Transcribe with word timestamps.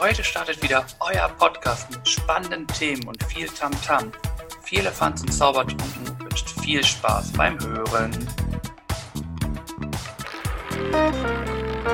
Heute 0.00 0.22
startet 0.22 0.62
wieder 0.62 0.86
euer 1.00 1.28
Podcast 1.28 1.90
mit 1.90 2.08
spannenden 2.08 2.68
Themen 2.68 3.08
und 3.08 3.20
viel 3.24 3.48
Tamtam. 3.48 4.12
-Tam. 4.12 4.62
Viel 4.62 4.78
Elefants 4.78 5.22
und 5.22 5.32
Zaubertrunken 5.32 6.20
wünscht 6.20 6.48
viel 6.60 6.84
Spaß 6.84 7.32
beim 7.32 7.58
Hören. 7.58 8.12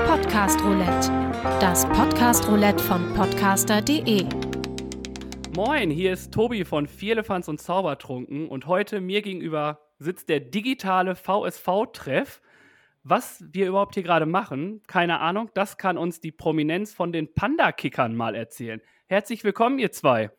Podcast 0.06 0.62
Roulette. 0.62 1.11
Das 1.61 1.86
Podcast 1.86 2.46
Roulette 2.46 2.82
von 2.84 3.14
podcaster.de. 3.14 4.26
Moin, 5.57 5.90
hier 5.90 6.12
ist 6.12 6.30
Tobi 6.30 6.66
von 6.66 6.86
Vierlefanz 6.86 7.48
und 7.48 7.58
Zaubertrunken 7.58 8.48
und 8.48 8.66
heute 8.66 9.00
mir 9.00 9.22
gegenüber 9.22 9.79
sitzt 9.98 10.29
der 10.29 10.40
digitale 10.40 11.14
VSV-Treff. 11.14 12.43
Was 13.07 13.45
wir 13.52 13.68
überhaupt 13.68 13.93
hier 13.93 14.02
gerade 14.02 14.25
machen, 14.25 14.80
keine 14.86 15.21
Ahnung, 15.21 15.50
das 15.53 15.77
kann 15.77 15.99
uns 15.99 16.21
die 16.21 16.32
Prominenz 16.32 16.95
von 16.95 17.12
den 17.12 17.35
Panda-Kickern 17.35 18.17
mal 18.17 18.35
erzählen. 18.35 18.81
Herzlich 19.08 19.45
willkommen, 19.45 19.79
ihr 19.79 19.93
zwei. 19.93 20.31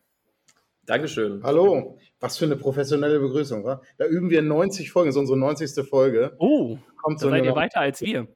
Dankeschön. 0.84 1.44
Hallo, 1.44 1.96
was 2.18 2.36
für 2.36 2.46
eine 2.46 2.56
professionelle 2.56 3.20
Begrüßung, 3.20 3.62
wa? 3.64 3.80
Da 3.98 4.06
üben 4.06 4.30
wir 4.30 4.42
90 4.42 4.90
Folgen, 4.90 5.10
das 5.10 5.14
ist 5.14 5.20
unsere 5.20 5.38
90. 5.38 5.88
Folge. 5.88 6.34
Oh, 6.40 6.76
kommt 7.00 7.20
so 7.20 7.30
da 7.30 7.36
seid 7.36 7.44
ihr 7.44 7.54
weiter 7.54 7.78
als 7.78 8.00
wir. 8.00 8.26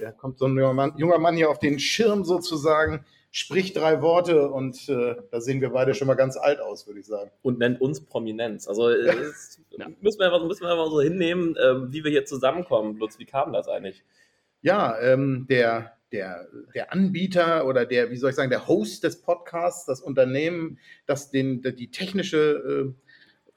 Ja, 0.00 0.10
kommt 0.10 0.38
so 0.38 0.46
ein 0.46 0.56
junger 0.56 0.72
Mann, 0.72 0.94
junger 0.96 1.18
Mann 1.18 1.36
hier 1.36 1.50
auf 1.50 1.58
den 1.58 1.78
Schirm 1.78 2.24
sozusagen 2.24 3.04
spricht 3.36 3.76
drei 3.76 4.00
Worte 4.00 4.48
und 4.48 4.88
äh, 4.88 5.14
da 5.30 5.42
sehen 5.42 5.60
wir 5.60 5.68
beide 5.68 5.92
schon 5.92 6.06
mal 6.06 6.14
ganz 6.14 6.38
alt 6.38 6.58
aus, 6.58 6.86
würde 6.86 7.00
ich 7.00 7.06
sagen. 7.06 7.30
Und 7.42 7.58
nennt 7.58 7.82
uns 7.82 8.00
Prominenz. 8.00 8.66
Also 8.66 8.88
ja. 8.90 9.12
müssen, 10.00 10.20
wir 10.20 10.32
einfach, 10.32 10.42
müssen 10.46 10.62
wir 10.62 10.70
einfach 10.70 10.90
so 10.90 11.02
hinnehmen, 11.02 11.54
äh, 11.54 11.92
wie 11.92 12.02
wir 12.02 12.10
hier 12.10 12.24
zusammenkommen. 12.24 12.96
Lutz, 12.96 13.18
wie 13.18 13.26
kam 13.26 13.52
das 13.52 13.68
eigentlich? 13.68 14.04
Ja, 14.62 14.98
ähm, 15.00 15.46
der, 15.50 15.98
der, 16.12 16.48
der 16.74 16.94
Anbieter 16.94 17.66
oder 17.66 17.84
der, 17.84 18.10
wie 18.10 18.16
soll 18.16 18.30
ich 18.30 18.36
sagen, 18.36 18.48
der 18.48 18.68
Host 18.68 19.04
des 19.04 19.20
Podcasts, 19.20 19.84
das 19.84 20.00
Unternehmen, 20.00 20.78
das 21.04 21.30
den, 21.30 21.60
die 21.60 21.90
technische, 21.90 22.94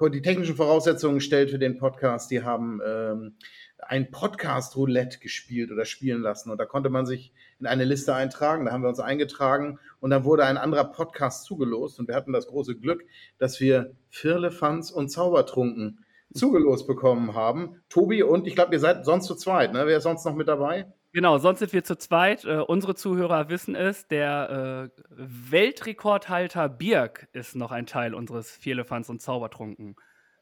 äh, 0.01 0.09
die 0.09 0.21
technischen 0.21 0.57
Voraussetzungen 0.57 1.21
stellt 1.21 1.51
für 1.51 1.59
den 1.59 1.77
Podcast, 1.77 2.31
die 2.31 2.43
haben 2.43 2.81
ähm, 2.85 3.35
ein 3.77 4.11
Podcast-Roulette 4.11 5.19
gespielt 5.19 5.71
oder 5.71 5.85
spielen 5.85 6.21
lassen. 6.21 6.51
Und 6.51 6.57
da 6.57 6.65
konnte 6.65 6.89
man 6.89 7.05
sich 7.05 7.31
in 7.59 7.67
eine 7.67 7.83
Liste 7.83 8.13
eintragen. 8.13 8.65
Da 8.65 8.71
haben 8.71 8.81
wir 8.81 8.89
uns 8.89 8.99
eingetragen 8.99 9.79
und 9.99 10.11
dann 10.11 10.23
wurde 10.23 10.45
ein 10.45 10.57
anderer 10.57 10.85
Podcast 10.85 11.45
zugelost. 11.45 11.99
Und 11.99 12.07
wir 12.07 12.15
hatten 12.15 12.33
das 12.33 12.47
große 12.47 12.75
Glück, 12.75 13.03
dass 13.37 13.59
wir 13.59 13.91
Firlefanz 14.09 14.91
und 14.91 15.09
Zaubertrunken 15.09 16.05
zugelost 16.33 16.87
bekommen 16.87 17.33
haben. 17.33 17.81
Tobi 17.89 18.23
und 18.23 18.47
ich 18.47 18.55
glaube, 18.55 18.73
ihr 18.73 18.79
seid 18.79 19.05
sonst 19.05 19.25
zu 19.25 19.35
zweit, 19.35 19.73
ne? 19.73 19.85
Wer 19.85 19.97
ist 19.97 20.03
sonst 20.03 20.25
noch 20.25 20.35
mit 20.35 20.47
dabei? 20.47 20.85
Genau, 21.11 21.39
sonst 21.39 21.59
sind 21.59 21.73
wir 21.73 21.83
zu 21.83 21.97
zweit. 21.97 22.45
Äh, 22.45 22.59
unsere 22.59 22.93
Zuhörer 22.93 23.49
wissen 23.49 23.75
es. 23.75 24.07
Der 24.07 24.91
äh, 24.95 25.01
Weltrekordhalter 25.09 26.69
Birk 26.69 27.27
ist 27.33 27.55
noch 27.55 27.71
ein 27.71 27.87
Teil 27.87 28.13
unseres 28.13 28.51
Vierlefanz 28.51 29.09
und 29.09 29.19
Zaubertrunken 29.19 29.95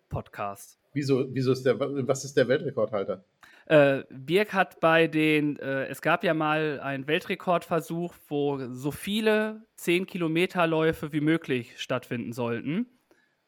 Podcasts. 0.09 0.77
Wieso, 0.93 1.33
wieso 1.33 1.53
ist 1.53 1.65
der, 1.65 1.79
was 1.79 2.25
ist 2.25 2.35
der 2.35 2.49
Weltrekordhalter? 2.49 3.23
Äh, 3.67 4.05
Birk 4.09 4.53
hat 4.53 4.79
bei 4.79 5.07
den, 5.07 5.59
äh, 5.59 5.87
es 5.87 6.01
gab 6.01 6.23
ja 6.23 6.33
mal 6.33 6.79
einen 6.79 7.05
Weltrekordversuch, 7.05 8.15
wo 8.29 8.59
so 8.73 8.91
viele 8.91 9.67
10 9.75 10.05
Kilometerläufe 10.05 11.11
wie 11.11 11.19
möglich 11.19 11.73
stattfinden 11.77 12.31
sollten. 12.31 12.87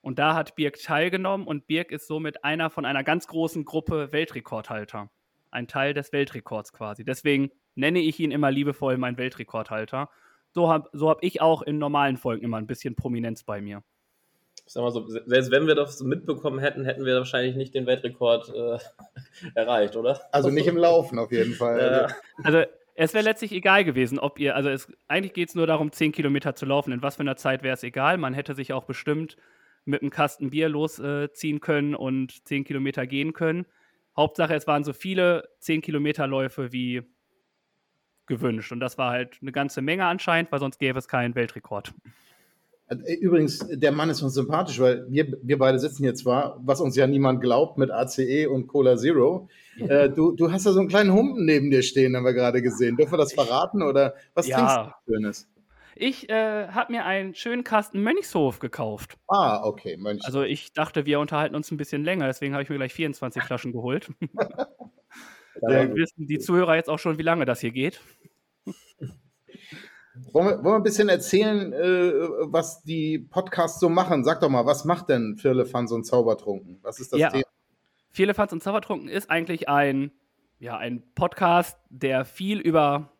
Und 0.01 0.19
da 0.19 0.35
hat 0.35 0.55
Birk 0.57 0.77
teilgenommen 0.81 1.47
und 1.47 1.67
Birk 1.67 1.93
ist 1.93 2.05
somit 2.07 2.43
einer 2.43 2.69
von 2.69 2.83
einer 2.83 3.05
ganz 3.05 3.27
großen 3.27 3.63
Gruppe 3.63 4.11
Weltrekordhalter. 4.11 5.09
Ein 5.51 5.67
Teil 5.67 5.93
des 5.93 6.11
Weltrekords 6.11 6.73
quasi. 6.73 7.05
Deswegen 7.05 7.49
nenne 7.75 7.99
ich 7.99 8.19
ihn 8.19 8.31
immer 8.31 8.51
liebevoll 8.51 8.97
mein 8.97 9.17
Weltrekordhalter. 9.17 10.09
So 10.51 10.69
habe 10.69 10.89
so 10.91 11.09
hab 11.09 11.23
ich 11.23 11.39
auch 11.39 11.61
in 11.61 11.77
normalen 11.77 12.17
Folgen 12.17 12.43
immer 12.43 12.57
ein 12.57 12.67
bisschen 12.67 12.95
Prominenz 12.95 13.43
bei 13.43 13.61
mir 13.61 13.83
ich 14.69 14.73
sag 14.73 14.83
mal 14.83 14.91
so, 14.91 15.03
selbst 15.07 15.49
wenn 15.49 15.65
wir 15.65 15.73
das 15.73 15.99
mitbekommen 16.03 16.59
hätten, 16.59 16.85
hätten 16.85 17.03
wir 17.03 17.15
wahrscheinlich 17.15 17.55
nicht 17.55 17.73
den 17.73 17.87
Weltrekord 17.87 18.53
äh, 18.53 18.77
erreicht, 19.55 19.95
oder? 19.95 20.21
Also 20.31 20.51
nicht 20.51 20.67
im 20.67 20.77
Laufen 20.77 21.17
auf 21.17 21.31
jeden 21.31 21.55
Fall. 21.55 21.79
Ja. 21.79 22.15
Also 22.43 22.61
es 22.93 23.15
wäre 23.15 23.23
letztlich 23.23 23.51
egal 23.51 23.83
gewesen, 23.83 24.19
ob 24.19 24.37
ihr, 24.37 24.55
also 24.55 24.69
es, 24.69 24.87
eigentlich 25.07 25.33
geht 25.33 25.49
es 25.49 25.55
nur 25.55 25.65
darum, 25.65 25.91
10 25.91 26.11
Kilometer 26.11 26.53
zu 26.53 26.67
laufen. 26.67 26.91
In 26.91 27.01
was 27.01 27.15
für 27.15 27.21
einer 27.21 27.35
Zeit 27.35 27.63
wäre 27.63 27.73
es 27.73 27.81
egal. 27.81 28.19
Man 28.19 28.35
hätte 28.35 28.53
sich 28.53 28.71
auch 28.71 28.83
bestimmt 28.83 29.37
mit 29.85 30.03
einem 30.03 30.11
Kasten 30.11 30.51
Bier 30.51 30.69
losziehen 30.69 31.57
äh, 31.57 31.59
können 31.59 31.95
und 31.95 32.47
10 32.47 32.63
Kilometer 32.63 33.07
gehen 33.07 33.33
können. 33.33 33.65
Hauptsache, 34.15 34.53
es 34.53 34.67
waren 34.67 34.83
so 34.83 34.93
viele 34.93 35.49
10 35.61 35.81
Kilometer 35.81 36.27
Läufe 36.27 36.71
wie 36.71 37.01
gewünscht. 38.27 38.71
Und 38.71 38.81
das 38.81 38.99
war 38.99 39.09
halt 39.09 39.39
eine 39.41 39.51
ganze 39.51 39.81
Menge 39.81 40.05
anscheinend, 40.05 40.51
weil 40.51 40.59
sonst 40.59 40.77
gäbe 40.77 40.99
es 40.99 41.07
keinen 41.07 41.33
Weltrekord. 41.33 41.91
Äh, 42.89 43.13
übrigens, 43.15 43.65
der 43.69 43.91
Mann 43.91 44.09
ist 44.09 44.21
uns 44.21 44.33
sympathisch, 44.33 44.79
weil 44.79 45.05
wir, 45.09 45.37
wir 45.41 45.57
beide 45.57 45.79
sitzen 45.79 46.03
hier 46.03 46.15
zwar, 46.15 46.59
was 46.63 46.81
uns 46.81 46.95
ja 46.95 47.07
niemand 47.07 47.41
glaubt, 47.41 47.77
mit 47.77 47.91
ACE 47.91 48.47
und 48.49 48.67
Cola 48.67 48.97
Zero. 48.97 49.47
Äh, 49.77 50.09
du, 50.09 50.31
du 50.33 50.51
hast 50.51 50.65
da 50.65 50.71
so 50.71 50.79
einen 50.79 50.89
kleinen 50.89 51.13
Humpen 51.13 51.45
neben 51.45 51.71
dir 51.71 51.83
stehen, 51.83 52.15
haben 52.15 52.25
wir 52.25 52.33
gerade 52.33 52.61
gesehen. 52.61 52.97
Dürfen 52.97 53.13
wir 53.13 53.17
das 53.17 53.33
verraten 53.33 53.81
oder 53.81 54.15
was 54.33 54.47
ja. 54.47 54.57
trinkst 54.57 54.77
du 54.77 55.13
Schönes? 55.13 55.49
Ich 56.01 56.29
äh, 56.29 56.67
habe 56.69 56.93
mir 56.93 57.05
einen 57.05 57.35
schönen 57.35 57.65
Kasten 57.65 58.01
Mönchshof 58.01 58.59
gekauft. 58.59 59.17
Ah, 59.27 59.63
okay, 59.65 59.97
Mönchshof. 59.97 60.27
Also 60.27 60.43
ich 60.43 60.71
dachte, 60.71 61.05
wir 61.05 61.19
unterhalten 61.19 61.55
uns 61.55 61.71
ein 61.71 61.77
bisschen 61.77 62.05
länger, 62.05 62.25
deswegen 62.25 62.53
habe 62.53 62.63
ich 62.63 62.69
mir 62.69 62.77
gleich 62.77 62.93
24 62.93 63.43
Flaschen 63.43 63.73
geholt. 63.73 64.09
da 65.61 65.93
wissen 65.93 66.25
die 66.25 66.39
Zuhörer 66.39 66.75
jetzt 66.75 66.89
auch 66.89 66.99
schon, 66.99 67.17
wie 67.17 67.23
lange 67.23 67.45
das 67.45 67.59
hier 67.59 67.71
geht. 67.71 67.99
Wollen 70.31 70.47
wir, 70.47 70.55
wollen 70.57 70.65
wir 70.65 70.75
ein 70.75 70.83
bisschen 70.83 71.09
erzählen, 71.09 71.71
äh, 71.71 72.11
was 72.51 72.83
die 72.83 73.19
Podcasts 73.19 73.79
so 73.79 73.89
machen? 73.89 74.23
Sag 74.23 74.41
doch 74.41 74.49
mal, 74.49 74.65
was 74.65 74.85
macht 74.85 75.09
denn 75.09 75.37
Firlefanz 75.37 75.91
und 75.91 76.03
Zaubertrunken? 76.03 76.79
Was 76.81 76.99
ist 76.99 77.13
das 77.13 77.19
ja. 77.19 77.29
Thema? 77.29 77.43
Firlefanz 78.09 78.51
und 78.51 78.63
Zaubertrunken 78.63 79.07
ist 79.07 79.29
eigentlich 79.29 79.69
ein, 79.69 80.11
ja, 80.59 80.77
ein 80.77 81.03
Podcast, 81.13 81.77
der 81.89 82.25
viel 82.25 82.59
über 82.59 83.11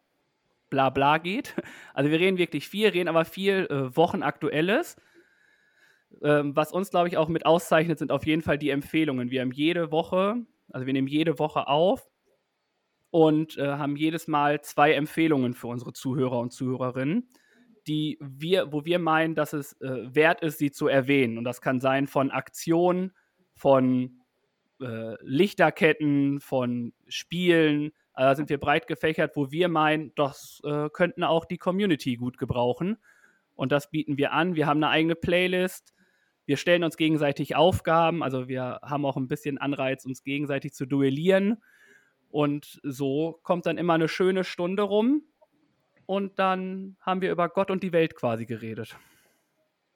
Blabla 0.70 1.18
geht. 1.20 1.56
Also 1.94 2.12
wir 2.12 2.20
reden 2.20 2.38
wirklich 2.38 2.70
viel, 2.70 2.88
reden 2.88 3.10
aber 3.10 3.26
viel 3.26 3.68
äh, 3.70 3.96
Wochenaktuelles. 3.96 4.96
Ähm, 6.22 6.56
was 6.56 6.72
uns, 6.72 6.90
glaube 6.90 7.10
ich, 7.10 7.18
auch 7.18 7.28
mit 7.28 7.46
auszeichnet, 7.46 8.00
sind 8.00 8.12
auf 8.12 8.26
jeden 8.26 8.42
Fall 8.42 8.58
die 8.58 8.70
Empfehlungen. 8.70 9.30
Wir 9.32 9.42
haben 9.42 9.52
jede 9.52 9.92
Woche, 9.92 10.38
also 10.72 10.86
wir 10.86 10.94
nehmen 10.94 11.08
jede 11.08 11.40
Woche 11.40 11.68
auf 11.68 12.10
und 13.12 13.58
äh, 13.58 13.68
haben 13.68 13.96
jedes 13.96 14.28
Mal 14.28 14.62
zwei 14.62 14.94
Empfehlungen 14.94 15.54
für 15.54 15.68
unsere 15.68 15.94
Zuhörer 15.94 16.40
und 16.40 16.52
Zuhörerinnen, 16.52 17.30
die 17.88 18.18
wir, 18.22 18.72
wo 18.72 18.86
wir 18.86 19.00
meinen, 19.00 19.36
dass 19.36 19.54
es 19.54 19.74
äh, 19.82 20.14
wert 20.14 20.42
ist, 20.42 20.60
sie 20.60 20.72
zu 20.72 20.88
erwähnen. 20.88 21.38
Und 21.38 21.44
das 21.44 21.62
kann 21.62 21.80
sein 21.80 22.08
von 22.08 22.30
Aktionen, 22.30 23.14
von 23.56 24.22
äh, 24.82 25.16
Lichterketten, 25.22 26.40
von 26.40 26.94
Spielen. 27.08 27.92
Also 28.14 28.30
da 28.30 28.36
sind 28.36 28.50
wir 28.50 28.60
breit 28.60 28.88
gefächert, 28.88 29.36
wo 29.36 29.52
wir 29.52 29.70
meinen, 29.70 30.14
das 30.16 30.62
äh, 30.64 30.90
könnten 30.90 31.24
auch 31.24 31.46
die 31.46 31.58
Community 31.58 32.16
gut 32.16 32.38
gebrauchen. 32.38 32.98
Und 33.56 33.72
das 33.72 33.90
bieten 33.90 34.18
wir 34.18 34.34
an. 34.34 34.56
Wir 34.56 34.68
haben 34.68 34.84
eine 34.84 34.90
eigene 34.90 35.16
Playlist. 35.16 35.94
Wir 36.46 36.58
stellen 36.58 36.84
uns 36.84 36.96
gegenseitig 36.96 37.56
Aufgaben. 37.56 38.24
Also 38.24 38.48
wir 38.48 38.80
haben 38.84 39.06
auch 39.06 39.18
ein 39.18 39.28
bisschen 39.28 39.58
Anreiz, 39.58 40.06
uns 40.06 40.24
gegenseitig 40.24 40.74
zu 40.74 40.86
duellieren. 40.86 41.62
Und 42.30 42.80
so 42.84 43.40
kommt 43.44 43.66
dann 43.66 43.78
immer 43.78 43.94
eine 43.94 44.08
schöne 44.08 44.44
Stunde 44.44 44.84
rum 44.84 45.24
und 46.06 46.40
dann 46.40 46.96
haben 47.02 47.22
wir 47.22 47.32
über 47.32 47.50
Gott 47.50 47.72
und 47.72 47.84
die 47.84 47.94
Welt 47.94 48.16
quasi 48.16 48.46
geredet. 48.46 48.96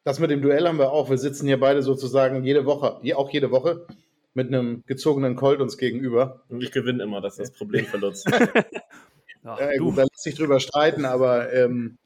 Das 0.04 0.20
mit 0.20 0.32
dem 0.32 0.42
Duell 0.42 0.68
haben 0.68 0.80
wir 0.80 0.92
auch. 0.92 1.10
Wir 1.10 1.18
sitzen 1.18 1.48
hier 1.48 1.60
beide 1.60 1.82
sozusagen 1.82 2.44
jede 2.44 2.66
Woche, 2.66 3.00
auch 3.16 3.30
jede 3.32 3.52
Woche, 3.52 3.88
mit 4.34 4.48
einem 4.48 4.84
gezogenen 4.86 5.36
Colt 5.36 5.62
uns 5.62 5.78
gegenüber. 5.78 6.44
Und 6.50 6.62
ich 6.62 6.72
gewinne 6.72 7.04
immer, 7.04 7.22
das 7.22 7.40
ist 7.40 7.50
das 7.50 7.58
Problem 7.58 7.86
für 7.86 7.98
Lutz. 7.98 8.26
ja, 9.44 9.78
gut, 9.78 9.98
da 9.98 10.04
lässt 10.04 10.24
sich 10.24 10.36
drüber 10.36 10.60
streiten, 10.60 11.06
aber 11.06 11.54
ähm, 11.54 11.98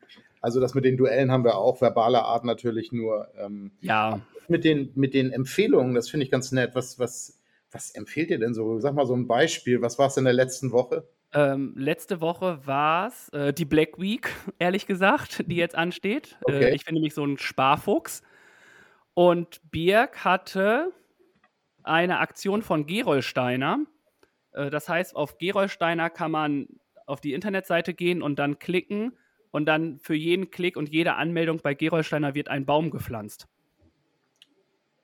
also 0.41 0.59
das 0.59 0.73
mit 0.73 0.85
den 0.85 0.97
Duellen 0.97 1.31
haben 1.31 1.43
wir 1.43 1.57
auch, 1.57 1.81
verbaler 1.81 2.23
Art 2.23 2.45
natürlich 2.45 2.91
nur. 2.91 3.27
Ähm, 3.37 3.71
ja. 3.81 4.21
Mit 4.47 4.63
den, 4.63 4.91
mit 4.95 5.13
den 5.13 5.31
Empfehlungen, 5.33 5.93
das 5.93 6.09
finde 6.09 6.23
ich 6.23 6.31
ganz 6.31 6.51
nett. 6.53 6.71
Was, 6.73 6.99
was 6.99 7.36
was 7.77 7.91
empfiehlt 7.91 8.31
ihr 8.31 8.39
denn 8.39 8.53
so? 8.53 8.79
Sag 8.79 8.95
mal 8.95 9.05
so 9.05 9.15
ein 9.15 9.27
Beispiel. 9.27 9.81
Was 9.81 9.99
war 9.99 10.07
es 10.07 10.17
in 10.17 10.25
der 10.25 10.33
letzten 10.33 10.71
Woche? 10.71 11.07
Ähm, 11.33 11.73
letzte 11.77 12.21
Woche 12.21 12.65
war 12.65 13.07
es 13.07 13.29
äh, 13.29 13.53
die 13.53 13.65
Black 13.65 13.99
Week, 13.99 14.29
ehrlich 14.59 14.87
gesagt, 14.87 15.43
die 15.47 15.55
jetzt 15.57 15.75
ansteht. 15.75 16.37
Äh, 16.47 16.51
okay. 16.51 16.63
Äh, 16.65 16.75
ich 16.75 16.85
bin 16.85 16.95
nämlich 16.95 17.13
so 17.13 17.23
ein 17.23 17.37
Sparfuchs. 17.37 18.23
Und 19.13 19.61
Birk 19.71 20.23
hatte 20.25 20.91
eine 21.83 22.19
Aktion 22.19 22.61
von 22.63 22.87
Gerolsteiner. 22.87 23.85
Äh, 24.53 24.69
das 24.71 24.89
heißt, 24.89 25.15
auf 25.15 25.37
Gerolsteiner 25.37 26.09
kann 26.09 26.31
man 26.31 26.67
auf 27.05 27.21
die 27.21 27.33
Internetseite 27.33 27.93
gehen 27.93 28.21
und 28.21 28.39
dann 28.39 28.57
klicken. 28.57 29.17
Und 29.51 29.65
dann 29.65 29.99
für 29.99 30.15
jeden 30.15 30.49
Klick 30.51 30.77
und 30.77 30.89
jede 30.89 31.15
Anmeldung 31.15 31.59
bei 31.61 31.73
Gerolsteiner 31.73 32.35
wird 32.35 32.47
ein 32.49 32.65
Baum 32.65 32.89
gepflanzt. 32.89 33.47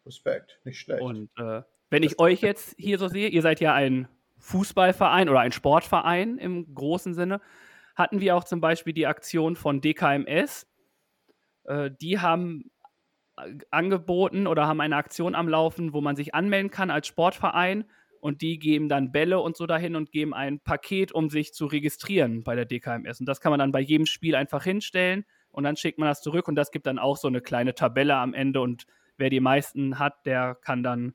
Respekt, 0.05 0.59
nicht 0.65 0.79
schlecht. 0.79 1.01
Und 1.01 1.29
äh, 1.37 1.61
wenn 1.93 2.01
ich 2.01 2.17
euch 2.17 2.41
jetzt 2.41 2.73
hier 2.79 2.97
so 2.97 3.07
sehe, 3.07 3.27
ihr 3.27 3.43
seid 3.43 3.59
ja 3.59 3.71
ein 3.75 4.07
Fußballverein 4.39 5.29
oder 5.29 5.41
ein 5.41 5.51
Sportverein 5.51 6.39
im 6.39 6.73
großen 6.73 7.13
Sinne, 7.13 7.39
hatten 7.95 8.19
wir 8.19 8.35
auch 8.35 8.45
zum 8.45 8.61
Beispiel 8.61 8.93
die 8.93 9.05
Aktion 9.05 9.55
von 9.55 9.79
DKMS. 9.79 10.65
Äh, 11.65 11.91
die 12.01 12.19
haben 12.19 12.71
äh, 13.37 13.59
angeboten 13.69 14.47
oder 14.47 14.65
haben 14.65 14.81
eine 14.81 14.95
Aktion 14.95 15.35
am 15.35 15.47
Laufen, 15.47 15.93
wo 15.93 16.01
man 16.01 16.15
sich 16.15 16.33
anmelden 16.33 16.71
kann 16.71 16.89
als 16.89 17.05
Sportverein 17.05 17.85
und 18.19 18.41
die 18.41 18.57
geben 18.57 18.89
dann 18.89 19.11
Bälle 19.11 19.39
und 19.39 19.55
so 19.55 19.67
dahin 19.67 19.95
und 19.95 20.11
geben 20.11 20.33
ein 20.33 20.61
Paket, 20.61 21.11
um 21.11 21.29
sich 21.29 21.53
zu 21.53 21.67
registrieren 21.67 22.43
bei 22.43 22.55
der 22.55 22.65
DKMS. 22.65 23.19
Und 23.19 23.27
das 23.27 23.39
kann 23.39 23.51
man 23.51 23.59
dann 23.59 23.71
bei 23.71 23.81
jedem 23.81 24.07
Spiel 24.07 24.33
einfach 24.33 24.63
hinstellen 24.63 25.25
und 25.51 25.63
dann 25.63 25.75
schickt 25.75 25.99
man 25.99 26.07
das 26.07 26.23
zurück 26.23 26.47
und 26.47 26.55
das 26.55 26.71
gibt 26.71 26.87
dann 26.87 26.97
auch 26.97 27.17
so 27.17 27.27
eine 27.27 27.41
kleine 27.41 27.75
Tabelle 27.75 28.15
am 28.15 28.33
Ende 28.33 28.61
und 28.61 28.87
wer 29.17 29.29
die 29.29 29.41
meisten 29.41 29.99
hat, 29.99 30.25
der 30.25 30.55
kann 30.55 30.81
dann 30.81 31.13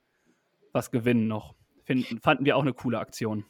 was 0.78 0.90
gewinnen 0.90 1.26
noch. 1.26 1.54
Finden, 1.84 2.20
fanden 2.20 2.44
wir 2.44 2.56
auch 2.56 2.62
eine 2.62 2.72
coole 2.72 2.98
Aktion. 2.98 3.44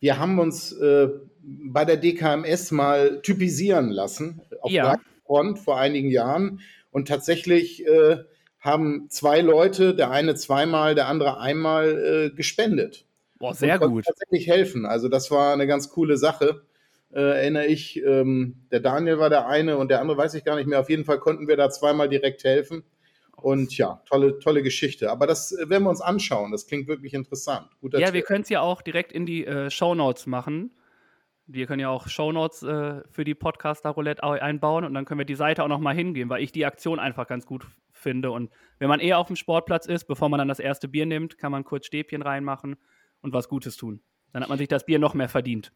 Wir 0.00 0.18
haben 0.18 0.38
uns 0.38 0.72
äh, 0.72 1.08
bei 1.42 1.84
der 1.84 1.96
DKMS 1.96 2.70
mal 2.70 3.20
typisieren 3.22 3.88
lassen 3.90 4.42
auf 4.60 4.70
Ja. 4.70 4.96
Front 5.26 5.58
vor 5.58 5.78
einigen 5.78 6.10
Jahren 6.10 6.60
und 6.90 7.08
tatsächlich 7.08 7.86
äh, 7.86 8.18
haben 8.60 9.08
zwei 9.08 9.40
Leute, 9.40 9.94
der 9.94 10.10
eine 10.10 10.34
zweimal, 10.34 10.94
der 10.94 11.08
andere 11.08 11.40
einmal 11.40 12.30
äh, 12.32 12.36
gespendet. 12.36 13.06
Boah, 13.38 13.54
sehr 13.54 13.78
gut. 13.78 14.04
tatsächlich 14.04 14.48
helfen. 14.48 14.84
Also 14.84 15.08
das 15.08 15.30
war 15.30 15.52
eine 15.52 15.66
ganz 15.66 15.90
coole 15.90 16.16
Sache. 16.16 16.62
Äh, 17.12 17.20
erinnere 17.20 17.66
ich, 17.66 18.02
ähm, 18.02 18.56
der 18.70 18.80
Daniel 18.80 19.18
war 19.18 19.30
der 19.30 19.46
eine 19.46 19.78
und 19.78 19.90
der 19.90 20.00
andere 20.00 20.18
weiß 20.18 20.34
ich 20.34 20.44
gar 20.44 20.56
nicht 20.56 20.66
mehr. 20.66 20.80
Auf 20.80 20.90
jeden 20.90 21.04
Fall 21.04 21.18
konnten 21.18 21.48
wir 21.48 21.56
da 21.56 21.70
zweimal 21.70 22.08
direkt 22.08 22.44
helfen. 22.44 22.84
Und 23.42 23.76
ja, 23.78 24.02
tolle, 24.06 24.38
tolle 24.38 24.62
Geschichte. 24.62 25.10
Aber 25.10 25.26
das 25.26 25.52
äh, 25.52 25.68
werden 25.68 25.84
wir 25.84 25.90
uns 25.90 26.00
anschauen. 26.00 26.50
Das 26.52 26.66
klingt 26.66 26.88
wirklich 26.88 27.14
interessant. 27.14 27.68
Guter 27.80 27.98
Ja, 27.98 28.06
Tipp. 28.06 28.14
wir 28.14 28.22
können 28.22 28.42
es 28.42 28.48
ja 28.48 28.60
auch 28.60 28.82
direkt 28.82 29.12
in 29.12 29.26
die 29.26 29.46
äh, 29.46 29.70
Shownotes 29.70 30.26
machen. 30.26 30.72
Wir 31.46 31.66
können 31.66 31.80
ja 31.80 31.88
auch 31.88 32.08
Shownotes 32.08 32.62
äh, 32.62 33.00
für 33.10 33.24
die 33.24 33.34
Podcaster 33.34 33.88
Roulette 33.90 34.22
au- 34.22 34.32
einbauen 34.32 34.84
und 34.84 34.92
dann 34.92 35.04
können 35.06 35.18
wir 35.18 35.24
die 35.24 35.34
Seite 35.34 35.62
auch 35.64 35.68
nochmal 35.68 35.94
hingehen, 35.94 36.28
weil 36.28 36.42
ich 36.42 36.52
die 36.52 36.66
Aktion 36.66 36.98
einfach 36.98 37.26
ganz 37.26 37.46
gut 37.46 37.66
finde. 37.92 38.30
Und 38.30 38.50
wenn 38.78 38.88
man 38.88 39.00
eher 39.00 39.18
auf 39.18 39.28
dem 39.28 39.36
Sportplatz 39.36 39.86
ist, 39.86 40.04
bevor 40.04 40.28
man 40.28 40.38
dann 40.38 40.48
das 40.48 40.58
erste 40.60 40.88
Bier 40.88 41.06
nimmt, 41.06 41.38
kann 41.38 41.50
man 41.50 41.64
kurz 41.64 41.86
Stäbchen 41.86 42.20
reinmachen 42.22 42.76
und 43.22 43.32
was 43.32 43.48
Gutes 43.48 43.76
tun. 43.76 44.00
Dann 44.32 44.42
hat 44.42 44.50
man 44.50 44.58
sich 44.58 44.68
das 44.68 44.84
Bier 44.84 44.98
noch 44.98 45.14
mehr 45.14 45.28
verdient. 45.30 45.72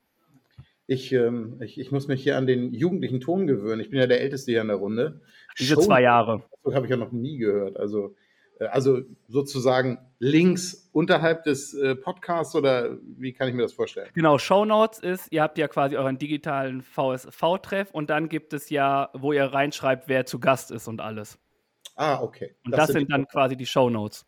Ich, 0.87 1.13
ähm, 1.13 1.61
ich, 1.61 1.79
ich 1.79 1.93
muss 1.93 2.09
mich 2.09 2.23
hier 2.23 2.37
an 2.37 2.47
den 2.47 2.75
jugendlichen 2.75 3.21
Ton 3.21 3.47
gewöhnen. 3.47 3.81
Ich 3.81 3.91
bin 3.91 4.01
ja 4.01 4.07
der 4.07 4.21
Älteste 4.21 4.51
hier 4.51 4.63
in 4.63 4.69
der 4.69 4.77
Runde. 4.77 5.21
Diese 5.59 5.75
Show- 5.75 5.81
zwei 5.81 6.03
Jahre. 6.03 6.43
Das 6.65 6.75
habe 6.75 6.87
ich 6.87 6.91
ja 6.91 6.97
noch 6.97 7.13
nie 7.13 7.39
gehört. 7.39 7.77
Also, 7.77 8.17
äh, 8.59 8.67
also 8.67 9.01
sozusagen 9.29 9.99
links 10.19 10.89
unterhalb 10.93 11.45
des 11.45 11.75
äh, 11.75 11.95
Podcasts 11.95 12.55
oder 12.55 12.99
wie 13.17 13.33
kann 13.33 13.49
ich 13.49 13.55
mir 13.55 13.63
das 13.63 13.73
vorstellen? 13.73 14.09
Genau, 14.15 14.39
Shownotes 14.39 14.99
ist, 14.99 15.33
ihr 15.33 15.43
habt 15.43 15.57
ja 15.59 15.69
quasi 15.69 15.97
euren 15.97 16.19
digitalen 16.19 16.83
VSV-Treff 16.83 17.91
und 17.93 18.11
dann 18.11 18.29
gibt 18.29 18.53
es 18.53 18.71
ja, 18.71 19.11
wo 19.15 19.33
ihr 19.33 19.45
reinschreibt, 19.45 20.09
wer 20.09 20.27
zu 20.27 20.41
Gast 20.41 20.71
ist 20.71 20.89
und 20.89 21.01
alles. 21.01 21.39
Ah, 21.95 22.23
okay. 22.23 22.55
Und 22.65 22.73
das, 22.73 22.91
sind 22.91 23.11
dann 23.11 23.27
quasi 23.27 23.57
die 23.57 23.67
Shownotes. 23.67 24.27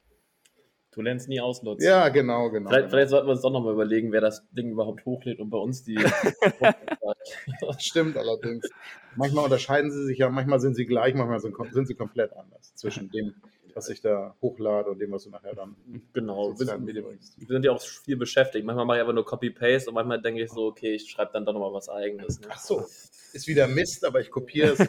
Du 0.94 1.02
lernst 1.02 1.28
nie 1.28 1.40
aus, 1.40 1.62
Lutz. 1.62 1.82
Ja, 1.82 2.08
genau, 2.08 2.50
genau. 2.50 2.70
Vielleicht, 2.70 2.90
vielleicht 2.90 3.10
sollten 3.10 3.26
wir 3.26 3.32
uns 3.32 3.42
doch 3.42 3.50
nochmal 3.50 3.72
überlegen, 3.72 4.12
wer 4.12 4.20
das 4.20 4.46
Ding 4.52 4.70
überhaupt 4.70 5.04
hochlädt 5.04 5.40
und 5.40 5.50
bei 5.50 5.58
uns 5.58 5.82
die. 5.82 5.98
Stimmt 7.78 8.16
allerdings. 8.16 8.68
Manchmal 9.16 9.44
unterscheiden 9.44 9.90
sie 9.90 10.04
sich 10.04 10.18
ja, 10.18 10.28
manchmal 10.28 10.60
sind 10.60 10.74
sie 10.74 10.86
gleich, 10.86 11.14
manchmal 11.14 11.40
sind, 11.40 11.56
sind 11.72 11.88
sie 11.88 11.94
komplett 11.94 12.32
anders 12.36 12.74
zwischen 12.76 13.10
dem, 13.10 13.34
was 13.74 13.88
ich 13.88 14.02
da 14.02 14.36
hochlade 14.40 14.90
und 14.90 15.00
dem, 15.00 15.10
was 15.10 15.24
du 15.24 15.30
nachher 15.30 15.54
dann 15.54 15.74
genau. 16.12 16.56
Wir 16.58 16.66
sind, 16.66 16.86
wir 16.86 17.60
ja 17.60 17.72
auch 17.72 17.82
viel 17.82 18.16
beschäftigt. 18.16 18.64
Manchmal 18.64 18.86
mache 18.86 18.98
ich 18.98 19.00
einfach 19.00 19.14
nur 19.14 19.24
Copy-Paste 19.24 19.90
und 19.90 19.94
manchmal 19.94 20.22
denke 20.22 20.42
ich 20.42 20.50
so, 20.50 20.66
okay, 20.66 20.94
ich 20.94 21.10
schreibe 21.10 21.32
dann 21.32 21.44
doch 21.44 21.54
nochmal 21.54 21.72
was 21.72 21.88
Eigenes. 21.88 22.40
Ne? 22.40 22.46
Ach 22.50 22.60
so, 22.60 22.86
ist 23.32 23.48
wieder 23.48 23.66
Mist, 23.66 24.04
aber 24.04 24.20
ich 24.20 24.30
kopiere 24.30 24.74
es. 24.78 24.88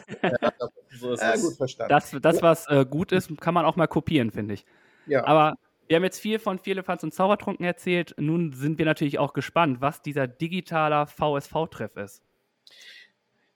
So 0.98 1.12
ist 1.12 1.20
ja, 1.20 1.34
es. 1.34 1.42
gut 1.42 1.56
verstanden. 1.56 1.90
Das, 1.90 2.16
das 2.22 2.40
was 2.40 2.66
äh, 2.68 2.86
gut 2.88 3.12
ist, 3.12 3.38
kann 3.38 3.52
man 3.52 3.66
auch 3.66 3.76
mal 3.76 3.86
kopieren, 3.86 4.30
finde 4.30 4.54
ich. 4.54 4.64
ja. 5.06 5.26
Aber 5.26 5.58
wir 5.88 5.96
haben 5.96 6.04
jetzt 6.04 6.20
viel 6.20 6.38
von 6.38 6.58
Vierlefanz 6.58 7.02
und 7.02 7.12
Zaubertrunken 7.14 7.64
erzählt. 7.64 8.14
Nun 8.18 8.52
sind 8.52 8.78
wir 8.78 8.84
natürlich 8.86 9.18
auch 9.18 9.32
gespannt, 9.32 9.80
was 9.80 10.02
dieser 10.02 10.26
digitaler 10.26 11.06
VSV-Treff 11.06 11.96
ist. 11.96 12.22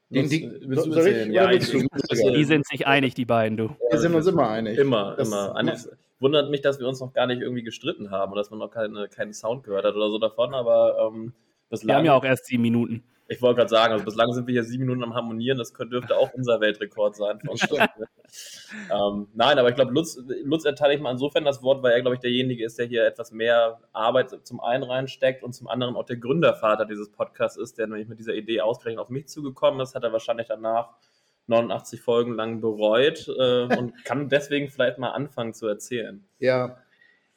Den 0.09 0.29
Di- 0.29 0.51
willst 0.63 0.87
du 0.87 0.93
erzählen? 0.93 1.33
Ja, 1.33 1.51
ich, 1.53 1.73
Ja. 1.73 2.31
Die 2.33 2.45
sind 2.45 2.67
sich 2.67 2.87
einig, 2.87 3.15
die 3.15 3.25
beiden, 3.25 3.57
du. 3.57 3.77
wir 3.91 3.99
sind 3.99 4.15
uns 4.15 4.27
immer 4.27 4.49
einig. 4.51 4.77
Immer, 4.79 5.15
Das- 5.17 5.29
immer. 5.29 5.55
Eigentlich 5.55 5.81
wundert 6.19 6.51
mich, 6.51 6.61
dass 6.63 6.81
wir 6.81 6.89
uns 6.89 7.01
noch 7.01 7.13
gar 7.13 7.27
nicht 7.27 7.41
irgendwie 7.41 7.63
gestritten 7.63 8.11
haben 8.11 8.33
und 8.33 8.37
dass 8.37 8.51
man 8.51 8.59
noch 8.59 8.71
keine, 8.71 9.09
keinen 9.09 9.33
Sound 9.33 9.63
gehört 9.63 9.85
hat 9.85 9.95
oder 9.95 10.11
so 10.11 10.19
davon, 10.19 10.53
aber 10.55 11.11
ähm, 11.13 11.27
Wir 11.27 11.33
bislang. 11.71 11.97
haben 11.99 12.05
ja 12.07 12.15
auch 12.15 12.25
erst 12.25 12.47
sieben 12.47 12.63
Minuten. 12.63 13.05
Ich 13.31 13.41
wollte 13.41 13.59
gerade 13.59 13.71
sagen, 13.71 13.93
also 13.93 14.05
bislang 14.05 14.33
sind 14.33 14.49
wir 14.49 14.53
hier 14.55 14.65
sieben 14.65 14.87
Minuten 14.87 15.05
am 15.05 15.15
Harmonieren, 15.15 15.57
das 15.57 15.73
könnte, 15.73 15.93
dürfte 15.93 16.17
auch 16.17 16.35
unser 16.35 16.61
Weltrekord 16.61 17.17
sein. 17.17 17.39
Ähm, 18.89 19.27
nein, 19.35 19.59
aber 19.59 19.71
ich 19.71 19.75
glaube, 19.75 19.93
Lutz, 19.93 20.17
Lutz 20.45 20.65
erteile 20.65 20.95
ich 20.95 21.01
mal 21.01 21.11
insofern 21.11 21.45
das 21.45 21.65
Wort, 21.65 21.83
weil 21.83 21.95
er, 21.95 22.01
glaube 22.01 22.15
ich, 22.15 22.21
derjenige 22.21 22.65
ist, 22.65 22.79
der 22.79 22.87
hier 22.87 23.05
etwas 23.05 23.33
mehr 23.33 23.81
Arbeit 23.93 24.47
zum 24.47 24.61
einen 24.61 24.85
reinsteckt 24.85 25.43
und 25.43 25.53
zum 25.53 25.67
anderen 25.67 25.97
auch 25.97 26.05
der 26.05 26.17
Gründervater 26.17 26.85
dieses 26.85 27.11
Podcasts 27.11 27.59
ist, 27.59 27.79
der 27.79 27.89
nämlich 27.89 28.07
mit 28.07 28.21
dieser 28.21 28.35
Idee 28.35 28.61
ausgerechnet 28.61 29.03
auf 29.03 29.09
mich 29.09 29.27
zugekommen 29.27 29.81
ist, 29.81 29.97
hat 29.97 30.05
er 30.05 30.13
wahrscheinlich 30.13 30.47
danach 30.47 30.91
89 31.49 32.01
Folgen 32.01 32.35
lang 32.35 32.61
bereut 32.61 33.27
äh, 33.27 33.77
und 33.77 33.93
kann 34.05 34.29
deswegen 34.29 34.69
vielleicht 34.69 34.99
mal 34.99 35.11
anfangen 35.11 35.53
zu 35.53 35.67
erzählen. 35.67 36.25
Ja. 36.39 36.77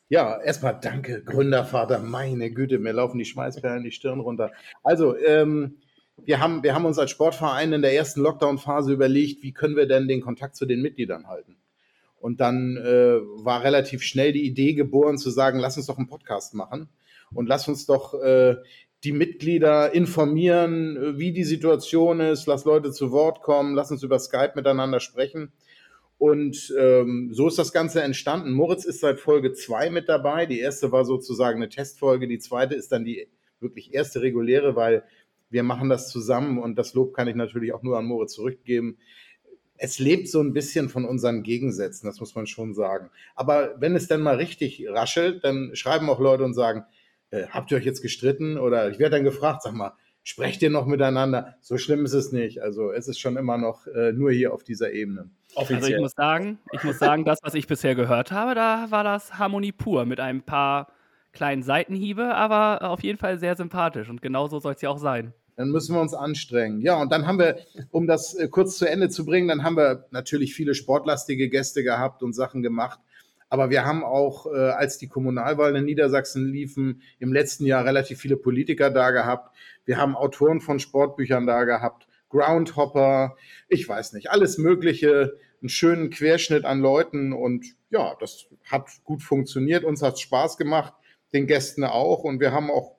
Ja, 0.10 0.40
erstmal 0.40 0.78
danke, 0.80 1.24
Gründervater. 1.24 1.98
Meine 1.98 2.52
Güte, 2.52 2.78
mir 2.78 2.94
laufen 2.94 3.18
die 3.18 3.26
Schmeißperlen 3.26 3.84
die 3.84 3.92
Stirn 3.92 4.20
runter. 4.20 4.52
Also, 4.84 5.18
ähm, 5.18 5.80
wir, 6.18 6.40
haben, 6.40 6.64
wir 6.64 6.76
haben 6.76 6.86
uns 6.86 7.00
als 7.00 7.12
Sportverein 7.12 7.74
in 7.74 7.82
der 7.82 7.94
ersten 7.94 8.22
Lockdown-Phase 8.22 8.94
überlegt, 8.94 9.44
wie 9.44 9.54
können 9.54 9.76
wir 9.76 9.88
denn 9.88 10.08
den 10.08 10.22
Kontakt 10.22 10.56
zu 10.56 10.66
den 10.66 10.82
Mitgliedern 10.82 11.28
halten? 11.28 11.58
Und 12.20 12.40
dann 12.40 12.78
äh, 12.78 13.20
war 13.44 13.64
relativ 13.64 14.02
schnell 14.02 14.32
die 14.32 14.46
Idee 14.46 14.74
geboren, 14.74 15.18
zu 15.18 15.30
sagen, 15.30 15.60
lass 15.60 15.76
uns 15.76 15.88
doch 15.88 15.98
einen 15.98 16.08
Podcast 16.08 16.54
machen 16.54 16.88
und 17.34 17.48
lass 17.48 17.68
uns 17.68 17.86
doch 17.86 18.14
äh, 18.22 18.56
die 19.04 19.12
Mitglieder 19.12 19.94
informieren, 19.94 20.96
äh, 20.96 21.18
wie 21.18 21.34
die 21.34 21.44
Situation 21.44 22.22
ist, 22.22 22.48
lass 22.48 22.64
Leute 22.64 22.92
zu 22.92 23.12
Wort 23.12 23.42
kommen, 23.42 23.76
lass 23.76 23.92
uns 23.92 24.04
über 24.04 24.20
Skype 24.20 24.54
miteinander 24.56 25.02
sprechen. 25.02 25.52
Und 26.18 26.74
ähm, 26.80 27.32
so 27.34 27.48
ist 27.48 27.60
das 27.60 27.74
Ganze 27.74 28.02
entstanden. 28.02 28.54
Moritz 28.54 28.86
ist 28.86 29.02
seit 29.02 29.20
Folge 29.20 29.52
2 29.52 29.90
mit 29.90 30.08
dabei. 30.08 30.46
Die 30.46 30.60
erste 30.60 30.94
war 30.94 31.04
sozusagen 31.04 31.58
eine 31.58 31.68
Testfolge, 31.68 32.30
die 32.30 32.40
zweite 32.40 32.76
ist 32.76 32.94
dann 32.94 33.04
die 33.04 33.28
wirklich 33.60 33.94
erste 33.94 34.22
reguläre, 34.22 34.76
weil 34.78 35.04
wir 35.54 35.64
machen 35.64 35.88
das 35.88 36.10
zusammen 36.10 36.58
und 36.58 36.76
das 36.76 36.94
Lob 36.94 37.14
kann 37.14 37.28
ich 37.28 37.36
natürlich 37.36 37.74
auch 37.74 37.84
nur 37.84 37.98
an 37.98 38.06
Moritz 38.06 38.34
zurückgeben. 38.34 38.98
Es 39.78 40.00
lebt 40.00 40.28
so 40.28 40.42
ein 40.42 40.54
bisschen 40.54 40.90
von 40.90 41.06
unseren 41.06 41.44
Gegensätzen, 41.44 42.08
das 42.08 42.20
muss 42.20 42.36
man 42.36 42.48
schon 42.48 42.74
sagen. 42.74 43.10
Aber 43.36 43.76
wenn 43.80 43.96
es 43.96 44.08
dann 44.08 44.22
mal 44.22 44.36
richtig 44.36 44.86
raschelt, 44.90 45.44
dann 45.44 45.72
schreiben 45.76 46.10
auch 46.10 46.20
Leute 46.20 46.44
und 46.44 46.54
sagen, 46.54 46.86
äh, 47.30 47.48
habt 47.50 47.72
ihr 47.72 47.78
euch 47.78 47.86
jetzt 47.86 48.02
gestritten? 48.02 48.58
Oder 48.58 48.90
ich 48.90 49.00
werde 49.00 49.18
dann 49.18 49.24
gefragt, 49.24 49.64
sag 49.64 49.74
mal, 49.74 49.94
sprecht 50.24 50.62
ihr 50.62 50.70
noch 50.70 50.86
miteinander? 50.86 51.56
So 51.62 51.78
schlimm 51.78 52.06
ist 52.06 52.14
es 52.14 52.32
nicht. 52.32 52.62
Also 52.62 52.92
es 52.92 53.08
ist 53.08 53.20
schon 53.20 53.38
immer 53.38 53.58
noch 53.58 53.88
äh, 53.88 54.12
nur 54.14 54.32
hier 54.32 54.54
auf 54.54 54.64
dieser 54.64 54.92
Ebene. 54.92 55.30
Also 55.56 55.76
ich 55.76 55.98
muss 55.98 56.14
sagen, 56.14 56.60
ich 56.72 56.84
muss 56.84 56.98
sagen, 56.98 57.26
das, 57.26 57.40
was 57.44 57.54
ich 57.54 57.68
bisher 57.68 57.96
gehört 57.96 58.32
habe, 58.32 58.56
da 58.56 58.88
war 58.90 59.04
das 59.04 59.38
Harmonie 59.38 59.72
pur 59.72 60.06
mit 60.06 60.20
ein 60.20 60.42
paar 60.42 60.88
kleinen 61.34 61.64
Seitenhiebe, 61.64 62.34
aber 62.36 62.90
auf 62.90 63.04
jeden 63.04 63.18
Fall 63.18 63.40
sehr 63.40 63.56
sympathisch 63.56 64.10
und 64.10 64.22
genauso 64.22 64.60
soll 64.60 64.74
es 64.74 64.82
ja 64.82 64.90
auch 64.90 64.98
sein. 64.98 65.34
Dann 65.56 65.70
müssen 65.70 65.96
wir 65.96 66.02
uns 66.02 66.14
anstrengen. 66.14 66.82
Ja, 66.82 67.02
und 67.02 67.12
dann 67.12 67.28
haben 67.28 67.40
wir, 67.40 67.58
um 67.92 68.08
das 68.08 68.34
äh, 68.36 68.48
kurz 68.48 68.78
zu 68.78 68.86
Ende 68.86 69.10
zu 69.10 69.26
bringen, 69.26 69.48
dann 69.48 69.64
haben 69.64 69.78
wir 69.78 70.06
natürlich 70.12 70.56
viele 70.56 70.74
sportlastige 70.74 71.50
Gäste 71.50 71.84
gehabt 71.84 72.24
und 72.24 72.34
Sachen 72.34 72.64
gemacht. 72.64 73.00
Aber 73.50 73.70
wir 73.70 73.86
haben 73.86 74.04
auch, 74.04 74.48
äh, 74.48 74.58
als 74.58 74.98
die 74.98 75.08
Kommunalwahlen 75.08 75.76
in 75.76 75.86
Niedersachsen 75.86 76.52
liefen, 76.52 77.04
im 77.20 77.32
letzten 77.32 77.66
Jahr 77.66 77.86
relativ 77.86 78.20
viele 78.20 78.36
Politiker 78.36 78.90
da 78.90 79.12
gehabt. 79.12 79.56
Wir 79.86 79.98
haben 79.98 80.16
Autoren 80.16 80.60
von 80.60 80.80
Sportbüchern 80.80 81.46
da 81.46 81.64
gehabt, 81.64 82.08
Groundhopper, 82.30 83.36
ich 83.68 83.88
weiß 83.88 84.14
nicht, 84.14 84.32
alles 84.32 84.58
Mögliche, 84.58 85.38
einen 85.62 85.70
schönen 85.70 86.10
Querschnitt 86.10 86.66
an 86.66 86.80
Leuten 86.80 87.32
und 87.32 87.66
ja, 87.92 88.16
das 88.20 88.48
hat 88.66 88.90
gut 89.04 89.22
funktioniert. 89.22 89.84
Uns 89.84 90.02
hat 90.02 90.20
Spaß 90.20 90.58
gemacht, 90.58 90.94
den 91.32 91.46
Gästen 91.46 91.84
auch 91.84 92.24
und 92.24 92.40
wir 92.40 92.52
haben 92.52 92.72
auch 92.72 92.96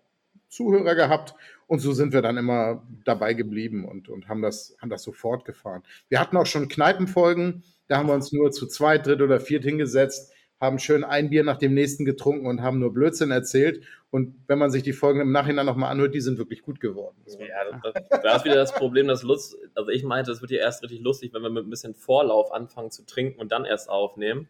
Zuhörer 0.49 0.95
gehabt 0.95 1.35
und 1.67 1.79
so 1.79 1.93
sind 1.93 2.13
wir 2.13 2.23
dann 2.23 2.37
immer 2.37 2.87
dabei 3.05 3.35
geblieben 3.35 3.85
und, 3.87 4.09
und 4.09 4.29
haben, 4.29 4.43
das, 4.43 4.77
haben 4.81 4.91
das 4.91 5.03
so 5.03 5.13
fortgefahren. 5.13 5.83
Wir 6.09 6.21
hatten 6.21 6.37
auch 6.37 6.47
schon 6.47 6.69
Kneipenfolgen, 6.69 7.63
da 7.89 7.99
haben 7.99 8.09
wir 8.09 8.15
uns 8.15 8.33
nur 8.33 8.51
zu 8.51 8.67
zweit, 8.67 9.07
dritt 9.07 9.23
oder 9.23 9.41
viert 9.41 9.65
hingesetzt, 9.65 10.33
haben 10.61 10.79
schön 10.79 11.05
ein 11.05 11.31
Bier 11.31 11.45
nach 11.45 11.59
dem 11.59 11.75
nächsten 11.75 12.05
getrunken 12.05 12.47
und 12.47 12.63
haben 12.63 12.79
nur 12.79 12.93
Blödsinn 12.93 13.31
erzählt. 13.31 13.85
Und 14.11 14.37
wenn 14.47 14.59
man 14.59 14.71
sich 14.71 14.83
die 14.83 14.93
Folgen 14.93 15.21
im 15.21 15.33
Nachhinein 15.33 15.67
nochmal 15.67 15.91
anhört, 15.91 16.15
die 16.15 16.21
sind 16.21 16.39
wirklich 16.39 16.63
gut 16.63 16.81
geworden. 16.81 17.17
Ja, 17.27 17.81
das, 17.83 18.23
da 18.23 18.37
ist 18.37 18.45
wieder 18.45 18.55
das 18.55 18.73
Problem, 18.73 19.09
dass 19.09 19.25
Lutz, 19.25 19.57
also 19.75 19.91
ich 19.91 20.05
meinte, 20.05 20.31
es 20.31 20.41
wird 20.41 20.53
ja 20.53 20.59
erst 20.59 20.83
richtig 20.85 21.01
lustig, 21.01 21.35
wenn 21.35 21.43
wir 21.43 21.51
mit 21.51 21.67
ein 21.67 21.71
bisschen 21.71 21.95
Vorlauf 21.95 22.53
anfangen 22.53 22.91
zu 22.91 23.05
trinken 23.05 23.41
und 23.41 23.51
dann 23.51 23.65
erst 23.65 23.91
aufnehmen. 23.91 24.49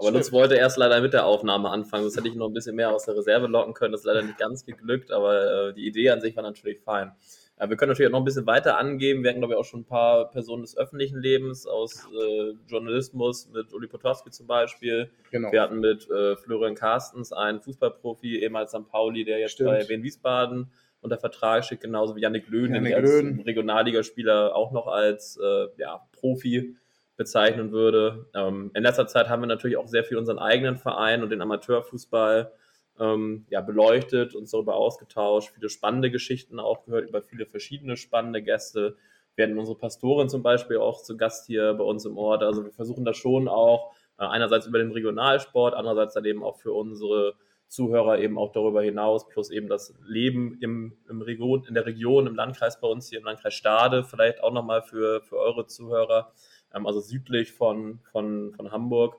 Aber 0.00 0.12
Lutz 0.12 0.32
wollte 0.32 0.54
erst 0.54 0.78
leider 0.78 1.00
mit 1.00 1.12
der 1.12 1.26
Aufnahme 1.26 1.68
anfangen, 1.68 2.04
sonst 2.04 2.16
hätte 2.16 2.28
ich 2.28 2.34
noch 2.34 2.48
ein 2.48 2.54
bisschen 2.54 2.74
mehr 2.74 2.90
aus 2.90 3.04
der 3.04 3.16
Reserve 3.16 3.46
locken 3.46 3.74
können. 3.74 3.92
Das 3.92 4.00
ist 4.00 4.06
leider 4.06 4.22
nicht 4.22 4.38
ganz 4.38 4.64
geglückt, 4.64 5.12
aber 5.12 5.68
äh, 5.68 5.74
die 5.74 5.86
Idee 5.86 6.10
an 6.10 6.22
sich 6.22 6.34
war 6.36 6.42
natürlich 6.42 6.80
fein. 6.80 7.12
Ja, 7.58 7.68
wir 7.68 7.76
können 7.76 7.90
natürlich 7.90 8.08
auch 8.08 8.12
noch 8.12 8.20
ein 8.20 8.24
bisschen 8.24 8.46
weiter 8.46 8.78
angeben. 8.78 9.22
Wir 9.22 9.30
hatten, 9.30 9.40
glaube 9.40 9.52
ich, 9.52 9.60
auch 9.60 9.64
schon 9.64 9.80
ein 9.80 9.84
paar 9.84 10.30
Personen 10.30 10.62
des 10.62 10.74
öffentlichen 10.78 11.20
Lebens 11.20 11.66
aus 11.66 12.08
äh, 12.18 12.54
Journalismus, 12.66 13.50
mit 13.52 13.74
Uli 13.74 13.86
Potowski 13.86 14.30
zum 14.30 14.46
Beispiel. 14.46 15.10
Genau. 15.30 15.52
Wir 15.52 15.60
hatten 15.60 15.78
mit 15.80 16.08
äh, 16.10 16.36
Florian 16.36 16.74
Carstens 16.74 17.32
einen 17.34 17.60
Fußballprofi, 17.60 18.38
ehemals 18.38 18.70
St. 18.70 18.88
Pauli, 18.88 19.24
der 19.24 19.38
jetzt 19.38 19.52
Stimmt. 19.52 19.70
bei 19.70 19.88
Wien 19.90 20.02
Wiesbaden 20.02 20.70
unter 21.02 21.18
Vertrag 21.18 21.64
steht, 21.64 21.82
genauso 21.82 22.16
wie 22.16 22.20
Yannick 22.20 22.48
Löhn, 22.48 22.72
den 22.72 22.86
ich 22.86 22.94
als 22.94 23.10
Regionalligaspieler 23.10 24.54
auch 24.54 24.72
noch 24.72 24.86
als 24.86 25.38
äh, 25.42 25.66
ja, 25.76 26.00
Profi 26.12 26.76
bezeichnen 27.20 27.70
würde. 27.70 28.24
Ähm, 28.34 28.70
in 28.72 28.82
letzter 28.82 29.06
Zeit 29.06 29.28
haben 29.28 29.42
wir 29.42 29.46
natürlich 29.46 29.76
auch 29.76 29.86
sehr 29.86 30.04
viel 30.04 30.16
unseren 30.16 30.38
eigenen 30.38 30.78
Verein 30.78 31.22
und 31.22 31.28
den 31.28 31.42
Amateurfußball 31.42 32.50
ähm, 32.98 33.44
ja, 33.50 33.60
beleuchtet, 33.60 34.34
uns 34.34 34.52
darüber 34.52 34.74
ausgetauscht, 34.76 35.50
viele 35.54 35.68
spannende 35.68 36.10
Geschichten 36.10 36.58
auch 36.58 36.86
gehört, 36.86 37.10
über 37.10 37.20
viele 37.20 37.44
verschiedene 37.44 37.98
spannende 37.98 38.40
Gäste. 38.40 38.96
Wir 39.36 39.44
hatten 39.44 39.58
unsere 39.58 39.76
Pastorin 39.76 40.30
zum 40.30 40.42
Beispiel 40.42 40.78
auch 40.78 41.02
zu 41.02 41.18
Gast 41.18 41.46
hier 41.46 41.74
bei 41.74 41.84
uns 41.84 42.06
im 42.06 42.16
Ort. 42.16 42.42
Also 42.42 42.64
wir 42.64 42.72
versuchen 42.72 43.04
das 43.04 43.18
schon 43.18 43.48
auch 43.48 43.92
äh, 44.18 44.24
einerseits 44.24 44.66
über 44.66 44.78
den 44.78 44.90
Regionalsport, 44.90 45.74
andererseits 45.74 46.14
dann 46.14 46.24
eben 46.24 46.42
auch 46.42 46.56
für 46.56 46.72
unsere 46.72 47.34
Zuhörer 47.68 48.18
eben 48.18 48.38
auch 48.38 48.50
darüber 48.52 48.80
hinaus, 48.80 49.28
plus 49.28 49.50
eben 49.50 49.68
das 49.68 49.94
Leben 50.06 50.56
im, 50.62 50.96
im 51.10 51.20
Region, 51.20 51.66
in 51.68 51.74
der 51.74 51.84
Region, 51.84 52.26
im 52.26 52.34
Landkreis 52.34 52.80
bei 52.80 52.88
uns 52.88 53.10
hier, 53.10 53.18
im 53.18 53.26
Landkreis 53.26 53.52
Stade, 53.52 54.04
vielleicht 54.04 54.42
auch 54.42 54.52
nochmal 54.52 54.80
für, 54.80 55.20
für 55.20 55.36
eure 55.36 55.66
Zuhörer, 55.66 56.32
also 56.72 57.00
südlich 57.00 57.52
von, 57.52 58.00
von, 58.12 58.52
von 58.54 58.70
Hamburg. 58.70 59.16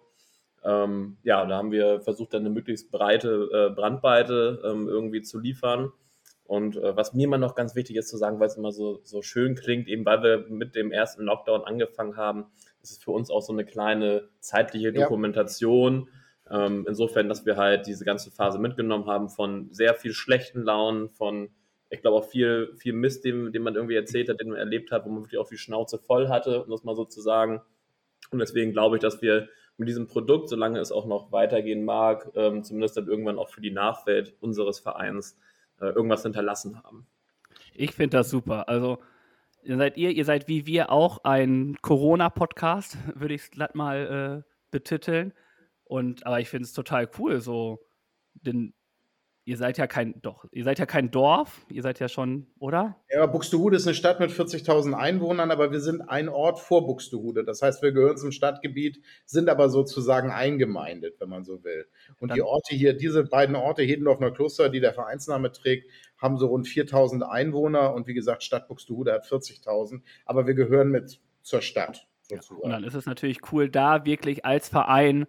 Ähm, 0.63 1.17
ja, 1.23 1.45
da 1.45 1.57
haben 1.57 1.71
wir 1.71 2.01
versucht, 2.01 2.33
dann 2.33 2.41
eine 2.41 2.49
möglichst 2.49 2.91
breite 2.91 3.49
äh, 3.51 3.73
Brandweite 3.73 4.61
ähm, 4.63 4.87
irgendwie 4.87 5.21
zu 5.21 5.39
liefern. 5.39 5.91
Und 6.51 6.75
äh, 6.75 6.95
was 6.95 7.13
mir 7.13 7.23
immer 7.23 7.37
noch 7.37 7.55
ganz 7.55 7.75
wichtig 7.75 7.95
ist 7.95 8.09
zu 8.09 8.17
sagen, 8.17 8.39
weil 8.39 8.47
es 8.47 8.57
immer 8.57 8.71
so, 8.71 8.99
so 9.03 9.21
schön 9.21 9.55
klingt, 9.55 9.87
eben 9.87 10.05
weil 10.05 10.21
wir 10.21 10.45
mit 10.49 10.75
dem 10.75 10.91
ersten 10.91 11.23
Lockdown 11.23 11.63
angefangen 11.63 12.17
haben, 12.17 12.45
ist 12.81 12.91
es 12.91 12.97
für 12.97 13.11
uns 13.11 13.31
auch 13.31 13.41
so 13.41 13.53
eine 13.53 13.65
kleine 13.65 14.27
zeitliche 14.39 14.91
Dokumentation. 14.91 16.09
Ja. 16.49 16.65
Ähm, 16.65 16.85
insofern, 16.87 17.29
dass 17.29 17.45
wir 17.45 17.55
halt 17.55 17.87
diese 17.87 18.03
ganze 18.03 18.31
Phase 18.31 18.59
mitgenommen 18.59 19.05
haben 19.05 19.29
von 19.29 19.69
sehr 19.71 19.93
viel 19.95 20.13
schlechten 20.13 20.63
Launen, 20.63 21.07
von, 21.09 21.49
ich 21.91 22.01
glaube, 22.01 22.17
auch 22.17 22.25
viel, 22.25 22.73
viel 22.77 22.93
Mist, 22.93 23.25
den, 23.25 23.51
den 23.51 23.61
man 23.63 23.75
irgendwie 23.75 23.95
erzählt 23.95 24.29
hat, 24.29 24.39
den 24.39 24.49
man 24.49 24.57
erlebt 24.57 24.91
hat, 24.91 25.05
wo 25.05 25.09
man 25.09 25.23
wirklich 25.23 25.39
auch 25.39 25.49
die 25.49 25.57
Schnauze 25.57 25.99
voll 25.99 26.29
hatte, 26.29 26.63
um 26.63 26.71
das 26.71 26.85
mal 26.85 26.95
so 26.95 27.03
zu 27.03 27.21
sagen. 27.21 27.61
Und 28.31 28.39
deswegen 28.39 28.71
glaube 28.71 28.95
ich, 28.95 29.01
dass 29.01 29.21
wir 29.21 29.49
mit 29.75 29.89
diesem 29.89 30.07
Produkt, 30.07 30.47
solange 30.47 30.79
es 30.79 30.93
auch 30.93 31.05
noch 31.05 31.33
weitergehen 31.33 31.83
mag, 31.83 32.31
ähm, 32.35 32.63
zumindest 32.63 32.95
dann 32.95 33.07
irgendwann 33.07 33.37
auch 33.37 33.49
für 33.49 33.59
die 33.59 33.71
Nachwelt 33.71 34.35
unseres 34.39 34.79
Vereins 34.79 35.37
äh, 35.81 35.87
irgendwas 35.87 36.23
hinterlassen 36.23 36.81
haben. 36.81 37.07
Ich 37.73 37.91
finde 37.91 38.17
das 38.17 38.29
super. 38.29 38.69
Also 38.69 38.99
ihr 39.61 39.75
seid 39.75 39.97
ihr, 39.97 40.11
ihr 40.11 40.25
seid 40.25 40.47
wie 40.47 40.65
wir 40.65 40.91
auch 40.91 41.25
ein 41.25 41.75
Corona-Podcast, 41.81 42.97
würde 43.19 43.33
ich 43.33 43.41
es 43.41 43.51
glatt 43.51 43.75
mal 43.75 44.43
äh, 44.45 44.51
betiteln. 44.71 45.33
Und 45.83 46.25
aber 46.25 46.39
ich 46.39 46.47
finde 46.47 46.63
es 46.63 46.73
total 46.73 47.09
cool, 47.19 47.41
so 47.41 47.83
den 48.33 48.73
Ihr 49.51 49.57
seid 49.57 49.77
ja 49.77 49.85
kein, 49.85 50.15
doch, 50.21 50.45
ihr 50.53 50.63
seid 50.63 50.79
ja 50.79 50.85
kein 50.85 51.11
Dorf, 51.11 51.65
ihr 51.67 51.81
seid 51.81 51.99
ja 51.99 52.07
schon, 52.07 52.47
oder? 52.57 52.95
Ja, 53.09 53.25
Buxtehude 53.25 53.75
ist 53.75 53.85
eine 53.85 53.95
Stadt 53.95 54.21
mit 54.21 54.31
40.000 54.31 54.93
Einwohnern, 54.93 55.51
aber 55.51 55.73
wir 55.73 55.81
sind 55.81 55.99
ein 56.07 56.29
Ort 56.29 56.61
vor 56.61 56.87
Buxtehude. 56.87 57.43
Das 57.43 57.61
heißt, 57.61 57.81
wir 57.83 57.91
gehören 57.91 58.15
zum 58.15 58.31
Stadtgebiet, 58.31 59.01
sind 59.25 59.49
aber 59.49 59.67
sozusagen 59.67 60.31
eingemeindet, 60.31 61.19
wenn 61.19 61.27
man 61.27 61.43
so 61.43 61.65
will. 61.65 61.85
Und 62.21 62.29
Dann, 62.29 62.37
die 62.37 62.43
Orte 62.43 62.73
hier, 62.73 62.93
diese 62.93 63.25
beiden 63.25 63.57
Orte, 63.57 63.81
Hedendorf 63.83 64.21
und 64.21 64.33
Kloster, 64.33 64.69
die 64.69 64.79
der 64.79 64.93
Vereinsname 64.93 65.51
trägt, 65.51 65.91
haben 66.17 66.37
so 66.37 66.47
rund 66.47 66.65
4.000 66.65 67.23
Einwohner 67.23 67.93
und 67.93 68.07
wie 68.07 68.13
gesagt, 68.13 68.43
Stadt 68.43 68.69
Buxtehude 68.69 69.11
hat 69.11 69.25
40.000, 69.25 69.99
aber 70.25 70.47
wir 70.47 70.53
gehören 70.53 70.91
mit 70.91 71.19
zur 71.41 71.61
Stadt. 71.61 72.07
Sozusagen. 72.21 72.61
Ja, 72.61 72.63
und 72.63 72.71
dann 72.71 72.83
ist 72.85 72.93
es 72.93 73.05
natürlich 73.05 73.51
cool, 73.51 73.67
da 73.67 74.05
wirklich 74.05 74.45
als 74.45 74.69
Verein 74.69 75.25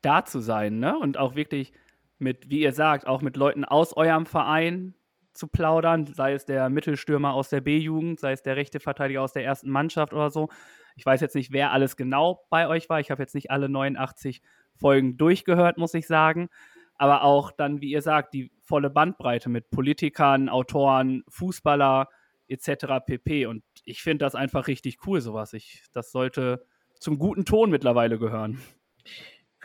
da 0.00 0.24
zu 0.24 0.40
sein, 0.40 0.78
ne? 0.78 0.98
Und 0.98 1.18
auch 1.18 1.34
wirklich 1.34 1.74
mit, 2.18 2.50
wie 2.50 2.60
ihr 2.60 2.72
sagt, 2.72 3.06
auch 3.06 3.22
mit 3.22 3.36
Leuten 3.36 3.64
aus 3.64 3.96
eurem 3.96 4.26
Verein 4.26 4.94
zu 5.32 5.48
plaudern, 5.48 6.06
sei 6.06 6.32
es 6.32 6.46
der 6.46 6.70
Mittelstürmer 6.70 7.34
aus 7.34 7.50
der 7.50 7.60
B-Jugend, 7.60 8.20
sei 8.20 8.32
es 8.32 8.42
der 8.42 8.56
rechte 8.56 8.80
Verteidiger 8.80 9.22
aus 9.22 9.32
der 9.32 9.44
ersten 9.44 9.70
Mannschaft 9.70 10.12
oder 10.12 10.30
so. 10.30 10.48
Ich 10.96 11.04
weiß 11.04 11.20
jetzt 11.20 11.34
nicht, 11.34 11.52
wer 11.52 11.72
alles 11.72 11.96
genau 11.96 12.46
bei 12.48 12.68
euch 12.68 12.88
war. 12.88 13.00
Ich 13.00 13.10
habe 13.10 13.22
jetzt 13.22 13.34
nicht 13.34 13.50
alle 13.50 13.68
89 13.68 14.40
Folgen 14.74 15.16
durchgehört, 15.16 15.76
muss 15.76 15.94
ich 15.94 16.06
sagen. 16.06 16.48
Aber 16.94 17.22
auch 17.22 17.52
dann, 17.52 17.82
wie 17.82 17.90
ihr 17.90 18.00
sagt, 18.00 18.32
die 18.32 18.50
volle 18.62 18.88
Bandbreite 18.88 19.50
mit 19.50 19.70
Politikern, 19.70 20.48
Autoren, 20.48 21.22
Fußballer 21.28 22.08
etc. 22.48 23.04
pp. 23.04 23.46
Und 23.46 23.62
ich 23.84 24.02
finde 24.02 24.24
das 24.24 24.34
einfach 24.34 24.66
richtig 24.66 25.06
cool, 25.06 25.20
sowas. 25.20 25.52
Ich, 25.52 25.84
das 25.92 26.10
sollte 26.10 26.64
zum 26.98 27.18
guten 27.18 27.44
Ton 27.44 27.70
mittlerweile 27.70 28.18
gehören. 28.18 28.60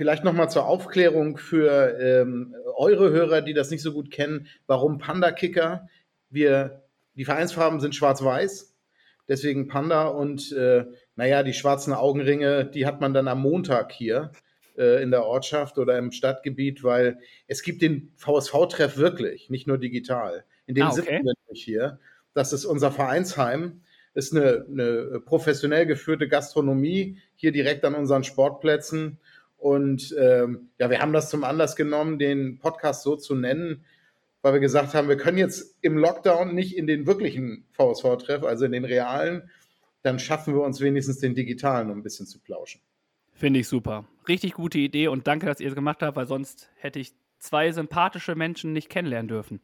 Vielleicht 0.02 0.24
nochmal 0.24 0.50
zur 0.50 0.66
Aufklärung 0.66 1.38
für 1.38 1.96
ähm, 2.00 2.56
eure 2.76 3.12
Hörer, 3.12 3.44
die 3.44 3.54
das 3.54 3.70
nicht 3.70 3.84
so 3.84 3.94
gut 3.94 4.10
kennen, 4.10 4.48
warum 4.66 4.98
Panda 4.98 5.32
Kicker? 5.32 5.88
Wir, 6.32 6.82
die 7.14 7.24
Vereinsfarben 7.24 7.80
sind 7.80 7.94
schwarz-weiß, 7.94 8.76
deswegen 9.28 9.68
Panda 9.68 10.08
und 10.08 10.54
äh, 10.54 10.86
naja, 11.16 11.44
die 11.44 11.54
schwarzen 11.54 11.94
Augenringe, 11.94 12.66
die 12.66 12.88
hat 12.88 13.00
man 13.00 13.14
dann 13.14 13.28
am 13.28 13.44
Montag 13.44 13.92
hier 13.92 14.32
äh, 14.76 15.04
in 15.04 15.12
der 15.12 15.24
Ortschaft 15.24 15.78
oder 15.78 16.00
im 16.00 16.12
Stadtgebiet, 16.12 16.84
weil 16.84 17.20
es 17.46 17.62
gibt 17.62 17.84
den 17.84 18.12
VSV-Treff 18.16 18.98
wirklich, 18.98 19.52
nicht 19.52 19.68
nur 19.68 19.78
digital. 19.78 20.46
In 20.66 20.74
dem 20.74 20.86
ah, 20.86 20.90
okay. 20.90 20.96
sitzen 20.96 21.12
wir 21.12 21.34
nämlich 21.46 21.64
hier. 21.64 22.00
Das 22.34 22.54
ist 22.54 22.66
unser 22.66 22.92
Vereinsheim 22.92 23.82
ist 24.14 24.36
eine, 24.36 24.66
eine 24.70 25.22
professionell 25.26 25.86
geführte 25.86 26.28
Gastronomie 26.28 27.20
hier 27.36 27.52
direkt 27.52 27.86
an 27.86 27.96
unseren 27.96 28.24
Sportplätzen. 28.24 29.20
Und 29.62 30.16
ähm, 30.20 30.70
ja, 30.80 30.90
wir 30.90 31.02
haben 31.02 31.14
das 31.14 31.30
zum 31.30 31.44
Anlass 31.44 31.76
genommen, 31.76 32.18
den 32.18 32.58
Podcast 32.58 33.04
so 33.04 33.16
zu 33.16 33.36
nennen, 33.36 33.86
weil 34.42 34.54
wir 34.54 34.60
gesagt 34.60 34.96
haben, 34.96 35.08
wir 35.08 35.18
können 35.18 35.38
jetzt 35.38 35.78
im 35.82 36.00
Lockdown 36.00 36.56
nicht 36.56 36.76
in 36.76 36.88
den 36.88 37.06
wirklichen 37.06 37.68
VSV-Treff, 37.74 38.44
also 38.44 38.66
in 38.66 38.72
den 38.72 38.86
realen, 38.86 39.52
dann 40.02 40.18
schaffen 40.18 40.56
wir 40.56 40.64
uns 40.64 40.82
wenigstens 40.82 41.20
den 41.20 41.36
digitalen, 41.36 41.92
um 41.92 42.00
ein 42.00 42.04
bisschen 42.04 42.26
zu 42.26 42.40
plauschen. 42.40 42.82
Finde 43.34 43.60
ich 43.60 43.68
super. 43.68 44.06
Richtig 44.28 44.54
gute 44.54 44.80
Idee 44.80 45.10
und 45.10 45.28
danke, 45.28 45.46
dass 45.46 45.60
ihr 45.60 45.70
es 45.70 45.76
gemacht 45.76 46.02
habt, 46.02 46.18
weil 46.18 46.26
sonst 46.26 46.72
hätte 46.78 46.98
ich 46.98 47.14
zwei 47.38 47.72
sympathische 47.72 48.34
Menschen 48.34 48.74
nicht 48.74 48.90
kennenlernen 48.90 49.28
dürfen. 49.28 49.62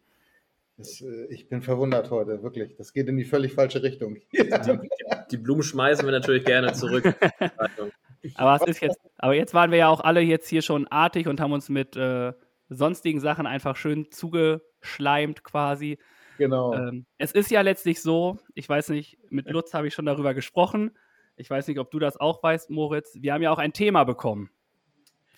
Das, 0.77 1.01
äh, 1.01 1.25
ich 1.31 1.49
bin 1.49 1.63
verwundert 1.63 2.11
heute, 2.11 2.43
wirklich. 2.43 2.75
Das 2.75 2.93
geht 2.93 3.07
in 3.07 3.17
die 3.17 3.25
völlig 3.25 3.53
falsche 3.53 3.81
Richtung. 3.81 4.17
die 5.31 5.37
Blumen 5.37 5.63
schmeißen 5.63 6.05
wir 6.05 6.11
natürlich 6.11 6.45
gerne 6.45 6.73
zurück. 6.73 7.15
Aber, 8.35 8.55
es 8.55 8.67
ist 8.67 8.81
jetzt, 8.81 8.99
aber 9.17 9.33
jetzt 9.33 9.53
waren 9.53 9.71
wir 9.71 9.77
ja 9.77 9.87
auch 9.89 10.01
alle 10.01 10.21
jetzt 10.21 10.47
hier 10.49 10.61
schon 10.61 10.87
artig 10.87 11.27
und 11.27 11.39
haben 11.39 11.51
uns 11.51 11.69
mit 11.69 11.95
äh, 11.95 12.33
sonstigen 12.69 13.19
Sachen 13.19 13.45
einfach 13.45 13.75
schön 13.75 14.11
zugeschleimt 14.11 15.43
quasi. 15.43 15.97
Genau. 16.37 16.73
Ähm, 16.73 17.05
es 17.17 17.31
ist 17.31 17.49
ja 17.49 17.61
letztlich 17.61 18.01
so, 18.01 18.37
ich 18.53 18.67
weiß 18.67 18.89
nicht, 18.89 19.17
mit 19.29 19.49
Lutz 19.49 19.73
habe 19.73 19.87
ich 19.87 19.93
schon 19.93 20.05
darüber 20.05 20.33
gesprochen. 20.33 20.97
Ich 21.35 21.49
weiß 21.49 21.67
nicht, 21.67 21.79
ob 21.79 21.91
du 21.91 21.99
das 21.99 22.17
auch 22.17 22.41
weißt, 22.43 22.69
Moritz. 22.69 23.17
Wir 23.19 23.33
haben 23.33 23.41
ja 23.41 23.51
auch 23.51 23.59
ein 23.59 23.73
Thema 23.73 24.03
bekommen 24.03 24.51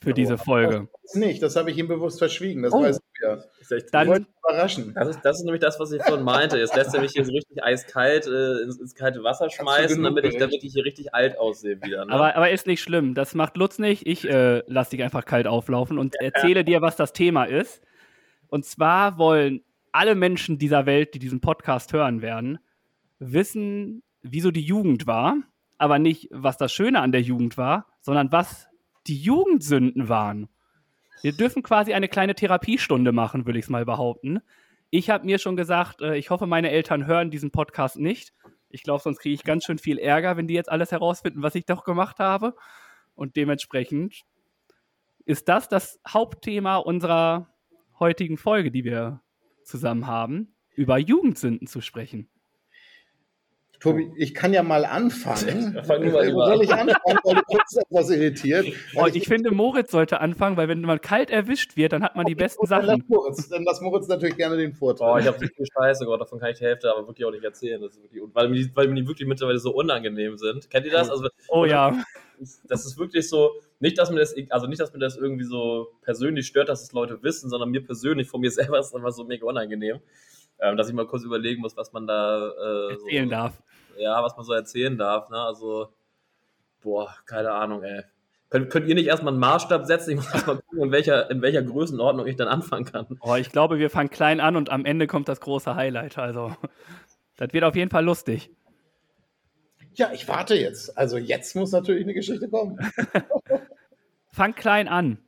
für 0.02 0.14
diese 0.14 0.38
Folge. 0.38 0.88
Das 1.04 1.16
nicht, 1.16 1.42
das 1.42 1.56
habe 1.56 1.72
ich 1.72 1.78
ihm 1.78 1.88
bewusst 1.88 2.20
verschwiegen, 2.20 2.64
das 2.64 2.74
oh. 2.74 2.82
weiß 2.82 2.98
ich 2.98 3.22
ja. 3.22 3.38
Dann, 3.92 4.12
ich 4.12 4.28
überraschen. 4.50 4.94
Das 4.96 5.10
ist, 5.10 5.22
das 5.24 5.40
ist 5.40 5.44
nämlich 5.44 5.62
das, 5.62 5.80
was 5.80 5.92
ich 5.92 6.02
vorhin 6.02 6.24
meinte. 6.24 6.58
Jetzt 6.58 6.76
lässt 6.76 6.94
er 6.94 7.02
mich 7.02 7.12
hier 7.12 7.26
so 7.26 7.32
richtig 7.32 7.64
eiskalt 7.64 8.26
äh, 8.28 8.64
ins, 8.64 8.80
ins, 8.80 8.96
kalte 8.96 9.24
Wasser 9.24 9.50
schmeißen, 9.50 10.02
damit 10.02 10.26
ich, 10.26 10.38
damit 10.38 10.64
ich 10.64 10.74
hier 10.74 10.86
richtig 10.86 11.14
alt 11.14 11.38
aussehe 11.38 11.82
wieder. 11.82 12.06
Ne? 12.06 12.14
Aber, 12.14 12.36
aber 12.36 12.50
ist 12.50 12.66
nicht 12.66 12.82
schlimm, 12.82 13.14
das 13.14 13.36
macht 13.36 13.58
Lutz 13.58 13.78
nicht. 13.78 14.08
Ich 14.08 14.28
äh, 14.28 14.64
lasse 14.68 14.92
dich 14.92 15.04
einfach 15.04 15.26
kalt 15.26 15.48
auflaufen 15.48 15.98
und 15.98 16.16
ja. 16.16 16.28
erzähle 16.28 16.64
dir, 16.64 16.82
was 16.82 16.96
das 16.96 17.14
Thema 17.14 17.44
ist. 17.44 17.82
Und 18.48 18.66
zwar 18.66 19.18
wollen 19.18 19.62
alle 19.92 20.16
Menschen 20.16 20.58
dieser 20.58 20.86
Welt, 20.86 21.14
die 21.14 21.20
diesen 21.20 21.42
Podcast 21.42 21.94
hören 21.94 22.22
werden, 22.22 22.60
wissen, 23.20 24.04
wieso 24.22 24.52
die 24.52 24.62
Jugend 24.62 25.08
war, 25.08 25.38
aber 25.78 26.00
nicht, 26.00 26.30
was 26.32 26.58
das 26.58 26.72
Schöne 26.72 27.02
an 27.02 27.12
der 27.12 27.22
Jugend 27.22 27.58
war, 27.58 27.88
sondern 28.02 28.32
was 28.32 28.69
die 29.10 29.18
Jugendsünden 29.18 30.08
waren. 30.08 30.48
Wir 31.22 31.34
dürfen 31.34 31.64
quasi 31.64 31.94
eine 31.94 32.08
kleine 32.08 32.36
Therapiestunde 32.36 33.12
machen, 33.12 33.46
würde 33.46 33.60
ich 33.60 33.66
es 33.66 33.70
mal 33.70 33.84
behaupten. 33.84 34.40
Ich 34.92 35.10
habe 35.10 35.26
mir 35.26 35.40
schon 35.40 35.56
gesagt, 35.56 36.02
äh, 36.02 36.16
ich 36.16 36.30
hoffe, 36.30 36.46
meine 36.46 36.70
Eltern 36.70 37.08
hören 37.08 37.32
diesen 37.32 37.52
Podcast 37.52 37.98
nicht. 37.98 38.34
Ich 38.70 38.84
glaube, 38.84 39.02
sonst 39.02 39.20
kriege 39.20 39.34
ich 39.34 39.44
ganz 39.44 39.66
schön 39.66 39.80
viel 39.80 39.98
Ärger, 39.98 40.38
wenn 40.38 40.48
die 40.48 40.54
jetzt 40.54 40.72
alles 40.72 40.92
herausfinden, 40.92 41.42
was 41.42 41.56
ich 41.56 41.66
doch 41.66 41.84
gemacht 41.84 42.20
habe. 42.20 42.56
Und 43.16 43.36
dementsprechend 43.36 44.24
ist 45.26 45.50
das 45.50 45.68
das 45.68 46.00
Hauptthema 46.08 46.78
unserer 46.78 47.50
heutigen 48.00 48.38
Folge, 48.38 48.72
die 48.72 48.84
wir 48.84 49.22
zusammen 49.64 50.08
haben, 50.08 50.56
über 50.76 50.98
Jugendsünden 50.98 51.68
zu 51.68 51.82
sprechen. 51.82 52.30
Tobi, 53.80 54.12
ich 54.18 54.34
kann 54.34 54.52
ja 54.52 54.62
mal 54.62 54.84
anfangen. 54.84 55.82
Fang 55.86 56.02
du 56.02 56.10
mal 56.10 56.26
Wo 56.26 56.28
lieber 56.28 56.46
soll 56.48 56.64
ich 56.64 56.74
anfangen, 56.74 57.20
weil 57.24 57.36
du 57.36 57.42
guckst 57.48 57.78
etwas 57.78 58.10
irritiert. 58.10 58.68
Oh, 58.96 59.06
ich 59.06 59.28
finde, 59.28 59.52
Moritz 59.52 59.92
sollte 59.92 60.20
anfangen, 60.20 60.58
weil 60.58 60.68
wenn 60.68 60.82
man 60.82 61.00
kalt 61.00 61.30
erwischt 61.30 61.78
wird, 61.78 61.94
dann 61.94 62.04
hat 62.04 62.16
man 62.16 62.26
die 62.26 62.36
besten 62.36 62.68
Dann 62.68 62.86
lass 62.86 62.98
Sachen. 62.98 63.06
Moritz, 63.08 63.50
dann 63.50 63.64
lass 63.64 63.82
Moritz 63.82 64.08
natürlich 64.08 64.36
gerne 64.36 64.58
den 64.58 64.74
Vortritt. 64.74 65.08
Oh, 65.08 65.18
ich 65.18 65.28
habe 65.28 65.40
so 65.40 65.46
viel 65.46 65.66
Scheiße 65.66 66.04
gehört, 66.04 66.22
davon 66.22 66.40
kann 66.40 66.52
ich 66.52 66.58
die 66.58 66.66
Hälfte 66.66 66.92
aber 66.92 67.08
wirklich 67.08 67.26
auch 67.26 67.32
nicht 67.32 67.44
erzählen. 67.44 67.82
Das 67.82 67.94
ist 67.94 68.04
wirklich, 68.04 68.24
weil, 68.34 68.50
mir 68.50 68.56
die, 68.56 68.76
weil 68.76 68.88
mir 68.88 68.96
die 68.96 69.08
wirklich 69.08 69.28
mittlerweile 69.28 69.60
so 69.60 69.72
unangenehm 69.74 70.38
sind. 70.38 70.70
Kennt 70.70 70.86
ihr 70.86 70.92
das? 70.92 71.10
Also, 71.10 71.30
Oh 71.48 71.66
ja. 71.66 72.04
das 72.68 72.86
ist 72.86 72.98
wirklich 72.98 73.30
so, 73.30 73.52
nicht, 73.80 73.98
dass 73.98 74.12
mir 74.12 74.20
das, 74.20 74.36
also 74.50 74.68
nicht, 74.68 74.82
dass 74.82 74.92
mir 74.92 75.00
das 75.00 75.16
irgendwie 75.16 75.46
so 75.46 75.88
persönlich 76.02 76.48
stört, 76.48 76.70
dass 76.70 76.84
es 76.84 76.92
Leute 76.92 77.22
wissen, 77.24 77.50
sondern 77.50 77.70
mir 77.70 77.84
persönlich, 77.84 78.28
von 78.28 78.42
mir 78.42 78.52
selber 78.52 78.80
ist 78.80 78.88
es 78.88 78.96
einfach 78.96 79.12
so 79.12 79.24
mega 79.24 79.46
unangenehm. 79.46 80.00
Ähm, 80.62 80.78
dass 80.78 80.90
ich 80.90 80.94
mal 80.94 81.08
kurz 81.08 81.24
überlegen 81.24 81.62
muss, 81.62 81.78
was 81.78 81.94
man 81.94 82.06
da 82.06 82.50
äh, 82.50 82.92
Erzählen 82.92 83.30
so, 83.30 83.32
darf. 83.32 83.62
Ja, 83.98 84.24
was 84.24 84.36
man 84.36 84.46
so 84.46 84.54
erzählen 84.54 84.98
darf. 84.98 85.30
Ne? 85.30 85.38
Also, 85.38 85.90
boah, 86.82 87.14
keine 87.26 87.52
Ahnung, 87.52 87.84
ey. 87.84 88.04
Könnt, 88.50 88.70
könnt 88.72 88.88
ihr 88.88 88.96
nicht 88.96 89.08
erstmal 89.08 89.34
einen 89.34 89.40
Maßstab 89.40 89.86
setzen? 89.86 90.12
Ich 90.12 90.16
muss 90.16 90.34
erst 90.34 90.48
mal 90.48 90.56
gucken, 90.56 90.84
in 90.84 90.92
welcher, 90.92 91.30
in 91.30 91.42
welcher 91.42 91.62
Größenordnung 91.62 92.26
ich 92.26 92.36
dann 92.36 92.48
anfangen 92.48 92.86
kann. 92.86 93.06
Oh, 93.22 93.36
ich 93.36 93.52
glaube, 93.52 93.78
wir 93.78 93.90
fangen 93.90 94.10
klein 94.10 94.40
an 94.40 94.56
und 94.56 94.72
am 94.72 94.86
Ende 94.86 95.06
kommt 95.06 95.30
das 95.30 95.40
große 95.40 95.76
Highlight. 95.76 96.18
Also, 96.18 96.56
das 97.38 97.54
wird 97.54 97.64
auf 97.64 97.76
jeden 97.76 97.92
Fall 97.92 98.04
lustig. 98.04 98.50
Ja, 99.94 100.12
ich 100.14 100.28
warte 100.28 100.56
jetzt. 100.56 100.98
Also 100.98 101.18
jetzt 101.18 101.56
muss 101.56 101.72
natürlich 101.72 102.04
eine 102.04 102.14
Geschichte 102.14 102.50
kommen. 102.50 102.80
Fang 104.32 104.56
klein 104.56 104.88
an. 104.88 105.20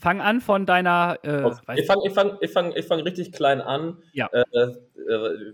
Fang 0.00 0.20
an 0.20 0.40
von 0.40 0.66
deiner. 0.66 1.18
Äh, 1.22 1.48
ich 1.76 1.86
fange 1.86 2.02
ich 2.06 2.12
fang, 2.14 2.38
ich 2.40 2.50
fang, 2.50 2.72
ich 2.74 2.86
fang 2.86 3.00
richtig 3.00 3.32
klein 3.32 3.60
an. 3.60 3.98
Ja. 4.12 4.28
Äh, 4.32 4.40
äh, 4.40 4.76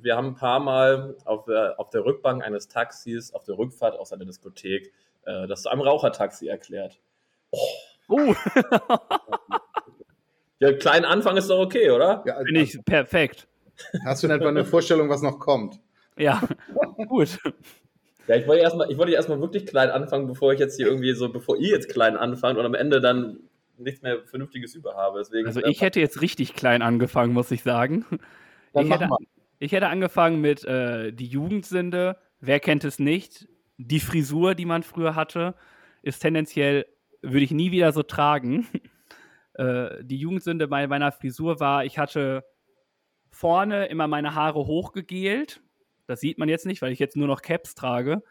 wir 0.02 0.16
haben 0.16 0.28
ein 0.28 0.34
paar 0.36 0.60
Mal 0.60 1.16
auf, 1.24 1.44
der- 1.46 1.74
auf 1.78 1.90
der 1.90 2.04
Rückbank 2.04 2.44
eines 2.44 2.68
Taxis, 2.68 3.32
auf 3.34 3.42
der 3.44 3.58
Rückfahrt 3.58 3.98
aus 3.98 4.12
einer 4.12 4.24
Diskothek, 4.24 4.92
äh, 5.24 5.46
das 5.48 5.62
zu 5.62 5.68
einem 5.70 5.80
Rauchertaxi 5.82 6.46
erklärt. 6.48 6.98
Oh, 8.08 8.34
Ja, 10.58 10.72
kleinen 10.72 11.04
Anfang 11.04 11.36
ist 11.36 11.50
doch 11.50 11.58
okay, 11.58 11.90
oder? 11.90 12.22
Ja, 12.26 12.36
finde 12.42 12.60
ich 12.62 12.82
perfekt. 12.84 13.46
Hast 14.06 14.22
du 14.22 14.26
in 14.26 14.32
etwa 14.32 14.48
eine 14.48 14.64
Vorstellung, 14.64 15.10
was 15.10 15.20
noch 15.20 15.38
kommt? 15.38 15.78
Ja, 16.16 16.40
gut. 17.08 17.38
Ja, 18.26 18.36
ich 18.36 18.46
wollte 18.46 18.62
erstmal, 18.62 18.90
ich 18.90 18.96
wollte 18.96 19.12
erstmal 19.12 19.38
wirklich 19.40 19.66
klein 19.66 19.90
anfangen, 19.90 20.26
bevor 20.26 20.54
ich 20.54 20.58
jetzt 20.58 20.76
hier 20.76 20.86
irgendwie 20.86 21.12
so, 21.12 21.28
bevor 21.30 21.58
ihr 21.58 21.68
jetzt 21.70 21.90
klein 21.90 22.16
anfangt 22.16 22.58
und 22.58 22.64
am 22.64 22.74
Ende 22.74 23.00
dann 23.02 23.40
nichts 23.78 24.02
mehr 24.02 24.24
Vernünftiges 24.26 24.74
über 24.74 24.94
habe. 24.94 25.18
Deswegen, 25.18 25.46
Also, 25.46 25.64
ich 25.64 25.80
hätte 25.80 26.00
jetzt 26.00 26.20
richtig 26.20 26.54
klein 26.54 26.82
angefangen, 26.82 27.32
muss 27.32 27.50
ich 27.50 27.62
sagen. 27.62 28.04
Ich 28.78 28.90
hätte, 28.90 29.08
ich 29.58 29.72
hätte 29.72 29.88
angefangen 29.88 30.42
mit 30.42 30.62
äh, 30.64 31.10
die 31.10 31.28
Jugendsünde. 31.28 32.18
Wer 32.40 32.60
kennt 32.60 32.84
es 32.84 32.98
nicht? 32.98 33.48
Die 33.78 34.00
Frisur, 34.00 34.54
die 34.54 34.66
man 34.66 34.82
früher 34.82 35.14
hatte, 35.14 35.54
ist 36.02 36.18
tendenziell, 36.18 36.84
würde 37.22 37.40
ich 37.40 37.52
nie 37.52 37.70
wieder 37.70 37.92
so 37.92 38.02
tragen. 38.02 38.66
äh, 39.54 40.04
die 40.04 40.18
Jugendsünde 40.18 40.68
bei 40.68 40.86
meiner 40.86 41.10
Frisur 41.10 41.58
war, 41.58 41.86
ich 41.86 41.98
hatte 41.98 42.44
vorne 43.30 43.86
immer 43.86 44.08
meine 44.08 44.34
Haare 44.34 44.66
hochgegelt. 44.66 45.62
Das 46.06 46.20
sieht 46.20 46.38
man 46.38 46.50
jetzt 46.50 46.66
nicht, 46.66 46.82
weil 46.82 46.92
ich 46.92 46.98
jetzt 46.98 47.16
nur 47.16 47.26
noch 47.26 47.40
Caps 47.40 47.74
trage. 47.74 48.22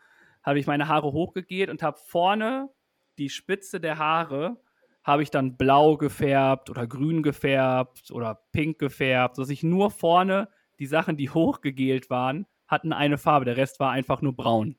Habe 0.44 0.60
ich 0.60 0.68
meine 0.68 0.88
Haare 0.88 1.12
hochgegelt 1.12 1.72
und 1.72 1.82
habe 1.82 1.98
vorne 2.06 2.70
die 3.18 3.30
Spitze 3.30 3.80
der 3.80 3.98
Haare 3.98 4.58
habe 5.06 5.24
ich 5.24 5.30
dann 5.30 5.56
blau 5.56 5.98
gefärbt 5.98 6.70
oder 6.70 6.88
grün 6.88 7.24
gefärbt 7.24 8.12
oder 8.12 8.42
pink 8.52 8.80
gefärbt, 8.80 9.36
sodass 9.36 9.52
ich 9.52 9.64
nur 9.64 9.92
vorne 9.92 10.50
die 10.80 10.88
Sachen, 10.88 11.16
die 11.16 11.30
hochgegelt 11.30 12.10
waren, 12.10 12.48
hatten 12.68 12.92
eine 12.92 13.18
Farbe. 13.18 13.46
Der 13.46 13.56
Rest 13.56 13.80
war 13.80 13.92
einfach 13.92 14.22
nur 14.22 14.36
braun. 14.36 14.76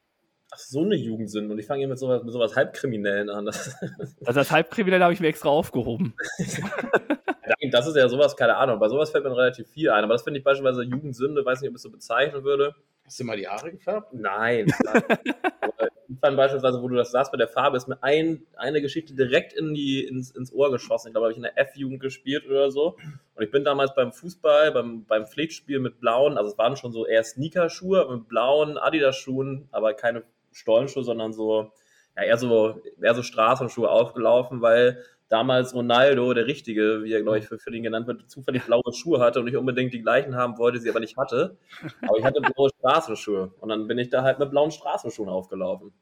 Ach, 0.53 0.59
so 0.59 0.83
eine 0.83 0.97
Jugendsünde. 0.97 1.53
Und 1.53 1.59
ich 1.59 1.67
fange 1.67 1.79
hier 1.79 1.89
mit 1.89 1.99
sowas, 1.99 2.23
mit 2.25 2.33
sowas 2.33 2.57
Halbkriminellen 2.57 3.31
an. 3.31 3.47
Das, 3.47 3.77
Also 4.25 4.41
das 4.41 4.51
Halbkriminelle 4.51 5.05
habe 5.05 5.15
ich 5.15 5.21
mir 5.21 5.29
extra 5.29 5.49
aufgehoben. 5.49 6.15
das 7.71 7.87
ist 7.87 7.97
ja 7.97 8.09
sowas, 8.09 8.37
keine 8.37 8.57
Ahnung. 8.57 8.79
Bei 8.79 8.89
sowas 8.89 9.11
fällt 9.11 9.25
mir 9.25 9.37
relativ 9.37 9.69
viel 9.69 9.91
ein. 9.91 10.05
Aber 10.05 10.15
das 10.15 10.23
finde 10.23 10.39
ich 10.39 10.45
beispielsweise 10.45 10.83
Jugendsünde, 10.83 11.45
weiß 11.45 11.61
nicht, 11.61 11.71
ob 11.71 11.75
ich 11.75 11.77
es 11.77 11.83
so 11.83 11.91
bezeichnen 11.91 12.45
würde. 12.45 12.75
Hast 13.05 13.21
du 13.21 13.25
mal 13.25 13.37
die 13.37 13.47
Haare 13.49 13.71
gefärbt? 13.71 14.13
Nein. 14.13 14.73
Ich 16.09 16.21
fand 16.21 16.37
beispielsweise, 16.37 16.81
wo 16.81 16.89
du 16.89 16.95
das 16.95 17.11
sagst, 17.11 17.33
bei 17.33 17.39
der 17.39 17.49
Farbe 17.49 17.77
ist 17.77 17.89
mir 17.89 18.03
ein, 18.03 18.47
eine 18.57 18.81
Geschichte 18.81 19.15
direkt 19.15 19.53
in 19.53 19.75
die, 19.75 20.05
ins, 20.05 20.31
ins 20.31 20.53
Ohr 20.53 20.71
geschossen. 20.71 21.09
Ich 21.09 21.13
glaube, 21.13 21.27
habe 21.27 21.33
ich 21.33 21.37
in 21.37 21.43
der 21.43 21.59
F-Jugend 21.59 22.01
gespielt 22.01 22.47
oder 22.47 22.71
so. 22.71 22.97
Und 23.35 23.43
ich 23.43 23.51
bin 23.51 23.65
damals 23.65 23.95
beim 23.95 24.13
Fußball, 24.13 24.73
beim, 24.73 25.05
beim 25.05 25.27
Pflichtspiel 25.27 25.81
mit 25.81 26.01
blauen, 26.01 26.39
also 26.39 26.51
es 26.51 26.59
waren 26.59 26.77
schon 26.77 26.93
so 26.93 27.07
eher 27.07 27.25
Sneakerschuhe, 27.25 28.07
mit 28.11 28.29
blauen 28.29 28.79
Adidas-Schuhen, 28.79 29.69
aber 29.73 29.95
keine 29.95 30.23
Stollenschuhe, 30.53 31.05
sondern 31.05 31.33
so, 31.33 31.73
ja, 32.17 32.23
eher 32.23 32.39
so, 32.39 32.81
eher 33.01 33.15
so 33.15 33.23
Straßenschuhe 33.23 33.91
aufgelaufen, 33.91 34.63
weil 34.63 35.03
damals 35.29 35.75
Ronaldo, 35.75 36.33
der 36.35 36.47
Richtige, 36.47 37.03
wie 37.03 37.13
er, 37.13 37.23
glaube 37.23 37.39
ich, 37.39 37.47
für, 37.47 37.71
den 37.71 37.83
genannt 37.83 38.07
wird, 38.07 38.31
zufällig 38.31 38.65
blaue 38.65 38.93
Schuhe 38.93 39.21
hatte 39.21 39.41
und 39.41 39.49
ich 39.49 39.57
unbedingt 39.57 39.93
die 39.93 40.03
gleichen 40.03 40.37
haben 40.37 40.59
wollte, 40.59 40.81
sie 40.81 40.91
aber 40.91 41.01
nicht 41.01 41.17
hatte. 41.17 41.59
Aber 42.03 42.19
ich 42.19 42.25
hatte 42.25 42.41
blaue 42.41 42.71
Straßenschuhe. 42.79 43.53
Und 43.61 43.69
dann 43.69 43.87
bin 43.87 43.99
ich 43.99 44.11
da 44.11 44.23
halt 44.23 44.39
mit 44.39 44.51
blauen 44.51 44.71
Straßenschuhen 44.71 45.29
aufgelaufen. 45.29 45.93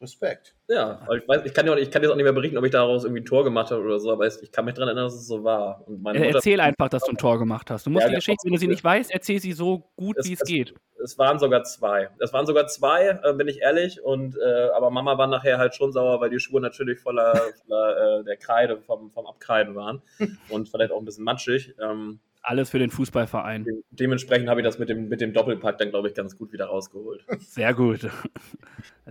Respekt. 0.00 0.54
Ja, 0.68 1.00
ich, 1.16 1.26
weiß, 1.26 1.42
ich, 1.44 1.52
kann 1.52 1.66
ja 1.66 1.72
auch, 1.72 1.76
ich 1.76 1.90
kann 1.90 2.02
jetzt 2.02 2.12
auch 2.12 2.16
nicht 2.16 2.24
mehr 2.24 2.32
berichten, 2.32 2.56
ob 2.56 2.64
ich 2.64 2.70
daraus 2.70 3.04
irgendwie 3.04 3.22
ein 3.22 3.26
Tor 3.26 3.42
gemacht 3.42 3.70
habe 3.72 3.82
oder 3.82 3.98
so, 3.98 4.12
aber 4.12 4.26
ich, 4.26 4.52
kann 4.52 4.64
mich 4.64 4.74
daran 4.74 4.88
erinnern, 4.88 5.06
dass 5.06 5.14
es 5.14 5.26
so 5.26 5.42
war. 5.42 5.82
Und 5.88 6.02
meine 6.02 6.18
Äh, 6.18 6.22
Mutter, 6.26 6.36
Erzähl 6.36 6.60
einfach, 6.60 6.88
dass 6.88 7.02
du 7.02 7.10
ein 7.10 7.16
Tor 7.16 7.38
gemacht 7.38 7.70
hast. 7.70 7.86
Du 7.86 7.90
musst 7.90 8.04
Ja, 8.04 8.08
die 8.10 8.14
Geschichte, 8.16 8.44
wenn 8.44 8.52
du 8.52 8.58
sie 8.58 8.68
nicht 8.68 8.84
weißt, 8.84 9.10
erzähl 9.10 9.40
sie 9.40 9.52
so 9.52 9.90
gut, 9.96 10.16
Es- 10.18 10.26
wie 10.28 10.34
es 10.34 10.40
es- 10.42 10.48
geht. 10.48 10.74
es 11.02 11.18
waren 11.18 11.38
sogar 11.40 11.64
zwei. 11.64 12.10
Es 12.20 12.32
waren 12.32 12.46
sogar 12.46 12.68
zwei, 12.68 13.18
äh, 13.24 13.32
bin 13.34 13.48
ich 13.48 13.60
ehrlich. 13.60 14.00
Und, 14.02 14.36
äh, 14.36 14.68
aber 14.74 14.90
Mama 14.90 15.18
war 15.18 15.26
nachher 15.26 15.58
halt 15.58 15.74
schon 15.74 15.90
sauer, 15.92 16.20
weil 16.20 16.30
die 16.30 16.38
Schuhe 16.38 16.60
natürlich 16.60 17.00
voller, 17.00 17.32
voller 17.66 18.20
äh, 18.20 18.24
der 18.24 18.36
Kreide 18.36 18.80
vom, 18.80 19.10
vom 19.10 19.26
Abkreiden 19.26 19.74
waren. 19.74 20.02
Und 20.48 20.68
vielleicht 20.68 20.92
auch 20.92 20.98
ein 20.98 21.04
bisschen 21.06 21.24
matschig. 21.24 21.74
Ähm, 21.82 22.20
Alles 22.48 22.70
für 22.70 22.78
den 22.78 22.88
Fußballverein. 22.88 23.64
de 23.64 23.74
dementsprechend 23.90 24.48
habe 24.48 24.62
ich 24.62 24.64
das 24.64 24.78
mit 24.78 24.88
dem, 24.88 25.10
mit 25.10 25.20
dem 25.20 25.34
Doppelpack 25.34 25.76
dann, 25.76 25.90
glaube 25.90 26.08
ich, 26.08 26.14
ganz 26.14 26.34
gut 26.34 26.50
wieder 26.50 26.64
rausgeholt. 26.64 27.22
Sehr 27.40 27.74
gut. 27.74 28.08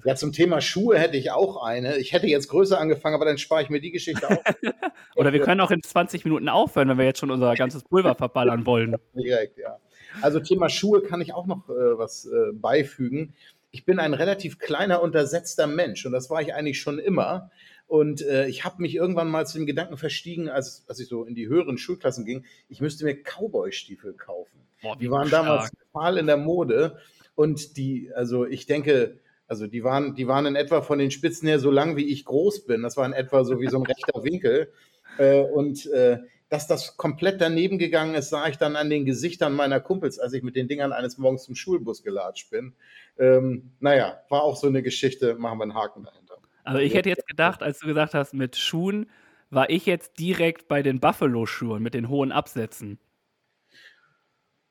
Ja, 0.04 0.14
zum 0.14 0.32
Thema 0.32 0.62
Schuhe 0.62 1.00
hätte 1.00 1.18
ich 1.18 1.32
auch 1.32 1.64
eine. 1.64 1.98
Ich 1.98 2.14
hätte 2.14 2.28
jetzt 2.28 2.50
größer 2.50 2.80
angefangen, 2.80 3.16
aber 3.16 3.26
dann 3.26 3.40
spare 3.40 3.64
ich 3.64 3.70
mir 3.72 3.82
die 3.82 3.90
Geschichte 3.90 4.30
auch 4.30 4.38
Oder 5.16 5.34
wir 5.34 5.40
können 5.40 5.60
auch 5.60 5.72
in 5.72 5.82
20 5.82 6.24
Minuten 6.24 6.50
aufhören, 6.50 6.88
wenn 6.88 7.00
wir 7.00 7.06
jetzt 7.06 7.20
schon 7.20 7.32
unser 7.32 7.56
ganzes 7.56 7.84
Pulver 7.84 8.14
verballern 8.14 8.68
wollen. 8.68 8.96
direkt, 9.16 9.58
ja. 9.58 9.80
Also 10.22 10.40
Thema 10.40 10.70
Schuhe 10.70 11.02
kann 11.02 11.20
ich 11.20 11.34
auch 11.34 11.48
noch 11.48 11.68
äh, 11.68 11.98
was 11.98 12.28
äh, 12.28 12.54
beifügen. 12.54 13.34
Ich 13.72 13.86
bin 13.86 13.98
ein 13.98 14.14
relativ 14.14 14.60
kleiner, 14.60 15.02
untersetzter 15.02 15.66
Mensch 15.66 16.06
und 16.06 16.12
das 16.12 16.30
war 16.30 16.44
ich 16.44 16.54
eigentlich 16.54 16.80
schon 16.80 17.00
immer. 17.00 17.50
Und 17.88 18.22
äh, 18.22 18.48
ich 18.48 18.66
habe 18.66 18.82
mich 18.82 18.96
irgendwann 18.96 19.30
mal 19.30 19.48
zu 19.48 19.58
dem 19.58 19.66
Gedanken 19.66 19.98
verstiegen, 19.98 20.50
als, 20.50 20.84
als 20.88 21.00
ich 21.00 21.08
so 21.08 21.24
in 21.24 21.36
die 21.36 21.48
höheren 21.48 21.78
Schulklassen 21.78 22.26
ging, 22.26 22.46
ich 22.68 22.82
müsste 22.82 23.06
mir 23.06 23.16
Cowboy-Stiefel 23.16 24.14
kaufen. 24.14 24.68
Boah, 24.82 24.98
Die 24.98 25.10
waren 25.10 25.30
damals 25.30 25.72
total 25.72 26.18
in 26.18 26.28
der 26.28 26.38
Mode 26.38 26.98
und 27.36 27.78
die, 27.78 28.12
also 28.14 28.46
ich 28.46 28.66
denke, 28.66 29.20
also 29.48 29.68
die 29.68 29.84
waren, 29.84 30.16
die 30.16 30.28
waren 30.28 30.46
in 30.46 30.56
etwa 30.56 30.82
von 30.82 31.00
den 31.00 31.12
Spitzen 31.12 31.48
her 31.48 31.60
so 31.60 31.72
lang, 31.72 31.96
wie 31.96 32.06
ich 32.06 32.26
groß 32.26 32.66
bin. 32.66 32.84
Das 32.84 32.98
war 32.98 33.06
in 33.06 33.14
etwa 33.14 33.46
so 33.46 33.62
wie 33.62 33.70
so 33.70 33.78
ein 33.78 33.86
rechter 33.86 34.24
Winkel. 34.24 34.72
Äh, 35.18 35.42
und 35.42 35.88
äh, 35.88 36.20
dass 36.50 36.68
das 36.68 36.96
komplett 36.96 37.42
daneben 37.42 37.80
gegangen 37.80 38.14
ist, 38.14 38.30
sah 38.30 38.48
ich 38.48 38.58
dann 38.58 38.76
an 38.76 38.90
den 38.90 39.06
Gesichtern 39.06 39.54
meiner 39.54 39.80
Kumpels, 39.80 40.20
als 40.20 40.34
ich 40.34 40.44
mit 40.44 40.56
den 40.56 40.68
Dingern 40.68 40.94
eines 40.94 41.18
Morgens 41.18 41.44
zum 41.44 41.56
Schulbus 41.56 42.04
gelatscht 42.04 42.52
bin. 42.52 42.76
Ähm, 43.18 43.72
naja, 43.80 44.22
war 44.30 44.44
auch 44.44 44.56
so 44.56 44.68
eine 44.68 44.84
Geschichte, 44.84 45.36
machen 45.36 45.58
wir 45.58 45.64
einen 45.64 45.74
Haken 45.74 46.04
dahinter. 46.04 46.27
Also 46.68 46.82
ich 46.82 46.94
hätte 46.94 47.10
jetzt 47.10 47.28
gedacht, 47.28 47.64
als 47.64 47.80
du 47.80 47.88
gesagt 47.88 48.14
hast, 48.14 48.34
mit 48.34 48.58
Schuhen, 48.58 49.10
war 49.50 49.70
ich 49.70 49.86
jetzt 49.86 50.20
direkt 50.20 50.68
bei 50.68 50.84
den 50.84 51.00
Buffalo-Schuhen 51.00 51.82
mit 51.82 51.94
den 51.94 52.10
hohen 52.10 52.34
Absätzen. 52.34 53.00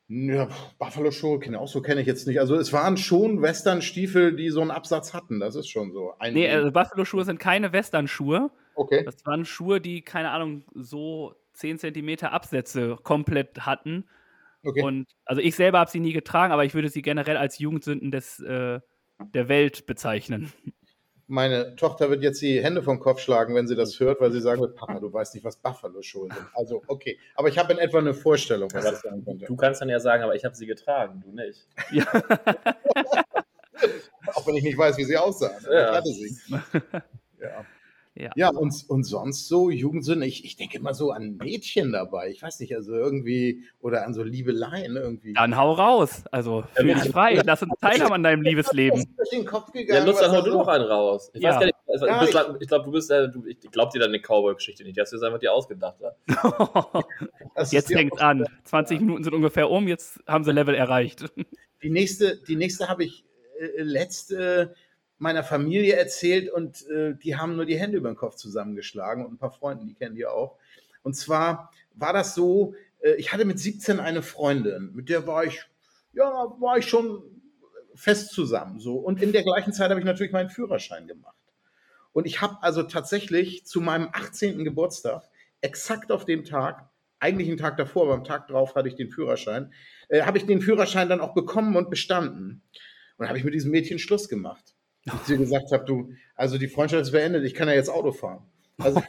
Ja, 0.08 0.48
Buffalo-Schuhe, 0.78 1.38
genau 1.38 1.66
so 1.66 1.80
kenne 1.80 2.02
ich 2.02 2.06
jetzt 2.06 2.26
nicht. 2.26 2.38
Also 2.38 2.54
es 2.56 2.72
waren 2.72 2.96
schon 2.98 3.40
Western-Stiefel, 3.40 4.36
die 4.36 4.50
so 4.50 4.60
einen 4.60 4.70
Absatz 4.70 5.14
hatten, 5.14 5.40
das 5.40 5.56
ist 5.56 5.68
schon 5.68 5.90
so. 5.92 6.12
Ein 6.18 6.34
Nee, 6.34 6.48
also 6.48 6.70
Buffalo-Schuhe 6.70 7.24
sind 7.24 7.40
keine 7.40 7.72
Western-Schuhe. 7.72 8.50
okay. 8.74 9.02
Das 9.04 9.24
waren 9.24 9.44
Schuhe, 9.46 9.80
die, 9.80 10.02
keine 10.02 10.30
Ahnung, 10.30 10.64
so 10.74 11.34
10 11.54 11.78
Zentimeter 11.78 12.32
Absätze 12.32 12.96
komplett 13.02 13.60
hatten. 13.66 14.04
okay. 14.62 14.82
Und 14.82 15.08
also 15.24 15.40
ich 15.40 15.56
selber 15.56 15.78
habe 15.78 15.90
sie 15.90 16.00
nie 16.00 16.12
getragen, 16.12 16.52
aber 16.52 16.66
ich 16.66 16.74
würde 16.74 16.90
sie 16.90 17.02
generell 17.02 17.38
als 17.38 17.58
Jugendsünden 17.58 18.10
des, 18.10 18.38
äh, 18.40 18.80
der 19.34 19.48
Welt 19.48 19.86
bezeichnen. 19.86 20.52
Meine 21.28 21.74
Tochter 21.74 22.08
wird 22.08 22.22
jetzt 22.22 22.40
die 22.40 22.62
Hände 22.62 22.82
vom 22.82 23.00
Kopf 23.00 23.20
schlagen, 23.20 23.54
wenn 23.56 23.66
sie 23.66 23.74
das 23.74 23.98
hört, 23.98 24.20
weil 24.20 24.30
sie 24.30 24.40
sagen 24.40 24.60
wird, 24.60 24.76
Papa, 24.76 25.00
du 25.00 25.12
weißt 25.12 25.34
nicht, 25.34 25.42
was 25.44 25.56
Buffalo-Schuhe 25.56 26.28
sind. 26.32 26.46
Also, 26.54 26.82
okay. 26.86 27.18
Aber 27.34 27.48
ich 27.48 27.58
habe 27.58 27.72
in 27.72 27.78
etwa 27.78 27.98
eine 27.98 28.14
Vorstellung, 28.14 28.70
was 28.72 28.84
das 28.84 29.00
sein 29.00 29.24
könnte. 29.24 29.46
Du 29.46 29.56
kannst 29.56 29.80
dann 29.80 29.88
ja 29.88 29.98
sagen, 29.98 30.22
aber 30.22 30.36
ich 30.36 30.44
habe 30.44 30.54
sie 30.54 30.66
getragen, 30.66 31.24
du 31.24 31.32
nicht. 31.32 31.66
Ja. 31.90 32.06
Auch 34.34 34.46
wenn 34.46 34.54
ich 34.54 34.64
nicht 34.64 34.78
weiß, 34.78 34.96
wie 34.98 35.04
sie 35.04 35.16
aussahen. 35.16 35.64
Ja. 35.70 35.90
Ich 35.90 35.96
hatte 35.96 36.12
sie. 36.12 36.36
Ja. 37.38 37.66
Ja, 38.18 38.30
ja 38.34 38.48
und, 38.48 38.74
und 38.88 39.04
sonst 39.04 39.46
so 39.46 39.70
Jugendsünde, 39.70 40.26
ich, 40.26 40.44
ich 40.44 40.56
denke 40.56 40.78
immer 40.78 40.94
so 40.94 41.10
an 41.10 41.36
Mädchen 41.36 41.92
dabei. 41.92 42.30
Ich 42.30 42.42
weiß 42.42 42.60
nicht, 42.60 42.74
also 42.74 42.94
irgendwie, 42.94 43.64
oder 43.80 44.06
an 44.06 44.14
so 44.14 44.22
Liebeleien 44.22 44.96
irgendwie. 44.96 45.34
Dann 45.34 45.56
hau 45.56 45.72
raus. 45.72 46.24
Also 46.30 46.64
fühl 46.74 46.94
dich 46.94 47.10
frei. 47.10 47.42
Lass 47.44 47.62
uns 47.62 47.74
teilhaben 47.80 48.14
an 48.14 48.22
deinem 48.22 48.42
Liebesleben. 48.42 49.04
Ja, 49.88 50.04
Lutz, 50.04 50.20
dann 50.20 50.32
hau 50.32 50.40
du 50.40 50.52
noch 50.52 50.68
einen 50.68 50.84
raus. 50.84 51.30
Ich 51.34 51.42
ja. 51.42 51.50
weiß 51.50 51.58
gar 51.60 51.66
nicht, 51.66 51.76
also, 51.86 52.06
ja, 52.06 52.22
ich, 52.22 52.30
ich 52.60 52.68
glaube, 52.68 52.84
du 52.84 52.90
bist 52.90 53.10
ja, 53.10 53.26
du, 53.26 53.44
ich 53.46 53.60
glaube 53.70 53.92
dir 53.92 54.00
deine 54.00 54.18
Cowboy-Geschichte 54.18 54.82
nicht. 54.82 54.96
Die 54.96 55.00
hast 55.00 55.12
du 55.12 55.16
jetzt 55.16 55.24
einfach 55.24 55.38
dir 55.38 55.52
ausgedacht. 55.52 55.96
jetzt 57.70 57.92
fängt 57.92 58.20
an. 58.20 58.46
20 58.64 59.00
Minuten 59.00 59.24
sind 59.24 59.34
ungefähr 59.34 59.70
um, 59.70 59.88
jetzt 59.88 60.20
haben 60.26 60.44
sie 60.44 60.52
Level 60.52 60.74
erreicht. 60.74 61.26
Die 61.82 61.90
nächste, 61.90 62.38
die 62.48 62.56
nächste 62.56 62.88
habe 62.88 63.04
ich 63.04 63.24
äh, 63.60 63.82
letzte 63.82 64.74
meiner 65.18 65.42
Familie 65.42 65.96
erzählt 65.96 66.50
und 66.50 66.86
äh, 66.88 67.14
die 67.14 67.36
haben 67.36 67.56
nur 67.56 67.64
die 67.64 67.78
Hände 67.78 67.96
über 67.96 68.10
den 68.10 68.16
Kopf 68.16 68.36
zusammengeschlagen 68.36 69.24
und 69.24 69.34
ein 69.34 69.38
paar 69.38 69.52
Freunde, 69.52 69.86
die 69.86 69.94
kennen 69.94 70.14
die 70.14 70.26
auch. 70.26 70.56
Und 71.02 71.14
zwar 71.14 71.72
war 71.94 72.12
das 72.12 72.34
so, 72.34 72.74
äh, 73.00 73.14
ich 73.14 73.32
hatte 73.32 73.44
mit 73.44 73.58
17 73.58 73.98
eine 73.98 74.22
Freundin, 74.22 74.92
mit 74.94 75.08
der 75.08 75.26
war 75.26 75.44
ich, 75.44 75.62
ja, 76.12 76.26
war 76.58 76.78
ich 76.78 76.86
schon 76.86 77.22
fest 77.94 78.30
zusammen. 78.32 78.78
So. 78.78 78.96
Und 78.96 79.22
in 79.22 79.32
der 79.32 79.42
gleichen 79.42 79.72
Zeit 79.72 79.90
habe 79.90 80.00
ich 80.00 80.06
natürlich 80.06 80.32
meinen 80.32 80.50
Führerschein 80.50 81.06
gemacht. 81.06 81.34
Und 82.12 82.26
ich 82.26 82.40
habe 82.40 82.58
also 82.62 82.82
tatsächlich 82.82 83.64
zu 83.66 83.80
meinem 83.80 84.08
18. 84.12 84.64
Geburtstag, 84.64 85.22
exakt 85.62 86.12
auf 86.12 86.26
dem 86.26 86.44
Tag, 86.44 86.90
eigentlich 87.18 87.48
einen 87.48 87.56
Tag 87.56 87.78
davor, 87.78 88.04
aber 88.04 88.14
am 88.14 88.24
Tag 88.24 88.48
drauf 88.48 88.74
hatte 88.74 88.88
ich 88.88 88.94
den 88.94 89.10
Führerschein, 89.10 89.72
äh, 90.08 90.22
habe 90.22 90.36
ich 90.36 90.44
den 90.44 90.60
Führerschein 90.60 91.08
dann 91.08 91.20
auch 91.20 91.32
bekommen 91.32 91.74
und 91.76 91.88
bestanden. 91.88 92.62
Und 93.16 93.28
habe 93.28 93.38
ich 93.38 93.44
mit 93.44 93.54
diesem 93.54 93.70
Mädchen 93.70 93.98
Schluss 93.98 94.28
gemacht 94.28 94.75
ich 95.06 95.26
dir 95.26 95.38
gesagt 95.38 95.72
habe, 95.72 95.84
du, 95.84 96.12
also 96.34 96.58
die 96.58 96.68
Freundschaft 96.68 97.02
ist 97.02 97.12
beendet, 97.12 97.44
ich 97.44 97.54
kann 97.54 97.68
ja 97.68 97.74
jetzt 97.74 97.88
Auto 97.88 98.12
fahren. 98.12 98.42
Also, 98.78 99.02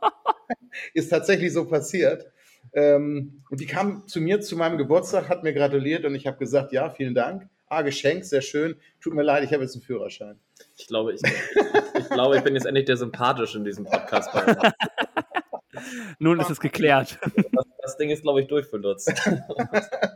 ist 0.94 1.08
tatsächlich 1.10 1.52
so 1.52 1.66
passiert. 1.66 2.26
Ähm, 2.72 3.42
und 3.50 3.60
die 3.60 3.66
kam 3.66 4.06
zu 4.06 4.20
mir 4.20 4.40
zu 4.40 4.56
meinem 4.56 4.78
Geburtstag, 4.78 5.28
hat 5.28 5.42
mir 5.42 5.52
gratuliert 5.52 6.04
und 6.04 6.14
ich 6.14 6.26
habe 6.26 6.38
gesagt, 6.38 6.72
ja, 6.72 6.90
vielen 6.90 7.14
Dank. 7.14 7.48
Ah, 7.68 7.82
Geschenk, 7.82 8.24
sehr 8.24 8.42
schön. 8.42 8.76
Tut 9.00 9.14
mir 9.14 9.22
leid, 9.22 9.44
ich 9.44 9.52
habe 9.52 9.62
jetzt 9.62 9.74
einen 9.74 9.82
Führerschein. 9.82 10.38
Ich 10.76 10.88
glaube, 10.88 11.14
ich, 11.14 11.20
ich, 11.22 12.08
glaube, 12.08 12.36
ich 12.36 12.42
bin 12.42 12.54
jetzt 12.54 12.66
endlich 12.66 12.86
der 12.86 12.96
Sympathische 12.96 13.58
in 13.58 13.64
diesem 13.64 13.84
Podcast. 13.84 14.30
Nun 16.18 16.40
ist 16.40 16.50
es 16.50 16.60
geklärt. 16.60 17.18
Das, 17.52 17.64
das 17.82 17.96
Ding 17.96 18.10
ist, 18.10 18.22
glaube 18.22 18.40
ich, 18.40 18.48
durch 18.48 18.66
für 18.66 18.76
Lutz. 18.76 19.06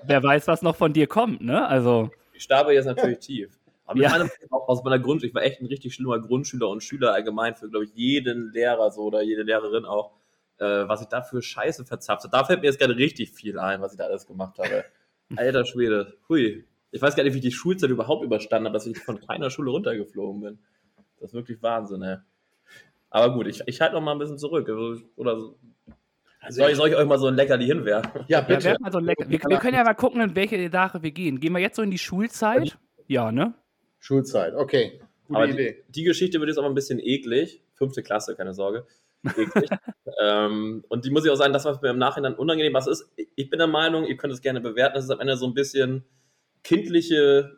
Wer 0.05 0.23
weiß, 0.23 0.49
was 0.49 0.63
noch 0.63 0.77
von 0.77 0.93
dir 0.93 1.07
kommt, 1.07 1.43
ne? 1.43 1.67
Also. 1.67 2.11
Ich 2.33 2.43
starbe 2.43 2.75
jetzt 2.75 2.87
natürlich 2.87 3.21
tief. 3.21 3.59
Aber 3.87 4.01
ja. 4.01 4.11
meine, 4.11 4.31
aus 4.51 4.83
meiner 4.83 4.99
Grund, 4.99 5.23
ich 5.25 5.35
war 5.35 5.43
echt 5.43 5.61
ein 5.61 5.67
richtig 5.67 5.95
schlimmer 5.95 6.19
Grundschüler 6.19 6.69
und 6.69 6.83
Schüler 6.83 7.13
allgemein 7.13 7.55
für, 7.55 7.69
glaube 7.69 7.85
ich, 7.85 7.93
jeden 7.95 8.51
Lehrer 8.53 8.91
so 8.91 9.03
oder 9.03 9.23
jede 9.23 9.43
Lehrerin 9.43 9.85
auch, 9.85 10.13
äh, 10.59 10.65
was 10.65 11.03
ich 11.03 11.09
da 11.09 11.23
für 11.23 11.43
Scheiße 11.43 11.85
verzapft 11.85 12.25
habe. 12.25 12.33
Da 12.33 12.45
fällt 12.45 12.61
mir 12.61 12.67
jetzt 12.67 12.79
gerade 12.79 12.97
richtig 12.97 13.33
viel 13.33 13.59
ein, 13.59 13.83
was 13.83 13.93
ich 13.93 13.99
da 13.99 14.05
alles 14.05 14.27
gemacht 14.27 14.59
habe. 14.59 14.85
Alter 15.37 15.65
Schwede, 15.65 16.17
hui. 16.29 16.65
Ich 16.91 17.03
weiß 17.03 17.17
gar 17.17 17.25
nicht, 17.25 17.35
wie 17.35 17.39
ich 17.39 17.45
die 17.45 17.51
Schulzeit 17.51 17.91
überhaupt 17.91 18.25
überstanden 18.25 18.67
habe, 18.67 18.75
dass 18.75 18.87
ich 18.87 18.99
von 18.99 19.21
keiner 19.21 19.51
Schule 19.51 19.71
runtergeflogen 19.71 20.41
bin. 20.41 20.59
Das 21.21 21.31
ist 21.31 21.35
wirklich 21.35 21.61
Wahnsinn, 21.63 22.03
ey. 22.03 22.19
Aber 23.11 23.35
gut, 23.35 23.47
ich, 23.49 23.63
ich 23.67 23.81
halte 23.81 23.95
noch 23.95 24.01
mal 24.01 24.13
ein 24.13 24.19
bisschen 24.19 24.39
zurück. 24.39 24.69
Also, 24.69 25.03
oder 25.17 25.39
so. 25.39 25.59
Also 26.41 26.61
soll, 26.61 26.71
ich, 26.71 26.77
soll 26.77 26.89
ich 26.89 26.97
euch 26.97 27.07
mal 27.07 27.19
so 27.19 27.27
ein 27.27 27.35
Leckerli 27.35 27.67
hinwerfen? 27.67 28.25
Ja, 28.29 28.41
bitte. 28.41 28.69
Ja, 28.69 28.77
mal 28.79 28.93
so. 28.93 29.01
Wir, 29.01 29.15
wir, 29.17 29.59
können 29.59 29.75
ja 29.75 29.83
mal 29.83 29.95
gucken, 29.95 30.21
in 30.21 30.37
welche 30.37 30.71
Sache 30.71 31.03
wir 31.03 31.11
gehen. 31.11 31.41
Gehen 31.41 31.53
wir 31.53 31.61
jetzt 31.61 31.77
so 31.77 31.83
in 31.83 31.91
die 31.91 31.99
Schulzeit? 31.99 32.79
Ja, 33.07 33.33
ne? 33.33 33.55
Schulzeit, 34.05 34.55
okay. 34.55 35.01
Gute 35.27 35.39
aber 35.39 35.49
Idee. 35.49 35.83
Die, 35.89 35.93
die, 35.93 36.05
Geschichte 36.05 36.39
wird 36.39 36.49
jetzt 36.49 36.59
aber 36.59 36.69
ein 36.69 36.75
bisschen 36.75 37.01
eklig. 37.01 37.63
Fünfte 37.73 38.03
Klasse, 38.03 38.37
keine 38.37 38.53
Sorge. 38.53 38.87
Eklig. 39.25 39.71
ähm, 40.21 40.85
und 40.89 41.07
die 41.07 41.11
muss 41.11 41.25
ich 41.25 41.31
auch 41.31 41.37
sagen, 41.37 41.55
das 41.55 41.65
war 41.65 41.81
mir 41.81 41.89
im 41.89 41.97
Nachhinein 41.97 42.35
unangenehm. 42.35 42.75
Was 42.75 42.87
ist, 42.87 43.11
ich 43.17 43.49
bin 43.49 43.57
der 43.57 43.67
Meinung, 43.67 44.05
ihr 44.05 44.19
könnt 44.19 44.35
es 44.35 44.43
gerne 44.43 44.61
bewerten, 44.61 44.97
das 44.97 45.05
ist 45.05 45.11
am 45.11 45.21
Ende 45.21 45.39
so 45.39 45.47
ein 45.47 45.55
bisschen 45.55 46.05
kindliche, 46.63 47.57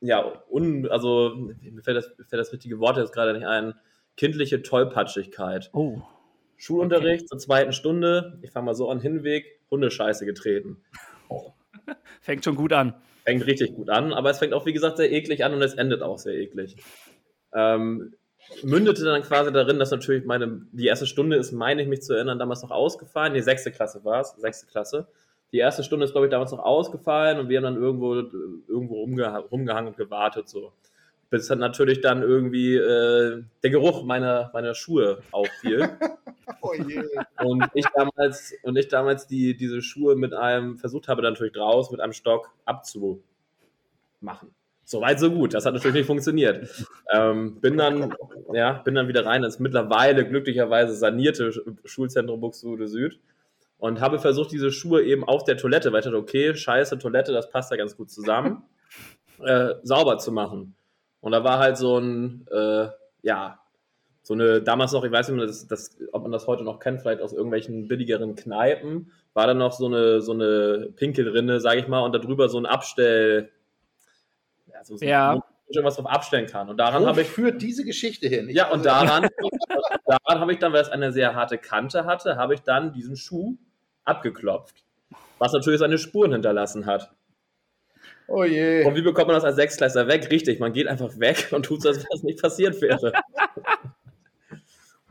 ja, 0.00 0.42
un, 0.50 0.88
also 0.88 1.36
mir 1.36 1.82
fällt 1.84 1.98
das, 1.98 2.06
fällt 2.06 2.40
das 2.40 2.52
richtige 2.52 2.80
Wort 2.80 2.96
jetzt 2.96 3.12
gerade 3.12 3.32
nicht 3.32 3.46
ein, 3.46 3.74
kindliche 4.16 4.60
Tollpatschigkeit. 4.60 5.70
Oh. 5.72 6.02
Schulunterricht 6.56 7.22
okay. 7.22 7.26
zur 7.26 7.38
zweiten 7.38 7.72
Stunde, 7.72 8.40
ich 8.42 8.50
fange 8.50 8.66
mal 8.66 8.74
so 8.74 8.90
an, 8.90 8.98
Hinweg, 8.98 9.60
Hundescheiße 9.70 10.26
getreten. 10.26 10.82
Oh. 11.28 11.52
Fängt 12.20 12.44
schon 12.44 12.56
gut 12.56 12.72
an 12.72 13.00
fängt 13.24 13.46
richtig 13.46 13.74
gut 13.74 13.88
an, 13.90 14.12
aber 14.12 14.30
es 14.30 14.38
fängt 14.38 14.52
auch, 14.52 14.66
wie 14.66 14.72
gesagt, 14.72 14.98
sehr 14.98 15.10
eklig 15.10 15.44
an 15.44 15.54
und 15.54 15.62
es 15.62 15.74
endet 15.74 16.02
auch 16.02 16.18
sehr 16.18 16.34
eklig. 16.34 16.76
Ähm, 17.52 18.14
mündete 18.62 19.04
dann 19.04 19.22
quasi 19.22 19.52
darin, 19.52 19.78
dass 19.78 19.90
natürlich 19.90 20.24
meine, 20.24 20.60
die 20.72 20.86
erste 20.86 21.06
Stunde 21.06 21.36
ist, 21.36 21.52
meine 21.52 21.82
ich 21.82 21.88
mich 21.88 22.02
zu 22.02 22.14
erinnern, 22.14 22.38
damals 22.38 22.62
noch 22.62 22.70
ausgefallen. 22.70 23.34
Die 23.34 23.40
sechste 23.40 23.72
Klasse 23.72 24.04
war 24.04 24.20
es, 24.20 24.32
sechste 24.36 24.66
Klasse. 24.66 25.06
Die 25.52 25.58
erste 25.58 25.84
Stunde 25.84 26.04
ist, 26.04 26.12
glaube 26.12 26.26
ich, 26.26 26.30
damals 26.30 26.50
noch 26.50 26.58
ausgefallen 26.58 27.38
und 27.38 27.48
wir 27.48 27.58
haben 27.58 27.64
dann 27.64 27.76
irgendwo, 27.76 28.14
irgendwo 28.14 29.00
rumgeha 29.00 29.38
rumgehangen 29.38 29.88
und 29.88 29.96
gewartet, 29.96 30.48
so. 30.48 30.72
Bis 31.34 31.48
dann 31.48 31.58
natürlich 31.58 32.00
dann 32.00 32.22
irgendwie 32.22 32.76
äh, 32.76 33.42
der 33.64 33.70
Geruch 33.70 34.04
meiner, 34.04 34.50
meiner 34.52 34.72
Schuhe 34.72 35.18
auffiel. 35.32 35.88
oh 36.60 36.70
und 37.44 37.64
ich 37.74 37.86
damals, 37.92 38.54
und 38.62 38.76
ich 38.76 38.86
damals 38.86 39.26
die, 39.26 39.56
diese 39.56 39.82
Schuhe 39.82 40.14
mit 40.14 40.32
einem, 40.32 40.78
versucht 40.78 41.08
habe, 41.08 41.22
dann 41.22 41.32
natürlich 41.32 41.54
draus 41.54 41.90
mit 41.90 42.00
einem 42.00 42.12
Stock 42.12 42.52
abzumachen. 42.66 43.24
So 44.84 45.00
weit, 45.00 45.18
so 45.18 45.32
gut. 45.32 45.54
Das 45.54 45.66
hat 45.66 45.74
natürlich 45.74 45.96
nicht 45.96 46.06
funktioniert. 46.06 46.86
Ähm, 47.12 47.60
bin 47.60 47.76
dann, 47.76 48.14
ja, 48.52 48.74
bin 48.74 48.94
dann 48.94 49.08
wieder 49.08 49.26
rein 49.26 49.42
ins 49.42 49.58
mittlerweile 49.58 50.24
glücklicherweise 50.24 50.94
sanierte 50.94 51.50
Schulzentrum 51.84 52.40
Buxtehude 52.40 52.86
Süd 52.86 53.18
und 53.78 54.00
habe 54.00 54.20
versucht, 54.20 54.52
diese 54.52 54.70
Schuhe 54.70 55.02
eben 55.02 55.24
auf 55.24 55.42
der 55.42 55.56
Toilette, 55.56 55.90
weil 55.90 55.98
ich 55.98 56.04
dachte, 56.04 56.16
okay, 56.16 56.54
scheiße, 56.54 56.96
Toilette, 57.00 57.32
das 57.32 57.50
passt 57.50 57.72
ja 57.72 57.76
ganz 57.76 57.96
gut 57.96 58.08
zusammen, 58.08 58.62
äh, 59.44 59.74
sauber 59.82 60.18
zu 60.18 60.30
machen. 60.30 60.76
Und 61.24 61.32
da 61.32 61.42
war 61.42 61.58
halt 61.58 61.78
so 61.78 61.96
ein, 61.96 62.46
äh, 62.50 62.88
ja, 63.22 63.58
so 64.20 64.34
eine, 64.34 64.60
damals 64.60 64.92
noch, 64.92 65.04
ich 65.04 65.10
weiß 65.10 65.30
nicht, 65.30 65.48
das, 65.48 65.66
das, 65.66 65.96
ob 66.12 66.20
man 66.20 66.32
das 66.32 66.46
heute 66.46 66.64
noch 66.64 66.80
kennt, 66.80 67.00
vielleicht 67.00 67.22
aus 67.22 67.32
irgendwelchen 67.32 67.88
billigeren 67.88 68.36
Kneipen, 68.36 69.10
war 69.32 69.46
dann 69.46 69.56
noch 69.56 69.72
so 69.72 69.86
eine, 69.86 70.20
so 70.20 70.32
eine 70.32 70.90
Pinkelrinne, 70.94 71.60
sage 71.60 71.80
ich 71.80 71.88
mal, 71.88 72.00
und 72.00 72.14
darüber 72.14 72.50
so 72.50 72.58
ein 72.58 72.66
Abstell, 72.66 73.50
ja, 74.70 74.84
so, 74.84 74.98
so 74.98 75.04
ja. 75.06 75.42
irgendwas 75.68 75.96
drauf 75.96 76.08
abstellen 76.08 76.46
kann. 76.46 76.68
Und 76.68 76.76
daran 76.76 77.06
habe 77.06 77.22
ich. 77.22 77.28
führt 77.28 77.62
diese 77.62 77.86
Geschichte 77.86 78.28
hin? 78.28 78.50
Ich 78.50 78.56
ja, 78.56 78.70
und 78.70 78.84
daran, 78.84 79.26
daran 80.04 80.40
habe 80.40 80.52
ich 80.52 80.58
dann, 80.58 80.74
weil 80.74 80.82
es 80.82 80.90
eine 80.90 81.10
sehr 81.10 81.34
harte 81.34 81.56
Kante 81.56 82.04
hatte, 82.04 82.36
habe 82.36 82.52
ich 82.52 82.60
dann 82.60 82.92
diesen 82.92 83.16
Schuh 83.16 83.56
abgeklopft. 84.04 84.84
Was 85.38 85.54
natürlich 85.54 85.80
seine 85.80 85.96
Spuren 85.96 86.32
hinterlassen 86.32 86.84
hat. 86.84 87.14
Oh 88.28 88.44
je. 88.44 88.84
Und 88.84 88.94
wie 88.96 89.02
bekommt 89.02 89.28
man 89.28 89.36
das 89.36 89.44
als 89.44 89.56
Sechsklässler 89.56 90.08
weg? 90.08 90.30
Richtig, 90.30 90.60
man 90.60 90.72
geht 90.72 90.86
einfach 90.86 91.18
weg 91.18 91.48
und 91.52 91.64
tut 91.64 91.82
so, 91.82 91.88
als 91.88 91.98
wenn 91.98 92.06
es 92.12 92.22
nicht 92.22 92.42
passiert 92.42 92.80
wäre. 92.80 93.12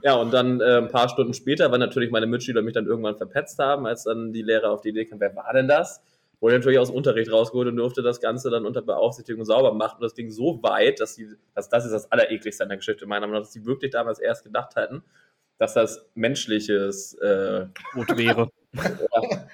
Ja, 0.06 0.15
und 0.15 0.34
dann 0.34 0.60
äh, 0.60 0.80
ein 0.80 0.89
paar 0.89 1.08
Stunden 1.08 1.34
später, 1.34 1.71
weil 1.71 1.80
natürlich 1.80 2.12
meine 2.12 2.26
Mitschüler 2.26 2.62
mich 2.62 2.73
dann 2.73 2.88
irgendwann 2.88 3.15
verpetzt 3.15 3.58
haben, 3.60 3.86
als 3.86 4.04
dann 4.04 4.34
die 4.34 4.41
Lehrer 4.41 4.69
auf 4.69 4.82
die 4.82 4.89
Idee 4.89 5.06
kamen, 5.06 5.21
wer 5.21 5.34
war 5.34 5.54
denn 5.54 5.69
das? 5.69 6.02
Wurde 6.41 6.56
natürlich 6.56 6.78
aus 6.78 6.89
dem 6.89 6.97
Unterricht 6.97 7.32
rausgeholt 7.32 7.69
und 7.69 7.78
durfte 7.78 8.02
das 8.02 8.19
Ganze 8.19 8.49
dann 8.49 8.65
unter 8.65 8.82
Beaufsichtigung 8.82 9.45
sauber 9.45 9.73
machen. 9.73 9.95
Und 9.99 10.04
das 10.04 10.13
ging 10.13 10.30
so 10.30 10.62
weit, 10.62 10.99
dass 10.99 11.15
sie, 11.15 11.30
dass 11.56 11.69
das 11.69 11.86
ist 11.86 11.91
das 11.91 12.12
Allerekligste 12.12 12.63
an 12.63 12.69
der 12.69 12.80
Geschichte 12.80 13.06
meiner 13.06 13.21
Meinung 13.21 13.36
nach, 13.36 13.47
dass 13.47 13.54
sie 13.54 13.65
wirklich 13.65 13.91
damals 13.91 14.19
erst 14.19 14.43
gedacht 14.43 14.76
hatten, 14.76 15.04
dass 15.58 15.73
das 15.73 16.06
menschliches 16.15 17.13
äh, 17.19 17.67
Gut 17.93 18.17
wäre. 18.17 18.49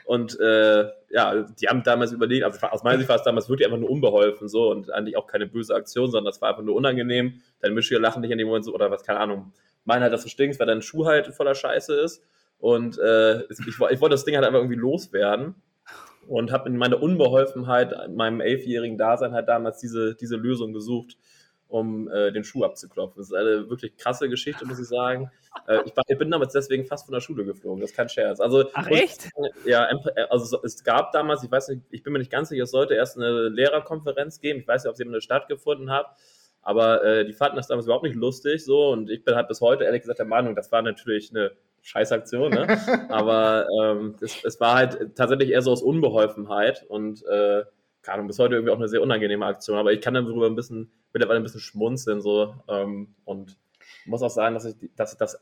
Und 0.05 0.39
äh, 0.39 0.85
ja, 1.09 1.43
die 1.59 1.67
haben 1.67 1.83
damals 1.83 2.11
überlegt, 2.11 2.43
also 2.45 2.65
aus 2.67 2.83
meiner 2.83 2.97
Sicht 2.97 3.09
war 3.09 3.17
es 3.17 3.23
damals 3.23 3.49
wirklich 3.49 3.67
einfach 3.67 3.79
nur 3.79 3.89
unbeholfen 3.89 4.47
so 4.47 4.71
und 4.71 4.91
eigentlich 4.91 5.17
auch 5.17 5.27
keine 5.27 5.47
böse 5.47 5.75
Aktion, 5.75 6.09
sondern 6.09 6.31
das 6.31 6.41
war 6.41 6.49
einfach 6.49 6.63
nur 6.63 6.75
unangenehm. 6.75 7.41
Deine 7.59 7.73
Mitschüler 7.73 7.99
lachen 7.99 8.21
dich 8.21 8.31
in 8.31 8.37
dem 8.37 8.47
Moment 8.47 8.65
so 8.65 8.73
oder 8.73 8.91
was, 8.91 9.03
keine 9.03 9.19
Ahnung, 9.19 9.51
meinen 9.85 10.03
halt, 10.03 10.13
dass 10.13 10.23
du 10.23 10.29
stinkst, 10.29 10.59
weil 10.59 10.67
dein 10.67 10.81
Schuh 10.81 11.05
halt 11.05 11.27
voller 11.27 11.55
Scheiße 11.55 11.93
ist. 11.95 12.23
Und 12.59 12.97
äh, 12.99 13.41
ich, 13.43 13.59
ich, 13.67 13.79
wollte 13.79 14.09
das 14.09 14.25
Ding 14.25 14.35
halt 14.35 14.45
einfach 14.45 14.59
irgendwie 14.59 14.79
loswerden 14.79 15.55
und 16.27 16.51
habe 16.51 16.69
in 16.69 16.77
meiner 16.77 17.01
Unbeholfenheit, 17.01 17.93
in 18.05 18.15
meinem 18.15 18.41
elfjährigen 18.41 18.97
Dasein 18.97 19.33
halt 19.33 19.47
damals 19.47 19.79
diese, 19.79 20.15
diese 20.15 20.35
Lösung 20.35 20.73
gesucht, 20.73 21.17
um 21.69 22.09
äh, 22.09 22.31
den 22.31 22.43
Schuh 22.43 22.63
abzuklopfen. 22.63 23.21
Das 23.21 23.27
ist 23.27 23.33
eine 23.33 23.69
wirklich 23.69 23.95
krasse 23.95 24.27
Geschichte, 24.27 24.65
muss 24.65 24.79
ich 24.79 24.87
sagen. 24.87 25.31
Äh, 25.67 25.81
ich, 25.85 25.95
war, 25.95 26.03
ich, 26.07 26.17
bin 26.17 26.29
damals 26.29 26.53
deswegen 26.53 26.85
fast 26.85 27.05
von 27.05 27.13
der 27.13 27.21
Schule 27.21 27.45
geflogen, 27.45 27.79
das 27.79 27.91
ist 27.91 27.95
kein 27.95 28.09
Scherz. 28.09 28.39
Also, 28.39 28.65
Ach 28.73 28.87
echt? 28.87 29.29
Und, 29.35 29.49
ja, 29.65 29.87
also 30.29 30.59
es 30.63 30.83
gab 30.83 31.11
damals, 31.11 31.43
ich 31.43 31.51
weiß 31.51 31.69
nicht, 31.69 31.83
ich 31.91 32.03
bin 32.03 32.11
mir 32.13 32.19
nicht 32.19 32.31
ganz 32.31 32.49
sicher, 32.49 32.63
es 32.63 32.71
sollte 32.71 32.95
erst 32.95 33.17
eine 33.17 33.49
Lehrerkonferenz 33.49 34.41
geben, 34.41 34.59
ich 34.59 34.67
weiß 34.67 34.83
nicht, 34.83 34.89
ob 34.89 34.97
sie 34.97 35.05
eine 35.05 35.21
stattgefunden 35.21 35.91
hat, 35.91 36.07
aber 36.61 37.03
äh, 37.03 37.25
die 37.25 37.33
fanden 37.33 37.55
das 37.57 37.67
damals 37.67 37.85
überhaupt 37.85 38.03
nicht 38.03 38.15
lustig 38.15 38.65
so 38.65 38.89
und 38.89 39.09
ich 39.09 39.23
bin 39.23 39.35
halt 39.35 39.47
bis 39.47 39.61
heute 39.61 39.83
ehrlich 39.83 40.01
gesagt 40.01 40.19
der 40.19 40.25
Meinung, 40.25 40.55
das 40.55 40.71
war 40.71 40.81
natürlich 40.81 41.29
eine 41.29 41.51
Scheißaktion, 41.81 42.51
ne? 42.51 42.67
aber 43.09 43.67
ähm, 43.81 44.15
es, 44.21 44.43
es, 44.43 44.59
war 44.59 44.75
halt 44.75 45.15
tatsächlich 45.15 45.49
eher 45.49 45.61
so 45.61 45.71
aus 45.71 45.81
Unbeholfenheit 45.81 46.85
und 46.89 47.25
äh, 47.25 47.63
keine 48.09 48.15
Ahnung, 48.15 48.27
bis 48.27 48.39
heute 48.39 48.55
irgendwie 48.55 48.71
auch 48.71 48.77
eine 48.77 48.87
sehr 48.87 49.03
unangenehme 49.03 49.45
Aktion, 49.45 49.77
aber 49.77 49.93
ich 49.93 50.01
kann 50.01 50.15
dann 50.15 50.25
darüber 50.25 50.47
ein 50.47 50.55
bisschen, 50.55 50.91
mittlerweile 51.13 51.39
ein 51.39 51.43
bisschen 51.43 51.59
schmunzeln 51.61 52.21
so 52.21 52.55
ähm, 52.67 53.13
und 53.23 53.57
muss 54.05 54.23
auch 54.23 54.31
sagen, 54.31 54.55
dass 54.55 54.65
ich, 54.65 54.75
dass 54.95 55.13
ich 55.13 55.19
das 55.19 55.39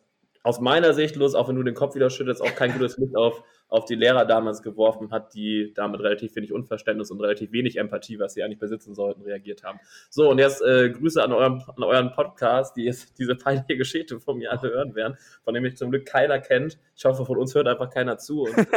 aus 0.47 0.61
meiner 0.61 0.93
Sicht, 0.93 1.17
los, 1.17 1.35
auch 1.35 1.49
wenn 1.49 1.57
du 1.57 1.63
den 1.63 1.73
Kopf 1.75 1.93
wieder 1.95 2.09
schüttelst, 2.09 2.41
auch 2.41 2.55
kein 2.55 2.71
gutes 2.71 2.97
Licht 2.97 3.17
auf, 3.17 3.43
auf 3.67 3.83
die 3.83 3.95
Lehrer 3.95 4.23
damals 4.23 4.61
geworfen 4.61 5.11
hat, 5.11 5.33
die 5.33 5.73
damit 5.75 5.99
relativ 5.99 6.33
wenig 6.37 6.53
Unverständnis 6.53 7.11
und 7.11 7.19
relativ 7.19 7.51
wenig 7.51 7.75
Empathie, 7.77 8.17
was 8.17 8.33
sie 8.33 8.43
eigentlich 8.43 8.57
besitzen 8.59 8.95
sollten, 8.95 9.23
reagiert 9.23 9.63
haben. 9.65 9.77
So, 10.09 10.29
und 10.29 10.39
jetzt 10.39 10.61
äh, 10.61 10.89
Grüße 10.89 11.21
an, 11.21 11.33
eurem, 11.33 11.61
an 11.75 11.83
euren 11.83 12.11
Podcast, 12.13 12.77
die 12.77 12.85
jetzt 12.85 13.19
diese 13.19 13.35
peinliche 13.35 13.75
Geschichte 13.75 14.21
von 14.21 14.37
mir 14.37 14.51
alle 14.53 14.71
hören 14.71 14.95
werden, 14.95 15.17
von 15.43 15.53
dem 15.53 15.63
mich 15.63 15.75
zum 15.75 15.91
Glück 15.91 16.05
keiner 16.05 16.39
kennt. 16.39 16.79
Ich 16.95 17.03
hoffe, 17.03 17.25
von 17.25 17.37
uns 17.37 17.53
hört 17.53 17.67
einfach 17.67 17.89
keiner 17.89 18.17
zu. 18.17 18.43
Und, 18.43 18.55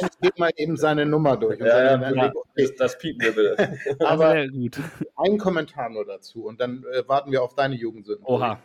Ich 0.00 0.08
gebe 0.20 0.34
mal 0.38 0.50
eben 0.56 0.76
seine 0.76 1.04
Nummer 1.04 1.36
durch. 1.36 1.60
und 1.60 1.66
ja, 1.66 1.98
dann- 1.98 2.14
ja, 2.16 2.32
okay. 2.34 2.40
das, 2.56 2.74
das 2.76 2.98
piepen 2.98 3.20
wir 3.20 3.32
bitte. 3.32 3.78
Aber 4.00 4.48
gut. 4.48 4.78
ein 5.16 5.36
Kommentar 5.36 5.90
nur 5.90 6.06
dazu 6.06 6.46
und 6.46 6.60
dann 6.62 6.82
äh, 6.92 7.06
warten 7.06 7.30
wir 7.30 7.42
auf 7.42 7.54
deine 7.54 7.74
Jugendsünden. 7.76 8.24
Oha. 8.24 8.58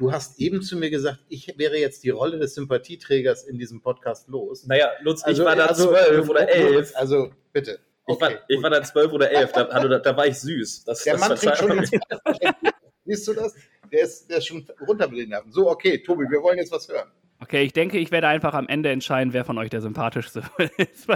Du 0.00 0.10
hast 0.12 0.40
eben 0.40 0.62
zu 0.62 0.78
mir 0.78 0.88
gesagt, 0.88 1.18
ich 1.28 1.58
wäre 1.58 1.76
jetzt 1.76 2.04
die 2.04 2.08
Rolle 2.08 2.38
des 2.38 2.54
Sympathieträgers 2.54 3.42
in 3.42 3.58
diesem 3.58 3.82
Podcast 3.82 4.28
los. 4.28 4.66
Naja, 4.66 4.88
Lutz, 5.02 5.22
Also, 5.22 5.42
ich 5.42 5.46
war 5.46 5.54
da 5.54 5.66
also, 5.66 5.88
zwölf 5.90 6.26
oder 6.26 6.48
elf. 6.48 6.96
Also 6.96 7.30
bitte. 7.52 7.80
Ich, 8.08 8.18
war, 8.18 8.30
Okay. 8.30 8.38
ich 8.48 8.62
war 8.62 8.70
da 8.70 8.82
zwölf 8.82 9.12
oder 9.12 9.30
elf, 9.30 9.52
da, 9.52 9.66
also, 9.66 9.88
da, 9.88 9.98
da 9.98 10.16
war 10.16 10.26
ich 10.26 10.40
süß. 10.40 10.84
Das, 10.84 11.04
Der 11.04 11.18
das 11.18 11.28
Mann 11.28 11.36
trinkt 11.36 11.58
schon 11.58 11.84
Siehst 13.04 13.28
du 13.28 13.34
das? 13.34 13.54
Der 13.92 14.00
ist, 14.00 14.30
der 14.30 14.38
ist 14.38 14.46
schon 14.46 14.66
runter 14.88 15.06
mit 15.06 15.18
den 15.18 15.28
Nerven. 15.28 15.52
So, 15.52 15.68
okay, 15.70 15.98
Tobi, 15.98 16.24
wir 16.30 16.42
wollen 16.42 16.56
jetzt 16.56 16.72
was 16.72 16.88
hören. 16.88 17.10
Okay, 17.42 17.62
ich 17.62 17.74
denke, 17.74 17.98
ich 17.98 18.10
werde 18.10 18.28
einfach 18.28 18.54
am 18.54 18.68
Ende 18.68 18.88
entscheiden, 18.88 19.34
wer 19.34 19.44
von 19.44 19.58
euch 19.58 19.68
der 19.68 19.82
sympathischste 19.82 20.44
ist. 20.78 21.08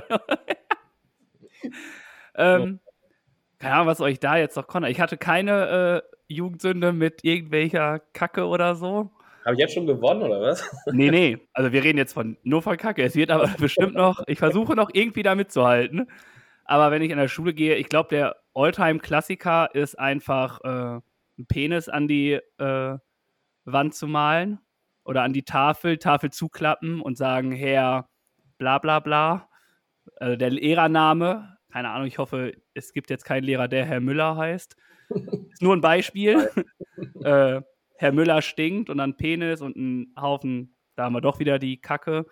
ähm, 2.37 2.81
keine 3.59 3.75
Ahnung, 3.77 3.87
was 3.87 4.03
euch 4.03 4.21
da 4.21 4.37
jetzt 4.37 4.57
noch 4.57 4.67
konnte. 4.67 4.91
Ich 4.91 5.01
hatte 5.01 5.17
keine 5.17 6.03
äh, 6.05 6.14
Jugendsünde 6.35 6.93
mit 6.93 7.25
irgendwelcher 7.25 8.01
Kacke 8.13 8.47
oder 8.47 8.75
so. 8.75 9.11
Habe 9.45 9.55
ich 9.55 9.61
jetzt 9.61 9.75
schon 9.75 9.87
gewonnen, 9.87 10.23
oder 10.23 10.41
was? 10.41 10.69
Nee, 10.93 11.11
nee. 11.11 11.39
Also 11.53 11.73
wir 11.73 11.83
reden 11.85 11.99
jetzt 11.99 12.15
von 12.15 12.37
nur 12.43 12.63
von 12.63 12.77
Kacke. 12.77 13.03
Es 13.03 13.15
wird 13.15 13.31
aber 13.31 13.49
bestimmt 13.59 13.95
noch, 13.95 14.23
ich 14.27 14.39
versuche 14.39 14.75
noch 14.75 14.91
irgendwie 14.93 15.23
da 15.23 15.35
mitzuhalten. 15.35 16.07
Aber 16.65 16.91
wenn 16.91 17.03
ich 17.03 17.11
in 17.11 17.19
der 17.19 17.29
Schule 17.29 17.53
gehe, 17.53 17.77
ich 17.77 17.89
glaube, 17.89 18.09
der 18.11 18.37
Alltime-Klassiker 18.55 19.75
ist 19.75 19.99
einfach 19.99 20.61
äh, 20.65 20.69
einen 20.69 21.47
Penis 21.49 21.89
an 21.89 22.09
die 22.09 22.41
äh, 22.59 22.99
Wand 23.65 23.95
zu 23.95 24.07
malen 24.07 24.61
oder 25.05 25.23
an 25.23 25.35
die 25.35 25.45
Tafel, 25.45 25.99
Tafel 25.99 26.31
zuklappen 26.31 27.03
und 27.03 27.19
sagen, 27.19 27.53
Herr 27.53 28.09
bla 28.57 28.79
bla 28.79 29.01
bla. 29.01 29.49
Also 30.17 30.37
der 30.37 30.51
Lehrername, 30.51 31.57
keine 31.71 31.91
Ahnung, 31.91 32.07
ich 32.07 32.19
hoffe, 32.19 32.53
es 32.73 32.93
gibt 32.93 33.11
jetzt 33.11 33.25
keinen 33.25 33.45
Lehrer, 33.45 33.69
der 33.69 33.85
Herr 33.85 34.01
Müller 34.01 34.37
heißt. 34.37 34.77
Ist 35.11 35.63
nur 35.63 35.75
ein 35.75 35.81
Beispiel. 35.81 36.51
äh, 37.23 37.61
Herr 37.97 38.13
Müller 38.13 38.43
stinkt 38.43 38.91
und 38.91 38.99
dann 38.99 39.17
Penis 39.17 39.61
und 39.61 39.77
ein 39.77 40.13
Haufen, 40.21 40.77
da 40.97 41.05
haben 41.05 41.13
wir 41.15 41.21
doch 41.21 41.39
wieder 41.39 41.59
die 41.59 41.81
Kacke, 41.81 42.27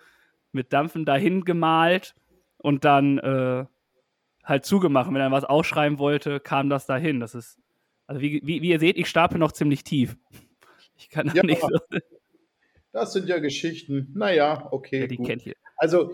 mit 0.51 0.71
Dampfen 0.73 1.05
dahin 1.05 1.45
gemalt 1.45 2.15
und 2.57 2.85
dann 2.85 3.17
äh, 3.19 3.65
halt 4.43 4.65
zugemacht. 4.65 5.07
Wenn 5.11 5.21
er 5.21 5.31
was 5.31 5.45
ausschreiben 5.45 5.97
wollte, 5.99 6.39
kam 6.39 6.69
das 6.69 6.85
dahin. 6.85 7.19
Das 7.19 7.33
ist, 7.33 7.57
also 8.07 8.21
wie, 8.21 8.41
wie, 8.43 8.61
wie 8.61 8.69
ihr 8.69 8.79
seht, 8.79 8.97
ich 8.97 9.07
stapel 9.07 9.39
noch 9.39 9.51
ziemlich 9.51 9.83
tief. 9.83 10.15
Ich 10.95 11.09
kann 11.09 11.25
da 11.27 11.33
Ja. 11.33 11.43
nicht 11.43 11.59
so, 11.59 11.67
Das 12.91 13.13
sind 13.13 13.27
ja 13.27 13.39
Geschichten. 13.39 14.11
Naja, 14.13 14.67
okay. 14.71 15.01
ja, 15.01 15.07
die 15.07 15.17
gut. 15.17 15.25
kennt 15.25 15.45
ihr. 15.45 15.55
Also, 15.75 16.13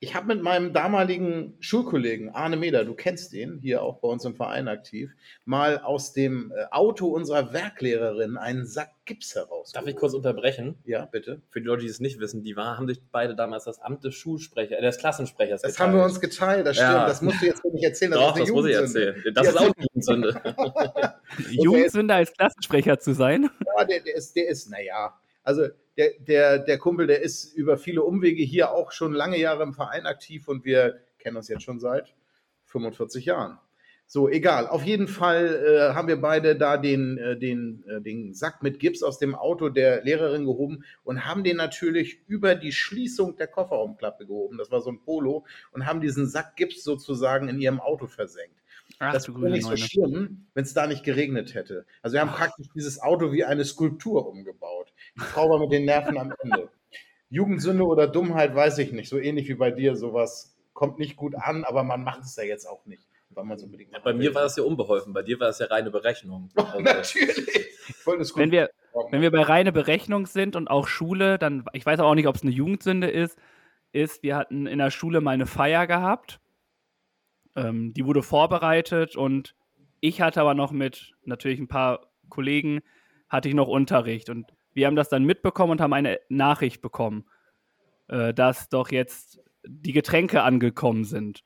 ich 0.00 0.14
habe 0.14 0.28
mit 0.28 0.42
meinem 0.42 0.72
damaligen 0.72 1.56
Schulkollegen 1.58 2.30
Arne 2.30 2.56
Meder, 2.56 2.84
du 2.84 2.94
kennst 2.94 3.32
den, 3.32 3.58
hier 3.60 3.82
auch 3.82 3.98
bei 3.98 4.06
uns 4.08 4.24
im 4.24 4.36
Verein 4.36 4.68
aktiv, 4.68 5.10
mal 5.44 5.78
aus 5.78 6.12
dem 6.12 6.52
äh, 6.56 6.66
Auto 6.70 7.08
unserer 7.08 7.52
Werklehrerin 7.52 8.36
einen 8.36 8.64
Sack 8.64 8.90
Gips 9.06 9.34
heraus. 9.34 9.72
Darf 9.72 9.86
ich 9.86 9.96
kurz 9.96 10.14
unterbrechen? 10.14 10.76
Ja, 10.84 11.06
bitte. 11.06 11.40
Für 11.50 11.60
die 11.60 11.66
Leute, 11.66 11.82
die 11.82 11.88
es 11.88 11.98
nicht 11.98 12.20
wissen, 12.20 12.42
die 12.42 12.54
war, 12.56 12.76
haben 12.76 12.86
sich 12.86 13.00
beide 13.10 13.34
damals 13.34 13.64
das 13.64 13.80
Amt 13.80 14.04
des 14.04 14.14
Schulsprechers, 14.14 14.78
äh, 14.78 14.82
des 14.82 14.98
Klassensprechers 14.98 15.62
Das 15.62 15.72
geteilt. 15.72 15.88
haben 15.88 15.98
wir 15.98 16.04
uns 16.04 16.20
geteilt, 16.20 16.66
das 16.66 16.76
stimmt. 16.76 16.90
Ja. 16.92 17.06
Das 17.06 17.22
musst 17.22 17.42
du 17.42 17.46
jetzt 17.46 17.64
nicht 17.64 17.82
erzählen. 17.84 18.12
Das 18.12 18.20
Doch, 18.20 18.36
ist 18.36 18.40
das 18.42 18.50
muss 18.50 18.66
ich 18.66 18.72
Jugendsünde. 18.74 19.06
erzählen. 19.16 19.34
Das 19.34 19.46
Ja, 19.46 19.50
ist 19.52 19.56
auch 19.58 19.62
eine 19.64 19.86
Jugendsünde. 19.86 21.14
Jugendsünder 21.50 22.14
als 22.16 22.32
Klassensprecher 22.32 22.98
zu 22.98 23.14
sein. 23.14 23.48
Ja, 23.78 23.84
der, 23.84 24.00
der 24.00 24.14
ist, 24.14 24.36
der 24.36 24.48
ist, 24.48 24.70
naja, 24.70 25.18
also 25.42 25.66
der, 25.98 26.12
der, 26.20 26.58
der 26.60 26.78
Kumpel, 26.78 27.08
der 27.08 27.20
ist 27.20 27.52
über 27.54 27.76
viele 27.76 28.02
Umwege 28.02 28.42
hier 28.42 28.70
auch 28.70 28.92
schon 28.92 29.12
lange 29.12 29.38
Jahre 29.38 29.64
im 29.64 29.74
Verein 29.74 30.06
aktiv 30.06 30.46
und 30.48 30.64
wir 30.64 31.00
kennen 31.18 31.36
uns 31.36 31.48
jetzt 31.48 31.64
schon 31.64 31.80
seit 31.80 32.14
45 32.66 33.24
Jahren. 33.24 33.58
So, 34.10 34.26
egal. 34.26 34.66
Auf 34.68 34.84
jeden 34.84 35.06
Fall 35.06 35.90
äh, 35.90 35.94
haben 35.94 36.08
wir 36.08 36.18
beide 36.18 36.56
da 36.56 36.78
den, 36.78 37.18
äh, 37.18 37.36
den, 37.36 37.84
äh, 37.86 38.00
den 38.00 38.32
Sack 38.32 38.62
mit 38.62 38.78
Gips 38.78 39.02
aus 39.02 39.18
dem 39.18 39.34
Auto 39.34 39.68
der 39.68 40.02
Lehrerin 40.02 40.46
gehoben 40.46 40.84
und 41.04 41.26
haben 41.26 41.44
den 41.44 41.58
natürlich 41.58 42.22
über 42.26 42.54
die 42.54 42.72
Schließung 42.72 43.36
der 43.36 43.48
Kofferraumklappe 43.48 44.24
gehoben. 44.24 44.56
Das 44.56 44.70
war 44.70 44.80
so 44.80 44.90
ein 44.90 45.00
Polo 45.00 45.44
und 45.72 45.84
haben 45.84 46.00
diesen 46.00 46.26
Sack 46.26 46.56
Gips 46.56 46.84
sozusagen 46.84 47.48
in 47.48 47.60
ihrem 47.60 47.80
Auto 47.80 48.06
versenkt. 48.06 48.56
Ach, 48.98 49.12
Das 49.12 49.28
wäre 49.28 49.50
nicht 49.50 49.66
so 49.66 49.76
schlimm, 49.76 50.46
wenn 50.54 50.64
es 50.64 50.72
da 50.72 50.86
nicht 50.86 51.04
geregnet 51.04 51.54
hätte. 51.54 51.84
Also 52.00 52.14
wir 52.14 52.22
haben 52.22 52.30
praktisch 52.30 52.68
dieses 52.74 53.02
Auto 53.02 53.32
wie 53.32 53.44
eine 53.44 53.64
Skulptur 53.64 54.26
umgebaut. 54.26 54.92
Die 55.18 55.24
Frau 55.24 55.50
war 55.50 55.58
mit 55.58 55.72
den 55.72 55.84
Nerven 55.84 56.16
am 56.18 56.32
Ende. 56.42 56.68
Jugendsünde 57.30 57.84
oder 57.84 58.06
Dummheit 58.06 58.54
weiß 58.54 58.78
ich 58.78 58.92
nicht. 58.92 59.08
So 59.08 59.18
ähnlich 59.18 59.48
wie 59.48 59.54
bei 59.54 59.70
dir, 59.70 59.96
sowas 59.96 60.56
kommt 60.72 60.98
nicht 60.98 61.16
gut 61.16 61.34
an, 61.34 61.64
aber 61.64 61.82
man 61.82 62.04
macht 62.04 62.20
es 62.22 62.36
ja 62.36 62.44
jetzt 62.44 62.66
auch 62.66 62.86
nicht, 62.86 63.02
weil 63.30 63.44
man 63.44 63.56
es 63.56 63.64
unbedingt 63.64 63.90
Bei 64.04 64.12
mir 64.12 64.34
war 64.34 64.42
das 64.42 64.56
ja 64.56 64.62
unbeholfen, 64.62 65.12
bei 65.12 65.22
dir 65.22 65.38
war 65.40 65.48
das 65.48 65.58
ja 65.58 65.66
reine 65.66 65.90
Berechnung. 65.90 66.50
Oh, 66.56 66.62
Also, 66.72 66.80
natürlich. 66.80 67.48
Es 67.88 68.36
Wenn 68.36 68.52
wir, 68.52 68.70
wenn 69.10 69.20
wir 69.20 69.30
bei 69.30 69.42
reine 69.42 69.72
Berechnung 69.72 70.26
sind 70.26 70.56
und 70.56 70.68
auch 70.68 70.86
Schule, 70.86 71.38
dann, 71.38 71.64
ich 71.72 71.84
weiß 71.84 72.00
auch 72.00 72.14
nicht, 72.14 72.28
ob 72.28 72.36
es 72.36 72.42
eine 72.42 72.52
Jugendsünde 72.52 73.08
ist, 73.08 73.38
ist, 73.92 74.22
wir 74.22 74.36
hatten 74.36 74.66
in 74.66 74.78
der 74.78 74.90
Schule 74.90 75.20
mal 75.20 75.32
eine 75.32 75.46
Feier 75.46 75.86
gehabt. 75.86 76.40
Ähm, 77.56 77.92
die 77.94 78.04
wurde 78.04 78.22
vorbereitet 78.22 79.16
und 79.16 79.54
ich 80.00 80.20
hatte 80.20 80.40
aber 80.40 80.54
noch 80.54 80.70
mit 80.70 81.14
natürlich 81.24 81.58
ein 81.58 81.68
paar 81.68 82.12
Kollegen, 82.28 82.80
hatte 83.28 83.48
ich 83.48 83.54
noch 83.54 83.68
Unterricht 83.68 84.30
und 84.30 84.46
wir 84.78 84.86
haben 84.86 84.96
das 84.96 85.08
dann 85.08 85.24
mitbekommen 85.24 85.72
und 85.72 85.80
haben 85.80 85.92
eine 85.92 86.20
Nachricht 86.28 86.80
bekommen, 86.80 87.24
äh, 88.06 88.32
dass 88.32 88.68
doch 88.68 88.90
jetzt 88.90 89.40
die 89.66 89.92
Getränke 89.92 90.42
angekommen 90.42 91.04
sind. 91.04 91.42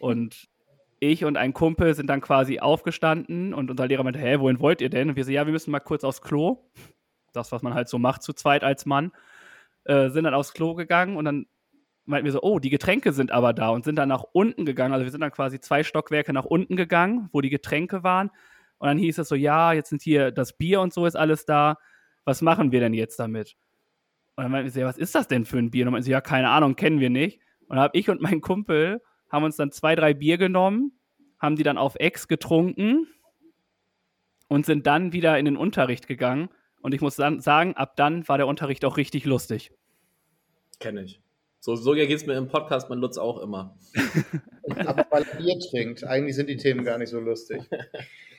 Und 0.00 0.48
ich 0.98 1.24
und 1.24 1.36
ein 1.36 1.52
Kumpel 1.52 1.94
sind 1.94 2.08
dann 2.08 2.20
quasi 2.20 2.58
aufgestanden 2.58 3.54
und 3.54 3.70
unser 3.70 3.86
Lehrer 3.86 4.02
meinte, 4.02 4.18
hä, 4.18 4.40
wohin 4.40 4.58
wollt 4.58 4.80
ihr 4.80 4.90
denn? 4.90 5.10
Und 5.10 5.16
wir 5.16 5.24
so, 5.24 5.30
ja, 5.30 5.46
wir 5.46 5.52
müssen 5.52 5.70
mal 5.70 5.78
kurz 5.78 6.02
aufs 6.02 6.20
Klo. 6.20 6.68
Das, 7.32 7.52
was 7.52 7.62
man 7.62 7.74
halt 7.74 7.88
so 7.88 7.98
macht 7.98 8.22
zu 8.24 8.32
zweit 8.32 8.64
als 8.64 8.86
Mann. 8.86 9.12
Äh, 9.84 10.10
sind 10.10 10.24
dann 10.24 10.34
aufs 10.34 10.52
Klo 10.52 10.74
gegangen 10.74 11.16
und 11.16 11.24
dann 11.24 11.46
meinten 12.06 12.24
wir 12.24 12.32
so, 12.32 12.42
oh, 12.42 12.58
die 12.58 12.70
Getränke 12.70 13.12
sind 13.12 13.30
aber 13.30 13.52
da 13.52 13.68
und 13.68 13.84
sind 13.84 13.96
dann 13.96 14.08
nach 14.08 14.24
unten 14.32 14.66
gegangen. 14.66 14.92
Also 14.92 15.04
wir 15.04 15.12
sind 15.12 15.20
dann 15.20 15.30
quasi 15.30 15.60
zwei 15.60 15.84
Stockwerke 15.84 16.32
nach 16.32 16.46
unten 16.46 16.74
gegangen, 16.74 17.28
wo 17.32 17.40
die 17.40 17.50
Getränke 17.50 18.02
waren. 18.02 18.30
Und 18.78 18.88
dann 18.88 18.98
hieß 18.98 19.18
es 19.18 19.28
so, 19.28 19.36
ja, 19.36 19.72
jetzt 19.72 19.90
sind 19.90 20.02
hier 20.02 20.32
das 20.32 20.56
Bier 20.56 20.80
und 20.80 20.92
so 20.92 21.06
ist 21.06 21.16
alles 21.16 21.44
da. 21.44 21.78
Was 22.28 22.42
machen 22.42 22.72
wir 22.72 22.80
denn 22.80 22.92
jetzt 22.92 23.18
damit? 23.18 23.56
Und 24.36 24.42
dann 24.42 24.52
meinten 24.52 24.70
so, 24.70 24.80
ja, 24.80 24.86
was 24.86 24.98
ist 24.98 25.14
das 25.14 25.28
denn 25.28 25.46
für 25.46 25.56
ein 25.56 25.70
Bier? 25.70 25.84
Und 25.84 25.86
dann 25.86 25.92
meinten 25.92 26.04
sie, 26.04 26.10
ja, 26.10 26.20
keine 26.20 26.50
Ahnung, 26.50 26.76
kennen 26.76 27.00
wir 27.00 27.08
nicht. 27.08 27.40
Und 27.62 27.76
dann 27.76 27.78
habe 27.78 27.96
ich 27.96 28.10
und 28.10 28.20
mein 28.20 28.42
Kumpel 28.42 29.00
haben 29.30 29.44
uns 29.44 29.56
dann 29.56 29.72
zwei, 29.72 29.94
drei 29.94 30.12
Bier 30.12 30.36
genommen, 30.36 30.92
haben 31.38 31.56
die 31.56 31.62
dann 31.62 31.78
auf 31.78 31.94
Ex 31.94 32.28
getrunken 32.28 33.06
und 34.46 34.66
sind 34.66 34.86
dann 34.86 35.14
wieder 35.14 35.38
in 35.38 35.46
den 35.46 35.56
Unterricht 35.56 36.06
gegangen. 36.06 36.50
Und 36.82 36.92
ich 36.92 37.00
muss 37.00 37.16
dann 37.16 37.40
sagen, 37.40 37.74
ab 37.76 37.96
dann 37.96 38.28
war 38.28 38.36
der 38.36 38.46
Unterricht 38.46 38.84
auch 38.84 38.98
richtig 38.98 39.24
lustig. 39.24 39.72
Kenne 40.80 41.04
ich. 41.04 41.22
So, 41.60 41.76
so 41.76 41.92
geht 41.92 42.10
es 42.10 42.26
mir 42.26 42.34
im 42.34 42.48
Podcast 42.48 42.90
mit 42.90 42.98
Lutz 42.98 43.16
auch 43.16 43.38
immer. 43.38 43.74
Aber 44.84 45.06
weil 45.10 45.22
er 45.22 45.38
Bier 45.38 45.58
trinkt. 45.70 46.04
Eigentlich 46.04 46.36
sind 46.36 46.50
die 46.50 46.58
Themen 46.58 46.84
gar 46.84 46.98
nicht 46.98 47.08
so 47.08 47.20
lustig. 47.20 47.62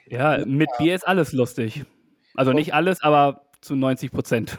Ja, 0.06 0.46
mit 0.46 0.70
Bier 0.78 0.94
ist 0.94 1.08
alles 1.08 1.34
lustig. 1.34 1.86
Also 2.36 2.54
nicht 2.54 2.74
alles, 2.74 3.02
aber 3.02 3.49
zu 3.62 3.76
90 3.76 4.12
Prozent. 4.12 4.58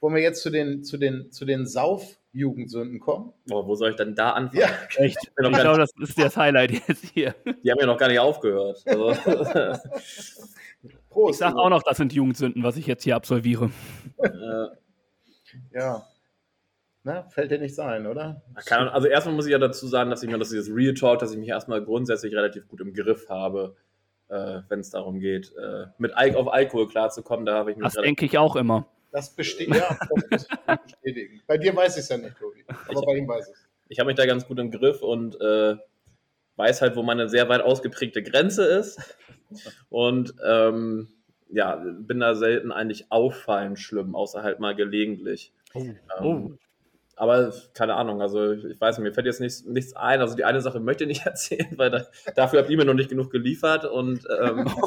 Wollen 0.00 0.14
wir 0.14 0.22
jetzt 0.22 0.42
zu 0.42 0.50
den, 0.50 0.84
zu 0.84 0.96
den, 0.96 1.32
zu 1.32 1.44
den 1.44 1.66
Sauf-Jugendsünden 1.66 3.00
kommen? 3.00 3.32
Boah, 3.46 3.66
wo 3.66 3.74
soll 3.74 3.90
ich 3.90 3.96
denn 3.96 4.14
da 4.14 4.30
anfangen? 4.30 4.62
Ja, 4.62 4.68
Echt? 5.02 5.34
Gar 5.34 5.50
glaube, 5.50 5.78
das 5.78 5.90
ist 6.00 6.18
das 6.18 6.36
Highlight 6.36 6.70
jetzt 6.88 7.04
hier. 7.12 7.34
Die 7.64 7.70
haben 7.70 7.80
ja 7.80 7.86
noch 7.86 7.98
gar 7.98 8.08
nicht 8.08 8.20
aufgehört. 8.20 8.82
Also, 8.86 9.08
Prost. 11.10 11.34
Ich 11.34 11.38
sag 11.38 11.56
auch 11.56 11.68
noch, 11.68 11.82
das 11.82 11.96
sind 11.96 12.12
Jugendsünden, 12.12 12.62
was 12.62 12.76
ich 12.76 12.86
jetzt 12.86 13.02
hier 13.02 13.16
absolviere. 13.16 13.70
Ja. 15.72 16.06
Na, 17.02 17.22
fällt 17.30 17.50
dir 17.50 17.58
nichts 17.58 17.78
ein, 17.78 18.06
oder? 18.06 18.42
Ahnung, 18.70 18.92
also 18.92 19.08
erstmal 19.08 19.34
muss 19.34 19.46
ich 19.46 19.52
ja 19.52 19.58
dazu 19.58 19.86
sagen, 19.86 20.10
dass 20.10 20.22
ich 20.22 20.30
mir 20.30 20.38
das 20.38 20.50
dieses 20.50 20.68
Real 20.74 20.94
Talk, 20.94 21.18
dass 21.20 21.32
ich 21.32 21.38
mich 21.38 21.48
erstmal 21.48 21.82
grundsätzlich 21.82 22.34
relativ 22.34 22.68
gut 22.68 22.80
im 22.80 22.92
Griff 22.92 23.28
habe, 23.28 23.76
äh, 24.28 24.60
wenn 24.68 24.80
es 24.80 24.90
darum 24.90 25.20
geht, 25.20 25.52
äh, 25.56 25.86
mit 25.98 26.16
Al 26.16 26.34
auf 26.34 26.52
Alkohol 26.52 26.88
klarzukommen. 26.88 27.46
Da 27.46 27.54
habe 27.54 27.72
ich 27.72 27.76
mich 27.76 27.84
Das 27.84 27.94
denke 27.94 28.26
ich 28.26 28.38
auch 28.38 28.56
immer. 28.56 28.86
Das 29.10 29.34
besteht, 29.34 29.74
ja, 29.74 29.96
das 30.30 30.46
ich 30.46 30.66
bestätigen. 30.84 31.40
Bei 31.46 31.56
dir 31.56 31.74
weiß 31.74 31.96
ich 31.96 32.02
es 32.02 32.08
ja 32.10 32.18
nicht, 32.18 32.36
Tobi. 32.38 32.64
Aber 32.68 33.02
bei 33.02 33.16
ihm 33.16 33.26
weiß 33.26 33.48
ich 33.48 33.54
es. 33.54 33.68
ich 33.88 33.98
habe 33.98 34.08
mich 34.08 34.16
da 34.16 34.26
ganz 34.26 34.46
gut 34.46 34.58
im 34.58 34.70
Griff 34.70 35.02
und 35.02 35.40
äh, 35.40 35.76
weiß 36.56 36.82
halt, 36.82 36.96
wo 36.96 37.02
meine 37.02 37.28
sehr 37.28 37.48
weit 37.48 37.62
ausgeprägte 37.62 38.22
Grenze 38.22 38.64
ist. 38.64 39.16
Und 39.88 40.34
ähm, 40.46 41.08
ja, 41.50 41.76
bin 41.76 42.20
da 42.20 42.34
selten 42.34 42.70
eigentlich 42.70 43.10
auffallend 43.10 43.78
schlimm, 43.78 44.14
außer 44.14 44.42
halt 44.42 44.60
mal 44.60 44.74
gelegentlich. 44.74 45.52
Oh. 45.72 45.80
Ähm, 45.80 45.96
oh. 46.20 46.50
Aber 47.18 47.52
keine 47.74 47.94
Ahnung, 47.94 48.22
also 48.22 48.52
ich 48.52 48.80
weiß 48.80 48.98
nicht, 48.98 49.04
mir 49.04 49.12
fällt 49.12 49.26
jetzt 49.26 49.40
nichts, 49.40 49.64
nichts 49.64 49.94
ein. 49.94 50.20
Also 50.20 50.36
die 50.36 50.44
eine 50.44 50.60
Sache 50.60 50.80
möchte 50.80 51.04
ich 51.04 51.08
nicht 51.08 51.26
erzählen, 51.26 51.72
weil 51.76 51.90
da, 51.90 52.06
dafür 52.36 52.60
habt 52.60 52.70
ihr 52.70 52.76
mir 52.76 52.84
noch 52.84 52.94
nicht 52.94 53.10
genug 53.10 53.30
geliefert 53.30 53.84
und 53.84 54.26
ähm, 54.40 54.66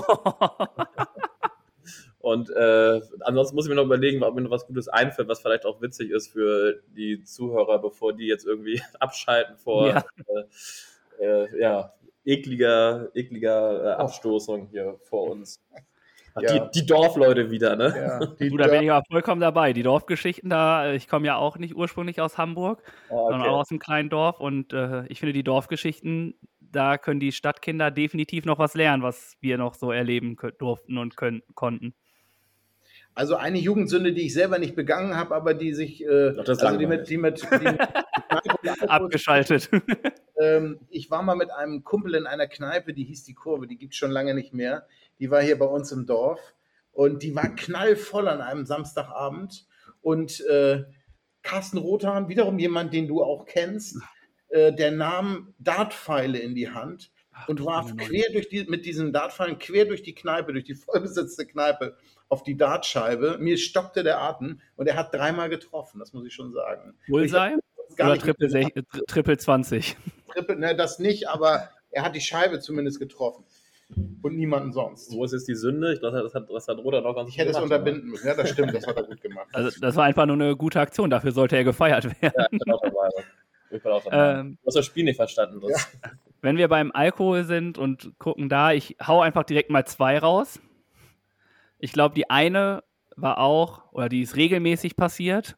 Und 2.22 2.52
äh, 2.52 3.02
ansonsten 3.22 3.56
muss 3.56 3.66
ich 3.66 3.70
mir 3.70 3.76
noch 3.76 3.86
überlegen, 3.86 4.24
ob 4.24 4.36
mir 4.36 4.42
noch 4.42 4.52
was 4.52 4.68
Gutes 4.68 4.88
einfällt, 4.88 5.28
was 5.28 5.42
vielleicht 5.42 5.66
auch 5.66 5.82
witzig 5.82 6.12
ist 6.12 6.32
für 6.32 6.80
die 6.96 7.24
Zuhörer, 7.24 7.80
bevor 7.80 8.14
die 8.14 8.28
jetzt 8.28 8.46
irgendwie 8.46 8.80
abschalten 9.00 9.58
vor 9.58 9.88
Ja. 9.88 10.06
äh, 11.20 11.26
äh, 11.26 11.60
ja, 11.60 11.94
ekliger, 12.24 13.10
ekliger 13.16 13.84
äh, 13.84 13.94
Abstoßung 13.94 14.68
hier 14.68 15.00
vor 15.02 15.32
uns. 15.32 15.60
Ach, 16.36 16.42
Ja. 16.42 16.68
die, 16.70 16.80
die 16.82 16.86
Dorfleute 16.86 17.52
wieder, 17.52 17.76
ne? 17.76 17.94
Ja, 17.96 18.20
Du, 18.50 18.58
da 18.58 18.68
bin 18.68 18.84
ich 18.84 18.92
aber 18.92 19.04
vollkommen 19.10 19.42
dabei. 19.42 19.74
Die 19.74 19.84
Dorfgeschichten 19.84 20.50
da, 20.50 20.88
äh, 20.88 20.96
ich 20.96 21.08
komme 21.08 21.28
ja 21.28 21.36
auch 21.38 21.58
nicht 21.58 21.76
ursprünglich 21.76 22.22
aus 22.22 22.38
Hamburg, 22.38 22.82
Oh, 23.10 23.30
sondern 23.30 23.50
auch 23.50 23.60
aus 23.60 23.72
einem 23.72 23.80
kleinen 23.80 24.10
Dorf 24.10 24.40
und 24.40 24.74
äh, 24.74 25.06
ich 25.08 25.20
finde 25.20 25.34
die 25.34 25.44
Dorfgeschichten, 25.44 26.36
da 26.60 26.98
können 26.98 27.20
die 27.20 27.32
Stadtkinder 27.34 27.92
definitiv 27.92 28.46
noch 28.46 28.60
was 28.60 28.76
lernen, 28.76 29.04
was 29.04 29.36
wir 29.42 29.58
noch 29.58 29.74
so 29.74 29.92
erleben 29.92 30.38
durften 30.58 30.98
und 30.98 31.18
können, 31.18 31.42
konnten. 31.54 31.94
Also 33.14 33.36
eine 33.36 33.58
Jugendsünde, 33.58 34.14
die 34.14 34.28
ich 34.28 34.34
selber 34.34 34.58
nicht 34.58 34.74
begangen 34.74 35.18
habe, 35.18 35.36
aber 35.36 35.54
die 35.54 35.74
sich, 35.74 36.02
äh, 36.06 36.08
also 36.38 36.54
die 36.56 36.64
langweilig. 36.64 36.88
mit, 36.88 37.10
die 37.10 37.18
mit, 37.18 37.42
die 37.42 37.66
mit 37.66 37.78
Kneipe 37.78 37.92
und 38.62 38.70
Alkohol- 38.70 38.90
Abgeschaltet. 38.90 39.70
ähm, 40.40 40.80
ich 40.90 41.12
war 41.12 41.22
mal 41.22 41.36
mit 41.36 41.52
einem 41.52 41.84
Kumpel 41.84 42.16
in 42.16 42.26
einer 42.26 42.48
Kneipe, 42.48 42.94
die 42.94 43.04
hieß 43.04 43.26
die 43.26 43.34
Kurve, 43.34 43.68
die 43.68 43.78
gibt 43.78 43.92
es 43.94 43.98
schon 44.00 44.12
lange 44.12 44.34
nicht 44.34 44.54
mehr. 44.54 44.88
Die 45.22 45.32
war 45.32 45.42
hier 45.42 45.58
bei 45.58 45.66
uns 45.66 45.92
im 45.94 46.06
Dorf 46.06 46.56
und 46.92 47.24
die 47.24 47.34
war 47.36 47.56
knallvoll 47.56 48.28
an 48.28 48.42
einem 48.42 48.66
Samstagabend. 48.66 49.66
Und 50.02 50.42
äh, 50.48 50.84
Carsten 51.44 51.78
Rothahn, 51.78 52.28
wiederum 52.28 52.60
jemand, 52.60 52.94
den 52.94 53.08
du 53.08 53.24
auch 53.24 53.46
kennst, 53.46 53.98
äh, 54.50 54.74
der 54.74 54.92
nahm 54.92 55.54
Dartpfeile 55.60 56.40
in 56.40 56.56
die 56.56 56.72
Hand 56.72 57.12
und 57.48 57.64
warf 57.64 57.96
quer 57.96 58.32
durch 58.34 58.50
die, 58.50 58.66
mit 58.66 58.86
diesen 58.86 59.14
Dartpfeilen 59.14 59.60
quer 59.60 59.86
durch 59.86 60.04
die 60.04 60.14
Kneipe, 60.14 60.54
durch 60.54 60.66
die 60.66 60.76
vollbesetzte 60.76 61.46
Kneipe 61.46 61.96
auf 62.28 62.44
die 62.44 62.58
Dartscheibe. 62.58 63.38
Mir 63.40 63.58
stockte 63.58 64.04
der 64.04 64.20
Atem 64.20 64.60
und 64.76 64.88
er 64.88 64.96
hat 64.96 65.14
dreimal 65.14 65.50
getroffen, 65.50 66.00
das 66.00 66.14
muss 66.14 66.26
ich 66.26 66.34
schon 66.34 66.52
sagen. 66.52 66.96
Bullseye 67.08 67.58
hab 67.92 67.98
gar 67.98 68.12
oder 68.12 68.20
Triple, 68.20 68.84
Triple 69.08 69.38
20? 69.38 69.98
Triple, 70.34 70.56
ne, 70.58 70.76
das 70.76 71.00
nicht, 71.00 71.28
aber 71.30 71.70
er 71.92 72.04
hat 72.04 72.16
die 72.16 72.22
Scheibe 72.22 72.60
zumindest 72.60 73.00
getroffen. 73.00 73.46
Und 74.22 74.38
niemanden 74.38 74.72
sonst. 74.72 75.12
Wo 75.14 75.24
ist 75.26 75.34
jetzt 75.34 75.48
die 75.48 75.56
Sünde? 75.56 75.94
Ich 75.94 76.00
glaube, 76.00 76.22
das 76.22 76.34
hat, 76.34 76.50
das 76.50 76.68
hat 76.68 76.78
Roder 76.78 77.02
noch 77.02 77.16
ganz 77.16 77.30
Ich 77.30 77.38
hätte 77.38 77.52
es 77.52 77.60
unterbinden 77.60 78.10
müssen. 78.10 78.28
Ja, 78.28 78.36
das 78.36 78.50
stimmt, 78.50 78.74
das 78.74 78.86
hat 78.86 78.96
er 78.96 79.04
gut 79.04 79.22
gemacht. 79.22 79.48
Also 79.54 79.80
das 79.80 79.96
war 79.96 80.06
einfach 80.06 80.26
nur 80.26 80.36
eine 80.36 80.56
gute 80.56 80.80
Aktion, 80.80 81.10
dafür 81.10 81.32
sollte 81.32 81.58
er 81.58 81.64
gefeiert 81.64 82.06
werden. 82.06 82.34
Ja, 82.38 82.48
ich 82.52 82.60
bin 82.60 82.74
auch 82.74 82.82
dabei. 82.82 83.10
Ich 83.72 83.84
bin 83.84 83.92
auch 83.92 84.04
dabei. 84.04 84.40
Ähm, 84.40 84.58
du 84.62 84.68
hast 84.68 84.76
das 84.76 84.86
Spiel 84.86 85.04
nicht 85.04 85.16
verstanden. 85.16 85.62
Ja. 85.68 85.78
Wenn 86.42 86.58
wir 86.58 86.68
beim 86.68 86.92
Alkohol 86.94 87.44
sind 87.44 87.78
und 87.78 88.18
gucken 88.20 88.50
da, 88.50 88.72
ich 88.72 88.96
hau 89.06 89.22
einfach 89.22 89.44
direkt 89.44 89.70
mal 89.70 89.86
zwei 89.86 90.20
raus. 90.20 90.60
Ich 91.80 91.94
glaube, 91.94 92.16
die 92.16 92.30
eine 92.30 92.84
war 93.16 93.40
auch, 93.40 93.92
oder 93.92 94.10
die 94.10 94.22
ist 94.22 94.36
regelmäßig 94.36 94.96
passiert, 94.96 95.58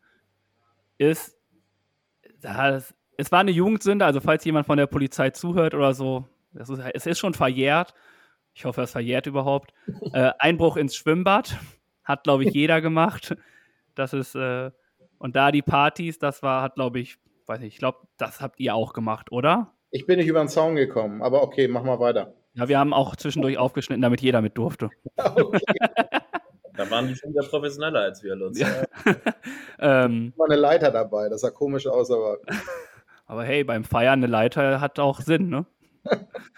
ist, 0.98 1.38
das, 2.42 2.94
es 3.18 3.32
war 3.32 3.40
eine 3.40 3.52
Jugendsünde, 3.52 4.06
also 4.06 4.20
falls 4.22 4.46
jemand 4.46 4.66
von 4.66 4.78
der 4.78 4.88
Polizei 4.88 5.30
zuhört 5.32 5.74
oder 5.74 5.94
so, 5.94 6.28
das 6.54 6.70
ist, 6.70 6.80
es 6.94 7.06
ist 7.06 7.20
schon 7.20 7.34
verjährt. 7.34 7.94
Ich 8.54 8.66
hoffe, 8.66 8.82
es 8.82 8.92
verjährt 8.92 9.28
überhaupt. 9.28 9.74
Äh, 10.14 10.32
Einbruch 10.40 10.78
ins 10.78 10.96
Schwimmbad 10.96 11.58
hat, 12.04 12.24
glaube 12.24 12.46
ich, 12.46 12.54
jeder 12.54 12.82
gemacht. 12.82 13.36
Das 13.96 14.14
ist, 14.14 14.36
äh, 14.36 14.72
und 15.18 15.36
da 15.36 15.52
die 15.52 15.62
Partys, 15.62 16.20
das 16.20 16.44
war, 16.44 16.62
hat, 16.62 16.76
glaube 16.76 17.00
ich, 17.00 17.18
weiß 17.46 17.60
nicht, 17.60 17.74
ich 17.74 17.80
glaube, 17.80 18.00
das 18.18 18.42
habt 18.42 18.60
ihr 18.60 18.76
auch 18.76 18.94
gemacht, 18.94 19.32
oder? 19.32 19.74
Ich 19.92 20.06
bin 20.06 20.18
nicht 20.18 20.28
über 20.28 20.40
den 20.40 20.48
Zaun 20.48 20.76
gekommen, 20.76 21.22
aber 21.22 21.44
okay, 21.44 21.68
mach 21.68 21.84
mal 21.84 22.00
weiter. 22.00 22.34
Ja, 22.56 22.68
wir 22.68 22.80
haben 22.80 22.94
auch 22.94 23.16
zwischendurch 23.16 23.58
aufgeschnitten, 23.58 24.02
damit 24.02 24.22
jeder 24.22 24.42
mit 24.42 24.58
durfte. 24.58 24.90
Okay. 25.18 25.60
Da 26.76 26.90
waren 26.90 27.08
die 27.08 27.16
schon 27.16 27.30
wieder 27.30 27.48
professioneller 27.48 28.00
als 28.00 28.24
wir, 28.24 28.36
Lutz. 28.36 28.60
Ähm, 29.78 30.34
War 30.38 30.48
eine 30.50 30.60
Leiter 30.60 30.90
dabei, 30.90 31.30
das 31.30 31.42
sah 31.42 31.52
komisch 31.52 31.86
aus, 31.86 32.10
aber 32.10 32.40
aber 33.26 33.44
hey, 33.46 33.64
beim 33.64 33.84
Feiern 33.84 34.20
eine 34.20 34.28
Leiter 34.28 34.82
hat 34.82 35.00
auch 35.00 35.22
Sinn, 35.22 35.50
ne? 35.50 35.66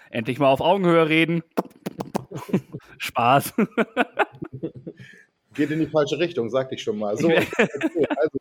Endlich 0.09 0.39
mal 0.39 0.49
auf 0.49 0.61
Augenhöhe 0.61 1.07
reden. 1.09 1.43
Spaß. 2.97 3.53
geht 5.53 5.71
in 5.71 5.79
die 5.79 5.87
falsche 5.87 6.19
Richtung, 6.19 6.49
sagte 6.49 6.75
ich 6.75 6.83
schon 6.83 6.97
mal. 6.97 7.17
So, 7.17 7.29
also, 7.29 8.39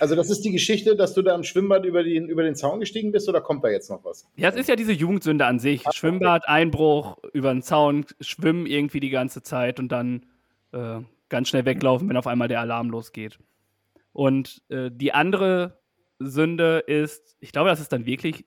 also 0.00 0.14
das 0.14 0.30
ist 0.30 0.42
die 0.42 0.50
Geschichte, 0.50 0.96
dass 0.96 1.14
du 1.14 1.22
da 1.22 1.34
im 1.34 1.42
Schwimmbad 1.42 1.84
über 1.84 2.02
den, 2.02 2.28
über 2.28 2.42
den 2.42 2.54
Zaun 2.54 2.80
gestiegen 2.80 3.12
bist 3.12 3.28
oder 3.28 3.40
kommt 3.40 3.64
da 3.64 3.68
jetzt 3.68 3.90
noch 3.90 4.04
was? 4.04 4.26
Ja, 4.36 4.48
es 4.48 4.56
ist 4.56 4.68
ja 4.68 4.76
diese 4.76 4.92
Jugendsünde 4.92 5.46
an 5.46 5.58
sich. 5.58 5.84
Schwimmbad, 5.92 6.48
Einbruch, 6.48 7.18
über 7.32 7.52
den 7.52 7.62
Zaun, 7.62 8.04
schwimmen 8.20 8.66
irgendwie 8.66 9.00
die 9.00 9.10
ganze 9.10 9.42
Zeit 9.42 9.78
und 9.78 9.88
dann 9.88 10.26
äh, 10.72 11.00
ganz 11.28 11.48
schnell 11.48 11.64
weglaufen, 11.64 12.08
wenn 12.08 12.16
auf 12.16 12.26
einmal 12.26 12.48
der 12.48 12.60
Alarm 12.60 12.90
losgeht. 12.90 13.38
Und 14.12 14.62
äh, 14.68 14.90
die 14.92 15.12
andere 15.12 15.78
Sünde 16.18 16.78
ist, 16.86 17.36
ich 17.40 17.52
glaube, 17.52 17.68
das 17.68 17.80
ist 17.80 17.92
dann 17.92 18.06
wirklich 18.06 18.44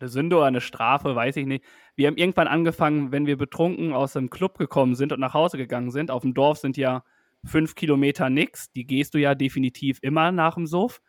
eine 0.00 0.08
Sünde 0.08 0.36
oder 0.36 0.46
eine 0.46 0.60
Strafe, 0.60 1.14
weiß 1.14 1.36
ich 1.36 1.46
nicht. 1.46 1.64
Wir 1.94 2.06
haben 2.08 2.16
irgendwann 2.16 2.48
angefangen, 2.48 3.12
wenn 3.12 3.26
wir 3.26 3.36
betrunken 3.36 3.92
aus 3.92 4.14
dem 4.14 4.30
Club 4.30 4.58
gekommen 4.58 4.94
sind 4.94 5.12
und 5.12 5.20
nach 5.20 5.34
Hause 5.34 5.58
gegangen 5.58 5.90
sind. 5.90 6.10
Auf 6.10 6.22
dem 6.22 6.34
Dorf 6.34 6.58
sind 6.58 6.76
ja 6.76 7.04
fünf 7.44 7.74
Kilometer 7.74 8.30
nix. 8.30 8.70
Die 8.72 8.86
gehst 8.86 9.14
du 9.14 9.18
ja 9.18 9.34
definitiv 9.34 9.98
immer 10.02 10.32
nach 10.32 10.54
dem 10.54 10.66
Suff. 10.66 11.00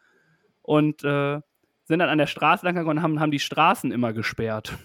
Und 0.62 1.04
äh, 1.04 1.40
sind 1.86 2.00
dann 2.00 2.10
an 2.10 2.18
der 2.18 2.28
Straße 2.28 2.66
lang 2.66 2.76
gegangen 2.76 2.98
und 2.98 3.04
haben, 3.04 3.20
haben 3.20 3.32
die 3.32 3.40
Straßen 3.40 3.92
immer 3.92 4.14
gesperrt. 4.14 4.78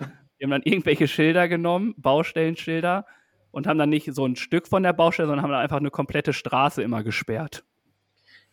Die 0.00 0.44
haben 0.44 0.50
dann 0.50 0.62
irgendwelche 0.62 1.06
Schilder 1.06 1.46
genommen, 1.46 1.94
Baustellenschilder, 1.98 3.06
und 3.52 3.66
haben 3.66 3.78
dann 3.78 3.90
nicht 3.90 4.12
so 4.12 4.26
ein 4.26 4.34
Stück 4.34 4.66
von 4.66 4.82
der 4.82 4.92
Baustelle, 4.92 5.28
sondern 5.28 5.44
haben 5.44 5.52
dann 5.52 5.60
einfach 5.60 5.76
eine 5.76 5.90
komplette 5.90 6.32
Straße 6.32 6.82
immer 6.82 7.04
gesperrt. 7.04 7.64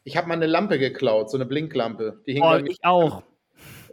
Ich 0.04 0.16
habe 0.18 0.28
mal 0.28 0.36
eine 0.36 0.46
Lampe 0.46 0.78
geklaut, 0.78 1.32
so 1.32 1.38
eine 1.38 1.46
Blinklampe. 1.46 2.22
Die 2.28 2.34
hing 2.34 2.44
Oh, 2.44 2.50
bei 2.50 2.62
mir. 2.62 2.70
ich 2.70 2.80
auch. 2.84 3.24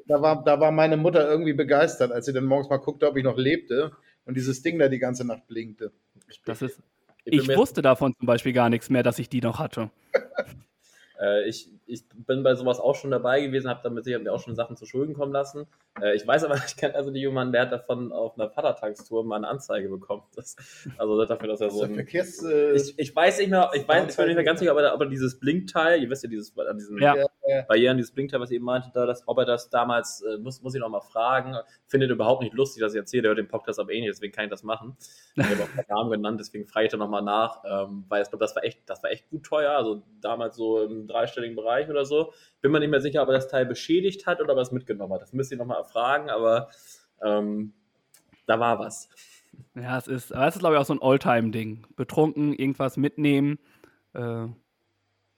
Da 0.09 0.23
war, 0.23 0.45
da 0.45 0.61
war 0.61 0.71
meine 0.71 0.97
Mutter 0.97 1.29
irgendwie 1.29 1.53
begeistert, 1.53 2.13
als 2.13 2.27
sie 2.27 2.33
dann 2.33 2.45
morgens 2.45 2.69
mal 2.69 2.77
guckte, 2.79 3.09
ob 3.09 3.17
ich 3.17 3.25
noch 3.25 3.37
lebte 3.37 3.93
und 4.25 4.37
dieses 4.37 4.63
Ding 4.63 4.79
da 4.79 4.89
die 4.89 4.99
ganze 5.01 5.27
Nacht 5.27 5.47
blinkte. 5.49 5.93
Das 6.45 6.63
ist, 6.63 6.81
ich 7.25 7.47
mir- 7.47 7.57
wusste 7.57 7.83
davon 7.83 8.15
zum 8.17 8.27
Beispiel 8.27 8.53
gar 8.53 8.69
nichts 8.71 8.89
mehr, 8.89 9.03
dass 9.03 9.19
ich 9.19 9.29
die 9.29 9.41
noch 9.41 9.59
hatte. 9.59 9.91
Äh, 11.21 11.49
ich, 11.49 11.69
ich 11.87 12.05
bin 12.27 12.43
bei 12.43 12.55
sowas 12.55 12.81
auch 12.81 12.95
schon 12.95 13.11
dabei 13.11 13.41
gewesen, 13.41 13.69
habe 13.71 13.81
damit 13.83 14.05
sicher 14.05 14.19
mir 14.19 14.33
auch 14.33 14.41
schon 14.41 14.57
Sachen 14.57 14.77
zu 14.77 14.87
Schulden 14.87 15.15
kommen 15.15 15.33
lassen. 15.33 15.67
Äh, 16.01 16.17
ich 16.17 16.27
weiß 16.27 16.45
aber, 16.45 16.57
ich 16.67 16.77
kenne 16.77 16.95
also 16.95 17.11
die 17.11 17.21
jemanden, 17.21 17.53
der 17.53 17.63
hat 17.63 17.73
davon 17.73 18.13
auf 18.13 18.39
einer 18.39 18.51
Vatertagstour 18.51 19.25
mal 19.25 19.37
eine 19.37 19.49
Anzeige 19.49 19.89
bekommen. 19.89 20.23
Das, 20.37 20.55
also 20.99 21.25
dafür, 21.25 21.49
dass 21.49 21.63
er 21.63 21.71
so 21.71 21.83
ein, 21.83 21.95
Verkehrs... 21.95 22.43
Äh, 22.45 22.73
ich, 22.75 22.99
ich 22.99 23.17
weiß 23.17 23.39
nicht 23.39 23.49
mehr, 23.49 23.71
ich 23.73 23.89
weiß 23.89 24.11
ich 24.11 24.17
bin 24.17 24.27
nicht 24.27 24.35
mehr 24.35 24.45
ganz 24.45 24.61
sicher, 24.61 24.73
aber, 24.73 24.93
aber 24.93 25.07
dieses 25.07 25.41
Blinkteil, 25.41 26.03
ihr 26.03 26.11
wisst 26.11 26.25
ja, 26.25 26.29
dieses 26.29 26.57
an 26.59 26.77
diesen 26.77 27.01
Ja. 27.01 27.15
Barrieren, 27.69 27.97
dieses 27.97 28.13
Blinkteil, 28.13 28.41
was 28.41 28.51
ihr 28.51 28.57
eben 28.57 28.65
meinte, 28.65 28.91
da, 28.93 29.07
das, 29.07 29.23
ob 29.27 29.39
er 29.39 29.45
das 29.47 29.71
damals, 29.71 30.21
äh, 30.23 30.37
muss, 30.37 30.61
muss 30.63 30.75
ich 30.75 30.81
noch 30.81 30.89
mal 30.89 31.01
fragen, 31.01 31.57
findet 31.87 32.11
überhaupt 32.11 32.43
nicht 32.43 32.55
lustig, 32.55 32.83
dass 32.83 32.93
ich 32.93 32.99
erzähle, 32.99 33.29
er 33.29 33.31
hört 33.31 33.39
den 33.39 33.49
Podcast 33.49 33.79
aber 33.79 33.93
eh 33.93 34.01
nicht, 34.01 34.11
deswegen 34.11 34.33
kann 34.33 34.45
ich 34.45 34.51
das 34.51 34.63
machen. 34.63 34.97
Ich 35.37 35.45
habe 35.45 35.63
auch 35.63 35.69
keinen 35.69 35.87
Namen 35.89 36.11
genannt, 36.11 36.41
deswegen 36.41 36.67
frage 36.67 36.87
ich 36.87 36.93
da 36.93 36.99
nochmal 36.99 37.23
nach, 37.23 37.63
ähm, 37.65 38.05
weil 38.09 38.23
ich 38.23 38.29
glaube, 38.29 38.45
das 38.45 38.55
war 38.57 38.65
echt, 38.65 38.81
das 38.87 39.03
war 39.03 39.11
echt 39.11 39.31
gut 39.31 39.45
teuer, 39.45 39.71
also 39.71 40.03
damals 40.21 40.57
so 40.57 40.83
im 40.83 41.07
dreistelligen 41.07 41.57
Bereich 41.57 41.76
oder 41.91 42.05
so. 42.05 42.33
Bin 42.61 42.73
mir 42.73 42.81
nicht 42.81 42.91
mehr 42.91 43.01
sicher, 43.01 43.23
ob 43.23 43.29
er 43.29 43.35
das 43.35 43.49
Teil 43.49 43.67
beschädigt 43.67 44.27
hat 44.27 44.41
oder 44.41 44.53
ob 44.53 44.59
er 44.59 44.63
es 44.63 44.73
mitgenommen 44.73 45.13
hat. 45.13 45.23
Das 45.23 45.33
müsste 45.33 45.55
ich 45.55 45.59
nochmal 45.59 45.79
erfragen, 45.79 46.31
aber 46.31 46.71
ähm, 47.23 47.73
da 48.47 48.59
war 48.59 48.79
was. 48.79 49.09
Ja, 49.75 49.99
es 49.99 50.09
ist, 50.09 50.33
aber 50.33 50.49
es 50.49 50.57
ist, 50.57 50.61
glaube 50.61 50.75
ich, 50.75 50.81
auch 50.81 50.87
so 50.87 50.95
ein 50.95 51.01
Oldtime-Ding. 51.01 51.87
Betrunken, 51.97 52.53
irgendwas 52.53 52.97
mitnehmen. 52.97 53.59
Äh, 54.15 54.47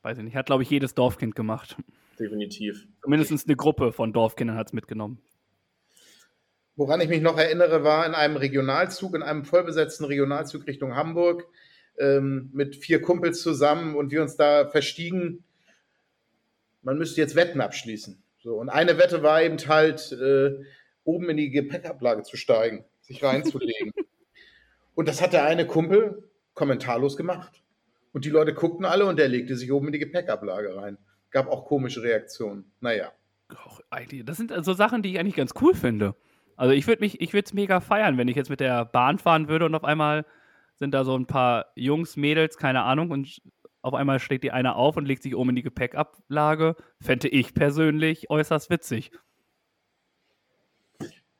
weiß 0.02 0.18
ich 0.18 0.24
nicht. 0.24 0.36
Hat, 0.36 0.46
glaube 0.46 0.62
ich, 0.62 0.70
jedes 0.70 0.94
Dorfkind 0.94 1.34
gemacht. 1.34 1.76
Definitiv. 2.18 2.86
Zumindest 3.02 3.46
eine 3.46 3.56
Gruppe 3.56 3.92
von 3.92 4.12
Dorfkindern 4.12 4.56
hat 4.56 4.68
es 4.68 4.72
mitgenommen. 4.72 5.20
Woran 6.76 7.00
ich 7.00 7.08
mich 7.08 7.22
noch 7.22 7.36
erinnere, 7.36 7.82
war 7.82 8.06
in 8.06 8.14
einem 8.14 8.36
Regionalzug, 8.36 9.14
in 9.16 9.22
einem 9.22 9.44
vollbesetzten 9.44 10.04
Regionalzug 10.04 10.66
Richtung 10.66 10.94
Hamburg, 10.94 11.44
ähm, 11.98 12.50
mit 12.52 12.76
vier 12.76 13.02
Kumpels 13.02 13.42
zusammen 13.42 13.96
und 13.96 14.12
wir 14.12 14.22
uns 14.22 14.36
da 14.36 14.68
verstiegen. 14.68 15.44
Man 16.82 16.98
müsste 16.98 17.20
jetzt 17.20 17.36
Wetten 17.36 17.60
abschließen. 17.60 18.22
So, 18.38 18.56
und 18.56 18.68
eine 18.68 18.98
Wette 18.98 19.22
war 19.22 19.42
eben 19.42 19.58
halt, 19.68 20.12
äh, 20.12 20.62
oben 21.08 21.30
in 21.30 21.38
die 21.38 21.50
Gepäckablage 21.50 22.22
zu 22.22 22.36
steigen, 22.36 22.84
sich 23.00 23.24
reinzulegen. 23.24 23.92
und 24.94 25.08
das 25.08 25.22
hat 25.22 25.32
der 25.32 25.44
eine 25.44 25.66
Kumpel 25.66 26.30
kommentarlos 26.52 27.16
gemacht. 27.16 27.62
Und 28.12 28.24
die 28.26 28.30
Leute 28.30 28.52
guckten 28.52 28.84
alle 28.84 29.06
und 29.06 29.18
der 29.18 29.28
legte 29.28 29.56
sich 29.56 29.72
oben 29.72 29.86
in 29.86 29.92
die 29.94 29.98
Gepäckablage 29.98 30.76
rein. 30.76 30.98
Gab 31.30 31.48
auch 31.48 31.64
komische 31.64 32.02
Reaktionen. 32.02 32.70
Naja. 32.80 33.12
Das 34.24 34.36
sind 34.36 34.52
so 34.62 34.74
Sachen, 34.74 35.02
die 35.02 35.12
ich 35.12 35.18
eigentlich 35.18 35.36
ganz 35.36 35.54
cool 35.62 35.74
finde. 35.74 36.14
Also 36.56 36.74
ich 36.74 36.86
würde 36.86 37.00
mich, 37.00 37.20
ich 37.20 37.32
würde 37.32 37.46
es 37.46 37.54
mega 37.54 37.80
feiern, 37.80 38.18
wenn 38.18 38.28
ich 38.28 38.36
jetzt 38.36 38.50
mit 38.50 38.60
der 38.60 38.84
Bahn 38.84 39.18
fahren 39.18 39.48
würde 39.48 39.64
und 39.64 39.74
auf 39.74 39.84
einmal 39.84 40.26
sind 40.74 40.92
da 40.92 41.04
so 41.04 41.16
ein 41.16 41.26
paar 41.26 41.66
Jungs, 41.74 42.16
Mädels, 42.16 42.58
keine 42.58 42.82
Ahnung, 42.82 43.10
und 43.10 43.40
auf 43.82 43.94
einmal 43.94 44.18
steht 44.18 44.42
die 44.42 44.50
eine 44.50 44.74
auf 44.74 44.96
und 44.96 45.06
legt 45.06 45.22
sich 45.22 45.36
oben 45.36 45.50
in 45.50 45.56
die 45.56 45.62
Gepäckablage. 45.62 46.76
Fände 47.00 47.28
ich 47.28 47.54
persönlich 47.54 48.30
äußerst 48.30 48.70
witzig. 48.70 49.12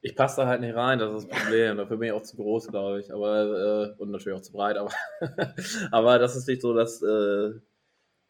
Ich 0.01 0.15
passe 0.15 0.43
da 0.43 0.47
halt 0.47 0.61
nicht 0.61 0.77
rein, 0.77 1.01
das 1.01 1.25
ist 1.25 1.31
das 1.31 1.41
Problem. 1.41 1.77
Dafür 1.77 1.97
bin 1.97 2.09
ich 2.09 2.13
auch 2.13 2.23
zu 2.23 2.37
groß, 2.37 2.69
glaube 2.69 3.01
ich. 3.01 3.13
Aber, 3.13 3.95
äh, 3.97 4.01
und 4.01 4.11
natürlich 4.11 4.39
auch 4.39 4.43
zu 4.43 4.53
breit, 4.53 4.77
aber, 4.77 4.93
aber 5.91 6.19
das 6.19 6.37
ist 6.37 6.49
nicht 6.49 6.63
so, 6.63 6.73
dass. 6.75 7.03
Äh, 7.03 7.61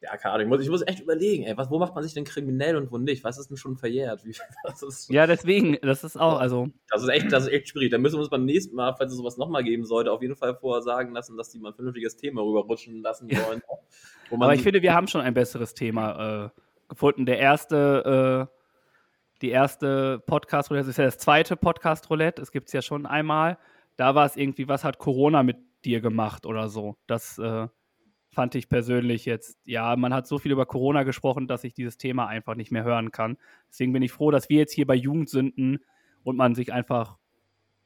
ja, 0.00 0.16
keine 0.16 0.34
Ahnung, 0.34 0.46
ich 0.46 0.50
muss, 0.50 0.62
ich 0.62 0.70
muss 0.70 0.86
echt 0.86 1.00
überlegen, 1.00 1.44
ey, 1.44 1.56
was, 1.56 1.70
wo 1.70 1.78
macht 1.78 1.94
man 1.94 2.04
sich 2.04 2.14
denn 2.14 2.24
kriminell 2.24 2.76
und 2.76 2.92
wo 2.92 2.98
nicht? 2.98 3.24
Was 3.24 3.36
ist 3.36 3.50
denn 3.50 3.56
schon 3.56 3.76
verjährt? 3.76 4.24
Wie, 4.24 4.30
ist, 4.86 5.10
ja, 5.10 5.26
deswegen, 5.26 5.76
das 5.82 6.04
ist 6.04 6.16
auch, 6.16 6.38
also. 6.38 6.68
Das 6.88 7.02
ist 7.02 7.08
echt, 7.08 7.32
das 7.32 7.44
ist 7.44 7.52
echt 7.52 7.68
schwierig. 7.68 7.90
Da 7.90 7.98
müssen 7.98 8.14
wir 8.14 8.20
uns 8.20 8.30
beim 8.30 8.44
nächsten 8.44 8.76
Mal, 8.76 8.94
falls 8.96 9.10
es 9.10 9.18
sowas 9.18 9.38
nochmal 9.38 9.64
geben 9.64 9.84
sollte, 9.84 10.12
auf 10.12 10.22
jeden 10.22 10.36
Fall 10.36 10.54
vorher 10.54 10.82
sagen 10.82 11.12
lassen, 11.12 11.36
dass 11.36 11.50
die 11.50 11.58
mal 11.58 11.70
ein 11.70 11.74
vernünftiges 11.74 12.16
Thema 12.16 12.42
rüberrutschen 12.42 13.02
lassen 13.02 13.28
sollen. 13.28 13.62
Ja. 14.30 14.36
Aber 14.36 14.54
ich 14.54 14.62
finde, 14.62 14.82
wir 14.82 14.94
haben 14.94 15.08
schon 15.08 15.20
ein 15.20 15.34
besseres 15.34 15.74
Thema 15.74 16.44
äh, 16.44 16.60
gefunden. 16.88 17.26
Der 17.26 17.38
erste, 17.38 18.48
äh, 18.48 18.54
die 19.42 19.50
erste 19.50 20.22
Podcast-Roulette, 20.26 20.86
das 20.86 20.94
ist 20.94 20.98
ja 20.98 21.04
das 21.06 21.18
zweite 21.18 21.56
Podcast-Roulette, 21.56 22.40
es 22.40 22.52
gibt 22.52 22.68
es 22.68 22.72
ja 22.72 22.82
schon 22.82 23.04
einmal. 23.04 23.58
Da 23.96 24.14
war 24.14 24.26
es 24.26 24.36
irgendwie, 24.36 24.68
was 24.68 24.84
hat 24.84 24.98
Corona 24.98 25.42
mit 25.42 25.56
dir 25.84 26.00
gemacht 26.00 26.46
oder 26.46 26.68
so. 26.68 26.96
Das 27.08 27.38
äh, 27.38 27.66
fand 28.38 28.54
ich 28.54 28.68
persönlich 28.68 29.24
jetzt, 29.24 29.58
ja, 29.64 29.96
man 29.96 30.14
hat 30.14 30.28
so 30.28 30.38
viel 30.38 30.52
über 30.52 30.64
Corona 30.64 31.02
gesprochen, 31.02 31.48
dass 31.48 31.64
ich 31.64 31.74
dieses 31.74 31.98
Thema 31.98 32.28
einfach 32.28 32.54
nicht 32.54 32.70
mehr 32.70 32.84
hören 32.84 33.10
kann. 33.10 33.36
Deswegen 33.68 33.92
bin 33.92 34.00
ich 34.00 34.12
froh, 34.12 34.30
dass 34.30 34.48
wir 34.48 34.58
jetzt 34.58 34.72
hier 34.72 34.86
bei 34.86 34.94
Jugendsünden 34.94 35.84
und 36.22 36.36
man 36.36 36.54
sich 36.54 36.72
einfach 36.72 37.16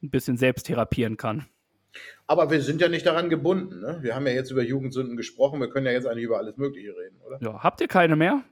ein 0.03 0.11
bisschen 0.11 0.37
selbst 0.37 0.65
therapieren 0.65 1.17
kann. 1.17 1.47
Aber 2.27 2.51
wir 2.51 2.61
sind 2.61 2.83
ja 2.83 2.91
nicht 2.91 3.07
daran 3.07 3.31
gebunden. 3.31 3.81
Ne? 3.81 4.01
Wir 4.03 4.15
haben 4.15 4.27
ja 4.27 4.35
jetzt 4.35 4.51
über 4.51 4.63
Jugendsünden 4.63 5.17
gesprochen. 5.17 5.59
Wir 5.59 5.71
können 5.71 5.87
ja 5.87 5.93
jetzt 5.93 6.07
eigentlich 6.07 6.25
über 6.25 6.37
alles 6.37 6.59
Mögliche 6.59 6.91
reden, 6.91 7.19
oder? 7.27 7.39
Ja, 7.41 7.63
habt 7.63 7.81
ihr 7.81 7.89
keine 7.89 8.15
mehr? 8.15 8.43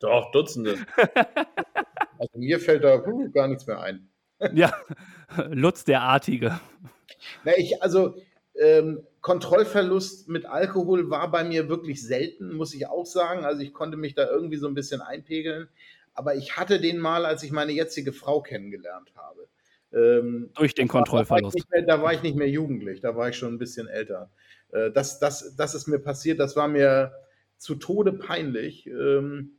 Doch, 0.00 0.32
Dutzende. 0.32 0.78
also 2.18 2.38
mir 2.38 2.58
fällt 2.58 2.82
da 2.82 3.06
uh, 3.06 3.30
gar 3.30 3.46
nichts 3.46 3.68
mehr 3.68 3.80
ein. 3.80 4.08
ja, 4.52 4.72
Lutz 5.50 5.84
der 5.84 6.00
Artige. 6.00 6.58
Na, 7.44 7.52
ich, 7.56 7.80
also 7.80 8.16
ähm, 8.60 9.06
Kontrollverlust 9.24 10.28
mit 10.28 10.44
Alkohol 10.44 11.08
war 11.08 11.30
bei 11.30 11.44
mir 11.44 11.70
wirklich 11.70 12.02
selten, 12.02 12.52
muss 12.52 12.74
ich 12.74 12.88
auch 12.88 13.06
sagen. 13.06 13.46
Also 13.46 13.62
ich 13.62 13.72
konnte 13.72 13.96
mich 13.96 14.14
da 14.14 14.28
irgendwie 14.28 14.58
so 14.58 14.68
ein 14.68 14.74
bisschen 14.74 15.00
einpegeln. 15.00 15.68
Aber 16.12 16.34
ich 16.34 16.58
hatte 16.58 16.78
den 16.78 16.98
mal, 16.98 17.24
als 17.24 17.42
ich 17.42 17.50
meine 17.50 17.72
jetzige 17.72 18.12
Frau 18.12 18.42
kennengelernt 18.42 19.14
habe. 19.16 19.48
Ähm, 19.94 20.50
Durch 20.56 20.74
den 20.74 20.88
Kontrollverlust. 20.88 21.56
Da 21.56 21.62
war, 21.62 21.70
mehr, 21.70 21.86
da 21.86 22.02
war, 22.02 22.12
ich 22.12 22.22
nicht 22.22 22.36
mehr 22.36 22.50
jugendlich, 22.50 23.00
da 23.00 23.16
war 23.16 23.30
ich 23.30 23.36
schon 23.36 23.54
ein 23.54 23.58
bisschen 23.58 23.88
älter. 23.88 24.30
Äh, 24.72 24.90
das, 24.90 25.20
das, 25.20 25.56
das 25.56 25.74
ist 25.74 25.86
mir 25.86 26.00
passiert, 26.00 26.38
das 26.38 26.54
war 26.54 26.68
mir 26.68 27.14
zu 27.56 27.76
Tode 27.76 28.12
peinlich. 28.12 28.86
Ähm, 28.86 29.52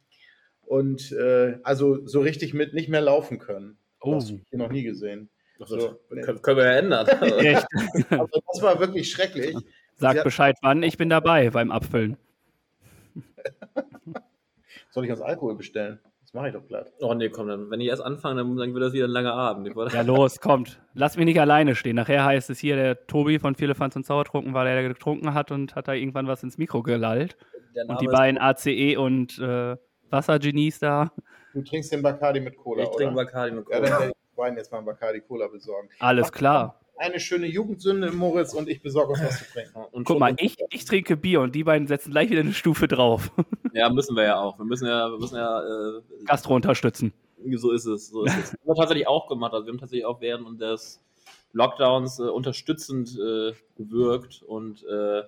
und 0.61 1.11
äh, 1.11 1.57
also 1.63 2.05
so 2.05 2.19
richtig 2.19 2.53
mit 2.53 2.75
nicht 2.75 2.89
mehr 2.89 3.01
laufen 3.01 3.39
können. 3.39 3.79
Oh. 3.99 4.13
Das 4.13 4.27
habe 4.27 4.41
ich 4.47 4.59
noch 4.59 4.71
nie 4.71 4.83
gesehen. 4.83 5.31
So, 5.59 5.99
können, 6.09 6.41
können 6.41 6.57
wir 6.57 6.65
ja 6.65 6.71
ändern. 6.73 7.07
Echt? 7.39 7.65
also 8.09 8.41
das 8.51 8.61
war 8.61 8.79
wirklich 8.79 9.09
schrecklich. 9.09 9.55
Sag 9.97 10.23
Bescheid 10.23 10.57
wann, 10.61 10.83
ich 10.83 10.97
bin 10.97 11.09
dabei 11.09 11.49
beim 11.49 11.71
Abfüllen. 11.71 12.17
Soll 14.89 15.05
ich 15.05 15.11
uns 15.11 15.21
Alkohol 15.21 15.55
bestellen? 15.55 15.99
Das 16.21 16.33
mache 16.33 16.47
ich 16.47 16.53
doch 16.53 16.65
platt. 16.65 16.91
Oh 16.99 17.13
nee, 17.13 17.29
komm, 17.29 17.47
dann, 17.47 17.69
wenn 17.69 17.79
ich 17.79 17.87
erst 17.87 18.01
anfange, 18.03 18.41
dann, 18.41 18.57
dann 18.57 18.73
wird 18.73 18.83
das 18.83 18.91
wieder 18.93 19.05
ein 19.05 19.11
langer 19.11 19.33
Abend. 19.33 19.73
Ja, 19.93 20.01
los, 20.01 20.41
kommt. 20.41 20.81
Lass 20.93 21.15
mich 21.15 21.25
nicht 21.25 21.39
alleine 21.39 21.75
stehen. 21.75 21.95
Nachher 21.95 22.25
heißt 22.25 22.49
es 22.49 22.59
hier, 22.59 22.75
der 22.75 23.07
Tobi 23.07 23.39
von 23.39 23.55
Viele 23.55 23.75
Fans 23.75 23.95
und 23.95 24.05
Sauertrunken 24.05 24.53
war 24.53 24.65
der, 24.65 24.75
der 24.75 24.89
getrunken 24.89 25.33
hat 25.33 25.51
und 25.51 25.75
hat 25.75 25.87
da 25.87 25.93
irgendwann 25.93 26.27
was 26.27 26.43
ins 26.43 26.57
Mikro 26.57 26.83
gelallt. 26.83 27.37
Und 27.87 28.01
die 28.01 28.07
beiden 28.07 28.37
ACE 28.37 28.97
und 28.97 29.37
äh, 29.39 29.77
Wassergenies 30.09 30.79
da. 30.79 31.11
Du 31.53 31.61
trinkst 31.61 31.91
den 31.91 32.01
Bacardi 32.01 32.39
mit 32.41 32.57
Cola, 32.57 32.83
Ich 32.83 32.89
trinke 32.89 33.15
Bacardi 33.15 33.55
mit 33.55 33.65
Cola. 33.65 33.87
Ja, 33.87 34.11
Wein 34.37 34.57
jetzt 34.57 34.71
mal 34.71 34.81
Bacardi 34.81 35.21
Cola 35.21 35.47
besorgen. 35.47 35.89
Alles 35.99 36.31
klar. 36.31 36.79
Eine 36.97 37.19
schöne 37.19 37.45
Jugendsünde, 37.47 38.11
Moritz, 38.11 38.53
und 38.53 38.69
ich 38.69 38.81
besorge 38.81 39.13
uns 39.13 39.23
was 39.23 39.39
zu 39.39 39.45
trinken. 39.51 39.75
Und 39.91 40.05
Guck 40.05 40.17
mal, 40.17 40.33
ich, 40.37 40.55
ich 40.69 40.85
trinke 40.85 41.17
Bier 41.17 41.41
und 41.41 41.53
die 41.53 41.65
beiden 41.65 41.87
setzen 41.87 42.11
gleich 42.11 42.29
wieder 42.29 42.39
eine 42.39 42.53
Stufe 42.53 42.87
drauf. 42.87 43.31
Ja, 43.73 43.89
müssen 43.89 44.15
wir 44.15 44.23
ja 44.23 44.39
auch. 44.39 44.57
Wir 44.57 44.63
müssen 44.63 44.87
ja, 44.87 45.11
wir 45.11 45.19
müssen 45.19 45.35
ja 45.35 45.59
äh, 45.59 46.01
Gastro 46.23 46.55
unterstützen. 46.55 47.11
So 47.55 47.73
ist 47.73 47.85
es. 47.85 48.07
So 48.07 48.23
ist 48.23 48.37
es. 48.37 48.51
haben 48.53 48.59
wir 48.63 48.75
tatsächlich 48.75 49.05
auch 49.05 49.27
gemacht. 49.27 49.51
Also 49.51 49.65
wir 49.65 49.73
haben 49.73 49.79
tatsächlich 49.79 50.05
auch 50.05 50.21
während 50.21 50.61
des 50.61 51.03
Lockdowns 51.51 52.19
äh, 52.19 52.23
unterstützend 52.23 53.19
äh, 53.19 53.51
gewirkt 53.75 54.43
und 54.43 54.85
äh, 54.85 55.23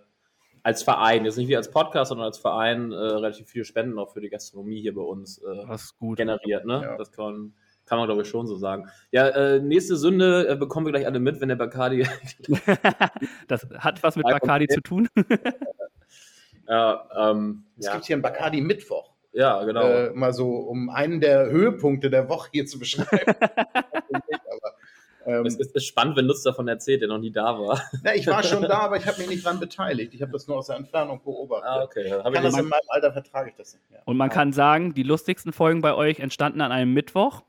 als 0.68 0.84
Verein, 0.84 1.24
jetzt 1.24 1.38
nicht 1.38 1.47
wie 1.47 1.55
als 1.55 1.72
Podcast, 1.72 2.10
sondern 2.10 2.26
als 2.26 2.38
Verein 2.38 2.91
äh, 2.91 2.95
relativ 2.95 3.47
viele 3.47 3.64
Spenden 3.64 3.97
auch 3.97 4.12
für 4.12 4.20
die 4.20 4.30
Gastronomie 4.30 4.82
hier 4.82 4.93
bei 4.93 5.01
uns 5.01 5.38
äh, 5.39 6.16
generiert. 6.16 6.66
Ne? 6.66 6.82
Ja. 6.84 6.97
Das 6.97 7.14
kann, 7.14 7.53
kann 7.88 7.98
man, 7.98 8.08
glaube 8.08 8.22
ich, 8.22 8.28
schon 8.28 8.46
so 8.48 8.56
sagen. 8.56 8.90
Ja, 9.12 9.30
äh, 9.30 9.60
nächste 9.60 9.96
Sünde 9.96 10.48
äh, 10.50 10.56
bekommen 10.56 10.86
wir 10.86 10.92
gleich 10.92 11.06
alle 11.06 11.20
mit, 11.20 11.42
wenn 11.42 11.48
der 11.48 11.56
Bacardi. 11.56 12.06
das 13.48 13.66
hat 13.80 14.04
was 14.04 14.16
mit 14.18 14.26
Bacardi 14.26 14.68
zu 14.68 14.82
tun. 14.82 15.08
ja, 16.68 17.08
ähm, 17.16 17.64
es 17.78 17.86
ja. 17.86 17.94
gibt 17.94 18.06
hier 18.06 18.16
einen 18.16 18.24
Bacardi-Mittwoch. 18.24 19.14
Ja, 19.32 19.64
genau. 19.64 19.88
Äh, 19.88 20.10
mal 20.14 20.34
so, 20.34 20.50
um 20.50 20.90
einen 20.90 21.22
der 21.22 21.50
Höhepunkte 21.50 22.10
der 22.10 22.28
Woche 22.28 22.50
hier 22.52 22.66
zu 22.66 22.80
beschreiben. 22.80 23.36
ähm, 25.26 25.46
es 25.46 25.56
ist, 25.56 25.86
spannend, 25.86 26.18
wenn 26.18 26.26
Lutz 26.26 26.42
davon 26.44 26.68
erzählt, 26.68 27.02
der 27.02 27.08
noch 27.08 27.20
nie 27.20 27.32
da 27.32 27.58
war. 27.60 27.82
Ja, 28.04 28.16
ich 28.16 28.28
war 28.28 28.44
schon 28.44 28.64
da, 28.64 28.80
aber 28.80 28.98
ich 28.98 29.06
habe 29.06 29.20
mich 29.20 29.30
nicht 29.30 29.46
dran 29.46 29.60
beteiligt. 29.60 30.14
Ich 30.14 30.22
habe 30.22 30.32
das 30.32 30.48
nur 30.48 30.58
aus 30.58 30.68
der 30.68 30.78
Entfernung 30.78 31.22
beobachtet. 31.24 31.70
Ah, 31.70 31.84
okay. 31.84 32.10
Ja, 32.10 32.24
kann 32.24 32.34
das 32.34 32.58
in 32.58 32.68
meinem 32.68 32.82
Alter 32.88 33.14
vertrage 33.14 33.52
ich 33.52 33.56
das 33.56 33.74
nicht. 33.76 33.86
Ja. 33.92 34.00
Und 34.06 34.18
man 34.18 34.30
kann 34.30 34.52
sagen, 34.54 34.94
die 34.94 35.04
lustigsten 35.04 35.54
Folgen 35.54 35.82
bei 35.82 35.94
euch 35.94 36.20
entstanden 36.20 36.62
an 36.62 36.72
einem 36.72 36.94
Mittwoch. 36.94 37.44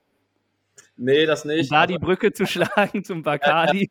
Nee, 1.00 1.26
das 1.26 1.44
nicht. 1.44 1.70
Um 1.70 1.76
da 1.76 1.86
die 1.86 1.98
Brücke 1.98 2.32
zu 2.32 2.44
schlagen 2.44 3.04
zum 3.04 3.22
Bacardi. 3.22 3.88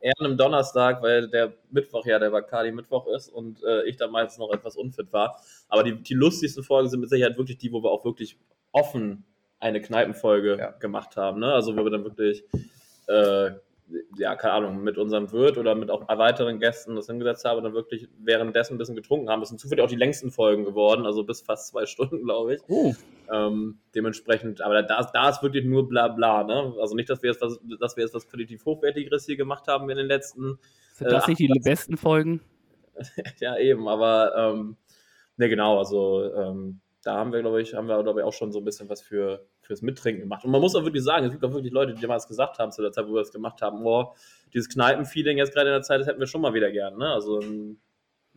Eher 0.00 0.12
an 0.18 0.26
einem 0.26 0.36
Donnerstag, 0.36 1.02
weil 1.02 1.28
der 1.28 1.54
Mittwoch 1.70 2.04
ja 2.04 2.18
der 2.18 2.30
Bacardi 2.30 2.70
Mittwoch 2.70 3.06
ist 3.06 3.28
und 3.30 3.62
äh, 3.64 3.84
ich 3.84 3.96
damals 3.96 4.36
noch 4.36 4.52
etwas 4.52 4.76
unfit 4.76 5.10
war. 5.10 5.40
Aber 5.68 5.82
die, 5.82 5.96
die 6.02 6.14
lustigsten 6.14 6.62
Folgen 6.62 6.90
sind 6.90 7.00
mit 7.00 7.08
Sicherheit 7.08 7.38
wirklich 7.38 7.56
die, 7.56 7.72
wo 7.72 7.82
wir 7.82 7.90
auch 7.90 8.04
wirklich 8.04 8.38
offen 8.72 9.24
eine 9.58 9.80
Kneipenfolge 9.80 10.58
ja. 10.58 10.70
gemacht 10.72 11.16
haben. 11.16 11.40
Ne? 11.40 11.52
Also 11.52 11.74
wo 11.74 11.82
wir 11.82 11.90
dann 11.90 12.04
wirklich 12.04 12.44
äh, 13.06 13.52
ja, 14.18 14.36
keine 14.36 14.54
Ahnung, 14.54 14.82
mit 14.82 14.98
unserem 14.98 15.30
Wirt 15.32 15.56
oder 15.58 15.74
mit 15.74 15.90
auch 15.90 16.06
weiteren 16.08 16.58
Gästen 16.58 16.96
das 16.96 17.06
hingesetzt 17.06 17.44
habe 17.44 17.58
und 17.58 17.64
dann 17.64 17.74
wirklich 17.74 18.08
währenddessen 18.18 18.74
ein 18.74 18.78
bisschen 18.78 18.96
getrunken 18.96 19.30
haben. 19.30 19.40
Das 19.40 19.48
sind 19.48 19.58
zufällig 19.58 19.84
auch 19.84 19.88
die 19.88 19.96
längsten 19.96 20.30
Folgen 20.30 20.64
geworden, 20.64 21.06
also 21.06 21.24
bis 21.24 21.40
fast 21.40 21.68
zwei 21.68 21.86
Stunden, 21.86 22.24
glaube 22.24 22.56
ich. 22.56 22.60
Uh. 22.68 22.94
Ähm, 23.32 23.78
dementsprechend, 23.94 24.60
aber 24.60 24.82
da, 24.82 25.08
da 25.12 25.28
ist 25.28 25.42
wirklich 25.42 25.64
nur 25.64 25.88
bla 25.88 26.08
bla, 26.08 26.44
ne? 26.44 26.74
Also 26.80 26.94
nicht, 26.94 27.10
dass 27.10 27.22
wir 27.22 27.30
jetzt 27.30 27.40
was, 27.40 27.58
dass 27.80 27.96
wir 27.96 28.04
jetzt 28.04 28.14
was 28.14 28.26
qualitativ 28.26 28.64
Hochwertigeres 28.64 29.26
hier 29.26 29.36
gemacht 29.36 29.66
haben 29.68 29.88
in 29.90 29.96
den 29.96 30.06
letzten. 30.06 30.58
Sind 30.94 31.10
das 31.10 31.26
äh, 31.26 31.30
nicht 31.30 31.40
die 31.40 31.60
besten 31.62 31.96
Folgen? 31.96 32.40
ja, 33.40 33.56
eben, 33.58 33.88
aber 33.88 34.34
ähm, 34.36 34.76
ne, 35.36 35.48
genau, 35.48 35.78
also 35.78 36.32
ähm, 36.34 36.80
da 37.02 37.14
haben 37.14 37.32
wir, 37.32 37.40
glaube 37.40 37.62
ich, 37.62 37.74
haben 37.74 37.86
wir, 37.86 38.02
glaube 38.02 38.20
ich, 38.20 38.26
auch 38.26 38.32
schon 38.32 38.52
so 38.52 38.58
ein 38.58 38.64
bisschen 38.64 38.88
was 38.88 39.00
für, 39.00 39.46
fürs 39.60 39.82
Mittrinken 39.82 40.22
gemacht. 40.22 40.44
Und 40.44 40.50
man 40.50 40.60
muss 40.60 40.74
auch 40.74 40.84
wirklich 40.84 41.04
sagen, 41.04 41.26
es 41.26 41.32
gibt 41.32 41.44
auch 41.44 41.52
wirklich 41.52 41.72
Leute, 41.72 41.94
die 41.94 42.00
damals 42.00 42.26
gesagt 42.26 42.58
haben, 42.58 42.72
zu 42.72 42.82
der 42.82 42.92
Zeit, 42.92 43.06
wo 43.06 43.14
wir 43.14 43.20
das 43.20 43.32
gemacht 43.32 43.62
haben, 43.62 43.82
boah, 43.82 44.14
dieses 44.52 44.68
Kneipenfeeling 44.68 45.38
jetzt 45.38 45.54
gerade 45.54 45.68
in 45.68 45.74
der 45.74 45.82
Zeit, 45.82 46.00
das 46.00 46.06
hätten 46.06 46.20
wir 46.20 46.26
schon 46.26 46.40
mal 46.40 46.54
wieder 46.54 46.70
gern. 46.72 46.98
Ne? 46.98 47.08
Also 47.08 47.40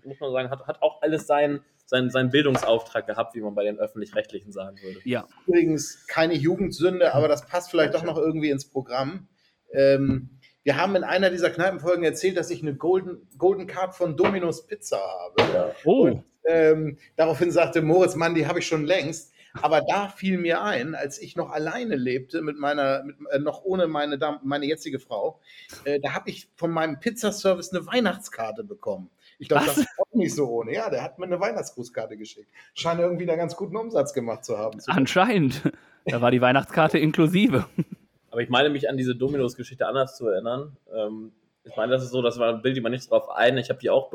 muss 0.03 0.20
man 0.20 0.32
sagen, 0.32 0.49
hat, 0.49 0.68
hat 0.68 0.82
auch 0.82 1.01
alles 1.01 1.28
seinen, 1.28 1.62
seinen, 1.86 2.09
seinen 2.09 2.30
Bildungsauftrag 2.30 3.07
gehabt, 3.07 3.36
wie 3.36 3.41
man 3.41 3.55
bei 3.55 3.64
den 3.64 3.80
Öffentlich-Rechtlichen 3.80 4.51
sagen 4.51 4.78
würde. 4.82 4.99
Ja. 5.03 5.28
Übrigens 5.47 6.05
keine 6.07 6.36
Jugendsünde, 6.36 7.14
aber 7.14 7.28
das 7.28 7.45
passt 7.45 7.72
vielleicht 7.72 7.93
doch 7.93 8.03
noch 8.03 8.18
irgendwie 8.18 8.49
ins 8.49 8.70
Programm. 8.70 9.28
Ähm, 9.74 10.39
wir 10.64 10.78
haben 10.78 10.95
in 10.95 11.03
einer 11.03 11.30
dieser 11.30 11.49
Kneipenfolgen 11.49 12.03
erzählt, 12.03 12.38
dass 12.38 12.49
ich 12.51 12.62
eine 12.62 12.76
Golden, 12.76 13.28
Golden 13.38 13.66
Card 13.66 13.95
von 13.95 14.16
Domino's 14.16 14.68
Pizza 14.68 14.97
habe. 14.97 15.53
Ja. 15.53 15.72
Oh. 15.86 16.01
Und, 16.03 16.24
ähm, 16.46 16.98
daraufhin 17.16 17.52
sagte 17.52 17.82
Moritz, 17.82 18.16
Mann, 18.16 18.36
die 18.36 18.48
habe 18.48 18.60
ich 18.60 18.68
schon 18.68 18.86
längst. 18.86 19.32
Aber 19.62 19.82
da 19.82 20.08
fiel 20.08 20.38
mir 20.38 20.62
ein, 20.64 20.96
als 20.96 21.20
ich 21.20 21.36
noch 21.36 21.50
alleine 21.50 21.96
lebte, 21.96 22.42
mit 22.42 22.58
meiner, 22.58 23.04
mit, 23.04 23.18
äh, 23.32 23.39
noch 23.39 23.64
ohne 23.64 23.88
meine, 23.88 24.18
Dam 24.18 24.39
meine 24.44 24.66
jetzige 24.66 25.00
Frau, 25.00 25.42
äh, 25.84 26.00
da 26.00 26.14
habe 26.14 26.30
ich 26.30 26.48
von 26.56 26.72
meinem 26.72 27.00
Pizzaservice 27.00 27.74
eine 27.74 27.86
Weihnachtskarte 27.86 28.64
bekommen. 28.64 29.10
Ich 29.39 29.50
glaube, 29.50 29.66
das 29.66 29.80
ist 29.80 29.88
auch 29.98 30.14
nicht 30.14 30.36
so 30.36 30.48
ohne. 30.48 30.74
Ja, 30.74 30.89
der 30.89 31.04
hat 31.04 31.20
mir 31.20 31.26
eine 31.26 31.39
Weihnachtsgrußkarte 31.39 32.16
geschickt. 32.16 32.50
Scheint 32.76 33.02
irgendwie 33.02 33.28
einen 33.28 33.39
ganz 33.39 33.56
guten 33.56 33.76
Umsatz 33.76 34.14
gemacht 34.14 34.46
zu 34.46 34.58
haben. 34.58 34.80
Anscheinend. 34.88 35.64
Da 36.06 36.22
war 36.22 36.32
die 36.32 36.42
Weihnachtskarte 36.42 36.98
inklusive. 36.98 37.66
Aber 38.32 38.42
ich 38.42 38.50
meine 38.50 38.70
mich 38.70 38.89
an 38.89 38.98
diese 38.98 39.16
Dominos-Geschichte 39.16 39.86
anders 39.86 40.16
zu 40.16 40.28
erinnern. 40.28 40.78
Ähm, 40.96 41.32
ich 41.64 41.76
meine, 41.76 41.91
das 41.91 42.03
ist 42.03 42.12
so, 42.12 42.22
das 42.22 42.39
war 42.39 42.53
ein 42.53 42.62
Bild, 42.62 42.76
die 42.76 42.82
man 42.82 42.91
nicht 42.91 43.09
drauf 43.09 43.30
ein. 43.30 43.57
Ich 43.57 43.70
habe 43.70 43.80
die 43.80 43.89
auch 43.89 44.12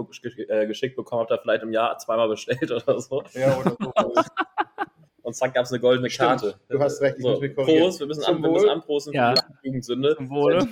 äh, 0.49 0.67
geschickt 0.67 0.97
bekommen, 0.97 1.21
habe 1.21 1.35
da 1.35 1.41
vielleicht 1.41 1.63
im 1.63 1.73
Jahr 1.73 1.97
zweimal 1.99 2.29
bestellt 2.29 2.71
oder 2.71 3.01
so. 3.01 3.23
Ja, 3.35 3.57
oder 3.59 3.77
so. 3.79 3.93
Und 5.23 5.35
zack, 5.35 5.55
gab 5.55 5.65
es 5.65 5.73
eine 5.73 5.81
goldene 5.81 6.09
Stimmt, 6.09 6.29
Karte. 6.29 6.55
Du 6.69 6.79
hast 6.79 7.01
recht, 7.01 7.17
ich 7.17 7.23
so, 7.25 7.31
muss 7.31 7.41
mich 7.41 7.53
Prost, 7.53 7.99
wir 7.99 8.07
müssen, 8.07 8.23
an, 8.25 8.41
wir 8.41 8.71
anprosten 8.71 9.13
ja. 9.13 9.35
für 9.35 9.43
die 9.61 9.67
Jugendsünde. 9.67 10.15
Zum 10.15 10.31
Wohle. 10.31 10.69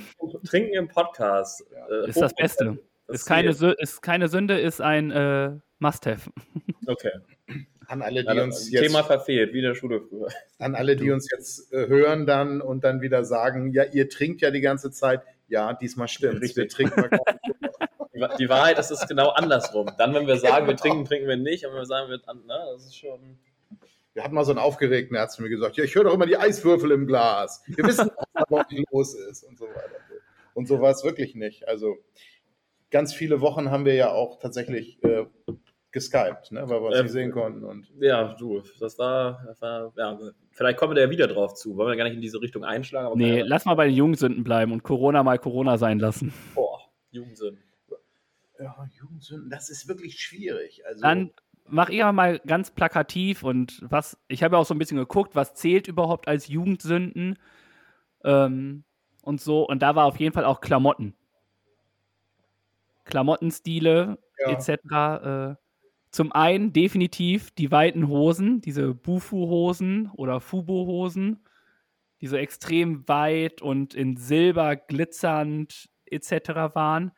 Trinken 0.46 0.74
im 0.74 0.86
Podcast. 0.86 1.64
Ja. 1.72 2.04
Äh, 2.04 2.08
ist 2.10 2.20
das 2.20 2.32
Beste. 2.34 2.78
Das 3.08 3.16
Ist 3.16 3.26
keine, 3.26 3.52
fehlt. 3.52 3.76
Sü- 3.76 3.82
ist 3.82 4.00
keine 4.00 4.28
Sünde, 4.28 4.60
ist 4.60 4.80
ein 4.80 5.10
äh, 5.10 5.52
Must-Have. 5.78 6.30
Okay. 6.86 7.10
An 7.86 8.02
alle, 8.02 8.24
die 8.24 8.36
Ja, 8.36 8.42
uns 8.44 8.70
Thema 8.70 8.98
jetzt, 8.98 9.06
verfehlt, 9.06 9.54
wie 9.54 9.58
in 9.58 9.64
der 9.64 9.74
Schule 9.74 10.02
früher. 10.02 10.28
an 10.58 10.74
alle, 10.74 10.96
die 10.96 11.10
uns 11.10 11.30
jetzt 11.30 11.72
äh, 11.72 11.88
hören 11.88 12.26
dann 12.26 12.60
und 12.60 12.84
dann 12.84 13.00
wieder 13.00 13.24
sagen, 13.24 13.72
ja, 13.72 13.84
ihr 13.84 14.08
trinkt 14.10 14.42
ja 14.42 14.50
die 14.50 14.60
ganze 14.60 14.90
Zeit. 14.90 15.22
Ja, 15.49 15.72
diesmal 15.74 16.09
stimmt. 16.09 16.40
Richtig. 16.40 16.57
Wir 16.57 16.68
trinken 16.68 17.01
mal 17.01 17.09
nicht. 17.11 17.22
Die 18.14 18.20
Wa- 18.20 18.36
Die 18.36 18.49
Wahrheit 18.49 18.78
ist 18.78 18.90
es 18.90 19.07
genau 19.09 19.30
andersrum. 19.30 19.90
Dann, 19.99 20.14
wenn 20.14 20.26
wir 20.26 20.36
sagen, 20.38 20.66
wir 20.66 20.76
trinken, 20.76 21.05
trinken 21.05 21.28
wir 21.28 21.36
nicht. 21.36 21.64
Und 21.66 21.72
wenn 21.72 21.80
wir 21.80 21.86
sagen, 21.86 22.09
wir, 22.11 22.16
ne, 22.18 22.66
das 22.72 22.86
ist 22.86 22.97
schon. 22.97 23.38
Wir 24.14 24.22
hatten 24.22 24.34
mal 24.34 24.45
so 24.45 24.53
einen 24.53 24.61
aufgeregten 24.61 25.16
Arzt 25.16 25.36
zu 25.36 25.42
mir 25.42 25.49
gesagt, 25.49 25.76
ja, 25.76 25.82
ich 25.84 25.95
höre 25.95 26.05
doch 26.05 26.14
immer 26.14 26.26
die 26.26 26.36
Eiswürfel 26.36 26.92
im 26.92 27.07
Glas. 27.07 27.62
Wir 27.66 27.84
wissen, 27.84 28.11
was 28.32 28.47
da 28.49 28.64
los 28.92 29.14
ist 29.14 29.42
und 29.42 29.59
so 29.59 29.66
weiter. 29.66 29.90
Und 30.55 30.68
so 30.68 30.80
war 30.80 30.92
es 30.92 31.03
wirklich 31.03 31.34
nicht. 31.34 31.66
Also 31.66 31.97
ganz 32.92 33.12
viele 33.12 33.40
Wochen 33.40 33.72
haben 33.72 33.84
wir 33.84 33.95
ja 33.95 34.12
auch 34.12 34.38
tatsächlich 34.38 35.03
äh, 35.03 35.26
geskypt, 35.95 36.53
ne, 36.53 36.68
weil 36.68 36.80
wir 36.82 36.88
uns 36.88 36.97
Ähm, 36.99 37.05
nicht 37.05 37.12
sehen 37.12 37.30
konnten. 37.32 37.64
Und 37.64 37.90
Ja, 37.99 38.34
du, 38.34 38.62
das 38.80 38.99
war, 38.99 39.42
das 39.47 39.62
war 39.62 39.92
ja, 39.97 40.18
vielleicht 40.51 40.76
kommen 40.78 40.90
wir 40.90 40.97
da 40.97 41.01
ja 41.03 41.11
wieder 41.11 41.26
drauf 41.26 41.55
zu. 41.55 41.74
Wollen 41.76 41.88
wir 41.88 41.97
gar 41.97 42.05
nicht 42.05 42.14
in 42.16 42.20
diese 42.20 42.40
Richtung 42.42 42.64
einschlagen, 42.64 43.07
aber 43.07 43.16
Nee, 43.16 43.38
keine- 43.38 43.49
lass 43.49 43.64
mal 43.64 43.74
bei 43.74 43.86
den 43.86 43.95
Jugendsünden 43.95 44.45
bleiben 44.45 44.72
und 44.72 44.82
Corona 44.82 45.22
mal 45.22 45.38
Corona 45.38 45.78
sein 45.78 45.99
lassen. 45.99 46.34
boah, 46.55 46.80
Jugendsinn. 47.12 47.57
ja, 48.59 48.86
Jugendsünden, 49.01 49.49
das 49.51 49.70
ist 49.70 49.88
wirklich 49.88 50.20
schwierig. 50.20 50.84
Also, 50.86 51.01
Dann 51.01 51.30
mach 51.66 51.88
ich 51.88 52.03
mal 52.03 52.40
ganz 52.40 52.70
plakativ 52.72 53.42
und 53.42 53.80
was, 53.88 54.18
ich 54.28 54.42
habe 54.42 54.57
ja 54.57 54.61
auch 54.61 54.66
so 54.66 54.74
ein 54.74 54.78
bisschen 54.78 54.99
geguckt, 54.99 55.34
was 55.34 55.55
zählt 55.55 55.88
überhaupt 55.88 56.28
als 56.28 56.49
Jugendsünden 56.49 57.38
ähm, 58.24 58.84
und 59.22 59.40
so. 59.40 59.66
Und 59.66 59.80
da 59.80 59.95
war 59.95 60.05
auf 60.07 60.18
jeden 60.20 60.34
Fall 60.34 60.45
auch 60.45 60.61
Klamotten. 60.61 61.14
Klamottenstile 63.05 64.18
Ja. 64.38 64.53
etc. 64.53 64.68
Äh, 65.53 65.63
zum 66.14 66.30
einen 66.30 66.72
definitiv 66.72 67.50
die 67.50 67.72
weiten 67.72 68.06
Hosen, 68.06 68.60
diese 68.60 68.94
Bufu-Hosen 68.94 70.10
oder 70.14 70.40
Fubo-Hosen, 70.40 71.44
die 72.20 72.28
so 72.28 72.36
extrem 72.36 73.06
weit 73.08 73.60
und 73.62 73.94
in 73.94 74.16
Silber 74.16 74.76
glitzernd 74.76 75.88
etc. 76.06 76.30
waren. 76.74 77.10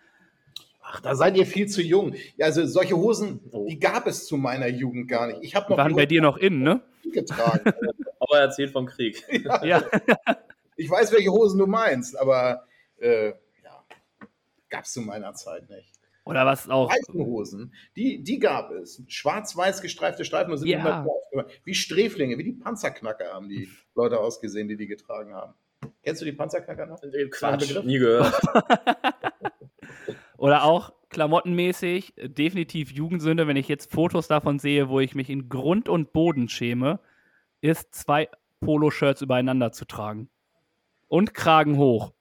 ach, 0.80 1.00
da 1.02 1.14
seid 1.14 1.36
ihr 1.36 1.44
viel 1.44 1.66
zu 1.68 1.82
jung. 1.82 2.14
Ja, 2.38 2.46
also 2.46 2.64
solche 2.64 2.96
Hosen, 2.96 3.40
Oh. 3.52 3.66
die 3.68 3.78
gab 3.78 4.06
es 4.06 4.24
zu 4.26 4.38
meiner 4.38 4.68
Jugend 4.68 5.08
gar 5.08 5.26
nicht. 5.26 5.40
Ich 5.42 5.54
habe 5.54 5.66
Die 5.66 5.72
noch 5.72 5.76
waren 5.78 5.94
bei 5.94 6.06
dir 6.06 6.22
noch 6.22 6.38
in, 6.38 6.62
ne? 6.62 6.80
getragen. 7.12 7.60
Aber 8.18 8.38
erzählt 8.40 8.70
vom 8.70 8.86
Krieg. 8.86 9.22
Ja. 9.62 9.84
Ich 10.76 10.88
weiß, 10.90 11.12
welche 11.12 11.30
Hosen 11.30 11.58
du 11.58 11.66
meinst, 11.66 12.18
aber 12.18 12.64
äh, 12.98 13.28
ja, 13.62 13.84
gab 14.70 14.84
es 14.84 14.92
zu 14.92 15.00
meiner 15.02 15.34
Zeit 15.34 15.68
nicht. 15.70 15.90
Oder 16.26 16.44
was 16.44 16.68
auch. 16.68 16.90
Streifenhosen, 16.90 17.72
die, 17.94 18.22
die 18.22 18.40
gab 18.40 18.72
es. 18.72 19.00
Schwarz-weiß 19.06 19.80
gestreifte 19.80 20.24
Streifen 20.24 20.56
sind 20.56 20.68
Ja. 20.68 21.06
Wie 21.64 21.74
Sträflinge, 21.74 22.36
wie 22.36 22.42
die 22.42 22.52
Panzerknacker 22.52 23.32
haben 23.32 23.48
die 23.48 23.68
Leute 23.94 24.18
ausgesehen, 24.18 24.66
die 24.66 24.76
die 24.76 24.88
getragen 24.88 25.34
haben. 25.34 25.54
Kennst 26.02 26.22
du 26.22 26.24
die 26.24 26.32
Panzerknacker 26.32 26.86
noch? 26.86 27.00
Quatsch, 27.30 27.84
nie 27.84 27.98
gehört. 27.98 28.34
Oder 30.36 30.64
auch 30.64 30.92
klamottenmäßig, 31.10 32.14
definitiv 32.16 32.90
Jugendsünde, 32.90 33.46
wenn 33.46 33.56
ich 33.56 33.68
jetzt 33.68 33.92
Fotos 33.92 34.26
davon 34.26 34.58
sehe, 34.58 34.88
wo 34.88 34.98
ich 34.98 35.14
mich 35.14 35.30
in 35.30 35.48
Grund 35.48 35.88
und 35.88 36.12
Boden 36.12 36.48
schäme, 36.48 36.98
ist 37.60 37.94
zwei 37.94 38.28
Poloshirts 38.60 39.22
übereinander 39.22 39.70
zu 39.70 39.84
tragen. 39.84 40.28
Und 41.06 41.34
Kragen 41.34 41.76
hoch. 41.76 42.12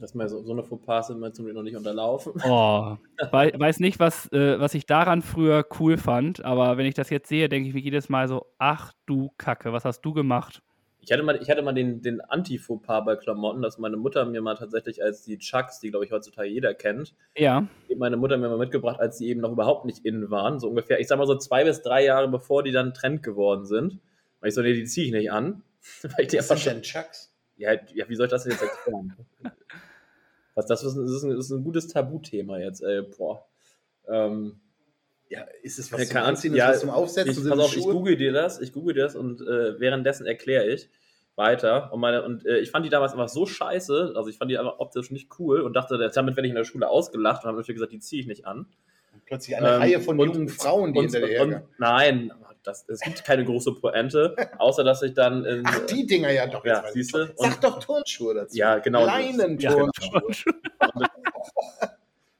Dass 0.00 0.14
mir 0.14 0.28
so, 0.28 0.42
so 0.42 0.52
eine 0.52 0.62
Fauxpas 0.62 1.08
sind 1.08 1.20
mir 1.20 1.32
zum 1.32 1.44
Glück 1.44 1.56
noch 1.56 1.62
nicht 1.62 1.76
unterlaufen. 1.76 2.32
Oh, 2.44 2.96
wei 3.30 3.52
weiß 3.58 3.80
nicht, 3.80 3.98
was, 3.98 4.30
äh, 4.32 4.60
was 4.60 4.74
ich 4.74 4.86
daran 4.86 5.22
früher 5.22 5.66
cool 5.80 5.96
fand, 5.96 6.44
aber 6.44 6.76
wenn 6.76 6.86
ich 6.86 6.94
das 6.94 7.10
jetzt 7.10 7.28
sehe, 7.28 7.48
denke 7.48 7.68
ich 7.68 7.74
mir 7.74 7.80
jedes 7.80 8.08
Mal 8.08 8.28
so, 8.28 8.46
ach 8.58 8.92
du 9.06 9.32
Kacke, 9.38 9.72
was 9.72 9.84
hast 9.84 10.02
du 10.02 10.12
gemacht? 10.12 10.62
Ich 11.00 11.12
hatte 11.12 11.22
mal, 11.22 11.40
ich 11.40 11.48
hatte 11.48 11.62
mal 11.62 11.72
den, 11.72 12.02
den 12.02 12.20
Anti-Fauxpas 12.20 13.04
bei 13.04 13.16
Klamotten, 13.16 13.62
dass 13.62 13.78
meine 13.78 13.96
Mutter 13.96 14.24
mir 14.26 14.42
mal 14.42 14.56
tatsächlich 14.56 15.02
als 15.02 15.24
die 15.24 15.38
Chucks, 15.38 15.80
die 15.80 15.90
glaube 15.90 16.04
ich 16.04 16.12
heutzutage 16.12 16.48
jeder 16.48 16.74
kennt, 16.74 17.14
Ja, 17.36 17.66
meine 17.96 18.16
Mutter 18.16 18.36
mir 18.36 18.48
mal 18.48 18.58
mitgebracht, 18.58 19.00
als 19.00 19.18
die 19.18 19.28
eben 19.28 19.40
noch 19.40 19.52
überhaupt 19.52 19.86
nicht 19.86 20.04
innen 20.04 20.30
waren. 20.30 20.60
So 20.60 20.68
ungefähr, 20.68 21.00
ich 21.00 21.08
sag 21.08 21.18
mal 21.18 21.26
so 21.26 21.36
zwei 21.36 21.64
bis 21.64 21.82
drei 21.82 22.04
Jahre 22.04 22.28
bevor 22.28 22.62
die 22.62 22.72
dann 22.72 22.92
Trend 22.92 23.22
geworden 23.22 23.64
sind. 23.64 23.98
Weil 24.40 24.50
ich 24.50 24.54
so, 24.54 24.62
nee, 24.62 24.74
die 24.74 24.84
ziehe 24.84 25.06
ich 25.06 25.12
nicht 25.12 25.32
an. 25.32 25.62
Weil 26.02 26.24
ich 26.24 26.28
die 26.28 26.38
Was 26.38 26.48
sind 26.48 26.66
denn 26.66 26.82
Chucks? 26.82 27.34
Ja, 27.56 27.72
ja, 27.94 28.08
wie 28.08 28.14
soll 28.14 28.26
ich 28.26 28.30
das 28.30 28.44
denn 28.44 28.52
jetzt 28.52 28.62
erklären? 28.62 29.16
Was, 30.58 30.66
das, 30.66 30.82
ist 30.82 30.96
ist 30.96 31.22
ein, 31.22 31.38
ist 31.38 31.50
ein 31.50 31.62
gutes 31.62 31.86
Tabuthema 31.88 32.58
jetzt, 32.58 32.82
ey, 32.82 33.02
boah. 33.16 33.44
Ähm, 34.08 34.58
Ja, 35.30 35.42
ist 35.62 35.78
es 35.78 35.92
was 35.92 36.00
zum 36.00 36.08
keine 36.08 36.20
Ahnung. 36.24 36.36
Anziehen, 36.36 36.54
Ja, 36.56 36.70
was 36.70 36.80
zum 36.80 36.90
Aufsetzen? 36.90 37.44
ich, 37.44 37.48
pass 37.50 37.58
auf, 37.60 37.76
ich 37.76 37.84
google 37.84 38.16
dir 38.16 38.32
das, 38.32 38.60
ich 38.60 38.72
google 38.72 38.94
dir 38.94 39.02
das 39.04 39.14
und 39.14 39.40
äh, 39.42 39.78
währenddessen 39.78 40.26
erkläre 40.26 40.66
ich 40.66 40.88
weiter. 41.36 41.92
Und, 41.92 42.00
meine, 42.00 42.24
und 42.24 42.44
äh, 42.46 42.58
ich 42.58 42.70
fand 42.72 42.84
die 42.84 42.90
damals 42.90 43.12
einfach 43.12 43.28
so 43.28 43.46
scheiße, 43.46 44.14
also 44.16 44.28
ich 44.28 44.36
fand 44.38 44.50
die 44.50 44.58
einfach 44.58 44.78
optisch 44.80 45.10
nicht 45.12 45.38
cool 45.38 45.60
und 45.60 45.74
dachte, 45.74 45.96
damit 46.12 46.34
werde 46.36 46.46
ich 46.48 46.50
in 46.50 46.56
der 46.56 46.64
Schule 46.64 46.88
ausgelacht 46.88 47.44
und 47.44 47.48
habe 47.48 47.58
natürlich 47.58 47.76
gesagt, 47.76 47.92
die 47.92 48.00
ziehe 48.00 48.20
ich 48.22 48.26
nicht 48.26 48.44
an. 48.46 48.66
Plötzlich 49.26 49.56
eine 49.56 49.68
Ähm, 49.74 49.80
Reihe 49.82 50.00
von 50.00 50.18
und- 50.18 50.34
jungen 50.34 50.48
Frauen, 50.48 50.92
die 50.94 50.98
Und, 50.98 51.12
hinter 51.12 51.26
dir 51.28 51.42
und, 51.42 51.62
nein, 51.78 52.32
das, 52.62 52.84
es 52.88 53.00
gibt 53.00 53.24
keine 53.24 53.44
große 53.44 53.72
Pointe, 53.74 54.36
außer 54.58 54.84
dass 54.84 55.02
ich 55.02 55.14
dann 55.14 55.44
in, 55.44 55.62
Ach, 55.64 55.86
die 55.86 56.06
Dinger 56.06 56.30
ja 56.30 56.46
doch. 56.46 56.64
Ja, 56.64 56.84
ich 56.86 56.92
siehst 56.92 57.14
du? 57.14 57.32
Sag 57.36 57.60
doch 57.60 57.78
Turnschuhe 57.78 58.34
dazu. 58.34 58.56
Ja, 58.56 58.78
genau. 58.78 59.04
Leinenturnschuhe. 59.04 60.22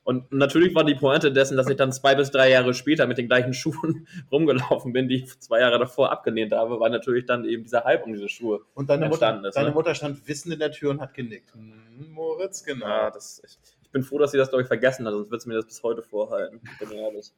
Und 0.09 0.33
natürlich 0.33 0.75
war 0.75 0.85
die 0.85 0.95
Pointe 0.95 1.31
dessen, 1.31 1.59
dass 1.59 1.69
ich 1.69 1.77
dann 1.77 1.93
zwei 1.93 2.15
bis 2.15 2.31
drei 2.31 2.49
Jahre 2.49 2.73
später 2.73 3.07
mit 3.07 3.19
den 3.19 3.27
gleichen 3.27 3.53
Schuhen 3.53 4.09
rumgelaufen 4.33 4.95
bin, 4.95 5.07
die 5.07 5.17
ich 5.17 5.39
zwei 5.39 5.61
Jahre 5.61 5.79
davor 5.79 6.11
abgelehnt 6.11 6.53
habe, 6.53 6.81
weil 6.81 6.89
natürlich 6.89 7.27
dann 7.27 7.45
eben 7.45 7.65
dieser 7.65 7.85
Hype 7.85 8.07
um 8.07 8.15
diese 8.15 8.31
Schuhe. 8.31 8.61
Und 8.73 8.89
deine 8.89 9.05
Mutter, 9.05 9.27
entstanden 9.27 9.45
ist, 9.45 9.57
deine 9.57 9.69
ne? 9.69 9.75
Mutter 9.75 9.95
stand 9.95 10.27
wissend 10.27 10.55
in 10.55 10.61
der 10.61 10.73
Tür 10.73 10.93
und 10.93 11.03
hat 11.03 11.13
genickt. 11.13 11.53
Hm, 11.53 12.11
Moritz, 12.11 12.65
genau. 12.65 12.87
Ja, 12.87 13.11
das, 13.11 13.43
ich, 13.45 13.59
ich 13.83 13.91
bin 13.91 14.03
froh, 14.03 14.19
dass 14.19 14.31
sie 14.31 14.39
das, 14.39 14.49
glaube 14.49 14.63
ich, 14.63 14.69
vergessen 14.69 15.05
hat, 15.05 15.13
sonst 15.13 15.31
wird 15.31 15.43
sie 15.43 15.49
mir 15.51 15.57
das 15.57 15.67
bis 15.67 15.83
heute 15.83 16.03
vorhalten. 16.03 16.63
Bin 16.79 16.91
ehrlich. 16.93 17.31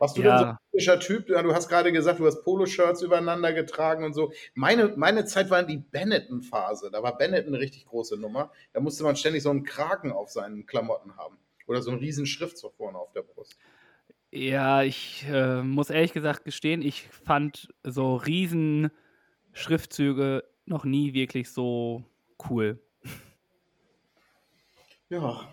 Warst 0.00 0.16
du 0.16 0.22
Ja. 0.22 0.28
denn 0.30 0.38
so 0.38 0.44
ein 0.46 0.56
typischer 0.72 0.98
Typ? 0.98 1.26
Du 1.26 1.52
hast 1.54 1.68
gerade 1.68 1.92
gesagt, 1.92 2.18
du 2.20 2.26
hast 2.26 2.42
Poloshirts 2.42 3.02
übereinander 3.02 3.52
getragen 3.52 4.02
und 4.02 4.14
so. 4.14 4.32
Meine, 4.54 4.88
meine 4.96 5.26
Zeit 5.26 5.50
war 5.50 5.62
die 5.62 5.76
Benetton-Phase. 5.76 6.90
Da 6.90 7.02
war 7.02 7.18
Benetton 7.18 7.54
eine 7.54 7.62
richtig 7.62 7.84
große 7.84 8.16
Nummer. 8.18 8.50
Da 8.72 8.80
musste 8.80 9.04
man 9.04 9.14
ständig 9.14 9.42
so 9.42 9.50
einen 9.50 9.62
Kragen 9.62 10.10
auf 10.10 10.30
seinen 10.30 10.64
Klamotten 10.64 11.16
haben. 11.18 11.36
Oder 11.66 11.82
so 11.82 11.90
einen 11.90 12.00
riesen 12.00 12.24
Schriftzug 12.24 12.74
vorne 12.76 12.96
auf 12.98 13.12
der 13.12 13.22
Brust. 13.22 13.58
Ja, 14.32 14.82
ich 14.82 15.26
äh, 15.28 15.62
muss 15.62 15.90
ehrlich 15.90 16.14
gesagt 16.14 16.44
gestehen, 16.44 16.80
ich 16.80 17.06
fand 17.08 17.68
so 17.84 18.16
riesen 18.16 18.90
Schriftzüge 19.52 20.44
noch 20.64 20.84
nie 20.84 21.12
wirklich 21.12 21.50
so 21.50 22.04
cool. 22.48 22.80
Ja, 25.10 25.46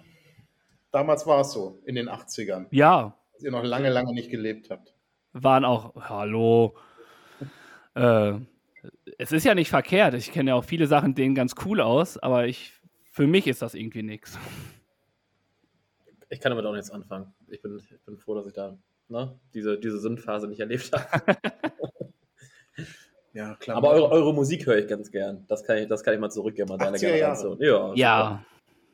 damals 0.91 1.25
war 1.27 1.41
es 1.41 1.51
so, 1.51 1.81
in 1.85 1.95
den 1.95 2.07
80ern, 2.09 2.67
Ja, 2.71 3.17
als 3.38 3.43
ihr 3.43 3.51
noch 3.51 3.63
lange, 3.63 3.89
lange 3.89 4.13
nicht 4.13 4.31
gelebt 4.31 4.71
habt. 4.71 4.95
waren 5.33 5.63
auch, 5.63 5.93
hallo. 6.09 6.75
Äh, 7.93 8.33
es 9.19 9.31
ist 9.31 9.45
ja 9.45 9.53
nicht 9.53 9.69
verkehrt. 9.69 10.15
Ich 10.15 10.31
kenne 10.31 10.51
ja 10.51 10.55
auch 10.55 10.63
viele 10.63 10.88
Sachen, 10.88 11.13
denen 11.13 11.35
ganz 11.35 11.53
cool 11.63 11.79
aus, 11.79 12.17
aber 12.17 12.47
ich, 12.47 12.73
für 13.11 13.27
mich 13.27 13.45
ist 13.45 13.61
das 13.61 13.75
irgendwie 13.75 14.01
nichts. 14.01 14.39
Ich 16.29 16.39
kann 16.39 16.49
damit 16.49 16.65
auch 16.65 16.73
nichts 16.73 16.89
anfangen. 16.89 17.31
Ich 17.47 17.61
bin, 17.61 17.77
ich 17.77 18.03
bin 18.05 18.17
froh, 18.17 18.33
dass 18.33 18.47
ich 18.47 18.53
da 18.53 18.75
ne, 19.07 19.39
diese, 19.53 19.79
diese 19.79 19.99
Sündphase 19.99 20.47
nicht 20.47 20.59
erlebt 20.59 20.91
habe. 20.91 21.38
Ja, 23.33 23.53
klar. 23.53 23.77
Aber 23.77 23.91
eure, 23.91 24.09
eure 24.09 24.33
Musik 24.33 24.65
höre 24.65 24.79
ich 24.79 24.88
ganz 24.88 25.11
gern. 25.11 25.45
Das 25.47 25.63
kann 25.63 25.77
ich, 25.77 25.88
das 25.88 26.03
kann 26.03 26.15
ich 26.15 26.19
mal 26.19 26.31
zurückgeben 26.31 26.71
an 26.71 26.79
deine 26.79 26.97
80er 26.97 27.15
Jahre. 27.17 27.38
Generation. 27.38 27.57
Ja, 27.59 27.93
Ja, 27.93 28.45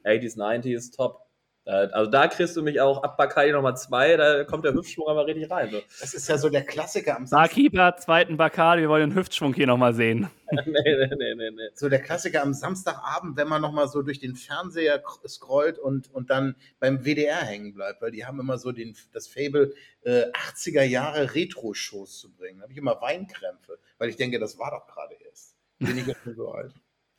80s, 0.04 0.38
90s, 0.38 0.94
top. 0.94 1.23
Äh, 1.66 1.88
Also 1.94 2.12
da 2.12 2.28
kriegst 2.28 2.56
du 2.58 2.62
mich 2.62 2.82
auch 2.82 3.04
ab 3.04 3.18
Bacardi 3.18 3.52
Nummer 3.52 3.76
2, 3.76 4.18
da 4.18 4.44
kommt 4.44 4.66
der 4.66 4.74
Hüftschwung 4.74 5.08
aber 5.08 5.26
richtig 5.26 5.50
rein. 5.50 5.72
So. 5.72 5.82
Das 6.02 6.14
ist 6.14 6.28
ja 6.28 6.38
so 6.38 6.50
der 6.50 6.64
Klassiker 6.64 7.16
am 7.16 7.26
Samstag. 7.26 7.38
Barkeeper, 7.38 7.96
zweiten 7.98 8.38
Bacardi, 8.38 8.82
wir 8.82 8.90
wollen 8.90 9.10
den 9.12 9.16
Hüftschwung 9.18 9.54
hier 9.54 9.68
nochmal 9.68 9.94
sehen. 9.94 10.30
nee, 10.52 10.64
nee, 10.66 11.16
nee, 11.18 11.36
nee, 11.36 11.52
nee. 11.52 11.70
So 11.74 11.88
der 11.88 12.02
Klassiker 12.02 12.44
am 12.44 12.54
Samstagabend, 12.54 13.38
wenn 13.38 13.48
man 13.48 13.62
nochmal 13.62 13.88
so 13.88 14.02
durch 14.02 14.20
den 14.20 14.36
Fernseher 14.36 15.02
scrollt 15.28 15.80
und, 15.80 16.14
und 16.14 16.30
dann 16.30 16.56
beim 16.80 17.06
WDR 17.06 17.38
hängen 17.38 17.74
bleibt, 17.74 18.02
weil 18.02 18.12
die 18.12 18.26
haben 18.26 18.40
immer 18.40 18.58
so 18.58 18.72
den, 18.72 18.96
das 19.14 19.28
Fable, 19.28 19.74
äh, 20.02 20.26
80er 20.32 20.84
Jahre 20.84 21.34
Retro-Shows 21.34 22.20
zu 22.20 22.34
bringen. 22.34 22.60
Da 22.60 22.64
habe 22.64 22.74
ich 22.74 22.78
immer 22.78 23.02
Weinkrämpfe, 23.02 23.80
weil 23.98 24.10
ich 24.10 24.18
denke, 24.18 24.40
das 24.40 24.60
war 24.60 24.72
doch 24.72 24.86
gerade 24.86 25.16
erst. 25.26 25.56
Bin 25.80 25.98
ich 25.98 26.08
jetzt 26.08 26.24
so 26.36 26.52
alt. 26.52 26.74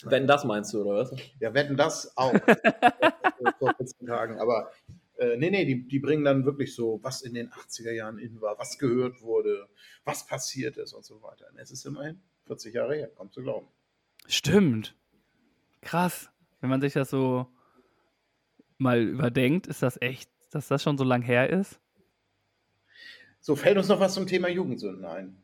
Wenn 0.05 0.27
das 0.27 0.45
meinst 0.45 0.73
du, 0.73 0.83
oder 0.83 1.01
was? 1.01 1.15
Ja, 1.41 1.55
wetten 1.55 1.77
das 1.77 2.17
auch. 2.17 2.33
vor 3.59 3.75
14 3.77 4.07
Tagen. 4.07 4.39
Aber 4.39 4.71
äh, 5.17 5.37
nee, 5.37 5.51
nee, 5.51 5.65
die, 5.65 5.87
die 5.87 5.99
bringen 5.99 6.25
dann 6.25 6.45
wirklich 6.45 6.75
so, 6.75 7.01
was 7.03 7.23
in 7.23 7.35
den 7.35 7.51
80er 7.51 7.93
Jahren 7.93 8.19
in 8.19 8.41
war, 8.41 8.59
was 8.59 8.79
gehört 8.79 9.23
wurde, 9.23 9.69
was 10.05 10.27
passiert 10.27 10.77
ist 10.77 10.93
und 10.93 11.05
so 11.05 11.23
weiter. 11.23 11.47
Und 11.51 11.59
es 11.59 11.71
ist 11.71 11.85
immerhin 11.87 12.21
40 12.47 12.75
Jahre 12.75 12.97
her, 12.97 13.11
kaum 13.15 13.31
zu 13.31 13.43
glauben. 13.43 13.69
Stimmt. 14.27 14.97
Krass. 15.83 16.31
Wenn 16.61 16.71
man 16.71 16.81
sich 16.81 16.95
das 16.95 17.11
so 17.11 17.47
mal 18.79 19.01
überdenkt, 19.01 19.67
ist 19.67 19.83
das 19.83 20.01
echt, 20.01 20.31
dass 20.51 20.69
das 20.69 20.83
schon 20.83 20.99
so 20.99 21.05
lang 21.05 21.23
her 21.23 21.51
ist? 21.51 21.81
So, 23.41 23.57
fällt 23.57 23.77
uns 23.77 23.89
noch 23.89 24.01
was 24.01 24.15
zum 24.15 24.27
Thema 24.27 24.49
Jugendsünden 24.49 25.05
ein? 25.05 25.44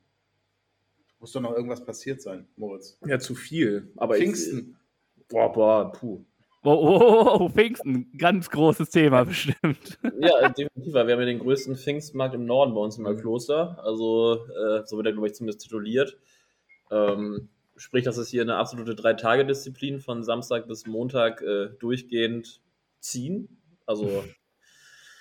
Muss 1.21 1.33
doch 1.33 1.43
noch 1.43 1.55
irgendwas 1.55 1.85
passiert 1.85 2.23
sein, 2.23 2.49
Moritz. 2.57 2.99
Ja, 3.07 3.19
zu 3.19 3.35
viel. 3.35 3.93
Aber 3.97 4.15
Pfingsten. 4.15 4.79
Ich, 5.17 5.29
boah, 5.29 5.53
boah, 5.53 5.93
puh. 5.93 6.25
Oh, 6.63 6.73
oh, 6.73 7.01
oh, 7.01 7.39
oh, 7.41 7.49
Pfingsten, 7.49 8.11
ganz 8.19 8.51
großes 8.51 8.91
Thema 8.91 9.25
bestimmt. 9.25 9.99
Ja, 10.21 10.49
definitiv. 10.49 10.93
Wir 10.93 11.01
haben 11.01 11.09
ja 11.09 11.25
den 11.25 11.39
größten 11.39 11.77
Pfingstmarkt 11.77 12.35
im 12.35 12.45
Norden 12.45 12.75
bei 12.75 12.81
uns 12.81 12.99
im 12.99 13.05
Kloster. 13.17 13.79
Also, 13.83 14.47
äh, 14.49 14.83
so 14.87 14.97
wird 14.97 15.07
er, 15.07 15.13
glaube 15.13 15.29
ich, 15.29 15.35
zumindest 15.35 15.63
tituliert. 15.63 16.19
Ähm, 16.91 17.49
sprich, 17.77 18.05
das 18.05 18.19
ist 18.19 18.29
hier 18.29 18.43
eine 18.43 18.57
absolute 18.57 18.95
Drei-Tage-Disziplin 18.95 20.01
von 20.01 20.23
Samstag 20.23 20.69
bis 20.69 20.87
Montag 20.87 21.41
äh, 21.43 21.71
durchgehend 21.79 22.61
ziehen. 22.99 23.59
Also. 23.87 24.25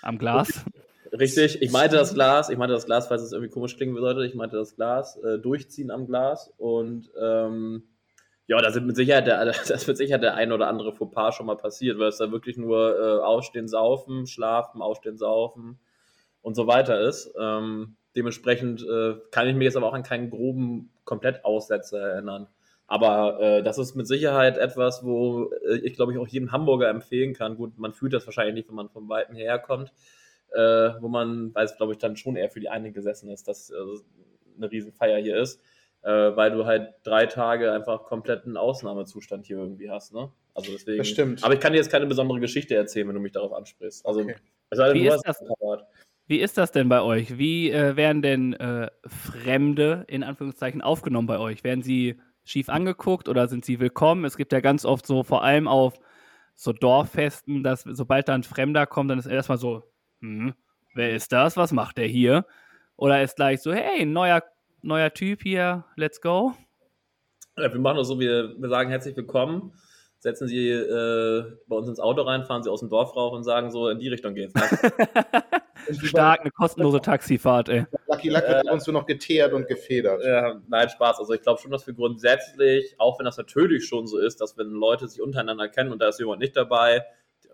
Am 0.02 0.18
Glas. 0.18 0.66
Richtig, 1.20 1.62
ich 1.62 1.72
meinte 1.72 1.98
das 1.98 2.14
Glas, 2.16 2.50
ich 2.50 2.58
meinte 2.58 2.74
das 2.74 2.86
Glas, 2.86 3.08
falls 3.08 3.22
es 3.22 3.34
irgendwie 3.34 3.52
komisch 3.52 3.76
klingen 3.76 3.96
sollte, 3.96 4.26
ich 4.26 4.36
meinte 4.36 4.58
das 4.58 4.76
Glas, 4.76 5.18
äh, 5.18 5.38
durchziehen 5.38 5.92
am 5.92 6.08
Glas 6.08 6.54
und 6.58 7.10
ähm, 7.22 7.84
ja, 8.48 8.60
da 8.62 8.72
sind 8.72 8.88
mit 8.88 8.96
Sicherheit 8.96 9.28
der, 9.28 9.46
das 9.68 9.86
mit 9.86 9.98
Sicherheit 9.98 10.24
der 10.24 10.36
ein 10.36 10.52
oder 10.52 10.68
andere 10.68 10.94
Fauxpas 10.94 11.36
schon 11.36 11.46
mal 11.46 11.58
passiert, 11.58 12.00
weil 12.00 12.08
es 12.08 12.18
da 12.18 12.32
wirklich 12.32 12.58
nur 12.58 12.98
äh, 13.00 13.24
Aufstehen, 13.24 13.68
Saufen, 13.68 14.26
Schlafen, 14.26 14.82
Aufstehen, 14.82 15.18
Saufen 15.18 15.80
und 16.42 16.56
so 16.56 16.66
weiter 16.66 17.00
ist. 17.00 17.32
Ähm, 17.40 17.96
dementsprechend 18.16 18.82
äh, 18.82 19.16
kann 19.32 19.48
ich 19.48 19.56
mich 19.56 19.66
jetzt 19.66 19.78
aber 19.78 19.88
auch 19.88 19.94
an 19.94 20.04
keinen 20.04 20.30
groben 20.32 20.92
Komplettaussetzer 21.04 22.00
erinnern. 22.00 22.48
Aber 22.88 23.40
äh, 23.40 23.62
das 23.62 23.78
ist 23.78 23.94
mit 23.96 24.08
Sicherheit 24.08 24.58
etwas, 24.58 25.04
wo 25.04 25.52
äh, 25.70 25.78
ich 25.84 25.94
glaube 25.94 26.14
ich 26.14 26.18
auch 26.18 26.28
jedem 26.28 26.52
Hamburger 26.52 26.90
empfehlen 26.90 27.34
kann. 27.34 27.56
Gut, 27.56 27.78
man 27.78 27.94
fühlt 27.94 28.14
das 28.14 28.26
wahrscheinlich 28.26 28.56
nicht, 28.56 28.70
wenn 28.70 28.76
man 28.76 28.90
von 28.90 29.08
Weitem 29.10 29.36
herkommt, 29.36 29.94
äh, 30.54 31.02
wo 31.02 31.08
man, 31.08 31.54
weil 31.54 31.66
es 31.66 31.78
glaube 31.78 31.94
ich 31.94 32.00
dann 32.00 32.16
schon 32.16 32.36
eher 32.36 32.50
für 32.50 32.60
die 32.60 32.70
einen 32.70 32.94
gesessen 32.94 33.30
ist, 33.30 33.48
dass 33.48 33.70
äh, 33.70 33.76
eine 34.58 34.72
Riesenfeier 34.72 35.20
hier 35.20 35.38
ist, 35.38 35.62
äh, 36.02 36.10
weil 36.10 36.52
du 36.52 36.66
halt 36.66 36.94
drei 37.04 37.26
Tage 37.26 37.72
einfach 37.72 38.04
kompletten 38.04 38.58
Ausnahmezustand 38.58 39.46
hier 39.46 39.58
irgendwie 39.58 39.90
hast. 39.90 40.14
Ne? 40.14 40.32
Also 40.54 40.72
deswegen. 40.72 40.98
Das 40.98 41.08
stimmt. 41.08 41.44
Aber 41.44 41.54
ich 41.54 41.60
kann 41.60 41.74
dir 41.74 41.78
jetzt 41.78 41.92
keine 41.92 42.06
besondere 42.06 42.40
Geschichte 42.40 42.76
erzählen, 42.76 43.08
wenn 43.08 43.16
du 43.16 43.22
mich 43.22 43.32
darauf 43.32 43.54
ansprichst. 43.54 44.06
Also, 44.06 44.22
Okay. 44.22 44.36
denn, 44.72 44.94
Wie 44.94 45.04
du 45.04 45.14
ist 45.14 45.24
das? 45.26 45.44
Wie 46.28 46.40
ist 46.40 46.60
das 46.60 46.72
denn 46.72 46.90
bei 46.90 47.02
euch? 47.02 47.40
Wie 47.40 47.72
äh, 47.72 47.96
werden 47.96 48.22
denn 48.22 48.54
äh, 48.54 48.92
Fremde 49.08 50.06
in 50.08 50.24
Anführungszeichen 50.24 50.82
aufgenommen 50.82 51.26
bei 51.26 51.40
euch? 51.40 51.64
Werden 51.64 51.82
sie 51.82 52.20
schief 52.44 52.70
angeguckt 52.70 53.28
oder 53.28 53.48
sind 53.48 53.66
sie 53.66 53.80
willkommen? 53.80 54.26
Es 54.26 54.38
gibt 54.38 54.54
ja 54.54 54.60
ganz 54.60 54.86
oft 54.86 55.08
so, 55.08 55.24
vor 55.24 55.44
allem 55.44 55.68
auf 55.68 56.00
so 56.54 56.72
Dorffesten, 56.72 57.64
dass 57.64 57.82
sobald 57.82 58.30
da 58.30 58.36
ein 58.36 58.44
Fremder 58.44 58.86
kommt, 58.86 59.10
dann 59.10 59.18
ist 59.18 59.26
erstmal 59.26 59.58
so, 59.58 59.89
hm, 60.22 60.54
wer 60.96 61.16
ist 61.16 61.32
das? 61.32 61.58
Was 61.58 61.72
macht 61.72 61.98
der 61.98 62.08
hier? 62.08 62.46
Oder 62.96 63.24
ist 63.24 63.38
gleich 63.38 63.62
so, 63.62 63.72
hey, 63.72 64.06
neuer, 64.06 64.44
neuer 64.82 65.14
Typ 65.14 65.42
hier, 65.42 65.86
let's 65.96 66.20
go. 66.20 66.54
Ja, 67.58 67.72
wir 67.72 67.80
machen 67.80 67.98
das 67.98 68.08
so, 68.08 68.20
wir, 68.20 68.56
wir 68.58 68.70
sagen 68.70 68.90
herzlich 68.90 69.16
willkommen, 69.16 69.74
setzen 70.20 70.48
Sie 70.48 70.70
äh, 70.70 71.44
bei 71.68 71.76
uns 71.76 71.88
ins 71.88 72.00
Auto 72.00 72.22
rein, 72.24 72.44
fahren 72.46 72.64
Sie 72.64 72.70
aus 72.70 72.82
dem 72.82 72.90
Dorf 72.90 73.16
rauf 73.16 73.34
und 73.34 73.44
sagen 73.44 73.72
so, 73.72 73.90
in 73.90 74.00
die 74.00 74.10
Richtung 74.10 74.34
geht's. 74.34 74.54
Ne? 74.54 74.64
Stark, 76.04 76.42
eine 76.42 76.52
kostenlose 76.52 77.00
Taxifahrt, 77.00 77.70
ey. 77.70 77.86
Lucky 78.08 78.30
Lucky 78.30 78.48
hat 78.48 78.70
uns 78.70 78.84
so 78.84 78.92
noch 78.92 79.06
geteert 79.06 79.54
und 79.54 79.68
gefedert. 79.68 80.24
Ja, 80.24 80.60
nein, 80.68 80.90
Spaß. 80.90 81.20
Also 81.20 81.34
ich 81.34 81.42
glaube 81.42 81.62
schon, 81.62 81.72
dass 81.72 81.88
wir 81.88 81.94
grundsätzlich, 81.94 82.96
auch 82.98 83.18
wenn 83.18 83.26
das 83.26 83.38
natürlich 83.38 83.88
schon 83.88 84.08
so 84.08 84.18
ist, 84.18 84.42
dass 84.42 84.58
wenn 84.58 84.68
Leute 84.68 85.08
sich 85.08 85.22
untereinander 85.22 85.70
kennen 85.70 85.92
und 85.92 86.02
da 86.02 86.10
ist 86.10 86.20
jemand 86.20 86.42
nicht 86.42 86.56
dabei, 86.58 87.06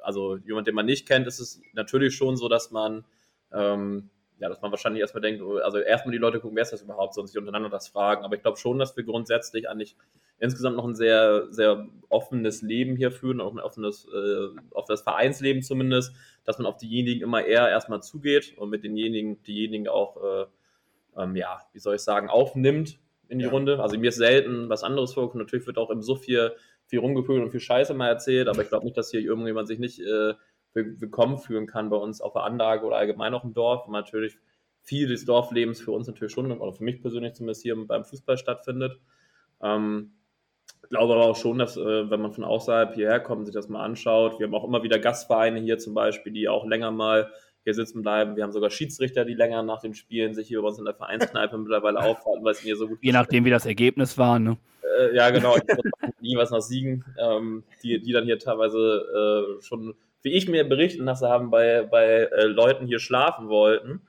also 0.06 0.38
jemand, 0.38 0.68
den 0.68 0.76
man 0.76 0.86
nicht 0.86 1.08
kennt, 1.08 1.28
ist 1.28 1.40
es 1.40 1.62
natürlich 1.74 2.16
schon 2.16 2.38
so, 2.38 2.48
dass 2.48 2.72
man, 2.72 3.06
ähm, 3.52 4.10
ja, 4.40 4.50
dass 4.50 4.62
man 4.62 4.72
wahrscheinlich 4.72 5.02
erstmal 5.02 5.22
denkt, 5.22 5.42
oh, 5.42 5.58
also 5.58 5.78
erstmal 5.80 6.12
die 6.12 6.18
Leute 6.20 6.40
gucken, 6.40 6.56
wer 6.56 6.64
ist 6.64 6.74
das 6.74 6.82
überhaupt, 6.82 7.14
sonst 7.14 7.32
sich 7.32 7.40
untereinander 7.40 7.70
das 7.70 7.88
fragen. 7.88 8.24
Aber 8.24 8.36
ich 8.36 8.42
glaube 8.42 8.58
schon, 8.58 8.80
dass 8.80 8.96
wir 8.98 9.04
grundsätzlich 9.04 9.70
eigentlich 9.70 9.96
insgesamt 10.40 10.76
noch 10.76 10.86
ein 10.86 10.96
sehr, 10.96 11.48
sehr 11.52 11.88
offenes 12.10 12.62
Leben 12.62 12.98
hier 12.98 13.12
führen, 13.12 13.40
auch 13.40 13.54
ein 13.54 13.60
offenes, 13.60 14.06
äh, 14.14 14.48
offenes 14.72 15.02
Vereinsleben 15.02 15.62
zumindest, 15.62 16.14
dass 16.44 16.58
man 16.58 16.68
auf 16.68 16.78
diejenigen 16.78 17.22
immer 17.22 17.46
eher 17.46 17.70
erstmal 17.70 18.04
zugeht 18.04 18.58
und 18.58 18.70
mit 18.70 18.84
denjenigen, 18.84 19.42
diejenigen 19.44 19.88
auch, 19.88 20.18
äh, 20.22 20.46
ähm, 21.18 21.36
ja, 21.38 21.62
wie 21.72 21.80
soll 21.80 21.96
ich 21.96 22.02
sagen, 22.02 22.30
aufnimmt 22.30 23.00
in 23.30 23.40
die 23.40 23.46
Ja. 23.46 23.52
Runde. 23.52 23.82
Also 23.82 23.98
mir 23.98 24.10
ist 24.10 24.18
selten 24.18 24.70
was 24.70 24.84
anderes 24.84 25.14
vorgekommen. 25.14 25.46
Natürlich 25.46 25.66
wird 25.66 25.78
auch 25.78 25.90
im 25.90 26.02
Suff 26.02 26.26
hier 26.26 26.56
viel 26.88 27.00
rumgepöbelt 27.00 27.44
und 27.44 27.52
viel 27.52 27.60
Scheiße 27.60 27.94
mal 27.94 28.08
erzählt, 28.08 28.48
aber 28.48 28.62
ich 28.62 28.70
glaube 28.70 28.86
nicht, 28.86 28.98
dass 28.98 29.12
hier 29.12 29.22
irgendjemand 29.22 29.68
sich 29.68 29.80
nicht 29.80 30.00
äh, 30.00 30.34
will- 30.74 31.00
willkommen 31.00 31.38
fühlen 31.38 31.68
kann 31.68 31.90
bei 31.90 31.98
uns 31.98 32.22
auf 32.22 32.34
der 32.34 32.44
Anlage 32.44 32.86
oder 32.86 32.98
allgemein 32.98 33.34
auch 33.34 33.44
im 33.44 33.54
Dorf. 33.54 33.88
Und 33.88 33.94
natürlich 33.94 34.38
viel 34.82 35.08
des 35.08 35.26
Dorflebens 35.26 35.82
für 35.82 35.92
uns 35.92 36.08
natürlich 36.08 36.34
schon, 36.34 36.52
oder 36.52 36.74
für 36.74 36.84
mich 36.84 37.02
persönlich 37.02 37.34
zumindest 37.34 37.64
hier 37.64 37.76
beim 37.88 38.06
Fußball 38.06 38.38
stattfindet. 38.38 39.00
Ähm, 39.62 40.12
glaube 40.90 41.16
aber 41.16 41.26
auch 41.26 41.36
schon, 41.36 41.58
dass 41.58 41.78
äh, 41.78 42.10
wenn 42.12 42.22
man 42.22 42.34
von 42.34 42.44
außerhalb 42.44 42.94
hierher 42.94 43.20
kommt, 43.20 43.48
sich 43.48 43.56
das 43.56 43.68
mal 43.68 43.84
anschaut, 43.84 44.40
wir 44.40 44.46
haben 44.46 44.54
auch 44.54 44.64
immer 44.64 44.84
wieder 44.84 45.00
Gastvereine 45.00 45.60
hier 45.60 45.80
zum 45.80 45.96
Beispiel, 45.96 46.32
die 46.32 46.48
auch 46.48 46.68
länger 46.68 46.92
mal 46.92 47.32
hier 47.64 47.74
sitzen 47.74 48.04
bleiben. 48.04 48.36
Wir 48.36 48.44
haben 48.44 48.52
sogar 48.52 48.70
Schiedsrichter, 48.70 49.26
die 49.26 49.34
länger 49.34 49.64
nach 49.64 49.82
dem 49.82 49.96
Spielen 49.96 50.36
sich 50.36 50.48
hier 50.48 50.62
bei 50.62 50.68
uns 50.68 50.78
in 50.78 50.86
der 50.86 50.94
Vereinskneipe 50.94 51.58
mittlerweile 51.58 51.98
aufhalten, 51.98 52.46
weil 52.46 52.52
es 52.52 52.64
mir 52.64 52.76
so 52.76 52.88
gut 52.88 53.00
Je 53.02 53.12
nachdem, 53.12 53.44
wie 53.44 53.50
das 53.50 53.66
Ergebnis 53.66 54.20
war, 54.20 54.38
ne? 54.38 54.58
Äh, 54.98 55.16
ja, 55.16 55.30
genau. 55.30 55.56
Ich 55.58 55.64
nie 56.22 56.38
was 56.38 56.52
nach 56.52 56.62
Siegen, 56.62 57.06
ähm, 57.18 57.64
die, 57.84 58.02
die 58.02 58.12
dann 58.12 58.26
hier 58.26 58.40
teilweise 58.40 59.58
äh, 59.60 59.62
schon, 59.62 59.96
wie 60.22 60.34
ich 60.34 60.48
mir 60.48 60.68
berichten 60.68 61.06
lasse, 61.06 61.30
haben 61.30 61.52
bei, 61.52 61.84
bei 61.84 62.06
äh, 62.06 62.46
Leuten 62.46 62.88
hier 62.88 63.00
schlafen 63.00 63.48
wollten. 63.50 64.02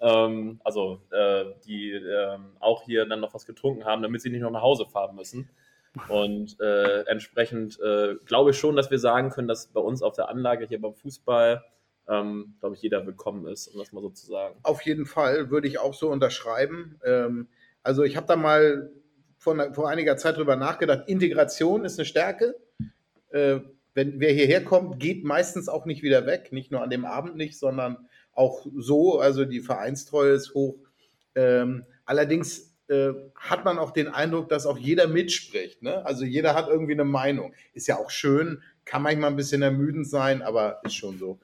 Ähm, 0.00 0.60
also, 0.64 1.00
äh, 1.10 1.46
die 1.66 1.92
ähm, 1.92 2.56
auch 2.60 2.82
hier 2.84 3.06
dann 3.06 3.20
noch 3.20 3.34
was 3.34 3.46
getrunken 3.46 3.84
haben, 3.84 4.02
damit 4.02 4.20
sie 4.20 4.30
nicht 4.30 4.42
noch 4.42 4.50
nach 4.50 4.62
Hause 4.62 4.86
fahren 4.86 5.16
müssen. 5.16 5.48
Und 6.08 6.60
äh, 6.60 7.02
entsprechend 7.06 7.80
äh, 7.80 8.16
glaube 8.26 8.50
ich 8.50 8.58
schon, 8.58 8.76
dass 8.76 8.90
wir 8.90 8.98
sagen 8.98 9.30
können, 9.30 9.48
dass 9.48 9.68
bei 9.68 9.80
uns 9.80 10.02
auf 10.02 10.14
der 10.14 10.28
Anlage 10.28 10.66
hier 10.66 10.80
beim 10.80 10.94
Fußball, 10.94 11.64
ähm, 12.08 12.54
glaube 12.60 12.74
ich, 12.74 12.82
jeder 12.82 13.06
willkommen 13.06 13.46
ist, 13.46 13.68
um 13.68 13.78
das 13.78 13.92
mal 13.92 14.02
so 14.02 14.10
zu 14.10 14.26
sagen. 14.26 14.56
Auf 14.62 14.82
jeden 14.82 15.06
Fall 15.06 15.50
würde 15.50 15.68
ich 15.68 15.78
auch 15.78 15.94
so 15.94 16.10
unterschreiben. 16.10 17.00
Ähm, 17.02 17.48
also 17.82 18.02
ich 18.02 18.16
habe 18.16 18.26
da 18.26 18.36
mal 18.36 18.90
vor, 19.46 19.74
vor 19.74 19.88
einiger 19.88 20.16
Zeit 20.16 20.36
drüber 20.36 20.56
nachgedacht. 20.56 21.04
Integration 21.06 21.84
ist 21.84 22.00
eine 22.00 22.04
Stärke. 22.04 22.56
Äh, 23.30 23.60
wenn 23.94 24.18
wer 24.18 24.32
hierher 24.32 24.64
kommt, 24.64 24.98
geht 24.98 25.24
meistens 25.24 25.68
auch 25.68 25.86
nicht 25.86 26.02
wieder 26.02 26.26
weg. 26.26 26.48
Nicht 26.50 26.72
nur 26.72 26.82
an 26.82 26.90
dem 26.90 27.04
Abend 27.04 27.36
nicht, 27.36 27.56
sondern 27.56 28.08
auch 28.32 28.66
so. 28.76 29.20
Also 29.20 29.44
die 29.44 29.60
Vereinstreue 29.60 30.32
ist 30.32 30.52
hoch. 30.54 30.76
Ähm, 31.36 31.84
allerdings 32.04 32.74
äh, 32.88 33.12
hat 33.36 33.64
man 33.64 33.78
auch 33.78 33.92
den 33.92 34.08
Eindruck, 34.08 34.48
dass 34.48 34.66
auch 34.66 34.78
jeder 34.78 35.06
mitspricht. 35.06 35.80
Ne? 35.80 36.04
Also 36.04 36.24
jeder 36.24 36.54
hat 36.54 36.66
irgendwie 36.68 36.94
eine 36.94 37.04
Meinung. 37.04 37.54
Ist 37.72 37.86
ja 37.86 37.98
auch 37.98 38.10
schön, 38.10 38.62
kann 38.84 39.02
manchmal 39.02 39.30
ein 39.30 39.36
bisschen 39.36 39.62
ermüdend 39.62 40.08
sein, 40.08 40.42
aber 40.42 40.80
ist 40.82 40.96
schon 40.96 41.18
so. 41.18 41.38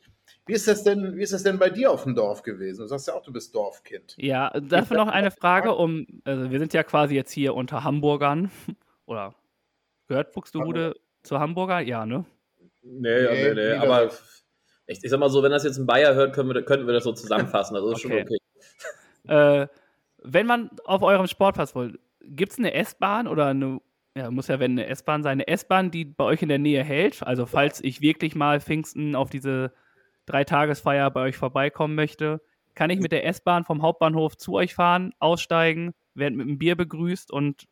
Wie 0.47 0.55
ist 0.55 0.67
das 0.67 0.83
denn, 0.83 1.17
wie 1.17 1.23
ist 1.23 1.33
das 1.33 1.45
denn 1.45 1.59
bei 1.59 1.71
dir 1.71 1.91
auf 1.91 2.03
dem 2.03 2.17
Dorf 2.17 2.43
gewesen? 2.43 2.81
Du 2.83 2.87
sagst 2.89 3.07
ja 3.07 3.15
auch, 3.15 3.23
du 3.23 3.33
bist 3.33 3.55
Dorfkind. 3.55 4.15
Ja, 4.19 4.51
dafür 4.51 4.97
noch 4.97 5.09
eine 5.09 5.31
Frage, 5.41 5.75
um, 5.75 6.07
also 6.25 6.51
wir 6.51 6.59
sind 6.59 6.75
ja 6.75 6.83
quasi 6.83 7.15
jetzt 7.15 7.31
hier 7.31 7.55
unter 7.55 7.85
Hamburgern. 7.85 8.51
Oder 9.07 9.35
gehört 10.09 10.33
Buxtehude 10.33 10.95
zu 11.23 11.39
Hamburger? 11.39 11.81
Ja, 11.81 12.05
ne? 12.07 12.25
Nee, 12.83 13.23
Nee, 13.23 13.55
nee, 13.55 13.55
nee. 13.55 13.73
Aber 13.75 14.11
ich, 14.87 14.99
ich 15.03 15.11
sag 15.11 15.21
mal 15.21 15.31
so, 15.31 15.43
wenn 15.45 15.53
das 15.53 15.63
jetzt 15.63 15.79
ein 15.79 15.87
Bayer 15.87 16.15
hört, 16.15 16.35
können 16.35 16.53
wir, 16.53 16.63
könnten 16.65 16.87
wir 16.87 16.95
das 16.95 17.05
so 17.05 17.13
zusammenfassen. 17.13 17.77
Also 17.77 17.93
ist 17.93 18.05
Okay. 18.05 18.09
schon 18.09 18.23
okay. 18.23 18.39
Äh, 19.29 19.69
wenn 20.25 20.47
man 20.47 20.71
auf 20.85 21.03
eurem 21.03 21.29
Sportplatz 21.29 21.77
wollt, 21.77 22.01
gibt 22.23 22.51
es 22.51 22.59
eine 22.59 22.75
S-Bahn 22.75 23.29
oder 23.29 23.47
eine, 23.47 23.81
ja, 24.17 24.33
muss 24.33 24.49
ja 24.49 24.59
wenn 24.59 24.73
eine 24.73 24.89
S-Bahn 24.89 25.23
sein, 25.23 25.33
eine 25.33 25.47
S-Bahn, 25.47 25.93
die 25.93 26.05
bei 26.05 26.25
euch 26.25 26.43
in 26.43 26.49
der 26.49 26.59
Nähe 26.59 26.83
hält? 26.83 27.23
Also 27.23 27.47
falls 27.47 27.83
ich 27.85 28.01
wirklich 28.01 28.35
mal 28.35 28.61
Pfingsten 28.61 29.15
auf 29.15 29.31
diese 29.31 29.73
Dreitagesfeier 30.27 31.11
bei 31.11 31.23
euch 31.23 31.37
vorbeikommen 31.37 31.95
möchte, 31.95 32.41
kann 32.75 32.91
ich 32.91 33.01
mit 33.01 33.13
der 33.13 33.27
S-Bahn 33.27 33.65
vom 33.65 33.83
Hauptbahnhof 33.83 34.37
zu 34.37 34.55
euch 34.55 34.75
fahren, 34.75 35.13
aussteigen, 35.19 35.95
werden 36.15 36.37
mit 36.37 36.47
einem 36.47 36.59
Bier 36.59 36.77
begrüßt 36.77 37.31
und 37.31 37.67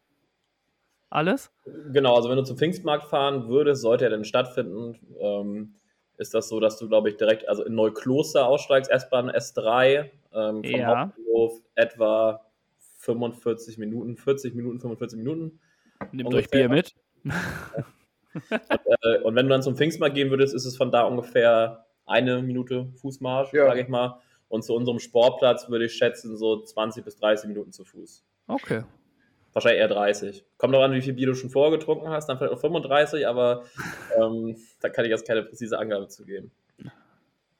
alles? 1.08 1.50
Genau, 1.92 2.14
also 2.16 2.28
wenn 2.28 2.36
du 2.36 2.44
zum 2.44 2.56
Pfingstmarkt 2.56 3.04
fahren 3.04 3.48
würdest, 3.48 3.82
sollte 3.82 4.04
er 4.04 4.10
denn 4.10 4.24
stattfinden, 4.24 4.98
ähm, 5.18 5.74
ist 6.18 6.34
das 6.34 6.48
so, 6.48 6.60
dass 6.60 6.78
du, 6.78 6.86
glaube 6.88 7.08
ich, 7.08 7.16
direkt 7.16 7.48
also 7.48 7.64
in 7.64 7.74
Neukloster 7.74 8.46
aussteigst, 8.46 8.90
S-Bahn 8.90 9.30
S3, 9.30 10.10
ähm, 10.32 10.62
vom 10.62 10.64
Ja. 10.64 10.86
Hauptbahnhof 10.86 11.62
etwa 11.74 12.44
45 12.98 13.78
Minuten, 13.78 14.16
40 14.16 14.54
Minuten, 14.54 14.80
45 14.80 15.18
Minuten. 15.18 15.60
Nehmt 16.12 16.28
Ungefähr. 16.28 16.40
euch 16.42 16.50
Bier 16.50 16.68
mit. 16.68 16.94
Äh, 19.02 19.18
und 19.22 19.34
wenn 19.34 19.46
du 19.46 19.50
dann 19.50 19.60
zum 19.60 19.74
Pfingstmarkt 19.74 20.14
gehen 20.14 20.30
würdest, 20.30 20.54
ist 20.54 20.64
es 20.64 20.76
von 20.76 20.92
da 20.92 21.02
ungefähr 21.02 21.84
eine 22.10 22.42
Minute 22.42 22.88
Fußmarsch, 23.00 23.52
Ja. 23.52 23.66
sage 23.66 23.80
ich 23.82 23.88
mal. 23.88 24.20
Und 24.48 24.62
zu 24.64 24.74
unserem 24.74 24.98
Sportplatz 24.98 25.68
würde 25.68 25.84
ich 25.86 25.92
schätzen, 25.94 26.36
so 26.36 26.60
20 26.62 27.04
bis 27.04 27.16
30 27.16 27.48
Minuten 27.48 27.72
zu 27.72 27.84
Fuß. 27.84 28.24
Okay. 28.48 28.82
Wahrscheinlich 29.52 29.80
eher 29.80 29.88
30. 29.88 30.44
Kommt 30.58 30.74
doch 30.74 30.82
an, 30.82 30.92
wie 30.92 31.00
viel 31.02 31.12
Bier 31.12 31.26
du 31.28 31.34
schon 31.34 31.50
vorgetrunken 31.50 32.08
hast, 32.08 32.28
dann 32.28 32.38
vielleicht 32.38 32.52
auch 32.52 32.60
35, 32.60 33.26
aber 33.26 33.64
ähm, 34.20 34.56
da 34.80 34.88
kann 34.88 35.04
ich 35.04 35.10
jetzt 35.10 35.26
keine 35.26 35.42
präzise 35.44 35.78
Angabe 35.78 36.08
zu 36.08 36.24
geben. 36.24 36.50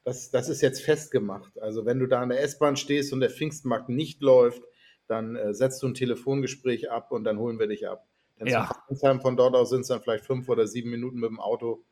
das, 0.03 0.31
das 0.31 0.49
ist 0.49 0.61
jetzt 0.61 0.81
festgemacht. 0.81 1.59
Also 1.61 1.85
wenn 1.85 1.99
du 1.99 2.07
da 2.07 2.21
an 2.21 2.29
der 2.29 2.41
S-Bahn 2.43 2.75
stehst 2.75 3.13
und 3.13 3.19
der 3.21 3.29
Pfingstmarkt 3.29 3.87
nicht 3.89 4.21
läuft, 4.21 4.63
dann 5.07 5.35
äh, 5.35 5.53
setzt 5.53 5.83
du 5.83 5.87
ein 5.87 5.93
Telefongespräch 5.93 6.89
ab 6.91 7.11
und 7.11 7.23
dann 7.23 7.37
holen 7.39 7.59
wir 7.59 7.67
dich 7.67 7.87
ab. 7.87 8.05
Dann 8.39 8.47
Ja. 8.47 8.69
Von 9.21 9.37
dort 9.37 9.55
aus 9.55 9.69
sind 9.69 9.81
es 9.81 9.87
dann 9.87 10.01
vielleicht 10.01 10.25
fünf 10.25 10.49
oder 10.49 10.65
sieben 10.67 10.89
Minuten 10.89 11.19
mit 11.19 11.29
dem 11.29 11.39
Auto. 11.39 11.83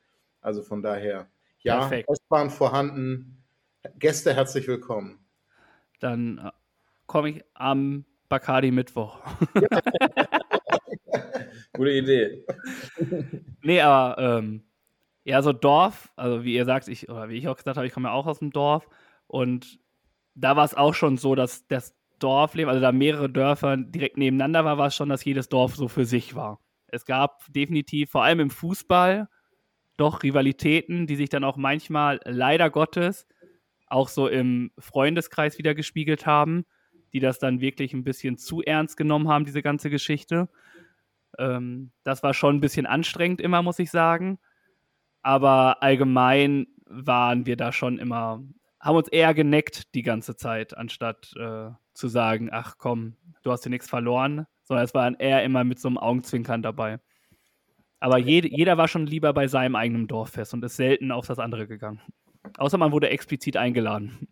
Also 0.42 0.64
von 0.64 0.82
daher, 0.82 1.28
ja, 1.62 1.80
Perfekt. 1.80 2.10
S-Bahn 2.10 2.50
vorhanden. 2.50 3.44
Gäste 3.98 4.34
herzlich 4.34 4.68
willkommen. 4.68 5.20
Dann 6.00 6.38
äh, 6.38 6.52
komme 7.06 7.30
ich 7.30 7.44
am 7.54 8.06
Bacardi 8.30 8.72
Mittwoch. 8.72 9.20
Gute 11.74 11.92
Idee. 11.92 12.46
Nee, 13.62 13.82
aber 13.82 14.38
ähm, 14.38 14.64
ja, 15.26 15.42
so 15.42 15.52
Dorf, 15.52 16.14
also 16.16 16.46
wie 16.46 16.56
ihr 16.56 16.64
sagt, 16.64 16.88
ich, 16.88 17.10
oder 17.10 17.28
wie 17.28 17.36
ich 17.36 17.50
auch 17.50 17.58
gesagt 17.58 17.76
habe, 17.76 17.86
ich 17.86 17.92
komme 17.92 18.08
ja 18.08 18.14
auch 18.14 18.26
aus 18.26 18.40
dem 18.40 18.52
Dorf 18.52 18.88
und 19.28 19.80
da 20.34 20.56
war 20.56 20.64
es 20.64 20.76
auch 20.76 20.94
schon 20.94 21.18
so, 21.18 21.36
dass 21.36 21.68
das 21.68 21.94
Dorfleben, 22.20 22.70
also 22.70 22.82
da 22.82 22.94
mehrere 22.94 23.30
Dörfer 23.30 23.76
direkt 23.76 24.18
nebeneinander 24.18 24.64
war, 24.64 24.78
war 24.78 24.88
es 24.88 24.96
schon, 24.96 25.10
dass 25.10 25.26
jedes 25.26 25.50
Dorf 25.50 25.76
so 25.76 25.90
für 25.90 26.06
sich 26.06 26.36
war. 26.36 26.62
Es 26.88 27.06
gab 27.06 27.44
definitiv, 27.50 28.12
vor 28.12 28.24
allem 28.24 28.40
im 28.40 28.50
Fußball, 28.50 29.28
doch 30.00 30.24
Rivalitäten, 30.24 31.08
die 31.08 31.16
sich 31.16 31.30
dann 31.30 31.44
auch 31.44 31.58
manchmal 31.58 32.20
leider 32.26 32.70
Gottes 32.70 33.28
auch 33.88 34.08
so 34.08 34.28
im 34.28 34.72
Freundeskreis 34.78 35.58
wieder 35.58 35.74
gespiegelt 35.74 36.26
haben, 36.26 36.66
die 37.12 37.20
das 37.20 37.40
dann 37.40 37.60
wirklich 37.60 37.94
ein 37.94 38.04
bisschen 38.04 38.38
zu 38.38 38.62
ernst 38.62 38.98
genommen 38.98 39.28
haben, 39.28 39.46
diese 39.46 39.62
ganze 39.64 39.90
Geschichte. 39.90 40.48
Ähm, 41.38 41.92
das 42.04 42.24
war 42.24 42.34
schon 42.34 42.58
ein 42.58 42.62
bisschen 42.62 42.86
anstrengend 42.86 43.42
immer, 43.42 43.62
muss 43.62 43.80
ich 43.80 43.90
sagen. 43.90 44.40
Aber 45.22 45.82
allgemein 45.84 46.68
waren 46.86 47.46
wir 47.46 47.58
da 47.58 47.72
schon 47.72 47.98
immer, 47.98 48.44
haben 48.80 48.96
uns 48.96 49.10
eher 49.10 49.34
geneckt 49.34 49.94
die 49.96 50.04
ganze 50.04 50.36
Zeit, 50.36 50.78
anstatt 50.78 51.34
äh, 51.36 51.72
zu 51.94 52.08
sagen, 52.08 52.50
ach 52.52 52.78
komm, 52.78 53.16
du 53.44 53.52
hast 53.52 53.66
dir 53.66 53.70
nichts 53.70 53.90
verloren, 53.90 54.46
sondern 54.64 54.86
es 54.86 54.94
waren 54.94 55.16
eher 55.16 55.44
immer 55.44 55.64
mit 55.64 55.80
so 55.80 55.88
einem 55.88 55.98
Augenzwinkern 55.98 56.62
dabei. 56.62 57.00
Aber 58.00 58.18
jede, 58.18 58.48
jeder 58.48 58.78
war 58.78 58.88
schon 58.88 59.06
lieber 59.06 59.34
bei 59.34 59.48
seinem 59.48 59.76
eigenen 59.76 60.08
Dorffest 60.08 60.54
und 60.54 60.64
ist 60.64 60.78
selten 60.78 61.12
auf 61.12 61.28
das 61.28 61.40
andere 61.40 61.68
gegangen. 61.68 62.02
Außer 62.58 62.78
man 62.78 62.92
wurde 62.92 63.10
explizit 63.10 63.58
eingeladen. 63.58 64.28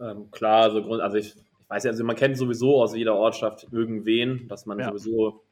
Ähm, 0.00 0.30
klar, 0.30 0.64
also, 0.64 0.82
Grund, 0.82 1.02
also 1.02 1.16
ich, 1.16 1.34
ich 1.36 1.70
weiß 1.70 1.84
ja, 1.84 1.90
also 1.90 2.04
man 2.04 2.16
kennt 2.16 2.36
sowieso 2.36 2.82
aus 2.82 2.94
jeder 2.94 3.14
Ortschaft 3.14 3.66
irgendwen, 3.70 4.48
dass 4.48 4.66
man 4.66 4.78
Ja. 4.78 4.88
sowieso 4.88 5.42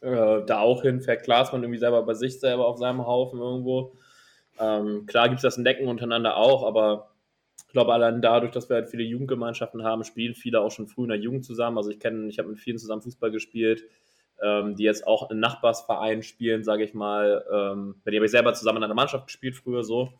äh, 0.00 0.44
da 0.46 0.60
auch 0.60 0.82
hinfährt. 0.82 1.24
Klar 1.24 1.42
ist 1.42 1.52
man 1.52 1.62
irgendwie 1.62 1.78
selber 1.78 2.02
bei 2.02 2.14
sich 2.14 2.38
selber 2.40 2.66
auf 2.66 2.78
seinem 2.78 3.06
Haufen 3.06 3.40
irgendwo. 3.40 3.96
Ähm, 4.58 5.06
klar 5.06 5.28
gibt 5.28 5.38
es 5.38 5.42
das 5.42 5.58
Necken 5.58 5.88
untereinander 5.88 6.36
auch, 6.36 6.64
aber 6.64 7.10
ich 7.66 7.72
glaube, 7.72 7.92
allein 7.92 8.22
dadurch, 8.22 8.52
dass 8.52 8.68
wir 8.68 8.76
halt 8.76 8.88
viele 8.88 9.02
Jugendgemeinschaften 9.02 9.82
haben, 9.82 10.04
spielen 10.04 10.34
viele 10.34 10.60
auch 10.60 10.70
schon 10.70 10.86
früh 10.86 11.02
in 11.02 11.08
der 11.08 11.18
Jugend 11.18 11.44
zusammen. 11.44 11.76
Also 11.76 11.90
ich 11.90 11.98
kenne, 11.98 12.28
ich 12.28 12.38
habe 12.38 12.50
mit 12.50 12.60
vielen 12.60 12.78
zusammen 12.78 13.02
Fußball 13.02 13.32
gespielt, 13.32 13.84
ähm, 14.42 14.76
die 14.76 14.84
jetzt 14.84 15.06
auch 15.06 15.30
in 15.30 15.40
Nachbarsvereinen 15.40 16.22
spielen, 16.22 16.64
sage 16.64 16.84
ich 16.84 16.94
mal. 16.94 17.44
Ähm, 17.50 17.96
mit 18.04 18.06
denen 18.06 18.16
habe 18.16 18.26
ich 18.26 18.30
selber 18.30 18.54
zusammen 18.54 18.78
in 18.78 18.84
einer 18.84 18.94
Mannschaft 18.94 19.26
gespielt 19.26 19.56
früher 19.56 19.84
so. 19.84 20.12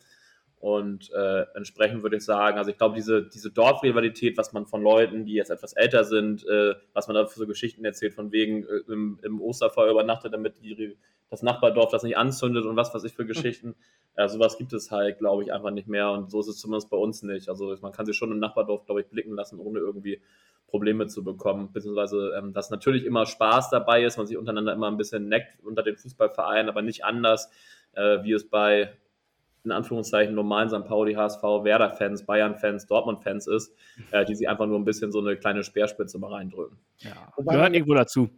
Und 0.64 1.12
äh, 1.12 1.44
entsprechend 1.54 2.02
würde 2.02 2.16
ich 2.16 2.24
sagen, 2.24 2.56
also 2.56 2.70
ich 2.70 2.78
glaube, 2.78 2.94
diese, 2.94 3.28
diese 3.28 3.50
Dorfrivalität, 3.50 4.38
was 4.38 4.54
man 4.54 4.64
von 4.64 4.82
Leuten, 4.82 5.26
die 5.26 5.34
jetzt 5.34 5.50
etwas 5.50 5.74
älter 5.74 6.04
sind, 6.04 6.46
äh, 6.46 6.74
was 6.94 7.06
man 7.06 7.16
da 7.16 7.26
für 7.26 7.38
so 7.38 7.46
Geschichten 7.46 7.84
erzählt, 7.84 8.14
von 8.14 8.32
wegen 8.32 8.64
äh, 8.64 8.90
im, 8.90 9.18
im 9.22 9.42
Osterfeuer 9.42 9.90
übernachtet, 9.90 10.32
damit 10.32 10.62
die, 10.62 10.96
das 11.28 11.42
Nachbardorf 11.42 11.90
das 11.90 12.02
nicht 12.02 12.16
anzündet 12.16 12.64
und 12.64 12.76
was 12.76 12.94
weiß 12.94 13.04
ich 13.04 13.12
für 13.12 13.26
Geschichten. 13.26 13.74
Ja, 14.16 14.28
sowas 14.28 14.58
gibt 14.58 14.72
es 14.72 14.92
halt, 14.92 15.18
glaube 15.18 15.42
ich, 15.42 15.52
einfach 15.52 15.72
nicht 15.72 15.88
mehr 15.88 16.12
und 16.12 16.30
so 16.30 16.38
ist 16.38 16.46
es 16.46 16.58
zumindest 16.58 16.88
bei 16.88 16.96
uns 16.96 17.24
nicht. 17.24 17.48
Also 17.48 17.76
man 17.82 17.90
kann 17.90 18.06
sich 18.06 18.16
schon 18.16 18.30
im 18.30 18.38
Nachbardorf, 18.38 18.86
glaube 18.86 19.00
ich, 19.00 19.08
blicken 19.08 19.34
lassen, 19.34 19.58
ohne 19.58 19.80
irgendwie 19.80 20.22
Probleme 20.66 21.06
zu 21.06 21.22
bekommen. 21.22 21.70
Beziehungsweise, 21.72 22.32
ähm, 22.38 22.52
dass 22.52 22.70
natürlich 22.70 23.04
immer 23.04 23.26
Spaß 23.26 23.70
dabei 23.70 24.02
ist, 24.04 24.16
man 24.16 24.26
sich 24.26 24.36
untereinander 24.36 24.72
immer 24.72 24.90
ein 24.90 24.96
bisschen 24.96 25.28
neckt 25.28 25.62
unter 25.64 25.82
den 25.82 25.96
Fußballvereinen, 25.96 26.68
aber 26.68 26.82
nicht 26.82 27.04
anders, 27.04 27.50
äh, 27.92 28.22
wie 28.22 28.32
es 28.32 28.48
bei 28.48 28.92
in 29.64 29.72
Anführungszeichen 29.72 30.34
normalen 30.34 30.68
St. 30.68 30.84
Pauli, 30.84 31.14
HSV, 31.14 31.42
Werder-Fans, 31.42 32.26
Bayern-Fans, 32.26 32.86
Dortmund-Fans 32.86 33.46
ist, 33.46 33.72
äh, 34.10 34.24
die 34.26 34.34
sich 34.34 34.46
einfach 34.46 34.66
nur 34.66 34.78
ein 34.78 34.84
bisschen 34.84 35.10
so 35.10 35.20
eine 35.20 35.36
kleine 35.36 35.64
Speerspitze 35.64 36.18
mal 36.18 36.32
reindrücken. 36.34 36.76
Ja, 36.98 37.32
Wobei 37.36 37.52
gehört 37.54 37.68
man- 37.70 37.74
irgendwo 37.74 37.94
dazu. 37.94 38.28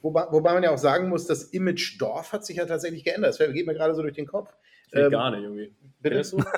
Wobei, 0.00 0.26
wobei 0.30 0.54
man 0.54 0.62
ja 0.62 0.70
auch 0.72 0.78
sagen 0.78 1.10
muss, 1.10 1.26
das 1.26 1.44
Image 1.44 2.00
Dorf 2.00 2.32
hat 2.32 2.46
sich 2.46 2.56
ja 2.56 2.64
tatsächlich 2.64 3.04
geändert. 3.04 3.38
Das 3.38 3.52
geht 3.52 3.66
mir 3.66 3.74
gerade 3.74 3.94
so 3.94 4.00
durch 4.02 4.14
den 4.14 4.26
Kopf. 4.26 4.52
Ähm, 4.92 5.10
gar 5.10 5.30
nicht 5.30 5.42
irgendwie. 5.42 5.74
Bitte? 6.00 6.22
Du? 6.30 6.42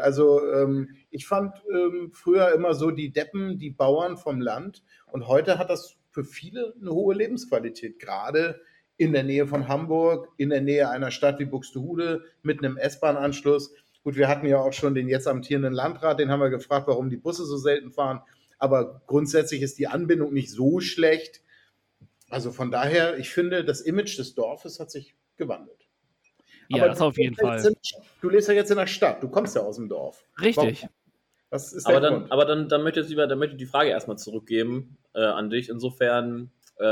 Also 0.00 0.40
ähm, 0.52 0.96
ich 1.10 1.26
fand 1.26 1.54
ähm, 1.72 2.10
früher 2.12 2.52
immer 2.52 2.74
so 2.74 2.90
die 2.90 3.12
Deppen, 3.12 3.58
die 3.58 3.70
Bauern 3.70 4.16
vom 4.16 4.40
Land 4.40 4.82
und 5.12 5.28
heute 5.28 5.58
hat 5.58 5.70
das 5.70 5.96
für 6.10 6.24
viele 6.24 6.74
eine 6.80 6.90
hohe 6.90 7.14
Lebensqualität, 7.14 7.98
gerade 7.98 8.60
in 8.96 9.12
der 9.12 9.22
Nähe 9.22 9.46
von 9.46 9.68
Hamburg, 9.68 10.28
in 10.36 10.50
der 10.50 10.60
Nähe 10.60 10.90
einer 10.90 11.10
Stadt 11.10 11.38
wie 11.38 11.44
Buxtehude 11.44 12.24
mit 12.42 12.58
einem 12.58 12.76
S-Bahn-Anschluss. 12.76 13.72
Gut, 14.02 14.16
wir 14.16 14.28
hatten 14.28 14.46
ja 14.46 14.58
auch 14.58 14.72
schon 14.72 14.94
den 14.94 15.08
jetzt 15.08 15.28
amtierenden 15.28 15.72
Landrat, 15.72 16.18
den 16.18 16.30
haben 16.30 16.40
wir 16.40 16.50
gefragt, 16.50 16.88
warum 16.88 17.08
die 17.08 17.16
Busse 17.16 17.44
so 17.44 17.56
selten 17.56 17.92
fahren. 17.92 18.20
Aber 18.58 19.02
grundsätzlich 19.06 19.62
ist 19.62 19.78
die 19.78 19.86
Anbindung 19.86 20.32
nicht 20.32 20.50
so 20.50 20.80
schlecht. 20.80 21.42
Also 22.28 22.50
von 22.52 22.70
daher, 22.70 23.18
ich 23.18 23.30
finde, 23.30 23.64
das 23.64 23.80
Image 23.80 24.18
des 24.18 24.34
Dorfes 24.34 24.80
hat 24.80 24.90
sich 24.90 25.14
gewandelt. 25.36 25.89
Ja, 26.70 26.84
Aber 26.84 26.90
das 26.90 27.00
auf 27.00 27.18
jeden 27.18 27.34
Fall. 27.34 27.58
in- 27.66 27.74
Du 28.20 28.28
lebst 28.28 28.48
ja 28.48 28.54
jetzt 28.54 28.70
in 28.70 28.76
der 28.76 28.86
Stadt, 28.86 29.22
du 29.22 29.28
kommst 29.28 29.56
ja 29.56 29.62
aus 29.62 29.76
dem 29.76 29.88
Dorf. 29.88 30.24
Richtig. 30.40 30.86
Was 31.50 31.72
ist 31.72 31.88
der 31.88 31.96
Aber 31.96 32.00
dann, 32.00 32.14
Grund? 32.20 32.32
aber 32.32 32.44
dann, 32.44 32.68
dann 32.68 32.82
möchte 32.84 33.00
ich 33.00 33.08
lieber, 33.08 33.26
dann 33.26 33.38
möchte 33.38 33.56
ich 33.56 33.58
die 33.58 33.66
Frage 33.66 33.90
erstmal 33.90 34.18
zurückgeben 34.18 34.98
äh, 35.14 35.20
an 35.24 35.50
dich. 35.50 35.68
Insofern, 35.68 36.52
äh, 36.76 36.84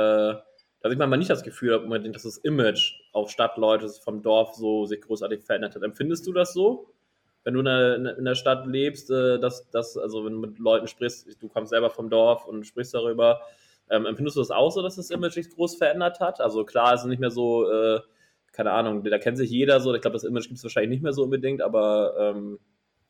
dass 0.81 0.93
ich 0.93 0.99
manchmal 0.99 1.19
nicht 1.19 1.31
das 1.31 1.45
Gefühl 1.45 1.75
habe, 1.75 1.85
unbedingt, 1.85 2.17
dass 2.17 2.25
das 2.25 2.39
Image 2.39 2.95
auf 3.13 3.31
Stadtleute 3.31 3.89
vom 3.89 4.23
Dorf 4.23 4.55
so 4.55 4.85
sich 4.87 5.01
großartig 5.01 5.45
verändert 5.45 5.77
hat. 5.77 5.83
Empfindest 5.85 6.27
du 6.27 6.33
das 6.33 6.53
so? 6.55 6.93
Wenn 7.45 7.55
du 7.55 7.61
in 7.61 7.67
der, 7.67 8.19
in 8.19 8.25
der 8.25 8.35
Stadt 8.35 8.67
lebst, 8.67 9.11
äh, 9.13 9.39
dass, 9.39 9.71
dass, 9.71 9.97
also 9.97 10.25
wenn 10.25 10.33
du 10.33 10.39
mit 10.41 10.59
Leuten 10.59 10.89
sprichst, 10.89 11.41
du 11.41 11.49
kommst 11.49 11.71
selber 11.71 11.91
vom 11.91 12.11
Dorf 12.11 12.47
und 12.47 12.67
sprichst 12.67 12.95
darüber, 12.95 13.41
ähm, 13.91 14.07
empfindest 14.07 14.37
du 14.37 14.41
das 14.41 14.51
auch 14.51 14.71
so, 14.71 14.83
dass 14.83 14.97
das 14.97 15.11
Image 15.11 15.35
sich 15.35 15.51
groß 15.51 15.77
verändert 15.77 16.19
hat? 16.19 16.41
Also 16.41 16.65
klar, 16.65 16.95
es 16.95 17.03
ist 17.03 17.07
nicht 17.07 17.21
mehr 17.21 17.31
so, 17.31 17.71
äh, 17.71 18.01
keine 18.59 18.73
Ahnung, 18.73 19.05
da 19.05 19.19
kennt 19.19 19.39
sich 19.39 19.51
jeder 19.51 19.79
so, 19.79 19.95
ich 19.95 20.01
glaube, 20.01 20.17
das 20.17 20.25
Image 20.25 20.49
gibt 20.49 20.57
es 20.59 20.65
wahrscheinlich 20.65 20.91
nicht 20.91 21.05
mehr 21.05 21.13
so 21.13 21.23
unbedingt, 21.23 21.63
aber 21.63 22.35
ähm, 22.35 22.59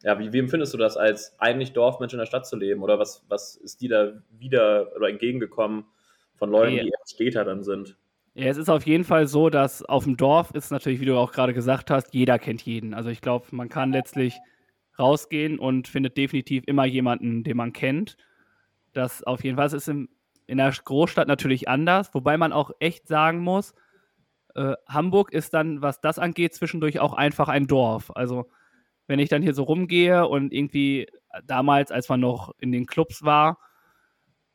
ja, 0.02 0.18
wie, 0.18 0.30
wie 0.30 0.40
empfindest 0.40 0.74
du 0.74 0.76
das, 0.78 0.98
als 0.98 1.40
eigentlich 1.40 1.72
Dorfmensch 1.72 2.12
in 2.12 2.18
der 2.18 2.26
Stadt 2.26 2.46
zu 2.46 2.54
leben? 2.54 2.82
Oder 2.82 2.98
was, 2.98 3.24
was 3.30 3.56
ist 3.56 3.80
dir 3.80 3.88
da 3.88 4.12
wieder 4.38 4.94
oder 4.94 5.08
entgegengekommen 5.08 5.86
von 6.34 6.50
Leuten, 6.50 6.76
Ja. 6.76 6.82
die 6.82 6.90
erst 6.90 7.14
Städter 7.14 7.46
dann 7.46 7.62
sind? 7.62 7.96
Ja, 8.34 8.44
es 8.44 8.58
ist 8.58 8.68
auf 8.68 8.84
jeden 8.84 9.04
Fall 9.04 9.26
so, 9.26 9.48
dass 9.48 9.82
auf 9.82 10.04
dem 10.04 10.18
Dorf 10.18 10.50
ist 10.50 10.70
natürlich, 10.70 11.00
wie 11.00 11.06
du 11.06 11.16
auch 11.16 11.32
gerade 11.32 11.54
gesagt 11.54 11.90
hast, 11.90 12.12
jeder 12.12 12.38
kennt 12.38 12.60
jeden. 12.60 12.92
Also 12.92 13.08
ich 13.08 13.22
glaube, 13.22 13.46
man 13.52 13.70
kann 13.70 13.90
letztlich 13.90 14.36
rausgehen 14.98 15.58
und 15.58 15.88
findet 15.88 16.18
definitiv 16.18 16.64
immer 16.66 16.84
jemanden, 16.84 17.42
den 17.42 17.56
man 17.56 17.72
kennt. 17.72 18.18
Das 18.92 19.22
auf 19.22 19.42
jeden 19.44 19.56
Fall 19.56 19.72
ist 19.72 19.88
im, 19.88 20.10
in 20.46 20.58
der 20.58 20.70
Großstadt 20.72 21.26
natürlich 21.26 21.70
anders, 21.70 22.12
wobei 22.12 22.36
man 22.36 22.52
auch 22.52 22.70
echt 22.80 23.08
sagen 23.08 23.38
muss, 23.38 23.72
äh, 24.54 24.74
Hamburg 24.86 25.32
ist 25.32 25.54
dann, 25.54 25.82
was 25.82 26.00
das 26.00 26.18
angeht, 26.18 26.54
zwischendurch 26.54 27.00
auch 27.00 27.12
einfach 27.12 27.48
ein 27.48 27.66
Dorf. 27.66 28.10
Also 28.14 28.48
wenn 29.06 29.18
ich 29.18 29.28
dann 29.28 29.42
hier 29.42 29.54
so 29.54 29.62
rumgehe 29.64 30.26
und 30.26 30.52
irgendwie 30.52 31.06
damals, 31.44 31.90
als 31.90 32.08
man 32.08 32.20
noch 32.20 32.54
in 32.58 32.72
den 32.72 32.86
Clubs 32.86 33.22
war, 33.22 33.58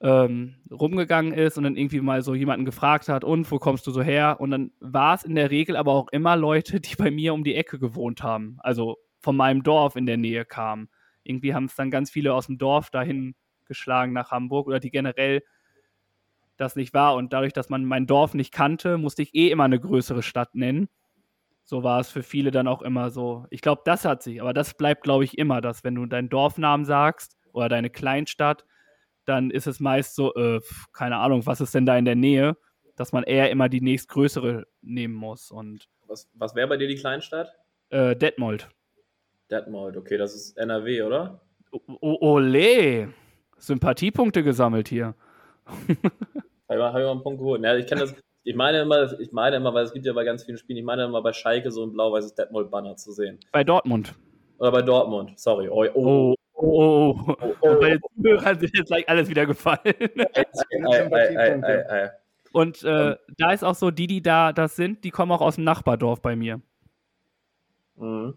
ähm, 0.01 0.55
rumgegangen 0.69 1.33
ist 1.33 1.57
und 1.57 1.63
dann 1.63 1.77
irgendwie 1.77 2.01
mal 2.01 2.21
so 2.21 2.35
jemanden 2.35 2.65
gefragt 2.65 3.07
hat, 3.09 3.23
und 3.23 3.49
wo 3.49 3.57
kommst 3.57 3.87
du 3.87 3.91
so 3.91 4.01
her? 4.01 4.37
Und 4.39 4.51
dann 4.51 4.71
war 4.79 5.15
es 5.15 5.23
in 5.23 5.35
der 5.35 5.49
Regel 5.49 5.75
aber 5.75 5.93
auch 5.93 6.09
immer 6.09 6.35
Leute, 6.35 6.79
die 6.81 6.95
bei 6.95 7.09
mir 7.09 7.33
um 7.33 7.43
die 7.43 7.55
Ecke 7.55 7.79
gewohnt 7.79 8.21
haben, 8.21 8.57
also 8.59 8.97
von 9.19 9.35
meinem 9.35 9.63
Dorf 9.63 9.95
in 9.95 10.05
der 10.05 10.17
Nähe 10.17 10.45
kamen. 10.45 10.89
Irgendwie 11.23 11.53
haben 11.53 11.65
es 11.65 11.75
dann 11.75 11.89
ganz 11.89 12.11
viele 12.11 12.33
aus 12.33 12.47
dem 12.47 12.57
Dorf 12.57 12.89
dahin 12.89 13.35
geschlagen 13.65 14.11
nach 14.11 14.31
Hamburg 14.31 14.67
oder 14.67 14.79
die 14.81 14.91
generell 14.91 15.41
das 16.57 16.75
nicht 16.75 16.93
war. 16.93 17.15
Und 17.15 17.33
dadurch, 17.33 17.53
dass 17.53 17.69
man 17.69 17.85
mein 17.85 18.07
Dorf 18.07 18.33
nicht 18.33 18.53
kannte, 18.53 18.97
musste 18.97 19.21
ich 19.21 19.33
eh 19.35 19.49
immer 19.49 19.63
eine 19.65 19.79
größere 19.79 20.23
Stadt 20.23 20.55
nennen. 20.55 20.89
So 21.63 21.83
war 21.83 21.99
es 21.99 22.09
für 22.09 22.23
viele 22.23 22.51
dann 22.51 22.67
auch 22.67 22.81
immer 22.81 23.09
so. 23.09 23.45
Ich 23.49 23.61
glaube, 23.61 23.81
das 23.85 24.03
hat 24.05 24.21
sich, 24.21 24.41
aber 24.41 24.53
das 24.53 24.73
bleibt, 24.73 25.03
glaube 25.03 25.23
ich, 25.23 25.37
immer, 25.37 25.61
dass 25.61 25.83
wenn 25.83 25.95
du 25.95 26.05
deinen 26.05 26.29
Dorfnamen 26.29 26.85
sagst 26.85 27.37
oder 27.53 27.69
deine 27.69 27.89
Kleinstadt, 27.89 28.65
dann 29.25 29.49
ist 29.49 29.67
es 29.67 29.79
meist 29.79 30.15
so, 30.15 30.33
äh, 30.35 30.59
keine 30.91 31.17
Ahnung, 31.17 31.45
was 31.45 31.61
ist 31.61 31.73
denn 31.73 31.85
da 31.85 31.97
in 31.97 32.03
der 32.05 32.15
Nähe, 32.15 32.57
dass 32.97 33.13
man 33.13 33.23
eher 33.23 33.49
immer 33.49 33.69
die 33.69 33.79
nächstgrößere 33.81 34.65
nehmen 34.81 35.13
muss. 35.13 35.49
Und 35.51 35.87
Was, 36.07 36.29
was 36.33 36.53
wäre 36.53 36.67
bei 36.67 36.77
dir 36.77 36.87
die 36.87 36.95
Kleinstadt? 36.95 37.53
äh, 37.89 38.15
Detmold. 38.15 38.69
Detmold, 39.49 39.95
okay, 39.97 40.17
das 40.17 40.35
ist 40.35 40.57
NRW, 40.57 41.03
oder? 41.03 41.41
O 41.71 42.17
ole! 42.19 43.13
Sympathiepunkte 43.57 44.43
gesammelt 44.43 44.89
hier. 44.89 45.15
Habe 45.65 45.77
ich, 45.87 45.97
mal- 46.77 46.93
hab 46.93 46.99
ich 46.99 47.05
mal 47.05 47.11
einen 47.11 47.23
Punkt 47.23 47.39
geholt. 47.39 47.63
Ja, 47.63 47.75
ich 47.75 47.87
kenne 47.87 48.01
das, 48.01 48.15
ich 48.43 48.55
meine 48.55 48.81
immer, 48.81 49.19
ich 49.19 49.31
meine 49.31 49.55
immer, 49.57 49.73
weil 49.73 49.85
es 49.85 49.93
gibt 49.93 50.05
ja 50.05 50.13
bei 50.13 50.23
ganz 50.23 50.43
vielen 50.43 50.57
Spielen, 50.57 50.77
ich 50.77 50.85
meine 50.85 51.03
immer 51.05 51.21
bei 51.21 51.33
Schalke 51.33 51.71
so 51.71 51.83
ein 51.85 51.93
blau-weißes 51.93 52.35
Detmold-Banner 52.35 52.95
zu 52.95 53.11
sehen. 53.11 53.39
Bei 53.51 53.63
Dortmund. 53.63 54.13
oder 54.59 54.71
bei 54.71 54.81
Dortmund? 54.81 55.39
Sorry. 55.39 55.69
Oh, 55.69 55.85
Oh, 55.93 56.35
oh, 56.53 57.15
oh. 57.27 57.35
oh. 57.61 57.69
Und 57.69 57.79
bei 57.79 57.89
den 57.91 58.01
Zuhörern 58.21 58.59
sind 58.59 58.75
jetzt 58.77 58.87
gleich 58.87 59.07
alles 59.09 59.27
wieder 59.29 59.45
gefallen. 59.45 59.79
Ei, 59.85 60.45
ei, 60.89 61.11
ei, 61.11 61.63
ei, 61.63 61.89
ei. 62.05 62.11
Und 62.51 62.83
äh, 62.83 63.15
da 63.37 63.51
ist 63.51 63.63
auch 63.63 63.73
so, 63.75 63.89
die, 63.91 64.05
die 64.07 64.21
da 64.21 64.53
das 64.53 64.75
sind, 64.75 65.03
die 65.03 65.09
kommen 65.09 65.31
auch 65.31 65.41
aus 65.41 65.55
dem 65.55 65.63
Nachbardorf 65.63 66.21
bei 66.21 66.35
mir. 66.35 66.61
Mhm. 67.95 68.35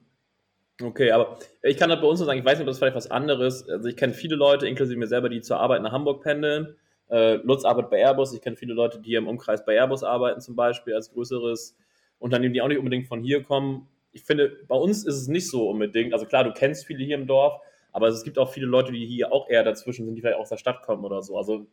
Okay, 0.82 1.10
aber 1.10 1.38
ich 1.62 1.76
kann 1.78 1.88
das 1.88 2.00
bei 2.00 2.06
uns 2.06 2.20
nur 2.20 2.26
sagen, 2.26 2.38
ich 2.38 2.44
weiß 2.44 2.58
nicht, 2.58 2.66
ob 2.66 2.68
das 2.68 2.78
vielleicht 2.78 2.96
was 2.96 3.10
anderes. 3.10 3.66
Also 3.68 3.88
ich 3.88 3.96
kenne 3.96 4.12
viele 4.12 4.36
Leute, 4.36 4.66
inklusive 4.68 4.98
mir 4.98 5.06
selber, 5.06 5.28
die 5.30 5.40
zur 5.40 5.58
Arbeit 5.58 5.82
nach 5.82 5.92
Hamburg 5.92 6.22
pendeln. 6.22 6.76
Äh, 7.08 7.34
Lutz 7.36 7.64
arbeitet 7.64 7.90
bei 7.90 7.98
Airbus. 7.98 8.34
Ich 8.34 8.40
kenne 8.40 8.56
viele 8.56 8.74
Leute, 8.74 9.00
die 9.00 9.14
im 9.14 9.28
Umkreis 9.28 9.64
bei 9.64 9.74
Airbus 9.74 10.02
arbeiten, 10.02 10.40
zum 10.40 10.56
Beispiel 10.56 10.94
als 10.94 11.12
größeres 11.12 11.76
Unternehmen, 12.18 12.54
die 12.54 12.62
auch 12.62 12.68
nicht 12.68 12.78
unbedingt 12.78 13.06
von 13.06 13.22
hier 13.22 13.42
kommen. 13.42 13.88
Ich 14.12 14.24
finde, 14.24 14.56
bei 14.66 14.76
uns 14.76 15.04
ist 15.04 15.16
es 15.16 15.28
nicht 15.28 15.48
so 15.48 15.68
unbedingt. 15.68 16.12
Also 16.12 16.26
klar, 16.26 16.44
du 16.44 16.52
kennst 16.52 16.86
viele 16.86 17.04
hier 17.04 17.16
im 17.16 17.26
Dorf, 17.26 17.60
aber 17.92 18.08
es 18.08 18.24
gibt 18.24 18.38
auch 18.38 18.50
viele 18.50 18.66
Leute, 18.66 18.92
die 18.92 19.06
hier 19.06 19.32
auch 19.32 19.48
eher 19.48 19.62
dazwischen 19.62 20.06
sind, 20.06 20.14
die 20.14 20.20
vielleicht 20.22 20.38
aus 20.38 20.48
der 20.48 20.56
Stadt 20.56 20.82
kommen 20.82 21.04
oder 21.04 21.22
so. 21.22 21.36
Also 21.36 21.66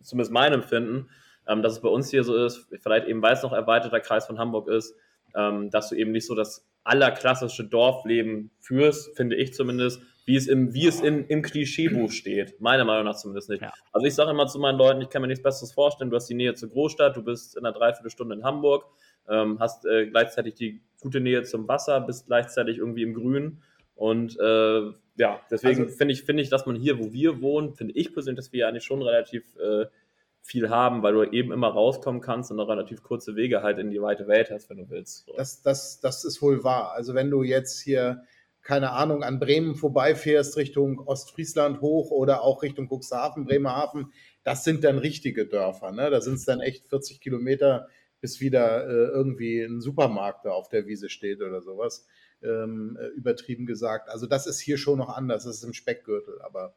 zumindest 0.00 0.32
mein 0.32 0.52
Empfinden, 0.52 1.08
ähm, 1.46 1.62
dass 1.62 1.74
es 1.74 1.80
bei 1.80 1.88
uns 1.88 2.10
hier 2.10 2.24
so 2.24 2.34
ist, 2.34 2.68
vielleicht 2.80 3.06
eben, 3.06 3.22
weil 3.22 3.34
es 3.34 3.42
noch 3.42 3.52
erweiterter 3.52 4.00
Kreis 4.00 4.26
von 4.26 4.38
Hamburg 4.38 4.68
ist, 4.68 4.94
ähm, 5.34 5.70
dass 5.70 5.88
du 5.88 5.94
eben 5.94 6.12
nicht 6.12 6.26
so 6.26 6.34
das 6.34 6.66
allerklassische 6.84 7.64
Dorfleben 7.64 8.50
führst, 8.58 9.16
finde 9.16 9.36
ich 9.36 9.54
zumindest, 9.54 10.02
wie 10.24 10.36
es 10.36 10.46
im, 10.46 10.72
wie 10.72 10.86
es 10.86 11.00
in, 11.00 11.26
im 11.26 11.42
Klischeebuch 11.42 12.10
steht. 12.10 12.60
Meiner 12.60 12.84
Meinung 12.84 13.04
nach 13.04 13.16
zumindest 13.16 13.50
nicht. 13.50 13.62
Ja. 13.62 13.72
Also 13.92 14.06
ich 14.06 14.14
sage 14.14 14.30
immer 14.30 14.46
zu 14.46 14.58
meinen 14.58 14.78
Leuten, 14.78 15.00
ich 15.00 15.08
kann 15.10 15.22
mir 15.22 15.28
nichts 15.28 15.42
Besseres 15.42 15.72
vorstellen. 15.72 16.10
Du 16.10 16.16
hast 16.16 16.28
die 16.28 16.34
Nähe 16.34 16.54
zur 16.54 16.68
Großstadt, 16.68 17.16
du 17.16 17.22
bist 17.22 17.56
in 17.56 17.64
einer 17.64 17.76
Dreiviertelstunde 17.76 18.34
in 18.36 18.44
Hamburg, 18.44 18.84
ähm, 19.28 19.58
hast 19.58 19.84
äh, 19.84 20.06
gleichzeitig 20.06 20.54
die 20.54 20.80
gute 21.00 21.20
Nähe 21.20 21.42
zum 21.42 21.66
Wasser, 21.68 22.00
bist 22.00 22.26
gleichzeitig 22.26 22.78
irgendwie 22.78 23.02
im 23.02 23.14
Grün. 23.14 23.62
Und 23.94 24.38
äh, 24.38 24.82
ja, 25.16 25.40
deswegen 25.50 25.82
Also- 25.84 25.96
finde 25.96 26.14
ich, 26.14 26.22
finde 26.22 26.42
ich, 26.42 26.48
dass 26.48 26.66
man 26.66 26.76
hier, 26.76 26.98
wo 26.98 27.12
wir 27.12 27.40
wohnen, 27.42 27.74
finde 27.74 27.94
ich 27.94 28.12
persönlich, 28.12 28.44
dass 28.44 28.52
wir 28.52 28.68
eigentlich 28.68 28.84
schon 28.84 29.02
relativ 29.02 29.56
äh, 29.56 29.86
viel 30.44 30.70
haben, 30.70 31.02
weil 31.02 31.14
du 31.14 31.22
eben 31.24 31.52
immer 31.52 31.68
rauskommen 31.68 32.20
kannst 32.20 32.50
und 32.50 32.56
noch 32.56 32.68
relativ 32.68 33.02
kurze 33.02 33.36
Wege 33.36 33.62
halt 33.62 33.78
in 33.78 33.90
die 33.90 34.02
weite 34.02 34.26
Welt 34.26 34.50
hast, 34.50 34.70
wenn 34.70 34.78
du 34.78 34.90
willst. 34.90 35.26
So. 35.26 35.34
Das, 35.36 35.62
das, 35.62 36.00
das 36.00 36.24
ist 36.24 36.42
wohl 36.42 36.64
wahr. 36.64 36.92
Also 36.92 37.14
wenn 37.14 37.30
du 37.30 37.44
jetzt 37.44 37.80
hier, 37.80 38.24
keine 38.62 38.92
Ahnung, 38.92 39.22
an 39.22 39.40
Bremen 39.40 39.74
vorbeifährst, 39.74 40.56
Richtung 40.56 41.00
Ostfriesland 41.00 41.80
hoch 41.80 42.10
oder 42.10 42.42
auch 42.42 42.62
Richtung 42.62 42.88
Cuxhaven, 42.88 43.44
Bremerhaven, 43.44 44.12
das 44.44 44.64
sind 44.64 44.84
dann 44.84 44.98
richtige 44.98 45.46
Dörfer. 45.46 45.92
Ne? 45.92 46.10
Da 46.10 46.20
sind 46.20 46.34
es 46.34 46.44
dann 46.44 46.60
echt 46.60 46.88
40 46.88 47.20
Kilometer, 47.20 47.88
bis 48.20 48.40
wieder 48.40 48.86
äh, 48.86 49.08
irgendwie 49.08 49.60
ein 49.62 49.80
Supermarkt 49.80 50.44
da 50.44 50.50
auf 50.50 50.68
der 50.68 50.86
Wiese 50.86 51.08
steht 51.08 51.42
oder 51.42 51.60
sowas. 51.60 52.06
Ähm, 52.40 52.98
äh, 53.00 53.06
übertrieben 53.16 53.66
gesagt. 53.66 54.08
Also 54.08 54.26
das 54.26 54.48
ist 54.48 54.58
hier 54.58 54.76
schon 54.76 54.98
noch 54.98 55.08
anders. 55.08 55.44
Das 55.44 55.56
ist 55.56 55.64
im 55.64 55.72
Speckgürtel. 55.72 56.40
Aber, 56.42 56.74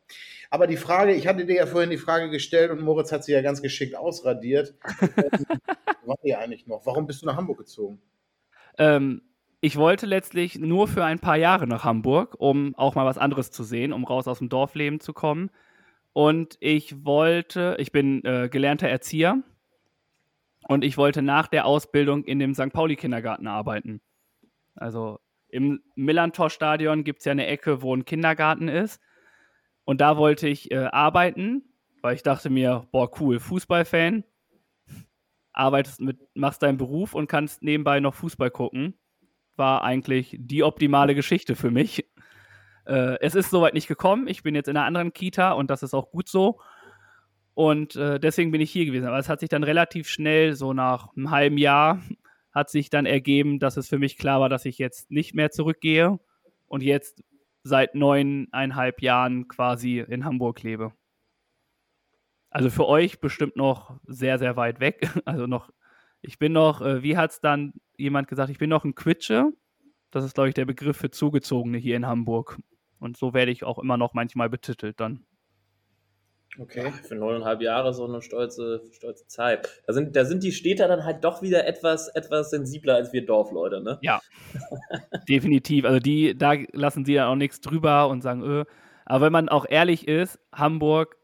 aber 0.51 0.67
die 0.67 0.77
Frage, 0.77 1.13
ich 1.13 1.25
hatte 1.25 1.45
dir 1.45 1.55
ja 1.55 1.65
vorhin 1.65 1.89
die 1.89 1.97
Frage 1.97 2.29
gestellt 2.29 2.69
und 2.69 2.81
Moritz 2.81 3.11
hat 3.11 3.23
sie 3.23 3.31
ja 3.31 3.41
ganz 3.41 3.61
geschickt 3.61 3.95
ausradiert. 3.95 4.75
Ähm, 6.05 6.09
war 6.09 6.17
die 6.23 6.35
eigentlich 6.35 6.67
noch? 6.67 6.85
Warum 6.85 7.07
bist 7.07 7.23
du 7.23 7.25
nach 7.25 7.35
Hamburg 7.35 7.57
gezogen? 7.57 7.99
Ähm, 8.77 9.23
ich 9.65 9.77
wollte 9.77 10.05
letztlich 10.05 10.59
nur 10.59 10.87
für 10.87 11.03
ein 11.03 11.17
paar 11.17 11.37
Jahre 11.37 11.65
nach 11.65 11.83
Hamburg, 11.83 12.35
um 12.37 12.75
auch 12.75 12.93
mal 12.93 13.07
was 13.07 13.17
anderes 13.17 13.49
zu 13.49 13.63
sehen, 13.63 13.93
um 13.93 14.03
raus 14.03 14.27
aus 14.27 14.37
dem 14.37 14.47
Dorfleben 14.47 14.99
zu 14.99 15.11
kommen. 15.11 15.49
Und 16.13 16.55
ich 16.59 17.03
wollte, 17.03 17.75
ich 17.79 17.91
bin 17.91 18.23
äh, 18.25 18.47
gelernter 18.47 18.87
Erzieher 18.87 19.41
und 20.67 20.83
ich 20.83 20.99
wollte 20.99 21.23
nach 21.23 21.47
der 21.47 21.65
Ausbildung 21.65 22.25
in 22.25 22.37
dem 22.37 22.53
St. 22.53 22.73
Pauli-Kindergarten 22.73 23.47
arbeiten. 23.47 24.01
Also 24.75 25.19
im 25.49 25.81
Millantor-Stadion 25.95 27.03
gibt 27.03 27.21
es 27.21 27.25
ja 27.25 27.31
eine 27.31 27.47
Ecke, 27.47 27.81
wo 27.81 27.95
ein 27.95 28.05
Kindergarten 28.05 28.67
ist. 28.67 29.01
Und 29.83 29.99
da 29.99 30.15
wollte 30.15 30.47
ich 30.47 30.69
äh, 30.69 30.89
arbeiten, 30.91 31.63
weil 32.03 32.13
ich 32.13 32.21
dachte 32.21 32.51
mir, 32.51 32.87
boah, 32.91 33.09
cool, 33.19 33.39
Fußballfan, 33.39 34.25
arbeitest 35.53 36.01
mit, 36.01 36.19
machst 36.35 36.61
deinen 36.61 36.77
Beruf 36.77 37.15
und 37.15 37.27
kannst 37.27 37.63
nebenbei 37.63 37.99
noch 37.99 38.13
Fußball 38.13 38.51
gucken. 38.51 38.93
War 39.55 39.83
eigentlich 39.83 40.35
die 40.39 40.63
optimale 40.63 41.15
Geschichte 41.15 41.55
für 41.55 41.71
mich. 41.71 42.05
Äh, 42.87 43.17
es 43.19 43.33
ist 43.33 43.49
soweit 43.49 43.73
nicht 43.73 43.87
gekommen. 43.87 44.27
Ich 44.27 44.43
bin 44.43 44.53
jetzt 44.53 44.67
in 44.67 44.77
einer 44.77 44.85
anderen 44.85 45.11
Kita 45.11 45.53
und 45.53 45.71
das 45.71 45.81
ist 45.81 45.95
auch 45.95 46.11
gut 46.11 46.29
so. 46.29 46.59
Und 47.55 47.95
äh, 47.95 48.19
deswegen 48.19 48.51
bin 48.51 48.61
ich 48.61 48.69
hier 48.69 48.85
gewesen. 48.85 49.07
Aber 49.07 49.17
es 49.17 49.27
hat 49.27 49.39
sich 49.39 49.49
dann 49.49 49.63
relativ 49.63 50.07
schnell, 50.07 50.53
so 50.53 50.71
nach 50.71 51.07
einem 51.15 51.31
halben 51.31 51.57
Jahr, 51.57 52.03
hat 52.51 52.69
sich 52.69 52.91
dann 52.91 53.07
ergeben, 53.07 53.57
dass 53.57 53.77
es 53.77 53.89
für 53.89 53.97
mich 53.97 54.19
klar 54.19 54.39
war, 54.39 54.49
dass 54.49 54.65
ich 54.65 54.77
jetzt 54.77 55.09
nicht 55.09 55.33
mehr 55.33 55.49
zurückgehe 55.49 56.19
und 56.67 56.83
jetzt 56.83 57.23
seit 57.63 57.95
neuneinhalb 57.95 59.01
Jahren 59.01 59.47
quasi 59.47 59.99
in 59.99 60.23
Hamburg 60.23 60.61
lebe. 60.61 60.93
Also 62.49 62.69
für 62.69 62.87
euch 62.87 63.19
bestimmt 63.19 63.57
noch 63.57 63.99
sehr, 64.05 64.37
sehr 64.37 64.55
weit 64.55 64.79
weg. 64.79 65.09
Also 65.25 65.47
noch, 65.47 65.71
ich 66.21 66.39
bin 66.39 66.53
noch, 66.53 66.81
äh, 66.81 67.03
wie 67.03 67.17
hat 67.17 67.31
es 67.31 67.41
dann 67.41 67.73
jemand 67.97 68.27
gesagt, 68.27 68.49
ich 68.49 68.57
bin 68.57 68.69
noch 68.69 68.83
ein 68.83 68.95
Quitsche. 68.95 69.51
Das 70.11 70.23
ist, 70.23 70.35
glaube 70.35 70.49
ich, 70.49 70.55
der 70.55 70.65
Begriff 70.65 70.97
für 70.97 71.11
Zugezogene 71.11 71.77
hier 71.77 71.95
in 71.95 72.05
Hamburg. 72.05 72.57
Und 72.99 73.17
so 73.17 73.33
werde 73.33 73.51
ich 73.51 73.63
auch 73.63 73.79
immer 73.79 73.97
noch 73.97 74.13
manchmal 74.13 74.49
betitelt 74.49 74.99
dann. 74.99 75.25
Okay. 76.57 76.91
Für 77.03 77.15
neuneinhalb 77.15 77.61
Jahre 77.61 77.93
so 77.93 78.05
eine 78.05 78.21
stolze, 78.21 78.81
stolze 78.91 79.27
Zeit. 79.27 79.83
Da 79.87 79.93
sind, 79.93 80.15
da 80.15 80.23
sind 80.23 80.43
die 80.43 80.53
Städter 80.53 80.87
dann 80.87 81.03
halt 81.03 81.23
doch 81.23 81.41
wieder 81.41 81.67
etwas, 81.67 82.07
etwas 82.09 82.49
sensibler 82.49 82.95
als 82.95 83.11
wir 83.11 83.25
Dorfleute, 83.25 83.81
ne? 83.81 83.99
Ja, 84.01 84.21
definitiv. 85.27 85.83
Also 85.85 85.99
die, 85.99 86.37
da 86.37 86.53
lassen 86.71 87.03
sie 87.03 87.13
ja 87.13 87.27
auch 87.27 87.35
nichts 87.35 87.59
drüber 87.59 88.07
und 88.07 88.21
sagen, 88.21 88.41
öh. 88.43 88.63
Aber 89.05 89.25
wenn 89.25 89.33
man 89.33 89.49
auch 89.49 89.65
ehrlich 89.67 90.07
ist, 90.07 90.39
Hamburg 90.53 91.17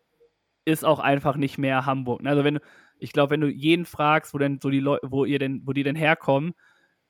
ist 0.66 0.86
auch 0.86 1.00
einfach 1.00 1.38
nicht 1.38 1.58
mehr 1.58 1.86
Hamburg. 1.86 2.22
Also 2.26 2.44
wenn 2.44 2.56
du, 2.56 2.62
ich 3.02 3.14
glaube, 3.14 3.32
wenn 3.32 3.41
du 3.41 3.47
jeden 3.47 3.86
fragst, 3.86 4.34
wo 4.34 4.38
denn 4.38 4.60
so 4.62 4.70
die 4.70 4.80
Leute, 4.80 5.08
wo 5.10 5.26
ihr 5.26 5.39
denn, 5.39 5.62
wo 5.66 5.74
die 5.74 5.84
denn 5.84 5.95
herkommen, 5.95 6.54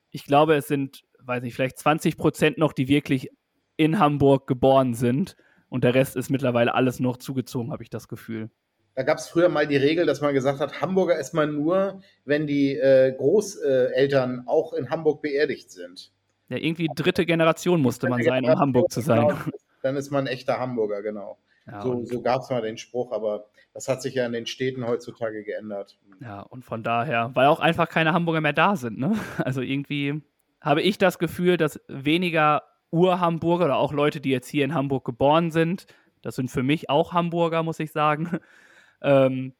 ich 0.09 0.25
glaube, 0.25 0.55
es 0.55 0.67
sind, 0.67 1.03
weiß 1.19 1.43
nicht, 1.43 1.53
vielleicht 1.53 1.77
20 1.77 2.17
Prozent 2.17 2.57
noch, 2.57 2.73
die 2.73 2.87
wirklich 2.87 3.29
in 3.75 3.99
Hamburg 3.99 4.47
geboren 4.47 4.93
sind. 4.93 5.35
Und 5.69 5.83
der 5.83 5.93
Rest 5.93 6.15
ist 6.15 6.29
mittlerweile 6.29 6.73
alles 6.73 6.99
noch 6.99 7.17
zugezogen, 7.17 7.71
habe 7.71 7.83
ich 7.83 7.89
das 7.89 8.07
Gefühl. 8.07 8.49
Da 8.95 9.03
gab 9.03 9.17
es 9.17 9.27
früher 9.27 9.49
mal 9.49 9.67
die 9.67 9.77
Regel, 9.77 10.05
dass 10.05 10.21
man 10.21 10.33
gesagt 10.33 10.59
hat, 10.59 10.81
Hamburger 10.81 11.17
ist 11.17 11.33
man 11.33 11.53
nur, 11.55 12.01
wenn 12.25 12.45
die 12.45 12.75
äh, 12.75 13.13
Großeltern 13.15 14.43
auch 14.47 14.73
in 14.73 14.89
Hamburg 14.89 15.21
beerdigt 15.21 15.71
sind. 15.71 16.11
Ja, 16.49 16.57
irgendwie 16.57 16.89
dritte 16.93 17.25
Generation 17.25 17.81
musste 17.81 18.09
man 18.09 18.21
sein, 18.23 18.43
um 18.43 18.59
Hamburg 18.59 18.91
zu 18.91 19.01
sein. 19.01 19.27
Genau, 19.27 19.39
Dann 19.81 19.95
ist 19.95 20.11
man 20.11 20.25
ein 20.25 20.33
echter 20.33 20.59
Hamburger, 20.59 21.01
genau. 21.01 21.37
Ja, 21.65 21.81
so 21.81 22.03
so 22.03 22.21
gab 22.21 22.41
es 22.41 22.49
mal 22.49 22.61
den 22.61 22.77
Spruch, 22.77 23.11
aber 23.11 23.50
das 23.73 23.87
hat 23.87 24.01
sich 24.01 24.15
ja 24.15 24.25
in 24.25 24.33
den 24.33 24.45
Städten 24.45 24.85
heutzutage 24.85 25.43
geändert. 25.43 25.97
Ja, 26.19 26.41
und 26.41 26.65
von 26.65 26.83
daher, 26.83 27.31
weil 27.33 27.47
auch 27.47 27.59
einfach 27.59 27.87
keine 27.87 28.13
Hamburger 28.13 28.41
mehr 28.41 28.53
da 28.53 28.75
sind, 28.75 28.97
ne? 28.97 29.17
Also 29.37 29.61
irgendwie 29.61 30.21
habe 30.59 30.81
ich 30.81 30.97
das 30.97 31.19
Gefühl, 31.19 31.57
dass 31.57 31.79
weniger 31.87 32.63
Ur-Hamburger 32.91 33.65
oder 33.65 33.77
auch 33.77 33.93
Leute, 33.93 34.19
die 34.19 34.29
jetzt 34.29 34.49
hier 34.49 34.65
in 34.65 34.73
Hamburg 34.73 35.05
geboren 35.05 35.51
sind, 35.51 35.87
das 36.21 36.35
sind 36.35 36.51
für 36.51 36.63
mich 36.63 36.89
auch 36.89 37.13
Hamburger, 37.13 37.63
muss 37.63 37.79
ich 37.79 37.91
sagen, 37.91 38.39
ähm, 39.01 39.53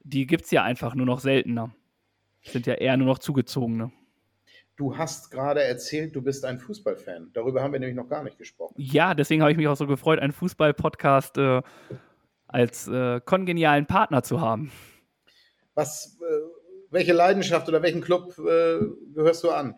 die 0.00 0.26
gibt 0.26 0.44
es 0.44 0.50
ja 0.50 0.62
einfach 0.62 0.94
nur 0.94 1.06
noch 1.06 1.20
seltener. 1.20 1.74
Sind 2.42 2.66
ja 2.66 2.74
eher 2.74 2.96
nur 2.96 3.06
noch 3.06 3.18
zugezogene. 3.18 3.92
Du 4.76 4.96
hast 4.96 5.30
gerade 5.30 5.62
erzählt, 5.62 6.14
du 6.14 6.22
bist 6.22 6.44
ein 6.44 6.58
Fußballfan. 6.58 7.30
Darüber 7.34 7.62
haben 7.62 7.72
wir 7.72 7.80
nämlich 7.80 7.96
noch 7.96 8.08
gar 8.08 8.22
nicht 8.22 8.38
gesprochen. 8.38 8.74
Ja, 8.78 9.12
deswegen 9.12 9.42
habe 9.42 9.50
ich 9.50 9.58
mich 9.58 9.66
auch 9.66 9.76
so 9.76 9.86
gefreut, 9.86 10.20
einen 10.20 10.32
Fußball-Podcast 10.32 11.36
äh, 11.36 11.62
als 12.48 12.88
äh, 12.88 13.20
kongenialen 13.20 13.86
Partner 13.86 14.22
zu 14.22 14.40
haben. 14.40 14.72
Was, 15.74 16.18
äh, 16.20 16.24
welche 16.90 17.12
Leidenschaft 17.12 17.68
oder 17.68 17.82
welchen 17.82 18.00
Club 18.00 18.36
äh, 18.38 18.78
gehörst 19.14 19.44
du 19.44 19.50
an? 19.50 19.74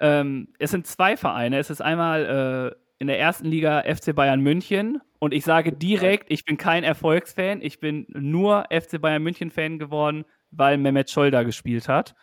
Ähm, 0.00 0.48
es 0.58 0.70
sind 0.70 0.86
zwei 0.86 1.16
Vereine. 1.16 1.58
Es 1.58 1.70
ist 1.70 1.80
einmal 1.80 2.74
äh, 2.74 2.80
in 2.98 3.06
der 3.06 3.18
ersten 3.18 3.46
Liga 3.46 3.82
FC 3.82 4.14
Bayern 4.14 4.40
München. 4.40 5.00
Und 5.18 5.34
ich 5.34 5.44
sage 5.44 5.72
direkt, 5.72 6.30
ich 6.30 6.44
bin 6.44 6.56
kein 6.56 6.82
Erfolgsfan. 6.82 7.60
Ich 7.62 7.78
bin 7.78 8.06
nur 8.08 8.64
FC 8.70 9.00
Bayern 9.00 9.22
München-Fan 9.22 9.78
geworden, 9.78 10.24
weil 10.50 10.78
Mehmet 10.78 11.10
Scholl 11.10 11.30
da 11.30 11.42
gespielt 11.42 11.88
hat. 11.88 12.14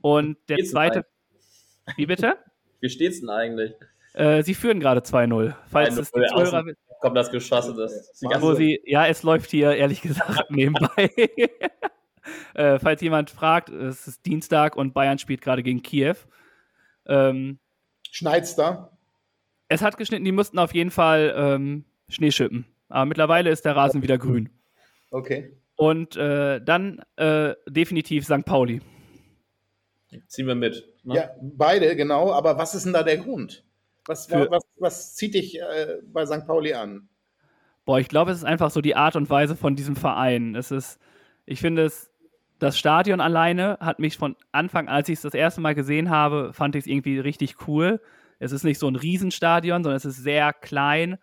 Und 0.00 0.36
der 0.48 0.58
zweite. 0.58 1.04
Wie 1.96 2.06
bitte? 2.06 2.36
Wie 2.80 2.88
steht's 2.88 3.20
denn 3.20 3.30
eigentlich? 3.30 3.72
Äh, 4.14 4.42
sie 4.42 4.54
führen 4.54 4.80
gerade 4.80 5.00
2-0. 5.00 5.54
Falls 5.66 5.96
2-0, 5.96 6.00
es 6.00 6.12
die 6.12 6.20
Zuhörer. 6.28 6.64
Kommt 7.00 7.16
das 7.16 7.30
Geschosse, 7.30 7.74
das 7.74 8.20
Wo 8.40 8.54
sie, 8.54 8.80
ja, 8.84 9.06
es 9.06 9.22
läuft 9.22 9.50
hier 9.50 9.74
ehrlich 9.74 10.02
gesagt 10.02 10.44
nebenbei. 10.50 11.10
äh, 12.54 12.78
falls 12.78 13.00
jemand 13.00 13.30
fragt, 13.30 13.68
es 13.68 14.06
ist 14.08 14.26
Dienstag 14.26 14.76
und 14.76 14.94
Bayern 14.94 15.18
spielt 15.18 15.40
gerade 15.40 15.62
gegen 15.62 15.82
Kiew. 15.82 16.16
Ähm, 17.06 17.58
Schneit's 18.10 18.56
da? 18.56 18.90
es 19.68 19.82
hat 19.82 19.98
geschnitten, 19.98 20.24
die 20.24 20.32
mussten 20.32 20.58
auf 20.58 20.74
jeden 20.74 20.90
Fall 20.90 21.34
ähm, 21.36 21.84
Schnee 22.08 22.30
schippen. 22.30 22.66
Aber 22.88 23.04
mittlerweile 23.04 23.50
ist 23.50 23.64
der 23.64 23.76
Rasen 23.76 24.02
wieder 24.02 24.18
grün. 24.18 24.48
Okay. 25.10 25.52
Und 25.76 26.16
äh, 26.16 26.60
dann 26.60 27.02
äh, 27.16 27.54
definitiv 27.68 28.24
St. 28.24 28.44
Pauli. 28.44 28.80
ziehen 30.26 30.46
wir 30.46 30.54
mit. 30.54 30.88
Ne? 31.04 31.16
Ja, 31.16 31.30
beide, 31.40 31.94
genau. 31.96 32.32
Aber 32.32 32.56
was 32.58 32.74
ist 32.74 32.86
denn 32.86 32.94
da 32.94 33.02
der 33.02 33.18
Grund? 33.18 33.64
Was, 34.06 34.26
Für- 34.26 34.50
was, 34.50 34.62
was 34.80 35.14
zieht 35.14 35.34
dich 35.34 35.60
äh, 35.60 35.98
bei 36.12 36.26
St. 36.26 36.46
Pauli 36.46 36.74
an? 36.74 37.08
Boah, 37.84 37.98
ich 37.98 38.08
glaube, 38.08 38.30
es 38.30 38.38
ist 38.38 38.44
einfach 38.44 38.70
so 38.70 38.80
die 38.80 38.96
Art 38.96 39.16
und 39.16 39.30
Weise 39.30 39.56
von 39.56 39.74
diesem 39.74 39.96
Verein. 39.96 40.54
Es 40.54 40.70
ist, 40.70 40.98
ich 41.46 41.60
finde 41.60 41.84
es, 41.84 42.10
das 42.58 42.78
Stadion 42.78 43.20
alleine 43.20 43.78
hat 43.80 43.98
mich 43.98 44.18
von 44.18 44.36
Anfang, 44.52 44.88
als 44.88 45.08
ich 45.08 45.14
es 45.14 45.22
das 45.22 45.34
erste 45.34 45.60
Mal 45.60 45.74
gesehen 45.74 46.10
habe, 46.10 46.52
fand 46.52 46.74
ich 46.74 46.80
es 46.84 46.86
irgendwie 46.86 47.18
richtig 47.18 47.66
cool. 47.66 48.00
Es 48.38 48.52
ist 48.52 48.64
nicht 48.64 48.78
so 48.78 48.88
ein 48.88 48.96
Riesenstadion, 48.96 49.82
sondern 49.82 49.96
es 49.96 50.04
ist 50.04 50.22
sehr 50.22 50.52
klein. 50.52 51.18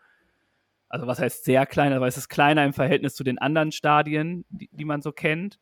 Also 0.90 1.08
was 1.08 1.20
heißt 1.20 1.44
sehr 1.44 1.66
klein, 1.66 1.94
aber 1.94 2.08
es 2.08 2.18
ist 2.18 2.30
kleiner 2.30 2.66
im 2.66 2.74
Verhältnis 2.74 3.16
zu 3.16 3.24
den 3.24 3.38
anderen 3.38 3.72
Stadien, 3.72 4.46
die, 4.50 4.70
die 4.72 4.86
man 4.86 5.02
so 5.02 5.12
kennt. 5.12 5.60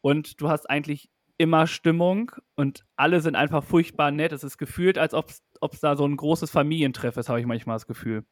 Und 0.00 0.40
du 0.40 0.48
hast 0.48 0.68
eigentlich 0.68 1.08
immer 1.38 1.66
Stimmung 1.66 2.32
und 2.56 2.84
alle 2.96 3.20
sind 3.20 3.36
einfach 3.36 3.64
furchtbar 3.64 4.10
nett. 4.10 4.32
Es 4.32 4.44
ist 4.44 4.58
gefühlt, 4.58 4.98
als 4.98 5.14
ob 5.14 5.30
es 5.30 5.42
da 5.80 5.96
so 5.96 6.06
ein 6.06 6.16
großes 6.16 6.50
Familientreff 6.50 7.16
ist, 7.16 7.28
habe 7.28 7.40
ich 7.40 7.46
manchmal 7.46 7.76
das 7.76 7.86
Gefühl. 7.86 8.24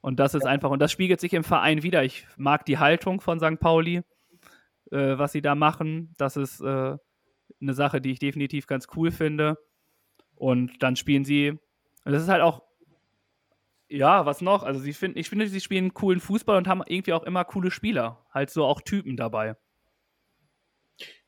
Und 0.00 0.18
das 0.18 0.34
ist 0.34 0.46
einfach, 0.46 0.70
und 0.70 0.78
das 0.78 0.92
spiegelt 0.92 1.20
sich 1.20 1.34
im 1.34 1.44
Verein 1.44 1.82
wieder. 1.82 2.04
Ich 2.04 2.26
mag 2.36 2.64
die 2.64 2.78
Haltung 2.78 3.20
von 3.20 3.38
St. 3.38 3.60
Pauli, 3.60 4.02
äh, 4.90 5.18
was 5.18 5.32
sie 5.32 5.42
da 5.42 5.54
machen. 5.54 6.14
Das 6.16 6.36
ist 6.36 6.60
äh, 6.60 6.96
eine 7.60 7.74
Sache, 7.74 8.00
die 8.00 8.12
ich 8.12 8.18
definitiv 8.18 8.66
ganz 8.66 8.86
cool 8.96 9.10
finde. 9.10 9.58
Und 10.36 10.82
dann 10.82 10.96
spielen 10.96 11.24
sie, 11.24 11.50
und 11.50 12.12
das 12.12 12.22
ist 12.22 12.28
halt 12.28 12.40
auch, 12.40 12.62
ja, 13.88 14.24
was 14.24 14.40
noch? 14.40 14.62
Also 14.62 14.80
sie 14.80 14.94
finden, 14.94 15.18
ich 15.18 15.28
finde, 15.28 15.48
sie 15.48 15.60
spielen 15.60 15.92
coolen 15.92 16.20
Fußball 16.20 16.56
und 16.56 16.68
haben 16.68 16.82
irgendwie 16.86 17.12
auch 17.12 17.24
immer 17.24 17.44
coole 17.44 17.70
Spieler. 17.70 18.24
Halt 18.32 18.48
so 18.50 18.64
auch 18.64 18.80
Typen 18.80 19.16
dabei. 19.16 19.56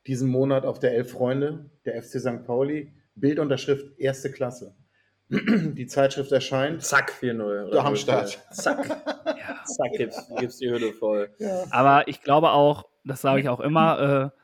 Diesen 0.06 0.30
Monat 0.30 0.64
auf 0.64 0.78
der 0.78 0.94
Elf 0.94 1.12
Freunde, 1.12 1.70
der 1.84 2.00
FC 2.02 2.20
St. 2.20 2.44
Pauli, 2.46 2.92
Bildunterschrift 3.14 3.98
erste 3.98 4.30
Klasse. 4.30 4.74
Die 5.30 5.86
Zeitschrift 5.86 6.32
erscheint. 6.32 6.82
Zack, 6.82 7.12
4-0. 7.20 7.70
Der 7.70 7.84
Hamstadt. 7.84 8.44
Zack. 8.52 8.86
Zack, 9.64 9.92
gibt's, 9.96 10.28
gibt's 10.38 10.58
die 10.58 10.70
Hütte 10.70 10.92
voll. 10.92 11.30
Ja. 11.38 11.64
Aber 11.70 12.08
ich 12.08 12.22
glaube 12.22 12.50
auch, 12.50 12.88
das 13.04 13.20
sage 13.20 13.40
ich 13.40 13.48
auch 13.48 13.60
immer, 13.60 14.32
äh, 14.34 14.38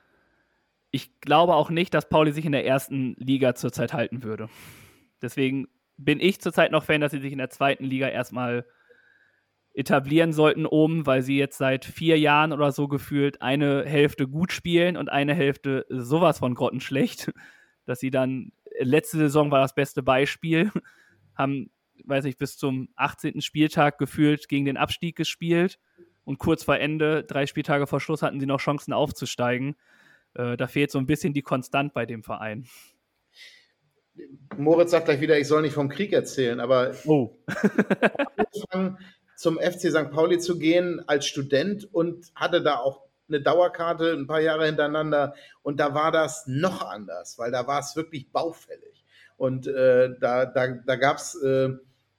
ich 0.91 1.21
glaube 1.21 1.55
auch 1.55 1.71
nicht, 1.71 1.93
dass 1.93 2.09
Pauli 2.09 2.33
sich 2.33 2.47
in 2.47 2.53
der 2.53 2.65
ersten 2.65 3.15
Liga 3.19 3.55
zurzeit 3.55 3.93
halten 3.93 4.23
würde. 4.23 4.49
Deswegen 5.21 5.69
bin 5.97 6.21
ich 6.21 6.41
zurzeit 6.41 6.71
noch 6.71 6.85
Fan, 6.85 7.01
dass 7.01 7.13
sie 7.13 7.21
sich 7.21 7.33
in 7.33 7.39
der 7.39 7.51
zweiten 7.51 7.85
Liga 7.85 8.09
erstmal 8.09 8.65
etablieren 9.75 10.33
sollten 10.33 10.67
oben, 10.67 11.07
weil 11.07 11.23
sie 11.23 11.39
jetzt 11.39 11.59
seit 11.59 11.85
vier 11.85 12.19
Jahren 12.19 12.53
oder 12.53 12.73
so 12.73 12.89
gefühlt 12.89 13.43
eine 13.43 13.85
Hälfte 13.85 14.27
gut 14.27 14.53
spielen 14.53 14.97
und 14.97 15.09
eine 15.09 15.35
Hälfte 15.35 15.87
sowas 15.89 16.39
von 16.39 16.55
grottenschlecht, 16.55 17.33
dass 17.85 18.01
sie 18.01 18.11
dann, 18.11 18.53
letzte 18.79 19.19
Saison 19.19 19.51
war 19.51 19.61
das 19.61 19.75
beste 19.75 20.03
Beispiel, 20.03 20.71
haben, 21.35 21.71
weiß 22.05 22.25
nicht, 22.25 22.39
bis 22.39 22.57
zum 22.57 22.89
18. 22.97 23.41
Spieltag 23.41 23.99
gefühlt 23.99 24.49
gegen 24.49 24.65
den 24.65 24.77
Abstieg 24.77 25.17
gespielt 25.17 25.79
und 26.25 26.39
kurz 26.39 26.65
vor 26.65 26.77
Ende, 26.77 27.25
drei 27.25 27.47
Spieltage 27.47 27.87
vor 27.87 28.01
Schluss, 28.01 28.23
hatten 28.23 28.41
sie 28.41 28.47
noch 28.47 28.61
Chancen 28.61 28.93
aufzusteigen. 28.93 29.77
Äh, 30.35 30.57
da 30.57 30.67
fehlt 30.67 30.91
so 30.91 30.99
ein 30.99 31.07
bisschen 31.07 31.33
die 31.33 31.43
Konstant 31.43 31.95
bei 31.95 32.07
dem 32.07 32.23
Verein. 32.23 32.67
Moritz 34.57 34.91
sagt 34.91 35.07
gleich 35.07 35.21
wieder, 35.21 35.39
ich 35.39 35.47
soll 35.47 35.63
nicht 35.63 35.75
vom 35.75 35.89
Krieg 35.89 36.13
erzählen, 36.13 36.61
aber 36.61 36.95
Oh. 37.07 37.39
angefangen, 38.37 38.99
zum 39.37 39.59
FC 39.59 39.91
St. 39.91 40.11
Pauli 40.11 40.39
zu 40.39 40.59
gehen 40.59 41.01
als 41.07 41.27
Student 41.27 41.93
und 41.95 42.33
hatte 42.35 42.63
da 42.63 42.77
auch 42.79 43.08
eine 43.29 43.41
Dauerkarte 43.41 44.13
ein 44.13 44.27
paar 44.27 44.41
Jahre 44.41 44.67
hintereinander 44.67 45.35
und 45.63 45.81
da 45.81 45.95
war 45.95 46.13
das 46.13 46.47
noch 46.47 46.83
anders, 46.83 47.39
weil 47.39 47.51
da 47.51 47.67
war 47.67 47.81
es 47.81 47.95
wirklich 47.97 48.31
baufällig. 48.33 49.05
Und 49.37 49.67
äh, 49.69 50.11
da, 50.19 50.47
da, 50.47 50.69
da 50.69 50.97
gab 50.97 51.19
es 51.19 51.41
äh, 51.43 51.71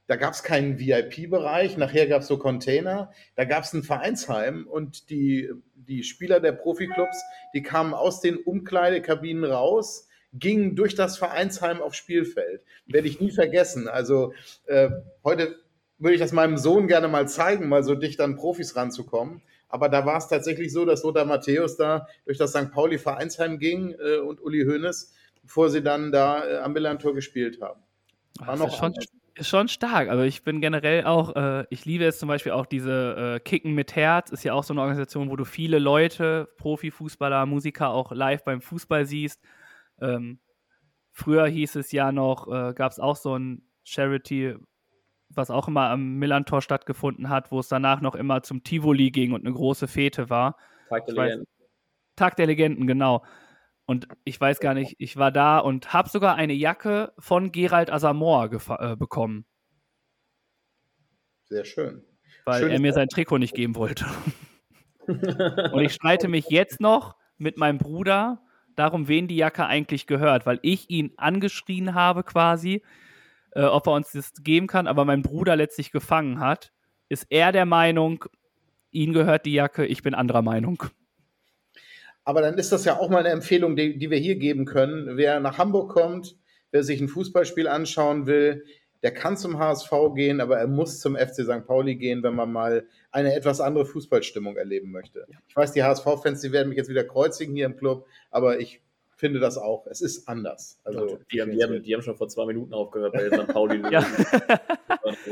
da 0.10 0.16
gab's 0.16 0.41
keinen 0.41 0.80
VIP-Bereich, 0.80 1.78
nachher 1.78 2.07
gab 2.07 2.24
es 2.24 2.28
so 2.28 2.39
Container, 2.39 3.12
da 3.36 3.45
gab 3.45 3.64
es 3.64 3.74
ein 3.74 3.84
Vereinsheim 3.84 4.66
und 4.66 5.12
die, 5.12 5.51
die 5.76 6.01
Spieler 6.01 6.39
der 6.39 6.51
Profiklubs, 6.51 7.22
die 7.53 7.62
kamen 7.62 7.93
aus 7.93 8.20
den 8.20 8.38
Umkleidekabinen 8.38 9.43
raus, 9.43 10.07
gingen 10.34 10.76
durch 10.76 10.95
das 10.95 11.20
Vereinsheim 11.20 11.80
aufs 11.80 11.97
Spielfeld. 11.97 12.64
Werde 12.88 13.07
ich 13.07 13.20
nie 13.20 13.30
vergessen. 13.30 13.88
Also 13.88 14.34
äh, 14.66 14.89
heute 15.24 15.55
würde 15.99 16.16
ich 16.16 16.22
das 16.22 16.32
meinem 16.32 16.57
Sohn 16.57 16.88
gerne 16.88 17.07
mal 17.07 17.28
zeigen, 17.28 17.70
mal 17.70 17.84
so 17.84 17.93
dicht 17.93 18.20
an 18.20 18.36
Profis 18.36 18.76
ranzukommen. 18.76 19.43
Aber 19.70 19.88
da 19.88 20.05
war 20.05 20.17
es 20.17 20.28
tatsächlich 20.28 20.74
so, 20.74 20.84
dass 20.84 21.03
Lothar 21.03 21.26
Matthäus 21.26 21.78
da 21.78 22.07
durch 22.26 22.38
das 22.38 22.51
St. 22.51 22.72
Pauli 22.72 22.97
Vereinsheim 22.97 23.59
ging 23.59 23.93
äh, 23.93 24.17
und 24.17 24.41
Uli 24.41 24.65
Hoeneß, 24.65 25.13
bevor 25.43 25.70
sie 25.70 25.84
dann 25.84 26.11
da 26.11 26.45
äh, 26.45 26.57
am 26.57 26.74
Millantor 26.74 27.13
gespielt 27.13 27.61
haben. 27.61 27.82
War 28.39 28.47
Das 28.47 28.59
noch 28.59 28.67
ist 28.67 28.78
schon, 28.78 28.93
ist 29.36 29.47
schon 29.47 29.67
stark. 29.67 30.09
Also 30.09 30.24
ich 30.24 30.43
bin 30.43 30.59
generell 30.59 31.05
auch, 31.05 31.36
äh, 31.36 31.65
ich 31.70 31.86
liebe 31.86 32.05
es 32.05 32.20
zum 32.20 32.28
Beispiel 32.28 32.51
auch 32.51 32.65
diese 32.65 33.36
äh, 33.36 33.39
Kicken 33.39 33.74
mit 33.74 33.95
Herz, 33.95 34.32
ist 34.32 34.43
ja 34.43 34.53
auch 34.53 34.63
so 34.63 34.74
eine 34.74 34.82
Organisation, 34.82 35.30
wo 35.30 35.36
du 35.36 35.45
viele 35.45 35.78
Leute, 35.78 36.49
Profifußballer, 36.57 37.45
Musiker 37.45 37.89
auch 37.89 38.11
live 38.11 38.43
beim 38.43 38.61
Fußball 38.61 39.05
siehst. 39.05 39.39
Ähm, 40.01 40.39
früher 41.11 41.47
hieß 41.47 41.76
es 41.76 41.91
ja 41.91 42.11
noch, 42.11 42.47
äh, 42.47 42.74
gab 42.74 42.91
es 42.91 42.99
auch 42.99 43.15
so 43.15 43.38
ein 43.38 43.63
Charity, 43.84 44.55
was 45.30 45.52
auch 45.52 45.68
immer 45.68 45.90
am 45.90 46.16
Millantor 46.16 46.62
stattgefunden 46.62 47.30
hat, 47.30 47.52
wo 47.52 47.60
es 47.60 47.68
danach 47.68 48.02
noch 48.02 48.16
immer 48.16 48.42
zum 48.44 48.64
Tivoli 48.64 49.12
ging 49.12 49.32
und 49.32 49.46
eine 49.46 49.54
große 49.54 49.88
Fete 49.88 50.30
war. 50.30 50.58
Tag 50.90 51.06
der 51.06 51.16
Legenden. 51.16 51.48
Tag 52.16 52.36
der 52.36 52.48
Legenden, 52.48 52.88
genau. 52.88 53.24
Und 53.86 54.08
ich 54.24 54.40
weiß 54.40 54.60
gar 54.60 54.74
nicht, 54.74 54.96
ich 55.00 55.18
war 55.18 55.32
da 55.32 55.60
und 55.60 55.94
habe 55.94 56.10
sogar 56.10 56.36
eine 56.36 56.54
Jacke 56.54 57.14
von 57.18 57.52
Gerald 57.52 57.92
Asamoah 57.92 58.46
gefa- 58.46 58.94
äh, 58.94 58.96
bekommen, 58.96 59.46
Sehr 61.46 61.66
schön. 61.66 62.04
weil 62.46 62.60
Schönes 62.60 62.74
er 62.74 62.80
mir 62.82 62.94
sein 62.94 63.10
Trikot 63.10 63.40
nicht 63.40 63.56
geben 63.56 63.76
wollte. 63.76 64.06
Und 65.74 65.82
ich 65.82 65.94
streite 65.94 66.28
mich 66.28 66.50
jetzt 66.50 66.80
noch 66.80 67.16
mit 67.38 67.58
meinem 67.58 67.80
Bruder 67.80 68.44
darum, 68.76 69.08
wen 69.08 69.28
die 69.28 69.38
Jacke 69.38 69.66
eigentlich 69.66 70.06
gehört, 70.06 70.46
weil 70.46 70.60
ich 70.62 70.90
ihn 70.92 71.14
angeschrien 71.18 71.96
habe 71.96 72.24
quasi, 72.24 72.84
äh, 73.52 73.64
ob 73.64 73.88
er 73.88 73.93
uns 73.93 74.12
das 74.12 74.34
geben 74.43 74.68
kann, 74.68 74.88
aber 74.88 75.06
mein 75.06 75.22
Bruder 75.22 75.56
letztlich 75.56 75.91
gefangen 75.91 76.39
hat. 76.39 76.72
Ist 77.10 77.28
er 77.30 77.52
der 77.52 77.66
Meinung, 77.66 78.26
ihm 78.91 79.14
gehört 79.14 79.45
die 79.45 79.54
Jacke, 79.54 79.86
ich 79.86 80.04
bin 80.04 80.14
anderer 80.14 80.41
Meinung. 80.41 80.84
Aber 82.24 82.41
dann 82.41 82.58
ist 82.58 82.72
das 82.72 82.86
ja 82.86 83.00
auch 83.00 83.10
mal 83.10 83.20
eine 83.20 83.30
Empfehlung, 83.30 83.76
die, 83.76 83.97
die 83.97 84.12
wir 84.12 84.20
hier 84.20 84.36
geben 84.36 84.66
können. 84.66 85.18
Wer 85.18 85.39
nach 85.39 85.58
Hamburg 85.58 85.91
kommt, 85.91 86.38
wer 86.72 86.84
sich 86.84 87.02
ein 87.02 87.08
Fußballspiel 87.08 87.68
anschauen 87.68 88.28
will, 88.28 88.66
der 89.02 89.14
kann 89.14 89.38
zum 89.38 89.58
HSV 89.58 89.91
gehen, 90.14 90.41
aber 90.41 90.60
er 90.60 90.68
muss 90.68 91.00
zum 91.00 91.16
FC 91.16 91.45
St. 91.45 91.66
Pauli 91.66 91.95
gehen, 91.95 92.22
wenn 92.22 92.36
man 92.36 92.52
mal 92.52 92.86
eine 93.12 93.34
etwas 93.34 93.62
andere 93.62 93.86
Fußballstimmung 93.86 94.58
erleben 94.58 94.91
möchte. 94.91 95.26
Ich 95.47 95.56
weiß, 95.56 95.72
die 95.72 95.84
HSV-Fans, 95.84 96.41
die 96.41 96.52
werden 96.52 96.70
mich 96.70 96.78
jetzt 96.78 96.89
wieder 96.89 97.06
kreuzigen 97.06 97.56
hier 97.56 97.66
im 97.66 97.78
Club, 97.78 98.06
aber 98.30 98.60
ich 98.60 98.82
finde 99.20 99.39
das 99.39 99.57
auch. 99.57 99.86
Es 99.88 100.01
ist 100.01 100.28
anders. 100.30 100.80
Also, 100.86 101.20
die, 101.32 101.41
haben, 101.41 101.51
die, 101.51 101.61
haben, 101.61 101.84
die 101.84 101.93
haben 101.93 102.01
schon 102.01 102.15
vor 102.15 102.30
zwei 102.30 102.45
Minuten 102.45 102.74
aufgehört 102.74 103.13
bei 103.13 103.28
St. 103.28 103.47
Pauli. 103.47 103.82
Ja. 103.91 104.05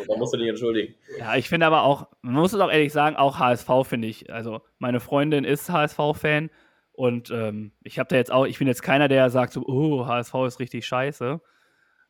Da 0.07 0.17
musst 0.17 0.33
du 0.33 0.37
dich 0.37 0.49
entschuldigen. 0.49 0.95
Ja, 1.19 1.35
ich 1.35 1.47
finde 1.47 1.65
aber 1.65 1.83
auch, 1.83 2.07
man 2.21 2.33
muss 2.33 2.53
es 2.53 2.59
auch 2.59 2.71
ehrlich 2.71 2.91
sagen, 2.91 3.15
auch 3.15 3.39
HSV 3.39 3.69
finde 3.83 4.07
ich. 4.07 4.33
Also 4.33 4.61
meine 4.79 4.99
Freundin 4.99 5.43
ist 5.43 5.69
HSV-Fan 5.69 6.49
und 6.91 7.29
ähm, 7.29 7.71
ich 7.83 7.99
habe 7.99 8.09
da 8.09 8.15
jetzt 8.15 8.31
auch, 8.31 8.45
ich 8.45 8.57
bin 8.57 8.67
jetzt 8.67 8.81
keiner, 8.81 9.07
der 9.07 9.29
sagt 9.29 9.53
so, 9.53 9.63
oh, 9.65 10.05
HSV 10.07 10.33
ist 10.47 10.59
richtig 10.59 10.85
scheiße. 10.85 11.39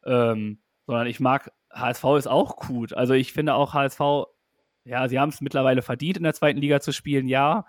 Ähm, 0.05 0.59
sondern 0.85 1.07
ich 1.07 1.19
mag, 1.19 1.51
HSV 1.71 2.03
ist 2.17 2.27
auch 2.27 2.55
gut. 2.55 2.93
Also 2.93 3.13
ich 3.13 3.33
finde 3.33 3.53
auch 3.53 3.73
HSV, 3.73 3.99
ja, 4.85 5.07
sie 5.09 5.19
haben 5.19 5.29
es 5.29 5.41
mittlerweile 5.41 5.81
verdient, 5.81 6.17
in 6.17 6.23
der 6.23 6.33
zweiten 6.33 6.59
Liga 6.59 6.79
zu 6.79 6.93
spielen, 6.93 7.27
ja. 7.27 7.65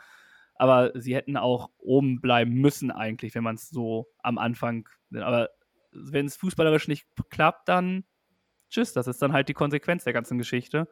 Aber 0.58 0.90
sie 0.94 1.14
hätten 1.14 1.36
auch 1.36 1.70
oben 1.78 2.20
bleiben 2.20 2.54
müssen 2.54 2.90
eigentlich, 2.90 3.34
wenn 3.34 3.44
man 3.44 3.54
es 3.54 3.68
so 3.70 4.08
am 4.18 4.38
Anfang. 4.38 4.88
Aber 5.14 5.48
wenn 5.92 6.26
es 6.26 6.36
fußballerisch 6.36 6.88
nicht 6.88 7.06
klappt, 7.30 7.68
dann 7.68 8.04
tschüss, 8.68 8.92
das 8.92 9.06
ist 9.06 9.22
dann 9.22 9.32
halt 9.32 9.48
die 9.48 9.54
Konsequenz 9.54 10.04
der 10.04 10.12
ganzen 10.12 10.36
Geschichte. 10.36 10.88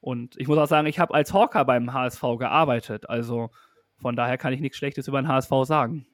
Und 0.00 0.34
ich 0.38 0.48
muss 0.48 0.58
auch 0.58 0.66
sagen, 0.66 0.86
ich 0.86 0.98
habe 0.98 1.14
als 1.14 1.32
Hawker 1.32 1.64
beim 1.64 1.92
HSV 1.92 2.22
gearbeitet. 2.38 3.08
Also 3.08 3.50
von 3.98 4.16
daher 4.16 4.38
kann 4.38 4.52
ich 4.52 4.60
nichts 4.60 4.76
Schlechtes 4.78 5.06
über 5.06 5.20
den 5.22 5.28
HSV 5.28 5.50
sagen. 5.64 6.06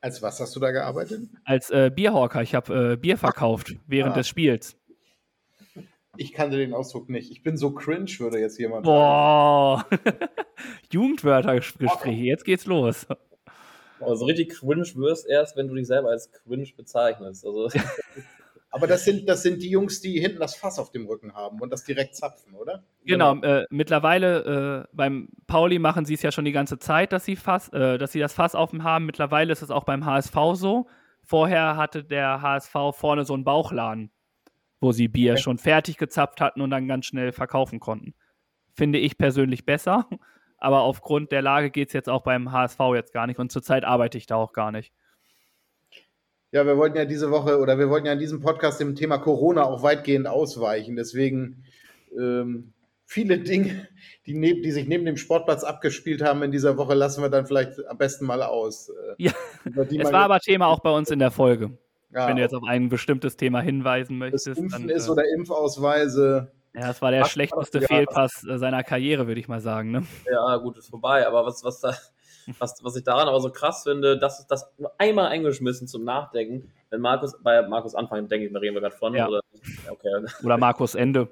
als 0.00 0.22
was 0.22 0.38
hast 0.40 0.54
du 0.56 0.60
da 0.60 0.70
gearbeitet? 0.70 1.28
Als 1.44 1.70
äh, 1.70 1.90
Bierhawker, 1.94 2.42
ich 2.42 2.54
habe 2.54 2.92
äh, 2.92 2.96
Bier 2.96 3.18
verkauft 3.18 3.74
während 3.86 4.12
Ah. 4.14 4.18
des 4.18 4.28
Spiels. 4.28 4.77
Ich 6.18 6.32
kannte 6.32 6.56
den 6.56 6.74
Ausdruck 6.74 7.08
nicht. 7.08 7.30
Ich 7.30 7.42
bin 7.42 7.56
so 7.56 7.72
cringe, 7.72 8.10
würde 8.18 8.38
jetzt 8.40 8.58
jemand 8.58 8.86
sagen. 8.86 8.96
Boah. 8.98 9.86
Jugendwörtergespräche, 10.90 12.10
jetzt 12.10 12.44
geht's 12.44 12.66
los. 12.66 13.06
Also 14.00 14.26
richtig 14.26 14.50
cringe 14.50 14.86
wirst 14.94 15.28
erst, 15.28 15.56
wenn 15.56 15.68
du 15.68 15.74
dich 15.74 15.86
selber 15.86 16.10
als 16.10 16.30
cringe 16.32 16.68
bezeichnest. 16.76 17.46
Also 17.46 17.68
Aber 18.70 18.86
das 18.86 19.04
sind, 19.04 19.28
das 19.28 19.42
sind 19.42 19.62
die 19.62 19.70
Jungs, 19.70 20.00
die 20.00 20.20
hinten 20.20 20.40
das 20.40 20.54
Fass 20.54 20.78
auf 20.78 20.90
dem 20.90 21.06
Rücken 21.06 21.34
haben 21.34 21.60
und 21.60 21.70
das 21.70 21.84
direkt 21.84 22.14
zapfen, 22.14 22.54
oder? 22.54 22.82
Genau, 23.04 23.34
äh, 23.40 23.64
mittlerweile 23.70 24.84
äh, 24.84 24.88
beim 24.92 25.30
Pauli 25.46 25.78
machen 25.78 26.04
sie 26.04 26.14
es 26.14 26.22
ja 26.22 26.32
schon 26.32 26.44
die 26.44 26.52
ganze 26.52 26.78
Zeit, 26.78 27.12
dass 27.12 27.24
sie, 27.24 27.36
Fass, 27.36 27.70
äh, 27.70 27.96
dass 27.96 28.12
sie 28.12 28.20
das 28.20 28.34
Fass 28.34 28.54
offen 28.54 28.84
haben. 28.84 29.06
Mittlerweile 29.06 29.52
ist 29.52 29.62
es 29.62 29.70
auch 29.70 29.84
beim 29.84 30.04
HSV 30.04 30.36
so. 30.54 30.86
Vorher 31.22 31.76
hatte 31.76 32.04
der 32.04 32.42
HSV 32.42 32.74
vorne 32.92 33.24
so 33.24 33.34
einen 33.34 33.44
Bauchladen. 33.44 34.10
Wo 34.80 34.92
sie 34.92 35.08
Bier 35.08 35.36
schon 35.36 35.58
fertig 35.58 35.96
gezapft 35.96 36.40
hatten 36.40 36.60
und 36.60 36.70
dann 36.70 36.88
ganz 36.88 37.06
schnell 37.06 37.32
verkaufen 37.32 37.80
konnten. 37.80 38.14
Finde 38.74 38.98
ich 38.98 39.18
persönlich 39.18 39.64
besser, 39.64 40.08
aber 40.58 40.80
aufgrund 40.80 41.32
der 41.32 41.42
Lage 41.42 41.70
geht 41.70 41.88
es 41.88 41.94
jetzt 41.94 42.08
auch 42.08 42.22
beim 42.22 42.52
HSV 42.52 42.78
jetzt 42.94 43.12
gar 43.12 43.26
nicht 43.26 43.38
und 43.38 43.52
zurzeit 43.52 43.84
arbeite 43.84 44.18
ich 44.18 44.26
da 44.26 44.36
auch 44.36 44.52
gar 44.52 44.72
nicht. 44.72 44.92
Ja, 46.50 46.64
wir 46.64 46.78
wollten 46.78 46.96
ja 46.96 47.04
diese 47.04 47.30
Woche 47.30 47.58
oder 47.58 47.78
wir 47.78 47.90
wollten 47.90 48.06
ja 48.06 48.14
in 48.14 48.18
diesem 48.18 48.40
Podcast 48.40 48.80
dem 48.80 48.94
Thema 48.94 49.18
Corona 49.18 49.64
auch 49.64 49.82
weitgehend 49.82 50.26
ausweichen. 50.26 50.96
Deswegen 50.96 51.64
ähm, 52.18 52.72
viele 53.04 53.38
Dinge, 53.38 53.88
die, 54.26 54.34
neb, 54.34 54.62
die, 54.62 54.70
sich 54.70 54.88
neben 54.88 55.04
dem 55.04 55.16
Sportplatz 55.16 55.62
abgespielt 55.62 56.22
haben 56.22 56.42
in 56.42 56.50
dieser 56.50 56.78
Woche, 56.78 56.94
lassen 56.94 57.22
wir 57.22 57.28
dann 57.28 57.46
vielleicht 57.46 57.86
am 57.86 57.98
besten 57.98 58.24
mal 58.24 58.42
aus. 58.42 58.88
Äh, 58.88 59.24
ja, 59.24 59.32
es 59.64 60.12
war 60.12 60.24
aber 60.24 60.40
Thema 60.40 60.68
auch 60.68 60.80
bei 60.80 60.90
uns 60.90 61.10
in 61.10 61.18
der 61.18 61.30
Folge. 61.30 61.76
Ja, 62.10 62.28
wenn 62.28 62.36
du 62.36 62.42
jetzt 62.42 62.54
auf 62.54 62.64
ein 62.66 62.88
bestimmtes 62.88 63.36
Thema 63.36 63.60
hinweisen 63.60 64.18
möchtest. 64.18 64.46
Das 64.46 64.58
Impfen 64.58 64.88
dann, 64.88 64.96
ist 64.96 65.08
äh, 65.08 65.10
oder 65.10 65.24
Impfausweise. 65.34 66.50
Ja, 66.74 66.88
das 66.88 67.02
war 67.02 67.10
der 67.10 67.24
schlechteste 67.24 67.80
Fehlpass 67.82 68.44
äh, 68.44 68.58
seiner 68.58 68.82
Karriere, 68.82 69.26
würde 69.26 69.40
ich 69.40 69.48
mal 69.48 69.60
sagen. 69.60 69.90
Ne? 69.90 70.06
Ja, 70.30 70.56
gut, 70.56 70.78
ist 70.78 70.88
vorbei. 70.88 71.26
Aber 71.26 71.44
was, 71.44 71.64
was 71.64 71.80
da 71.80 71.94
was, 72.58 72.82
was 72.82 72.96
ich 72.96 73.04
daran 73.04 73.28
aber 73.28 73.40
so 73.40 73.50
krass 73.50 73.82
finde, 73.82 74.18
das 74.18 74.40
ist 74.40 74.46
das 74.46 74.70
nur 74.78 74.92
einmal 74.98 75.26
eingeschmissen 75.26 75.86
zum 75.86 76.04
Nachdenken. 76.04 76.72
Wenn 76.90 77.00
Markus, 77.00 77.34
bei 77.42 77.66
Markus 77.66 77.94
Anfang, 77.94 78.28
denke 78.28 78.46
ich, 78.46 78.52
da 78.52 78.58
reden 78.58 78.74
wir 78.74 78.80
gerade 78.80 78.96
von. 78.96 79.14
Ja. 79.14 79.28
Oder, 79.28 79.40
okay. 79.90 80.26
oder 80.42 80.56
Markus 80.56 80.94
Ende. 80.94 81.28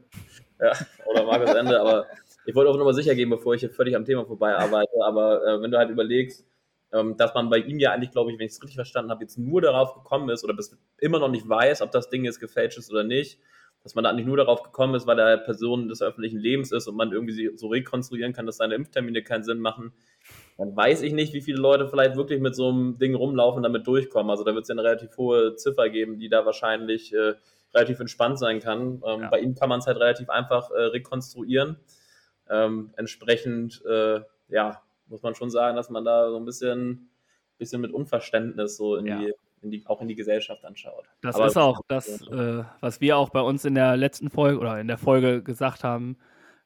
Ja, 0.61 0.73
oder 1.07 1.25
Markus 1.25 1.51
Ende, 1.55 1.81
aber 1.81 2.07
ich 2.45 2.55
wollte 2.55 2.71
auch 2.71 2.77
nochmal 2.77 2.95
sicher 2.95 3.15
gehen, 3.15 3.31
bevor 3.31 3.55
ich 3.55 3.61
hier 3.61 3.71
völlig 3.71 3.97
am 3.97 4.05
Thema 4.05 4.25
vorbei 4.25 4.55
arbeite. 4.55 4.93
Aber 5.05 5.43
äh, 5.47 5.63
wenn 5.63 5.71
du 5.71 5.79
halt 5.79 5.91
überlegst, 5.91 6.45
ähm, 6.93 7.17
dass 7.17 7.35
man 7.35 7.51
bei 7.51 7.59
ihm 7.59 7.79
ja 7.79 7.93
eigentlich, 7.93 8.11
glaube 8.11 8.33
ich, 8.33 8.39
wenn 8.39 8.47
ich 8.47 8.53
es 8.53 8.63
richtig 8.63 8.77
verstanden 8.77 9.11
habe, 9.11 9.23
jetzt 9.23 9.39
nur 9.39 9.61
darauf 9.61 9.95
gekommen 9.95 10.29
ist 10.31 10.45
oder 10.45 10.55
bis 10.55 10.77
immer 10.99 11.19
noch 11.19 11.31
nicht 11.31 11.49
weiß, 11.49 11.83
ob 11.83 11.91
das 11.91 12.11
Ding 12.11 12.25
jetzt 12.25 12.41
gefälscht 12.41 12.79
ist 12.79 12.91
oder 12.91 13.05
nicht, 13.05 13.39
dass 13.83 13.95
man 13.95 14.05
da 14.05 14.11
eigentlich 14.11 14.27
nur 14.27 14.37
darauf 14.37 14.63
gekommen 14.63 14.95
ist, 14.95 15.07
weil 15.07 15.19
er 15.19 15.39
Person 15.39 15.89
des 15.89 16.03
öffentlichen 16.03 16.39
Lebens 16.39 16.73
ist 16.73 16.89
und 16.89 16.97
man 16.97 17.13
irgendwie 17.13 17.51
so 17.57 17.69
rekonstruieren 17.69 18.33
kann, 18.33 18.47
dass 18.47 18.57
seine 18.57 18.75
Impftermine 18.75 19.23
keinen 19.23 19.45
Sinn 19.45 19.61
machen 19.61 19.93
dann 20.59 20.75
weiß 20.75 21.03
ich 21.03 21.13
nicht, 21.13 21.35
wie 21.35 21.43
viele 21.43 21.59
Leute 21.59 21.89
vielleicht 21.89 22.17
wirklich 22.17 22.41
mit 22.41 22.57
so 22.57 22.69
einem 22.69 22.99
Ding 22.99 23.15
rumlaufen 23.15 23.59
und 23.59 23.63
damit 23.63 23.87
durchkommen. 23.87 24.31
Also 24.31 24.43
da 24.43 24.55
wird 24.55 24.63
es 24.63 24.69
ja 24.69 24.75
eine 24.75 24.85
relativ 24.85 25.17
hohe 25.17 25.55
Ziffer 25.57 25.91
geben, 25.91 26.19
die 26.19 26.29
da 26.29 26.47
wahrscheinlich 26.47 27.13
äh, 27.13 27.35
relativ 27.75 28.01
entspannt 28.01 28.39
sein 28.39 28.61
kann. 28.61 29.03
Ähm, 29.07 29.23
ja. 29.23 29.29
Bei 29.29 29.41
ihm 29.41 29.55
kann 29.55 29.69
man 29.69 29.81
es 29.81 29.87
halt 29.87 29.99
relativ 29.99 30.31
einfach 30.31 30.71
äh, 30.71 30.81
rekonstruieren. 30.81 31.77
Ähm, 32.49 32.91
entsprechend, 32.97 33.85
äh, 33.85 34.21
ja, 34.49 34.83
muss 35.07 35.23
man 35.23 35.35
schon 35.35 35.51
sagen, 35.51 35.77
dass 35.77 35.91
man 35.91 36.05
da 36.05 36.31
so 36.31 36.37
ein 36.37 36.45
bisschen, 36.45 37.11
bisschen 37.59 37.81
mit 37.81 37.93
Unverständnis 37.93 38.77
so 38.77 38.97
in 38.97 39.07
ja. 39.07 39.19
die 39.19 39.33
die, 39.71 39.87
auch 39.87 40.01
in 40.01 40.09
die 40.09 40.15
Gesellschaft 40.15 40.65
anschaut. 40.65 41.07
Das 41.23 41.37
Aber 41.37 41.47
ist 41.47 41.57
auch 41.57 41.81
das, 41.89 42.23
äh, 42.29 42.65
was 42.81 43.01
wir 43.01 43.17
auch 43.17 43.31
bei 43.31 43.41
uns 43.41 43.65
in 43.65 43.75
der 43.75 43.97
letzten 43.97 44.31
Folge 44.31 44.59
oder 44.59 44.79
in 44.81 44.89
der 44.89 44.99
Folge 44.99 45.43
gesagt 45.43 45.85
haben, 45.85 46.17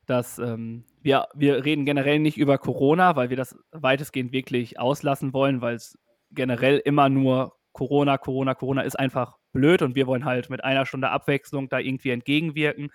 dass 0.06 0.38
ähm, 0.38 0.84
wir, 1.02 1.28
wir 1.34 1.64
reden 1.64 1.84
generell 1.84 2.18
nicht 2.18 2.36
über 2.36 2.58
Corona, 2.58 3.16
weil 3.16 3.30
wir 3.30 3.36
das 3.36 3.56
weitestgehend 3.70 4.32
wirklich 4.32 4.78
auslassen 4.78 5.32
wollen, 5.32 5.60
weil 5.60 5.76
es 5.76 5.98
generell 6.30 6.78
immer 6.78 7.08
nur 7.08 7.56
Corona, 7.72 8.18
Corona, 8.18 8.54
Corona 8.54 8.82
ist 8.82 8.98
einfach 8.98 9.38
blöd 9.52 9.82
und 9.82 9.94
wir 9.94 10.06
wollen 10.06 10.24
halt 10.24 10.50
mit 10.50 10.64
einer 10.64 10.86
Stunde 10.86 11.10
Abwechslung 11.10 11.68
da 11.68 11.78
irgendwie 11.78 12.10
entgegenwirken. 12.10 12.90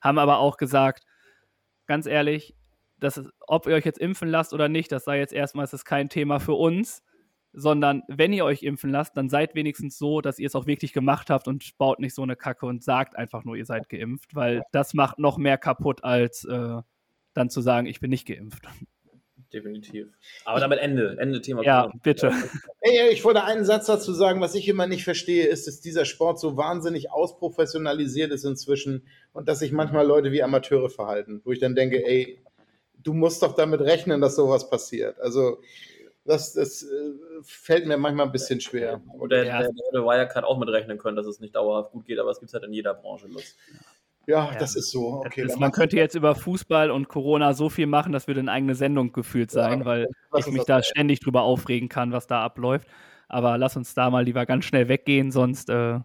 Haben 0.00 0.18
aber 0.18 0.38
auch 0.38 0.56
gesagt, 0.56 1.04
ganz 1.86 2.06
ehrlich, 2.06 2.54
dass 3.04 3.16
es, 3.16 3.28
ob 3.46 3.66
ihr 3.66 3.74
euch 3.74 3.84
jetzt 3.84 3.98
impfen 3.98 4.28
lasst 4.28 4.52
oder 4.52 4.68
nicht, 4.68 4.90
das 4.90 5.04
sei 5.04 5.18
jetzt 5.18 5.32
erstmal, 5.32 5.64
es 5.64 5.72
ist 5.72 5.84
kein 5.84 6.08
Thema 6.08 6.40
für 6.40 6.54
uns 6.54 7.02
sondern 7.54 8.02
wenn 8.08 8.32
ihr 8.32 8.44
euch 8.44 8.62
impfen 8.62 8.90
lasst, 8.90 9.16
dann 9.16 9.28
seid 9.28 9.54
wenigstens 9.54 9.96
so, 9.96 10.20
dass 10.20 10.38
ihr 10.38 10.48
es 10.48 10.56
auch 10.56 10.66
wirklich 10.66 10.92
gemacht 10.92 11.30
habt 11.30 11.46
und 11.46 11.78
baut 11.78 12.00
nicht 12.00 12.14
so 12.14 12.22
eine 12.22 12.36
Kacke 12.36 12.66
und 12.66 12.82
sagt 12.82 13.16
einfach 13.16 13.44
nur, 13.44 13.56
ihr 13.56 13.64
seid 13.64 13.88
geimpft, 13.88 14.34
weil 14.34 14.62
das 14.72 14.92
macht 14.92 15.18
noch 15.18 15.38
mehr 15.38 15.56
kaputt, 15.56 16.02
als 16.02 16.44
äh, 16.44 16.82
dann 17.32 17.50
zu 17.50 17.60
sagen, 17.60 17.86
ich 17.86 18.00
bin 18.00 18.10
nicht 18.10 18.26
geimpft. 18.26 18.64
Definitiv. 19.52 20.08
Aber 20.44 20.58
damit 20.58 20.80
Ende, 20.80 21.16
Ende 21.20 21.40
Thema. 21.40 21.62
Ja, 21.62 21.88
bitte. 22.02 22.32
Hey, 22.80 23.10
ich 23.12 23.24
wollte 23.24 23.44
einen 23.44 23.64
Satz 23.64 23.86
dazu 23.86 24.12
sagen, 24.12 24.40
was 24.40 24.56
ich 24.56 24.66
immer 24.66 24.88
nicht 24.88 25.04
verstehe, 25.04 25.46
ist, 25.46 25.68
dass 25.68 25.80
dieser 25.80 26.04
Sport 26.04 26.40
so 26.40 26.56
wahnsinnig 26.56 27.12
ausprofessionalisiert 27.12 28.32
ist 28.32 28.44
inzwischen 28.44 29.06
und 29.32 29.48
dass 29.48 29.60
sich 29.60 29.70
manchmal 29.70 30.04
Leute 30.04 30.32
wie 30.32 30.42
Amateure 30.42 30.90
verhalten, 30.90 31.40
wo 31.44 31.52
ich 31.52 31.60
dann 31.60 31.76
denke, 31.76 32.04
ey, 32.04 32.42
du 33.04 33.12
musst 33.12 33.42
doch 33.42 33.54
damit 33.54 33.80
rechnen, 33.80 34.20
dass 34.20 34.36
sowas 34.36 34.68
passiert. 34.68 35.20
Also 35.20 35.58
das, 36.24 36.54
das 36.54 36.82
äh, 36.82 36.86
fällt 37.42 37.86
mir 37.86 37.96
manchmal 37.96 38.26
ein 38.26 38.32
bisschen 38.32 38.60
schwer. 38.60 39.00
Und 39.18 39.30
der, 39.30 39.44
der, 39.44 39.68
der 39.92 40.02
Wirecard 40.02 40.44
auch 40.44 40.58
mitrechnen 40.58 40.98
können, 40.98 41.16
dass 41.16 41.26
es 41.26 41.38
nicht 41.38 41.54
dauerhaft 41.54 41.92
gut 41.92 42.06
geht, 42.06 42.18
aber 42.18 42.30
es 42.30 42.40
gibt 42.40 42.48
es 42.48 42.54
halt 42.54 42.64
in 42.64 42.72
jeder 42.72 42.94
Branche. 42.94 43.28
Lust. 43.28 43.56
Ja, 44.26 44.50
ja, 44.50 44.58
das 44.58 44.74
ist 44.74 44.90
so. 44.90 45.22
Okay, 45.26 45.44
ist, 45.44 45.60
man 45.60 45.70
könnte 45.70 45.96
jetzt 45.96 46.14
über 46.14 46.34
Fußball 46.34 46.90
und 46.90 47.08
Corona 47.08 47.52
so 47.52 47.68
viel 47.68 47.86
machen, 47.86 48.12
das 48.12 48.26
würde 48.26 48.40
eine 48.40 48.52
eigene 48.52 48.74
Sendung 48.74 49.12
gefühlt 49.12 49.50
sein, 49.50 49.80
ja, 49.80 49.84
weil 49.84 50.08
ich 50.38 50.46
mich 50.46 50.64
da 50.64 50.82
ständig 50.82 51.20
drüber 51.20 51.42
aufregen 51.42 51.90
kann, 51.90 52.10
was 52.10 52.26
da 52.26 52.42
abläuft. 52.42 52.88
Aber 53.28 53.58
lass 53.58 53.76
uns 53.76 53.92
da 53.92 54.08
mal 54.08 54.24
lieber 54.24 54.46
ganz 54.46 54.64
schnell 54.64 54.88
weggehen, 54.88 55.30
sonst 55.30 55.68
äh, 55.68 55.98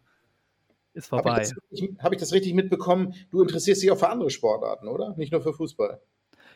ist 0.93 1.07
vorbei. 1.07 1.31
Habe 1.31 1.43
ich, 1.71 1.89
hab 1.99 2.11
ich, 2.11 2.19
das 2.19 2.33
richtig 2.33 2.53
mitbekommen? 2.53 3.13
Du 3.29 3.41
interessierst 3.41 3.83
dich 3.83 3.91
auch 3.91 3.97
für 3.97 4.09
andere 4.09 4.29
Sportarten, 4.29 4.89
oder? 4.89 5.13
Nicht 5.15 5.31
nur 5.31 5.41
für 5.41 5.53
Fußball. 5.53 6.01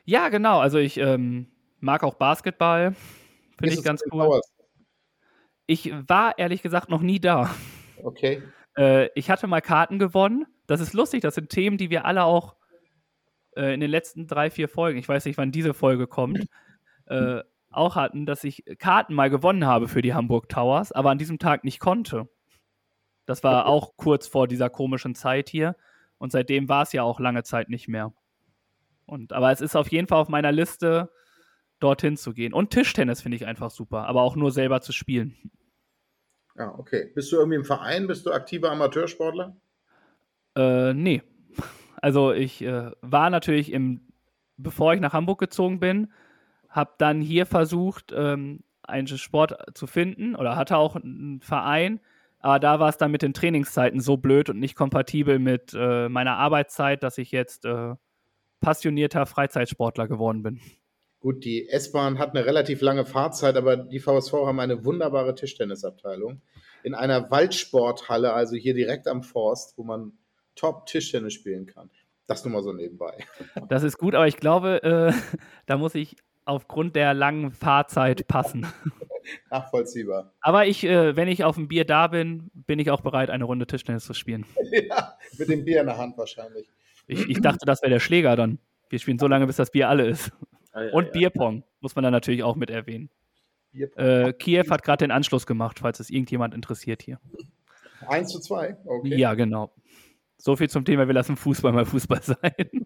Ja, 0.06 0.30
genau. 0.30 0.60
Also 0.60 0.78
ich 0.78 0.98
ähm, 0.98 1.48
mag 1.80 2.04
auch 2.04 2.16
Basketball. 2.16 2.96
Finde 3.58 3.76
ich 3.76 3.84
ganz 3.84 4.04
cool. 4.12 4.42
Ich 5.66 5.94
war 6.08 6.38
ehrlich 6.38 6.62
gesagt 6.62 6.90
noch 6.90 7.02
nie 7.02 7.20
da. 7.20 7.50
Okay. 8.04 8.42
Äh, 8.78 9.10
ich 9.16 9.30
hatte 9.30 9.48
mal 9.48 9.62
Karten 9.62 10.00
gewonnen. 10.00 10.46
Das 10.68 10.82
ist 10.82 10.94
lustig, 10.94 11.22
das 11.22 11.36
sind 11.36 11.50
Themen, 11.50 11.78
die 11.78 11.90
wir 11.90 12.06
alle 12.06 12.24
auch 12.24 12.56
äh, 13.56 13.74
in 13.74 13.80
den 13.80 13.90
letzten 13.90 14.28
drei, 14.28 14.50
vier 14.50 14.68
Folgen, 14.68 14.98
ich 14.98 15.08
weiß 15.08 15.26
nicht, 15.26 15.38
wann 15.38 15.52
diese 15.52 15.74
Folge 15.74 16.08
kommt, 16.08 16.48
äh, 17.08 17.42
auch 17.70 17.96
hatten, 17.96 18.26
dass 18.26 18.44
ich 18.44 18.64
Karten 18.80 19.14
mal 19.14 19.30
gewonnen 19.30 19.66
habe 19.66 19.88
für 19.88 20.02
die 20.02 20.14
Hamburg 20.14 20.50
Towers, 20.50 20.92
aber 20.92 21.12
an 21.12 21.18
diesem 21.18 21.40
Tag 21.40 21.64
nicht 21.64 21.80
konnte. 21.80 22.30
Das 23.26 23.44
war 23.44 23.68
auch 23.68 23.96
kurz 23.96 24.28
vor 24.28 24.48
dieser 24.48 24.70
komischen 24.70 25.16
Zeit 25.16 25.50
hier. 25.50 25.76
Und 26.18 26.32
seitdem 26.32 26.70
war 26.70 26.84
es 26.84 26.94
ja 26.94 27.04
auch 27.04 27.20
lange 27.20 27.44
Zeit 27.44 27.70
nicht 27.70 27.88
mehr. 27.88 28.14
Und, 29.06 29.34
aber 29.34 29.52
es 29.52 29.62
ist 29.62 29.76
auf 29.76 29.92
jeden 29.92 30.08
Fall 30.08 30.20
auf 30.20 30.30
meiner 30.30 30.52
Liste, 30.52 31.10
dorthin 31.80 32.16
zu 32.16 32.34
gehen. 32.34 32.54
Und 32.54 32.70
Tischtennis 32.70 33.22
finde 33.22 33.36
ich 33.36 33.46
einfach 33.46 33.70
super, 33.70 34.06
aber 34.06 34.22
auch 34.22 34.36
nur 34.36 34.52
selber 34.52 34.82
zu 34.82 34.94
spielen. 34.94 35.36
Ja, 36.56 36.74
okay. 36.78 37.12
Bist 37.14 37.32
du 37.32 37.38
irgendwie 37.38 37.58
im 37.58 37.66
Verein? 37.66 38.08
Bist 38.08 38.26
du 38.26 38.32
aktiver 38.32 38.72
Amateursportler? 38.72 39.56
Äh, 40.56 40.94
nee. 40.94 41.22
Also 42.02 42.32
ich 42.32 42.62
äh, 42.62 42.92
war 43.02 43.30
natürlich 43.30 43.72
im, 43.72 44.02
bevor 44.58 44.94
ich 44.94 45.02
nach 45.02 45.14
Hamburg 45.14 45.40
gezogen 45.40 45.80
bin, 45.80 46.12
habe 46.70 46.94
dann 46.98 47.22
hier 47.22 47.46
versucht, 47.46 48.14
ähm, 48.16 48.64
einen 48.84 49.08
Sport 49.08 49.58
zu 49.74 49.88
finden 49.88 50.36
oder 50.36 50.56
hatte 50.56 50.78
auch 50.78 50.96
einen 50.96 51.42
Verein, 51.42 52.02
aber 52.40 52.60
da 52.60 52.80
war 52.80 52.90
es 52.90 52.98
dann 52.98 53.12
mit 53.12 53.22
den 53.22 53.34
Trainingszeiten 53.34 54.02
so 54.02 54.18
blöd 54.18 54.50
und 54.50 54.60
nicht 54.60 54.76
kompatibel 54.76 55.40
mit 55.40 55.74
äh, 55.74 56.10
meiner 56.10 56.36
Arbeitszeit, 56.36 57.02
dass 57.02 57.18
ich 57.18 57.32
jetzt 57.32 57.64
äh, 57.66 57.96
passionierter 58.64 59.26
Freizeitsportler 59.28 60.08
geworden 60.08 60.42
bin. 60.42 60.60
Gut, 61.20 61.46
die 61.46 61.70
S-Bahn 61.70 62.18
hat 62.18 62.32
eine 62.32 62.46
relativ 62.46 62.82
lange 62.82 63.06
Fahrzeit, 63.06 63.56
aber 63.56 63.78
die 63.78 64.00
VSV 64.00 64.34
haben 64.34 64.60
eine 64.60 64.84
wunderbare 64.84 65.36
Tischtennisabteilung 65.36 66.42
in 66.84 66.96
einer 66.96 67.30
Waldsporthalle, 67.30 68.34
also 68.34 68.56
hier 68.56 68.74
direkt 68.74 69.08
am 69.08 69.24
Forst, 69.24 69.78
wo 69.78 69.84
man 69.84 70.14
top 70.56 70.86
Tischtennis 70.86 71.34
spielen 71.34 71.66
kann. 71.66 71.90
Das 72.28 72.44
nur 72.44 72.54
mal 72.54 72.64
so 72.64 72.74
nebenbei. 72.74 73.18
Das 73.70 73.84
ist 73.84 73.98
gut, 73.98 74.16
aber 74.16 74.28
ich 74.28 74.38
glaube, 74.38 74.82
äh, 74.84 75.14
da 75.66 75.78
muss 75.78 75.96
ich 75.96 76.16
aufgrund 76.46 76.96
der 76.96 77.14
langen 77.14 77.52
Fahrzeit 77.52 78.28
passen. 78.28 78.68
Nachvollziehbar. 79.50 80.34
Aber 80.42 80.66
ich, 80.68 80.84
äh, 80.84 81.16
wenn 81.16 81.30
ich 81.30 81.44
auf 81.44 81.56
dem 81.56 81.70
Bier 81.70 81.86
da 81.86 82.08
bin, 82.08 82.50
bin 82.54 82.80
ich 82.80 82.92
auch 82.92 83.02
bereit, 83.02 83.30
eine 83.30 83.46
Runde 83.46 83.66
Tischtennis 83.66 84.04
zu 84.04 84.14
spielen. 84.14 84.46
ja, 84.72 85.18
mit 85.38 85.48
dem 85.48 85.64
Bier 85.64 85.82
in 85.82 85.88
der 85.88 85.98
Hand 85.98 86.18
wahrscheinlich. 86.18 86.68
Ich, 87.08 87.30
ich 87.30 87.42
dachte, 87.42 87.66
das 87.66 87.82
wäre 87.82 87.92
der 87.92 88.00
Schläger 88.00 88.36
dann. 88.36 88.60
Wir 88.90 89.00
spielen 89.00 89.20
so 89.20 89.28
lange, 89.28 89.48
bis 89.48 89.58
das 89.58 89.72
Bier 89.72 89.90
alle 89.90 90.08
ist. 90.08 90.32
Ah, 90.72 90.84
ja, 90.84 90.92
und 90.94 91.06
ja. 91.06 91.12
Bierpong 91.12 91.64
muss 91.82 91.96
man 91.96 92.04
da 92.04 92.12
natürlich 92.12 92.44
auch 92.44 92.56
mit 92.56 92.70
erwähnen. 92.70 93.10
Äh, 93.74 94.34
Kiew 94.34 94.70
hat 94.70 94.84
gerade 94.84 95.04
den 95.04 95.12
Anschluss 95.12 95.46
gemacht, 95.46 95.80
falls 95.80 96.00
es 96.00 96.10
irgendjemand 96.10 96.54
interessiert 96.54 97.02
hier. 97.02 97.20
1 98.08 98.30
zu 98.30 98.40
2, 98.40 98.78
okay. 98.86 99.18
Ja, 99.18 99.34
genau. 99.34 99.74
So 100.38 100.56
viel 100.56 100.70
zum 100.70 100.86
Thema, 100.86 101.08
wir 101.08 101.14
lassen 101.14 101.38
Fußball 101.38 101.72
mal 101.72 101.86
Fußball 101.86 102.22
sein. 102.24 102.86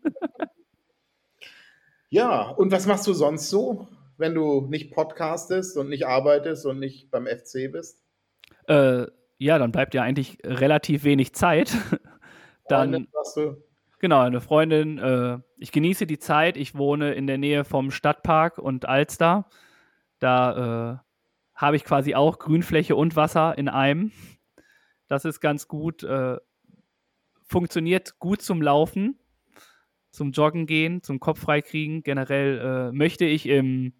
ja, 2.09 2.49
und 2.51 2.71
was 2.71 2.85
machst 2.85 3.07
du 3.07 3.13
sonst 3.13 3.49
so, 3.49 3.87
wenn 4.17 4.33
du 4.33 4.67
nicht 4.67 4.93
podcastest 4.93 5.77
und 5.77 5.89
nicht 5.89 6.05
arbeitest 6.05 6.65
und 6.65 6.79
nicht 6.79 7.11
beim 7.11 7.25
FC 7.27 7.71
bist? 7.71 8.03
Äh, 8.67 9.07
ja, 9.39 9.59
dann 9.59 9.71
bleibt 9.71 9.93
ja 9.93 10.03
eigentlich 10.03 10.37
relativ 10.43 11.03
wenig 11.03 11.33
Zeit. 11.33 11.75
dann, 12.67 13.07
du? 13.35 13.63
Genau, 13.99 14.21
eine 14.21 14.41
Freundin. 14.41 14.97
Äh, 14.99 15.39
ich 15.57 15.71
genieße 15.71 16.05
die 16.05 16.19
Zeit. 16.19 16.57
Ich 16.57 16.75
wohne 16.75 17.13
in 17.13 17.27
der 17.27 17.37
Nähe 17.37 17.63
vom 17.63 17.91
Stadtpark 17.91 18.57
und 18.57 18.87
Alster. 18.87 19.49
Da 20.19 21.01
äh, 21.01 21.07
habe 21.55 21.75
ich 21.75 21.83
quasi 21.83 22.13
auch 22.13 22.37
Grünfläche 22.37 22.95
und 22.95 23.15
Wasser 23.15 23.57
in 23.57 23.69
einem. 23.69 24.11
Das 25.07 25.25
ist 25.25 25.39
ganz 25.39 25.67
gut. 25.67 26.03
Äh, 26.03 26.37
funktioniert 27.47 28.19
gut 28.19 28.41
zum 28.41 28.61
Laufen, 28.61 29.17
zum 30.11 30.31
Joggen 30.31 30.67
gehen, 30.67 31.01
zum 31.01 31.19
Kopf 31.19 31.39
freikriegen. 31.39 32.03
Generell 32.03 32.59
äh, 32.59 32.91
möchte 32.91 33.25
ich 33.25 33.47
im 33.47 33.93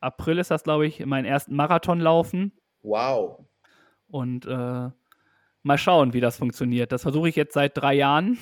April 0.00 0.38
ist 0.38 0.50
das, 0.50 0.64
glaube 0.64 0.86
ich, 0.86 1.04
meinen 1.04 1.24
ersten 1.24 1.54
Marathon 1.54 2.00
laufen. 2.00 2.52
Wow. 2.82 3.44
Und 4.08 4.46
äh, 4.46 4.90
mal 5.62 5.78
schauen, 5.78 6.12
wie 6.12 6.20
das 6.20 6.38
funktioniert. 6.38 6.92
Das 6.92 7.02
versuche 7.02 7.28
ich 7.28 7.36
jetzt 7.36 7.54
seit 7.54 7.76
drei 7.76 7.94
Jahren. 7.94 8.38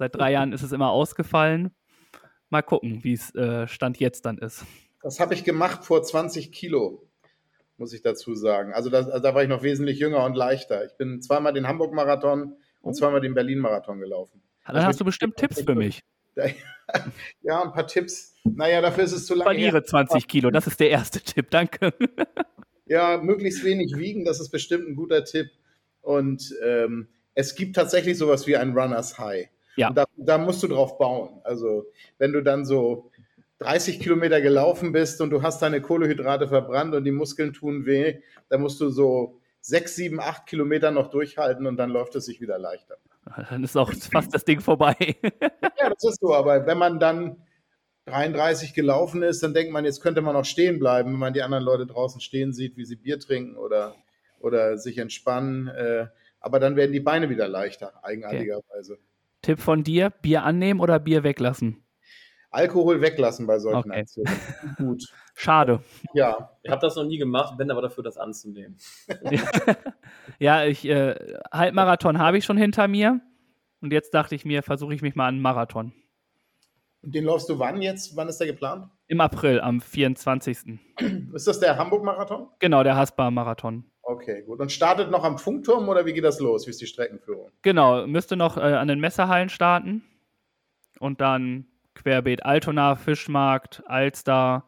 Seit 0.00 0.14
drei 0.14 0.32
Jahren 0.32 0.54
ist 0.54 0.62
es 0.62 0.72
immer 0.72 0.88
ausgefallen. 0.88 1.72
Mal 2.48 2.62
gucken, 2.62 3.04
wie 3.04 3.12
es 3.12 3.34
äh, 3.34 3.68
Stand 3.68 4.00
jetzt 4.00 4.24
dann 4.24 4.38
ist. 4.38 4.64
Das 5.02 5.20
habe 5.20 5.34
ich 5.34 5.44
gemacht 5.44 5.84
vor 5.84 6.02
20 6.02 6.52
Kilo, 6.52 7.06
muss 7.76 7.92
ich 7.92 8.00
dazu 8.00 8.34
sagen. 8.34 8.72
Also, 8.72 8.88
das, 8.88 9.10
also 9.10 9.22
da 9.22 9.34
war 9.34 9.42
ich 9.42 9.50
noch 9.50 9.62
wesentlich 9.62 9.98
jünger 9.98 10.24
und 10.24 10.38
leichter. 10.38 10.86
Ich 10.86 10.96
bin 10.96 11.20
zweimal 11.20 11.52
den 11.52 11.68
Hamburg-Marathon 11.68 12.56
und 12.80 12.94
zweimal 12.94 13.20
den 13.20 13.34
Berlin-Marathon 13.34 14.00
gelaufen. 14.00 14.40
Dann 14.64 14.76
also 14.76 14.88
hast 14.88 15.00
du 15.00 15.04
bestimmt 15.04 15.36
Tipps 15.36 15.60
für 15.60 15.74
mich. 15.74 16.00
Ja, 17.42 17.62
ein 17.62 17.72
paar 17.72 17.86
Tipps. 17.86 18.34
Naja, 18.42 18.80
dafür 18.80 19.04
ist 19.04 19.12
es 19.12 19.26
zu 19.26 19.34
lange. 19.34 19.44
Verliere 19.44 19.84
20 19.84 20.26
Kilo, 20.26 20.50
das 20.50 20.66
ist 20.66 20.80
der 20.80 20.90
erste 20.90 21.20
Tipp, 21.20 21.50
danke. 21.50 21.92
Ja, 22.86 23.18
möglichst 23.18 23.62
wenig 23.62 23.96
wiegen, 23.96 24.24
das 24.24 24.40
ist 24.40 24.50
bestimmt 24.50 24.88
ein 24.88 24.96
guter 24.96 25.24
Tipp. 25.24 25.50
Und 26.00 26.52
ähm, 26.64 27.06
es 27.34 27.54
gibt 27.54 27.76
tatsächlich 27.76 28.18
sowas 28.18 28.48
wie 28.48 28.56
ein 28.56 28.72
Runners 28.72 29.16
High. 29.18 29.48
Ja. 29.76 29.90
Da, 29.90 30.04
da, 30.16 30.38
musst 30.38 30.62
du 30.62 30.68
drauf 30.68 30.98
bauen. 30.98 31.40
Also, 31.44 31.86
wenn 32.18 32.32
du 32.32 32.42
dann 32.42 32.64
so 32.64 33.10
30 33.60 34.00
Kilometer 34.00 34.40
gelaufen 34.40 34.92
bist 34.92 35.20
und 35.20 35.30
du 35.30 35.42
hast 35.42 35.60
deine 35.62 35.80
Kohlehydrate 35.80 36.48
verbrannt 36.48 36.94
und 36.94 37.04
die 37.04 37.12
Muskeln 37.12 37.52
tun 37.52 37.86
weh, 37.86 38.20
dann 38.48 38.60
musst 38.60 38.80
du 38.80 38.88
so 38.88 39.40
sechs, 39.60 39.94
sieben, 39.96 40.20
acht 40.20 40.46
Kilometer 40.46 40.90
noch 40.90 41.10
durchhalten 41.10 41.66
und 41.66 41.76
dann 41.76 41.90
läuft 41.90 42.14
es 42.16 42.24
sich 42.24 42.40
wieder 42.40 42.58
leichter. 42.58 42.96
Dann 43.50 43.62
ist 43.62 43.76
auch 43.76 43.92
fast 43.92 44.34
das 44.34 44.44
Ding 44.46 44.60
vorbei. 44.60 44.96
ja, 45.78 45.90
das 45.90 46.04
ist 46.04 46.20
so. 46.20 46.34
Aber 46.34 46.66
wenn 46.66 46.78
man 46.78 46.98
dann 46.98 47.36
33 48.06 48.72
gelaufen 48.72 49.22
ist, 49.22 49.42
dann 49.42 49.52
denkt 49.52 49.72
man, 49.72 49.84
jetzt 49.84 50.00
könnte 50.00 50.22
man 50.22 50.34
auch 50.34 50.44
stehen 50.46 50.78
bleiben, 50.78 51.12
wenn 51.12 51.18
man 51.18 51.34
die 51.34 51.42
anderen 51.42 51.62
Leute 51.62 51.86
draußen 51.86 52.20
stehen 52.20 52.54
sieht, 52.54 52.76
wie 52.78 52.86
sie 52.86 52.96
Bier 52.96 53.20
trinken 53.20 53.56
oder, 53.56 53.94
oder 54.40 54.78
sich 54.78 54.96
entspannen. 54.98 55.68
Äh, 55.68 56.06
aber 56.40 56.58
dann 56.58 56.76
werden 56.76 56.92
die 56.92 57.00
Beine 57.00 57.28
wieder 57.28 57.46
leichter, 57.46 58.02
eigenartigerweise. 58.02 58.94
Okay. 58.94 59.02
Tipp 59.42 59.60
von 59.60 59.84
dir: 59.84 60.10
Bier 60.10 60.44
annehmen 60.44 60.80
oder 60.80 60.98
Bier 60.98 61.22
weglassen? 61.22 61.84
Alkohol 62.50 63.00
weglassen 63.00 63.46
bei 63.46 63.58
solchen 63.58 63.90
okay. 63.90 64.00
Aktionen. 64.00 64.36
Gut. 64.76 65.04
Schade. 65.34 65.82
Ja. 66.14 66.50
Ich 66.62 66.70
habe 66.70 66.80
das 66.80 66.96
noch 66.96 67.04
nie 67.04 67.18
gemacht, 67.18 67.56
bin 67.56 67.70
aber 67.70 67.80
dafür, 67.80 68.02
das 68.02 68.16
anzunehmen. 68.16 68.76
ja, 70.38 70.64
ich 70.64 70.84
äh, 70.84 71.14
Halbmarathon 71.52 72.18
habe 72.18 72.38
ich 72.38 72.44
schon 72.44 72.56
hinter 72.56 72.88
mir. 72.88 73.20
Und 73.80 73.92
jetzt 73.92 74.12
dachte 74.12 74.34
ich 74.34 74.44
mir, 74.44 74.62
versuche 74.62 74.92
ich 74.94 75.00
mich 75.00 75.14
mal 75.14 75.28
an 75.28 75.36
einen 75.36 75.42
Marathon. 75.42 75.92
Und 77.02 77.14
den 77.14 77.24
läufst 77.24 77.48
du 77.48 77.58
wann 77.58 77.80
jetzt? 77.80 78.14
Wann 78.16 78.28
ist 78.28 78.38
der 78.38 78.48
geplant? 78.48 78.90
Im 79.06 79.20
April, 79.20 79.60
am 79.60 79.80
24. 79.80 80.58
Ist 81.32 81.46
das 81.46 81.60
der 81.60 81.78
Hamburg-Marathon? 81.78 82.48
Genau, 82.58 82.82
der 82.82 82.96
Haspa-Marathon. 82.96 83.84
Okay, 84.10 84.42
gut. 84.42 84.58
Und 84.58 84.72
startet 84.72 85.08
noch 85.10 85.22
am 85.22 85.38
Funkturm 85.38 85.88
oder 85.88 86.04
wie 86.04 86.12
geht 86.12 86.24
das 86.24 86.40
los? 86.40 86.66
Wie 86.66 86.70
ist 86.70 86.80
die 86.80 86.86
Streckenführung? 86.86 87.52
Genau, 87.62 88.08
müsste 88.08 88.36
noch 88.36 88.56
äh, 88.56 88.60
an 88.60 88.88
den 88.88 88.98
Messehallen 88.98 89.48
starten. 89.48 90.02
Und 90.98 91.20
dann 91.20 91.66
querbeet 91.94 92.44
Altona, 92.44 92.96
Fischmarkt, 92.96 93.84
Alster, 93.86 94.64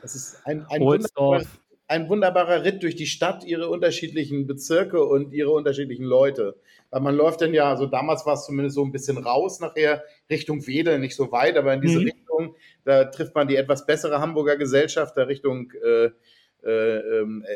das 0.00 0.14
ist 0.14 0.46
ein, 0.46 0.64
ein, 0.68 0.80
wunderbarer, 0.80 1.42
ein, 1.88 2.08
wunderbarer, 2.08 2.64
Ritt 2.64 2.84
durch 2.84 2.94
die 2.94 3.06
Stadt, 3.06 3.44
ihre 3.44 3.68
unterschiedlichen 3.68 4.46
Bezirke 4.46 5.04
und 5.04 5.32
ihre 5.32 5.50
unterschiedlichen 5.50 6.04
Leute. 6.04 6.56
Weil 6.90 7.00
man 7.00 7.16
läuft 7.16 7.40
dann 7.40 7.54
ja, 7.54 7.68
also 7.68 7.86
damals 7.86 8.24
war 8.26 8.34
es 8.34 8.44
zumindest 8.44 8.76
so 8.76 8.84
ein 8.84 8.92
bisschen 8.92 9.18
raus 9.18 9.58
nachher, 9.58 10.04
Richtung 10.30 10.66
Wedel, 10.68 11.00
nicht 11.00 11.16
so 11.16 11.32
weit, 11.32 11.56
aber 11.56 11.74
in 11.74 11.80
diese 11.80 11.98
mhm. 11.98 12.04
Richtung, 12.06 12.56
da 12.84 13.04
trifft 13.06 13.34
man 13.34 13.48
die 13.48 13.56
etwas 13.56 13.86
bessere 13.86 14.20
Hamburger 14.20 14.56
Gesellschaft, 14.56 15.16
da 15.16 15.22
Richtung 15.22 15.72
äh, 15.84 16.10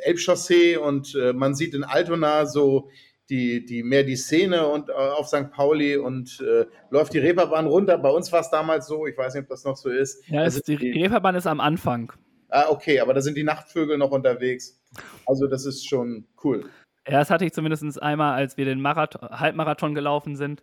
Elbchaussee 0.05 0.77
und 0.77 1.15
äh, 1.15 1.33
man 1.33 1.55
sieht 1.55 1.75
in 1.75 1.85
Altona 1.85 2.47
so 2.47 2.91
die, 3.29 3.65
die 3.65 3.83
mehr 3.83 4.05
die 4.05 4.17
Szene 4.17 4.67
und 4.67 4.89
äh, 4.89 4.93
auf 4.93 5.29
St. 5.29 5.51
Pauli 5.51 5.97
und 5.97 6.41
äh, 6.41 6.67
läuft 6.91 7.13
die 7.13 7.19
Reeperbahn 7.19 7.67
runter. 7.67 7.99
Bei 7.99 8.11
uns 8.11 8.31
war 8.33 8.41
es 8.41 8.51
damals 8.51 8.87
so, 8.87 9.07
ich 9.07 9.17
weiß 9.17 9.35
nicht, 9.35 9.45
ob 9.45 9.49
das 9.49 9.65
noch 9.65 9.77
so 9.77 9.91
ist. 9.91 10.29
Ja, 10.29 10.49
die, 10.49 10.77
die 10.77 10.91
Reeperbahn 10.93 11.35
ist 11.35 11.47
am 11.47 11.61
Anfang. 11.61 12.13
Ah, 12.49 12.67
okay, 12.69 13.01
aber 13.01 13.15
da 13.15 13.21
sind 13.21 13.37
die 13.37 13.43
Nachtvögel 13.43 13.99
noch 13.99 14.13
unterwegs. 14.13 14.81
Also 15.27 15.49
das 15.49 15.67
ist 15.67 15.89
schon 15.89 16.27
cool. 16.45 16.65
Ja, 17.09 17.19
das 17.19 17.31
hatte 17.31 17.45
ich 17.45 17.53
zumindest 17.53 18.03
einmal, 18.03 18.35
als 18.35 18.57
wir 18.57 18.65
den 18.65 18.81
Marathon, 18.81 19.29
Halbmarathon 19.31 19.95
gelaufen 19.95 20.37
sind. 20.37 20.63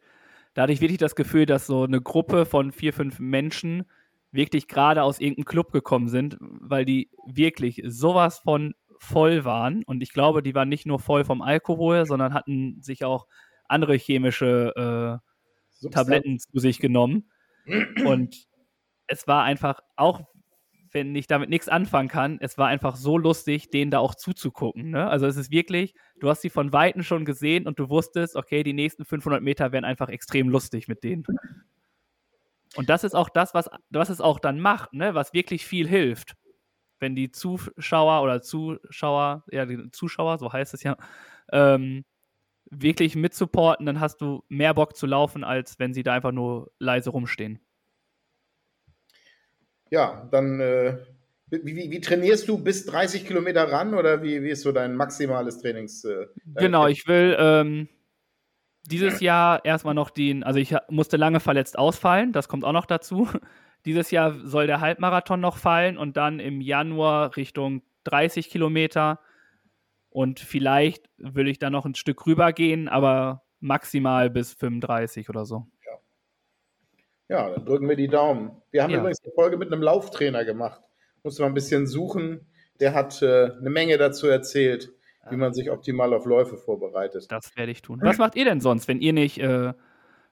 Da 0.54 0.64
hatte 0.64 0.74
ich 0.74 0.82
wirklich 0.82 1.00
das 1.00 1.16
Gefühl, 1.16 1.46
dass 1.46 1.66
so 1.66 1.84
eine 1.84 2.02
Gruppe 2.02 2.46
von 2.46 2.72
vier, 2.72 2.94
fünf 2.94 3.20
Menschen 3.20 3.86
wirklich 4.34 4.68
gerade 4.68 5.04
aus 5.04 5.20
irgendeinem 5.20 5.46
Club 5.46 5.72
gekommen 5.72 6.10
sind, 6.10 6.38
weil 6.40 6.86
die 6.86 7.10
wirklich 7.26 7.82
sowas 7.86 8.40
von 8.40 8.74
voll 9.00 9.46
waren. 9.46 9.84
Und 9.84 10.02
ich 10.02 10.12
glaube, 10.12 10.44
die 10.44 10.56
waren 10.56 10.70
nicht 10.70 10.86
nur 10.86 11.00
voll 11.00 11.24
vom 11.24 11.42
Alkohol, 11.42 12.06
sondern 12.06 12.34
hatten 12.34 12.82
sich 12.82 13.06
auch 13.06 13.28
andere 13.68 13.96
chemische 13.96 15.22
äh, 15.84 15.90
Tabletten 15.90 16.40
zu 16.40 16.60
sich 16.60 16.80
genommen. 16.80 17.30
Und 18.06 18.48
es 19.08 19.28
war 19.28 19.44
einfach, 19.44 19.80
auch 19.96 20.22
wenn 20.92 21.16
ich 21.16 21.28
damit 21.28 21.50
nichts 21.50 21.70
anfangen 21.70 22.08
kann, 22.08 22.38
es 22.40 22.58
war 22.58 22.68
einfach 22.68 22.96
so 22.96 23.18
lustig, 23.18 23.72
denen 23.72 23.92
da 23.92 24.00
auch 24.00 24.16
zuzugucken. 24.16 24.92
Ne? 24.92 25.10
Also 25.10 25.26
es 25.26 25.38
ist 25.38 25.52
wirklich, 25.52 25.96
du 26.20 26.30
hast 26.30 26.42
sie 26.42 26.52
von 26.52 26.72
Weitem 26.72 27.04
schon 27.04 27.26
gesehen 27.26 27.68
und 27.68 27.80
du 27.80 27.90
wusstest, 27.90 28.36
okay, 28.36 28.64
die 28.64 28.74
nächsten 28.74 29.04
500 29.04 29.42
Meter 29.42 29.72
werden 29.72 29.86
einfach 29.86 30.10
extrem 30.10 30.50
lustig 30.50 30.88
mit 30.88 31.04
denen. 31.04 31.24
Und 32.76 32.90
das 32.90 33.04
ist 33.04 33.16
auch 33.16 33.30
das, 33.30 33.54
was, 33.54 33.70
was 33.90 34.10
es 34.10 34.22
auch 34.22 34.40
dann 34.40 34.60
macht, 34.60 34.94
ne? 34.94 35.14
was 35.14 35.34
wirklich 35.34 35.66
viel 35.66 35.88
hilft 35.88 36.36
wenn 37.04 37.16
die 37.16 37.32
Zuschauer 37.32 38.24
oder 38.24 38.42
Zuschauer, 38.42 39.44
ja, 39.52 39.66
die 39.68 39.92
Zuschauer, 39.92 40.40
so 40.40 40.52
heißt 40.52 40.74
es 40.74 40.82
ja, 40.82 40.98
ähm, 41.52 42.06
wirklich 42.72 43.16
mitsupporten, 43.16 43.86
dann 43.86 44.00
hast 44.00 44.22
du 44.22 44.44
mehr 44.48 44.74
Bock 44.74 44.96
zu 44.96 45.06
laufen, 45.06 45.44
als 45.44 45.78
wenn 45.78 45.94
sie 45.94 46.02
da 46.02 46.14
einfach 46.14 46.32
nur 46.32 46.72
leise 46.80 47.12
rumstehen. 47.12 47.60
Ja, 49.92 50.28
dann 50.32 50.60
äh, 50.60 50.98
wie, 51.48 51.76
wie, 51.76 51.92
wie, 51.92 52.02
trainierst 52.02 52.48
du 52.48 52.58
bis 52.58 52.86
30 52.88 53.28
Kilometer 53.28 53.72
ran 53.72 53.94
oder 53.94 54.24
wie, 54.24 54.42
wie 54.42 54.50
ist 54.50 54.62
so 54.62 54.72
dein 54.72 54.96
maximales 54.96 55.60
Trainings? 55.60 56.04
Äh, 56.06 56.28
genau, 56.56 56.88
ich 56.88 57.06
will 57.06 57.36
ähm, 57.38 57.90
dieses 58.86 59.20
Jahr 59.22 59.64
erstmal 59.64 59.94
noch 59.94 60.10
den, 60.10 60.44
also 60.44 60.60
ich 60.60 60.76
musste 60.90 61.18
lange 61.18 61.40
verletzt 61.40 61.78
ausfallen, 61.78 62.34
das 62.34 62.48
kommt 62.48 62.66
auch 62.66 62.74
noch 62.74 62.86
dazu. 62.86 63.28
Dieses 63.86 64.12
Jahr 64.12 64.34
soll 64.46 64.66
der 64.66 64.80
Halbmarathon 64.80 65.42
noch 65.42 65.58
fallen 65.58 65.98
und 65.98 66.16
dann 66.16 66.40
im 66.40 66.62
Januar 66.62 67.36
Richtung 67.36 67.82
30 68.06 68.50
Kilometer. 68.50 69.20
Und 70.10 70.40
vielleicht 70.40 71.10
will 71.18 71.50
ich 71.50 71.60
da 71.60 71.70
noch 71.70 71.86
ein 71.86 71.96
Stück 71.96 72.26
rüber 72.26 72.54
gehen, 72.54 72.88
aber 72.88 73.44
maximal 73.60 74.30
bis 74.30 74.54
35 74.54 75.30
oder 75.30 75.44
so. 75.46 75.68
Ja, 77.30 77.50
dann 77.50 77.66
drücken 77.66 77.90
wir 77.90 77.96
die 77.96 78.10
Daumen. 78.10 78.62
Wir 78.72 78.84
haben 78.84 78.92
ja. 78.92 79.00
übrigens 79.00 79.24
eine 79.24 79.34
Folge 79.34 79.58
mit 79.58 79.72
einem 79.72 79.82
Lauftrainer 79.82 80.46
gemacht. 80.46 80.82
Musste 81.24 81.42
mal 81.42 81.48
ein 81.48 81.54
bisschen 81.54 81.88
suchen. 81.88 82.48
Der 82.80 82.94
hat 82.94 83.22
äh, 83.22 83.52
eine 83.52 83.70
Menge 83.70 83.98
dazu 83.98 84.28
erzählt, 84.28 84.94
wie 85.30 85.38
man 85.38 85.54
sich 85.54 85.72
optimal 85.72 86.14
auf 86.14 86.26
Läufe 86.26 86.58
vorbereitet. 86.58 87.32
Das 87.32 87.56
werde 87.56 87.72
ich 87.72 87.82
tun. 87.82 88.00
Was 88.04 88.18
macht 88.18 88.36
ihr 88.36 88.46
denn 88.46 88.60
sonst, 88.60 88.88
wenn 88.88 89.00
ihr 89.00 89.14
nicht 89.14 89.40
äh, 89.40 89.74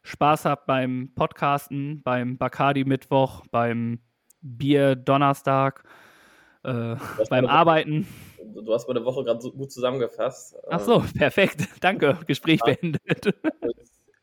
Spaß 0.03 0.45
habt 0.45 0.65
beim 0.65 1.11
Podcasten, 1.15 2.01
beim 2.03 2.37
Bacardi-Mittwoch, 2.37 3.45
beim 3.51 3.99
Bier-Donnerstag, 4.41 5.83
äh, 6.63 6.95
beim 7.29 7.45
Arbeiten. 7.45 8.07
Du 8.55 8.73
hast 8.73 8.87
meine 8.87 9.03
Woche 9.05 9.23
gerade 9.23 9.41
so 9.41 9.51
gut 9.51 9.71
zusammengefasst. 9.71 10.55
Ach 10.69 10.79
so, 10.79 11.03
perfekt. 11.17 11.67
Danke. 11.81 12.17
Gespräch 12.27 12.59
ja. 12.65 12.73
beendet. 12.73 13.33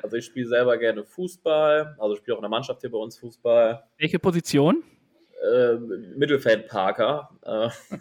Also 0.03 0.17
ich 0.17 0.27
spiele 0.27 0.49
selber 0.49 0.77
gerne 0.79 1.05
Fußball, 1.05 1.97
also 1.99 2.15
ich 2.15 2.21
spiele 2.21 2.37
auch 2.37 2.39
in 2.39 2.43
der 2.43 2.51
Mannschaft 2.51 2.81
hier 2.81 2.91
bei 2.91 2.99
uns 2.99 3.19
Fußball. 3.19 3.83
Welche 3.99 4.19
Position? 4.19 4.83
Äh, 5.53 5.75
Mittelfeldparker. 6.17 7.31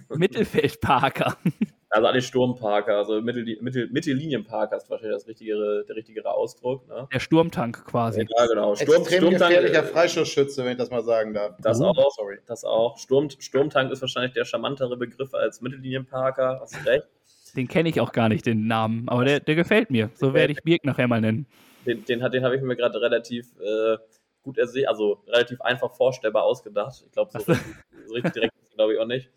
Mittelfeldparker. 0.10 1.38
Also 1.98 2.10
alle 2.10 2.22
Sturmparker, 2.22 2.96
also 2.96 3.20
Mittel, 3.22 3.58
Mittel, 3.60 3.90
Mittellinienparker 3.90 4.78
ist 4.78 4.88
wahrscheinlich 4.88 5.18
das 5.18 5.28
richtigere, 5.28 5.84
der 5.84 5.96
richtigere 5.96 6.32
Ausdruck. 6.32 6.88
Ne? 6.88 7.08
Der 7.12 7.20
Sturmtank 7.20 7.86
quasi. 7.86 8.28
Ja, 8.38 8.46
genau. 8.46 8.76
Sturm, 8.76 9.02
Extrem 9.02 9.18
Sturmtank, 9.18 9.50
gefährlicher 9.50 9.84
Freistoßschütze, 9.84 10.64
wenn 10.64 10.74
ich 10.74 10.78
das 10.78 10.92
mal 10.92 11.04
sagen 11.04 11.34
darf. 11.34 11.56
Das 11.60 11.80
uh, 11.80 11.86
auch, 11.86 12.12
sorry. 12.12 12.38
Das 12.46 12.64
auch. 12.64 13.00
Sturm, 13.00 13.32
Sturmtank 13.32 13.92
ist 13.92 14.02
wahrscheinlich 14.02 14.34
der 14.34 14.46
charmantere 14.46 14.96
Begriff 14.96 15.34
als 15.34 15.60
Mittellinienparker, 15.62 16.60
hast 16.62 16.76
du 16.76 16.88
recht. 16.88 17.08
Den 17.56 17.68
kenne 17.68 17.90
ich 17.90 18.00
auch 18.00 18.12
gar 18.12 18.30
nicht, 18.30 18.46
den 18.46 18.68
Namen, 18.68 19.10
aber 19.10 19.26
der, 19.26 19.40
der 19.40 19.56
gefällt 19.56 19.90
mir. 19.90 20.12
So 20.14 20.36
werde 20.36 20.54
ich 20.54 20.62
Birk 20.62 20.86
nachher 20.86 21.08
mal 21.08 21.20
nennen. 21.20 21.48
Den, 21.88 22.06
den, 22.06 22.20
den 22.20 22.44
habe 22.44 22.56
ich 22.56 22.62
mir 22.62 22.76
gerade 22.76 23.02
relativ 23.02 23.48
äh, 23.60 23.98
gut 24.44 24.60
ersehen, 24.60 24.88
also 24.88 25.24
relativ 25.26 25.62
einfach 25.62 25.92
vorstellbar 25.96 26.44
ausgedacht. 26.44 27.02
Ich 27.08 27.12
glaube, 27.12 27.32
so, 27.32 27.40
so 27.54 28.14
richtig 28.14 28.34
direkt 28.34 28.54
glaube 28.76 28.94
ich 28.94 29.00
auch 29.00 29.08
nicht. 29.08 29.32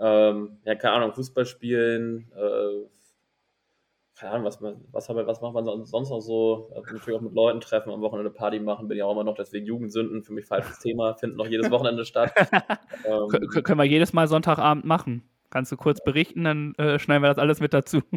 Ähm, 0.00 0.58
ja, 0.64 0.74
keine 0.74 0.94
Ahnung, 0.94 1.12
Fußball 1.12 1.46
spielen, 1.46 2.30
äh, 2.36 2.88
keine 4.18 4.32
Ahnung, 4.32 4.46
was, 4.46 4.60
was, 4.60 5.08
was 5.08 5.40
macht 5.40 5.54
man 5.54 5.84
sonst 5.86 6.10
noch 6.10 6.20
so? 6.20 6.70
Äh, 6.74 6.92
natürlich 6.92 7.16
auch 7.16 7.22
mit 7.22 7.34
Leuten 7.34 7.60
treffen, 7.60 7.92
am 7.92 8.00
Wochenende 8.00 8.30
Party 8.30 8.58
machen, 8.58 8.88
bin 8.88 8.98
ja 8.98 9.04
auch 9.04 9.12
immer 9.12 9.24
noch, 9.24 9.36
deswegen 9.36 9.66
Jugendsünden, 9.66 10.22
für 10.22 10.32
mich 10.32 10.46
falsches 10.46 10.78
Thema, 10.80 11.14
finden 11.14 11.36
noch 11.36 11.46
jedes 11.46 11.70
Wochenende 11.70 12.04
statt. 12.04 12.32
ähm, 13.04 13.28
können 13.62 13.78
wir 13.78 13.84
jedes 13.84 14.12
Mal 14.12 14.26
Sonntagabend 14.26 14.84
machen. 14.84 15.22
Kannst 15.50 15.72
du 15.72 15.76
kurz 15.76 16.02
berichten, 16.02 16.44
dann 16.44 16.74
äh, 16.74 16.98
schneiden 16.98 17.22
wir 17.22 17.28
das 17.28 17.38
alles 17.38 17.60
mit 17.60 17.72
dazu. 17.72 18.00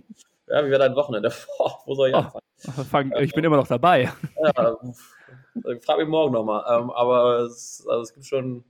Ja, 0.47 0.65
wie 0.65 0.69
wäre 0.69 0.79
dein 0.79 0.95
Wochenende? 0.97 1.31
Boah, 1.57 1.79
wo 1.85 1.95
soll 1.95 2.09
ich 2.09 2.13
oh, 2.13 2.17
anfangen? 2.17 2.43
Fang, 2.89 3.13
ich 3.21 3.31
bin 3.31 3.45
immer 3.45 3.55
noch 3.55 3.69
dabei. 3.69 4.11
Ja, 4.43 4.77
frag 5.79 5.97
mich 5.97 6.09
morgen 6.09 6.33
nochmal. 6.33 6.65
Ähm, 6.67 6.89
aber 6.89 7.39
es, 7.45 7.87
also 7.89 8.01
es 8.01 8.13
gibt 8.13 8.25
schon, 8.25 8.65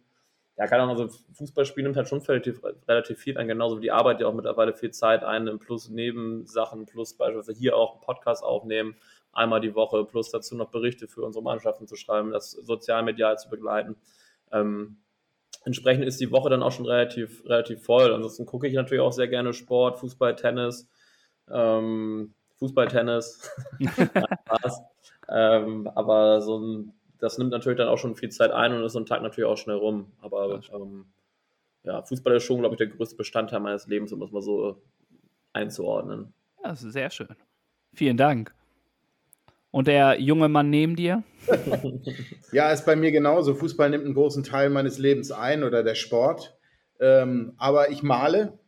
ja, 0.61 0.67
keine 0.67 0.83
Ahnung, 0.83 0.95
also 0.95 1.17
Fußballspielen 1.33 1.85
nimmt 1.85 1.97
halt 1.97 2.07
schon 2.07 2.19
relativ, 2.19 2.61
relativ 2.87 3.17
viel 3.17 3.35
ein, 3.35 3.47
genauso 3.47 3.77
wie 3.77 3.81
die 3.81 3.91
Arbeit 3.91 4.21
ja 4.21 4.27
auch 4.27 4.33
mittlerweile 4.35 4.75
viel 4.75 4.91
Zeit 4.91 5.23
ein, 5.23 5.57
plus 5.57 5.89
Nebensachen, 5.89 6.85
plus 6.85 7.15
beispielsweise 7.15 7.57
hier 7.57 7.75
auch 7.75 7.93
einen 7.93 8.01
Podcast 8.01 8.43
aufnehmen, 8.43 8.95
einmal 9.33 9.59
die 9.59 9.73
Woche, 9.73 10.05
plus 10.05 10.29
dazu 10.29 10.55
noch 10.55 10.69
Berichte 10.69 11.07
für 11.07 11.23
unsere 11.23 11.43
Mannschaften 11.43 11.87
zu 11.87 11.95
schreiben, 11.95 12.29
das 12.29 12.51
sozialmedial 12.51 13.39
zu 13.39 13.49
begleiten. 13.49 13.95
Ähm, 14.51 14.97
entsprechend 15.65 16.05
ist 16.05 16.21
die 16.21 16.31
Woche 16.31 16.51
dann 16.51 16.61
auch 16.61 16.71
schon 16.71 16.85
relativ, 16.85 17.43
relativ 17.45 17.83
voll. 17.83 18.13
Ansonsten 18.13 18.45
gucke 18.45 18.67
ich 18.67 18.75
natürlich 18.75 19.01
auch 19.01 19.13
sehr 19.13 19.29
gerne 19.29 19.53
Sport, 19.53 19.97
Fußball, 19.97 20.35
Tennis, 20.35 20.87
ähm, 21.51 22.35
Fußball, 22.59 22.87
Tennis. 22.87 23.51
ähm, 25.27 25.87
aber 25.95 26.41
so 26.41 26.59
ein 26.59 26.93
das 27.21 27.37
nimmt 27.37 27.51
natürlich 27.51 27.77
dann 27.77 27.87
auch 27.87 27.99
schon 27.99 28.15
viel 28.15 28.29
Zeit 28.29 28.51
ein 28.51 28.73
und 28.73 28.83
ist 28.83 28.93
so 28.93 28.99
ein 28.99 29.05
Tag 29.05 29.21
natürlich 29.21 29.47
auch 29.47 29.57
schnell 29.57 29.77
rum. 29.77 30.11
Aber 30.21 30.59
ähm, 30.73 31.05
ja, 31.83 32.01
Fußball 32.01 32.35
ist 32.35 32.43
schon, 32.43 32.59
glaube 32.59 32.73
ich, 32.73 32.77
der 32.79 32.87
größte 32.87 33.15
Bestandteil 33.15 33.59
meines 33.59 33.87
Lebens, 33.87 34.11
um 34.11 34.19
das 34.19 34.31
mal 34.31 34.41
so 34.41 34.81
einzuordnen. 35.53 36.33
Ja, 36.63 36.71
das 36.71 36.83
ist 36.83 36.93
sehr 36.93 37.11
schön. 37.11 37.29
Vielen 37.93 38.17
Dank. 38.17 38.53
Und 39.69 39.87
der 39.87 40.19
junge 40.19 40.49
Mann 40.49 40.69
neben 40.69 40.95
dir? 40.95 41.23
ja, 42.51 42.71
ist 42.71 42.85
bei 42.85 42.95
mir 42.95 43.11
genauso. 43.11 43.53
Fußball 43.53 43.89
nimmt 43.89 44.05
einen 44.05 44.15
großen 44.15 44.43
Teil 44.43 44.69
meines 44.69 44.97
Lebens 44.97 45.31
ein 45.31 45.63
oder 45.63 45.83
der 45.83 45.95
Sport. 45.95 46.57
Ähm, 46.99 47.53
aber 47.57 47.91
ich 47.91 48.01
male. 48.01 48.59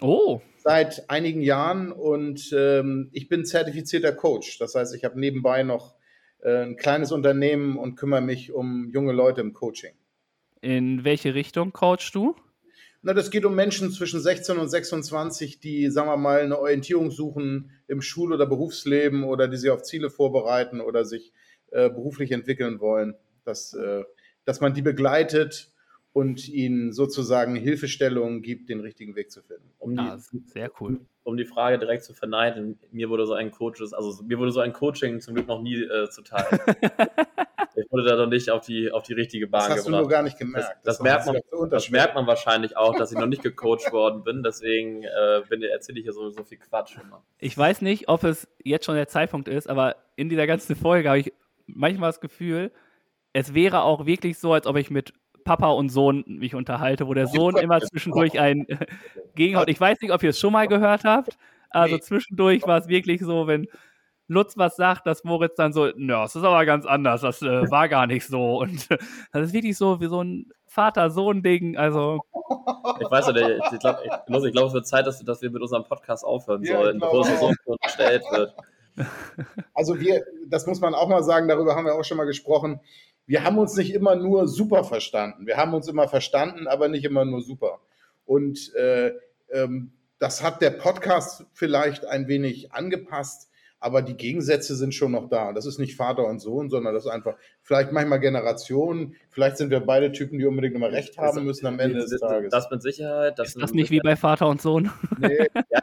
Oh. 0.00 0.42
Seit 0.58 1.08
einigen 1.08 1.40
Jahren 1.40 1.90
und 1.90 2.52
ähm, 2.56 3.08
ich 3.12 3.28
bin 3.28 3.44
zertifizierter 3.44 4.12
Coach. 4.12 4.58
Das 4.58 4.74
heißt, 4.74 4.94
ich 4.94 5.04
habe 5.04 5.18
nebenbei 5.18 5.62
noch 5.62 5.93
ein 6.44 6.76
kleines 6.76 7.12
Unternehmen 7.12 7.76
und 7.76 7.96
kümmere 7.96 8.20
mich 8.20 8.52
um 8.52 8.90
junge 8.90 9.12
Leute 9.12 9.40
im 9.40 9.52
Coaching. 9.52 9.94
In 10.60 11.04
welche 11.04 11.34
Richtung 11.34 11.72
coachst 11.72 12.14
du? 12.14 12.36
Na, 13.02 13.12
das 13.12 13.30
geht 13.30 13.44
um 13.44 13.54
Menschen 13.54 13.90
zwischen 13.90 14.18
16 14.18 14.56
und 14.56 14.68
26, 14.68 15.60
die, 15.60 15.90
sagen 15.90 16.08
wir 16.08 16.16
mal, 16.16 16.40
eine 16.40 16.58
Orientierung 16.58 17.10
suchen 17.10 17.70
im 17.86 18.00
Schul- 18.00 18.32
oder 18.32 18.46
Berufsleben 18.46 19.24
oder 19.24 19.46
die 19.46 19.58
sich 19.58 19.68
auf 19.68 19.82
Ziele 19.82 20.08
vorbereiten 20.08 20.80
oder 20.80 21.04
sich 21.04 21.32
äh, 21.70 21.90
beruflich 21.90 22.32
entwickeln 22.32 22.80
wollen. 22.80 23.14
Dass, 23.44 23.74
äh, 23.74 24.04
dass 24.46 24.60
man 24.60 24.72
die 24.72 24.80
begleitet 24.80 25.73
und 26.14 26.48
ihnen 26.48 26.92
sozusagen 26.92 27.56
Hilfestellungen 27.56 28.40
gibt, 28.40 28.68
den 28.68 28.78
richtigen 28.78 29.16
Weg 29.16 29.32
zu 29.32 29.42
finden. 29.42 29.68
Um 29.78 29.96
die, 29.96 30.00
ah, 30.00 30.16
sehr 30.46 30.70
cool. 30.80 31.00
Um 31.24 31.36
die 31.36 31.44
Frage 31.44 31.76
direkt 31.76 32.04
zu 32.04 32.14
verneiden, 32.14 32.78
mir 32.92 33.10
wurde 33.10 33.26
so 33.26 33.34
ein 33.34 33.50
Coach, 33.50 33.82
also 33.82 34.22
mir 34.22 34.38
wurde 34.38 34.52
so 34.52 34.60
ein 34.60 34.72
Coaching 34.72 35.20
zum 35.20 35.34
Glück 35.34 35.48
noch 35.48 35.60
nie 35.60 35.82
äh, 35.82 36.08
zuteil. 36.10 36.46
ich 37.74 37.90
wurde 37.90 38.04
da 38.04 38.16
noch 38.16 38.28
nicht 38.28 38.48
auf 38.48 38.64
die, 38.64 38.92
auf 38.92 39.02
die 39.02 39.14
richtige 39.14 39.48
Bahn 39.48 39.62
gebracht. 39.62 39.70
Das 39.70 39.78
hast 39.78 39.86
gebracht. 39.86 39.98
du 39.98 40.04
nur 40.04 40.08
gar 40.08 40.22
nicht 40.22 40.38
gemerkt. 40.38 40.68
Das, 40.84 40.98
das, 40.98 40.98
das 40.98 41.02
merkt, 41.02 41.26
man, 41.26 41.70
das 41.70 41.90
merkt 41.90 42.14
man 42.14 42.26
wahrscheinlich 42.28 42.76
auch, 42.76 42.96
dass 42.96 43.10
ich 43.10 43.18
noch 43.18 43.26
nicht 43.26 43.42
gecoacht 43.42 43.90
worden 43.90 44.22
bin. 44.22 44.44
Deswegen 44.44 45.02
äh, 45.02 45.66
erzähle 45.66 45.98
ich 45.98 46.04
hier 46.04 46.12
so, 46.12 46.30
so 46.30 46.44
viel 46.44 46.58
Quatsch 46.58 46.96
immer. 47.02 47.24
Ich 47.40 47.58
weiß 47.58 47.82
nicht, 47.82 48.08
ob 48.08 48.22
es 48.22 48.46
jetzt 48.62 48.86
schon 48.86 48.94
der 48.94 49.08
Zeitpunkt 49.08 49.48
ist, 49.48 49.68
aber 49.68 49.96
in 50.14 50.28
dieser 50.28 50.46
ganzen 50.46 50.76
Folge 50.76 51.08
habe 51.08 51.18
ich 51.18 51.32
manchmal 51.66 52.10
das 52.10 52.20
Gefühl, 52.20 52.70
es 53.32 53.52
wäre 53.52 53.82
auch 53.82 54.06
wirklich 54.06 54.38
so, 54.38 54.52
als 54.52 54.68
ob 54.68 54.76
ich 54.76 54.92
mit 54.92 55.12
Papa 55.44 55.68
und 55.68 55.90
Sohn 55.90 56.24
mich 56.26 56.54
unterhalte, 56.54 57.06
wo 57.06 57.14
der 57.14 57.26
Sohn 57.26 57.56
immer 57.56 57.80
zwischendurch 57.80 58.38
ein 58.38 58.66
Gegenhaut. 59.34 59.68
Ich 59.68 59.80
weiß 59.80 60.00
nicht, 60.00 60.12
ob 60.12 60.22
ihr 60.22 60.30
es 60.30 60.40
schon 60.40 60.52
mal 60.52 60.66
gehört 60.68 61.04
habt. 61.04 61.36
Also 61.70 61.98
zwischendurch 61.98 62.66
war 62.66 62.78
es 62.78 62.88
wirklich 62.88 63.20
so, 63.20 63.46
wenn 63.46 63.66
Lutz 64.26 64.56
was 64.56 64.76
sagt, 64.76 65.06
dass 65.06 65.24
Moritz 65.24 65.56
dann 65.56 65.72
so, 65.72 65.90
nö, 65.96 66.14
das 66.14 66.34
ist 66.34 66.44
aber 66.44 66.64
ganz 66.64 66.86
anders, 66.86 67.20
das 67.20 67.42
äh, 67.42 67.46
war 67.70 67.88
gar 67.88 68.06
nicht 68.06 68.26
so. 68.26 68.60
Und 68.60 68.88
das 69.32 69.46
ist 69.46 69.52
wirklich 69.52 69.76
so 69.76 70.00
wie 70.00 70.06
so 70.06 70.22
ein 70.22 70.46
Vater-Sohn-Ding. 70.66 71.76
Also. 71.76 72.20
Ich 73.00 73.10
weiß 73.10 73.28
nicht, 73.28 73.48
ich 73.72 73.78
glaube, 73.78 74.00
ich, 74.04 74.52
glaub, 74.52 74.68
es 74.68 74.74
wird 74.74 74.86
Zeit, 74.86 75.06
dass, 75.06 75.22
dass 75.24 75.42
wir 75.42 75.50
mit 75.50 75.62
unserem 75.62 75.84
Podcast 75.84 76.24
aufhören 76.24 76.62
ja, 76.62 76.76
sollen, 76.76 76.98
bevor 76.98 77.20
es 77.20 77.40
so 77.40 77.52
unterstellt 77.64 78.22
wird. 78.30 78.54
Also 79.72 79.98
wir, 79.98 80.24
das 80.46 80.66
muss 80.66 80.80
man 80.80 80.94
auch 80.94 81.08
mal 81.08 81.22
sagen, 81.22 81.48
darüber 81.48 81.74
haben 81.74 81.84
wir 81.84 81.94
auch 81.94 82.04
schon 82.04 82.16
mal 82.16 82.26
gesprochen 82.26 82.80
wir 83.26 83.44
haben 83.44 83.58
uns 83.58 83.76
nicht 83.76 83.94
immer 83.94 84.16
nur 84.16 84.48
super 84.48 84.84
verstanden. 84.84 85.46
Wir 85.46 85.56
haben 85.56 85.74
uns 85.74 85.88
immer 85.88 86.08
verstanden, 86.08 86.66
aber 86.66 86.88
nicht 86.88 87.04
immer 87.04 87.24
nur 87.24 87.42
super. 87.42 87.80
Und 88.26 88.74
äh, 88.74 89.12
ähm, 89.50 89.92
das 90.18 90.42
hat 90.42 90.62
der 90.62 90.70
Podcast 90.70 91.44
vielleicht 91.52 92.06
ein 92.06 92.28
wenig 92.28 92.72
angepasst, 92.72 93.50
aber 93.80 94.00
die 94.00 94.16
Gegensätze 94.16 94.76
sind 94.76 94.94
schon 94.94 95.12
noch 95.12 95.28
da. 95.28 95.52
Das 95.52 95.66
ist 95.66 95.78
nicht 95.78 95.96
Vater 95.96 96.24
und 96.24 96.40
Sohn, 96.40 96.70
sondern 96.70 96.94
das 96.94 97.04
ist 97.04 97.10
einfach 97.10 97.36
vielleicht 97.60 97.92
manchmal 97.92 98.20
Generationen. 98.20 99.16
Vielleicht 99.28 99.58
sind 99.58 99.70
wir 99.70 99.80
beide 99.80 100.12
Typen, 100.12 100.38
die 100.38 100.46
unbedingt 100.46 100.74
immer 100.74 100.90
recht 100.90 101.18
haben 101.18 101.44
müssen 101.44 101.66
am 101.66 101.78
Ende 101.78 101.98
des 101.98 102.18
Tages. 102.18 102.50
Das 102.50 102.70
mit 102.70 102.80
Sicherheit. 102.80 103.38
Das 103.38 103.48
ist 103.48 103.60
das 103.60 103.72
nicht 103.72 103.90
wie 103.90 104.00
bei 104.00 104.16
Vater 104.16 104.48
und 104.48 104.62
Sohn? 104.62 104.90
Nee. 105.18 105.48
ja, 105.70 105.80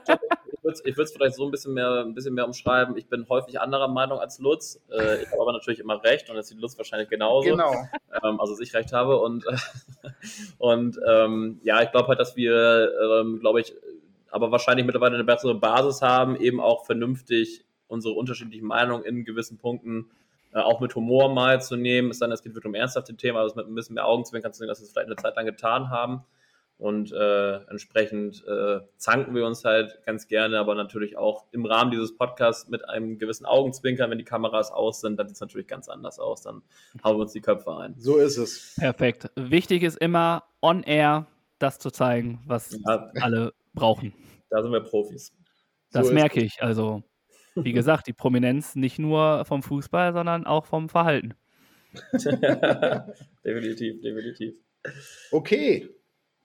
würde 0.80 1.03
es 1.03 1.11
vielleicht 1.11 1.35
so 1.35 1.45
ein 1.45 1.52
bisschen, 1.52 1.73
mehr, 1.73 2.03
ein 2.06 2.14
bisschen 2.14 2.34
mehr 2.34 2.45
umschreiben. 2.45 2.98
Ich 2.98 3.07
bin 3.07 3.27
häufig 3.30 3.60
anderer 3.60 3.88
Meinung 3.88 4.19
als 4.19 4.39
Lutz. 4.39 4.81
Äh, 4.89 5.23
ich 5.23 5.31
habe 5.31 5.41
aber 5.41 5.53
natürlich 5.53 5.80
immer 5.80 6.03
recht 6.03 6.30
und 6.30 6.35
das 6.35 6.48
sieht 6.48 6.60
Lutz 6.60 6.77
wahrscheinlich 6.77 7.10
genauso. 7.10 7.49
Genau. 7.49 7.72
Ähm, 8.23 8.39
also, 8.39 8.53
dass 8.53 8.60
ich 8.60 8.73
recht 8.73 8.93
habe. 8.93 9.19
Und, 9.19 9.45
und 10.57 10.99
ähm, 11.07 11.60
ja, 11.64 11.81
ich 11.81 11.91
glaube 11.91 12.07
halt, 12.07 12.19
dass 12.19 12.35
wir, 12.35 12.91
ähm, 13.19 13.39
glaube 13.39 13.61
ich, 13.61 13.73
aber 14.30 14.52
wahrscheinlich 14.52 14.85
mittlerweile 14.85 15.15
eine 15.15 15.23
bessere 15.23 15.56
Basis 15.56 16.02
haben, 16.02 16.35
eben 16.38 16.60
auch 16.60 16.85
vernünftig 16.85 17.65
unsere 17.88 18.14
unterschiedlichen 18.14 18.65
Meinungen 18.65 19.03
in 19.03 19.26
gewissen 19.26 19.57
Punkten 19.57 20.10
äh, 20.53 20.60
auch 20.60 20.80
mit 20.80 20.95
Humor 20.95 21.34
mal 21.34 21.61
zu 21.61 21.76
nehmen. 21.76 22.10
Es 22.10 22.19
dann, 22.19 22.31
es 22.31 22.41
geht 22.41 22.53
wirklich 22.53 22.69
um 22.69 22.76
ernsthafte 22.76 23.15
Themen, 23.15 23.38
also 23.38 23.56
mit 23.56 23.68
ein 23.68 23.76
bisschen 23.76 23.95
mehr 23.95 24.06
Augenzwinkern 24.06 24.53
zu 24.53 24.60
sehen, 24.60 24.68
dass 24.68 24.80
wir 24.80 24.85
es 24.85 24.91
vielleicht 24.91 25.07
eine 25.07 25.15
Zeit 25.18 25.35
lang 25.35 25.45
getan 25.45 25.89
haben. 25.89 26.23
Und 26.81 27.11
äh, 27.11 27.57
entsprechend 27.69 28.43
äh, 28.47 28.79
zanken 28.97 29.35
wir 29.35 29.45
uns 29.45 29.63
halt 29.63 29.99
ganz 30.03 30.27
gerne, 30.27 30.57
aber 30.57 30.73
natürlich 30.73 31.15
auch 31.15 31.45
im 31.51 31.63
Rahmen 31.63 31.91
dieses 31.91 32.17
Podcasts 32.17 32.69
mit 32.69 32.89
einem 32.89 33.19
gewissen 33.19 33.45
Augenzwinkern, 33.45 34.09
wenn 34.09 34.17
die 34.17 34.23
Kameras 34.23 34.71
aus 34.71 34.99
sind, 34.99 35.19
dann 35.19 35.27
sieht 35.27 35.35
es 35.35 35.41
natürlich 35.41 35.67
ganz 35.67 35.89
anders 35.89 36.17
aus. 36.17 36.41
Dann 36.41 36.63
hauen 37.03 37.17
wir 37.17 37.21
uns 37.21 37.33
die 37.33 37.41
Köpfe 37.41 37.77
ein. 37.77 37.93
So 37.99 38.17
ist 38.17 38.37
es. 38.37 38.73
Perfekt. 38.79 39.29
Wichtig 39.35 39.83
ist 39.83 39.95
immer, 39.99 40.43
on 40.59 40.81
air 40.81 41.27
das 41.59 41.77
zu 41.77 41.91
zeigen, 41.91 42.41
was 42.47 42.71
ja. 42.71 43.11
alle 43.21 43.53
brauchen. 43.75 44.15
Da 44.49 44.63
sind 44.63 44.71
wir 44.71 44.81
Profis. 44.81 45.31
Das 45.91 46.07
so 46.07 46.13
merke 46.13 46.41
ich. 46.41 46.63
Also, 46.63 47.03
wie 47.53 47.73
gesagt, 47.73 48.07
die 48.07 48.13
Prominenz 48.13 48.75
nicht 48.75 48.97
nur 48.97 49.45
vom 49.45 49.61
Fußball, 49.61 50.13
sondern 50.13 50.47
auch 50.47 50.65
vom 50.65 50.89
Verhalten. 50.89 51.35
definitiv, 53.45 54.01
definitiv. 54.01 54.55
Okay, 55.31 55.87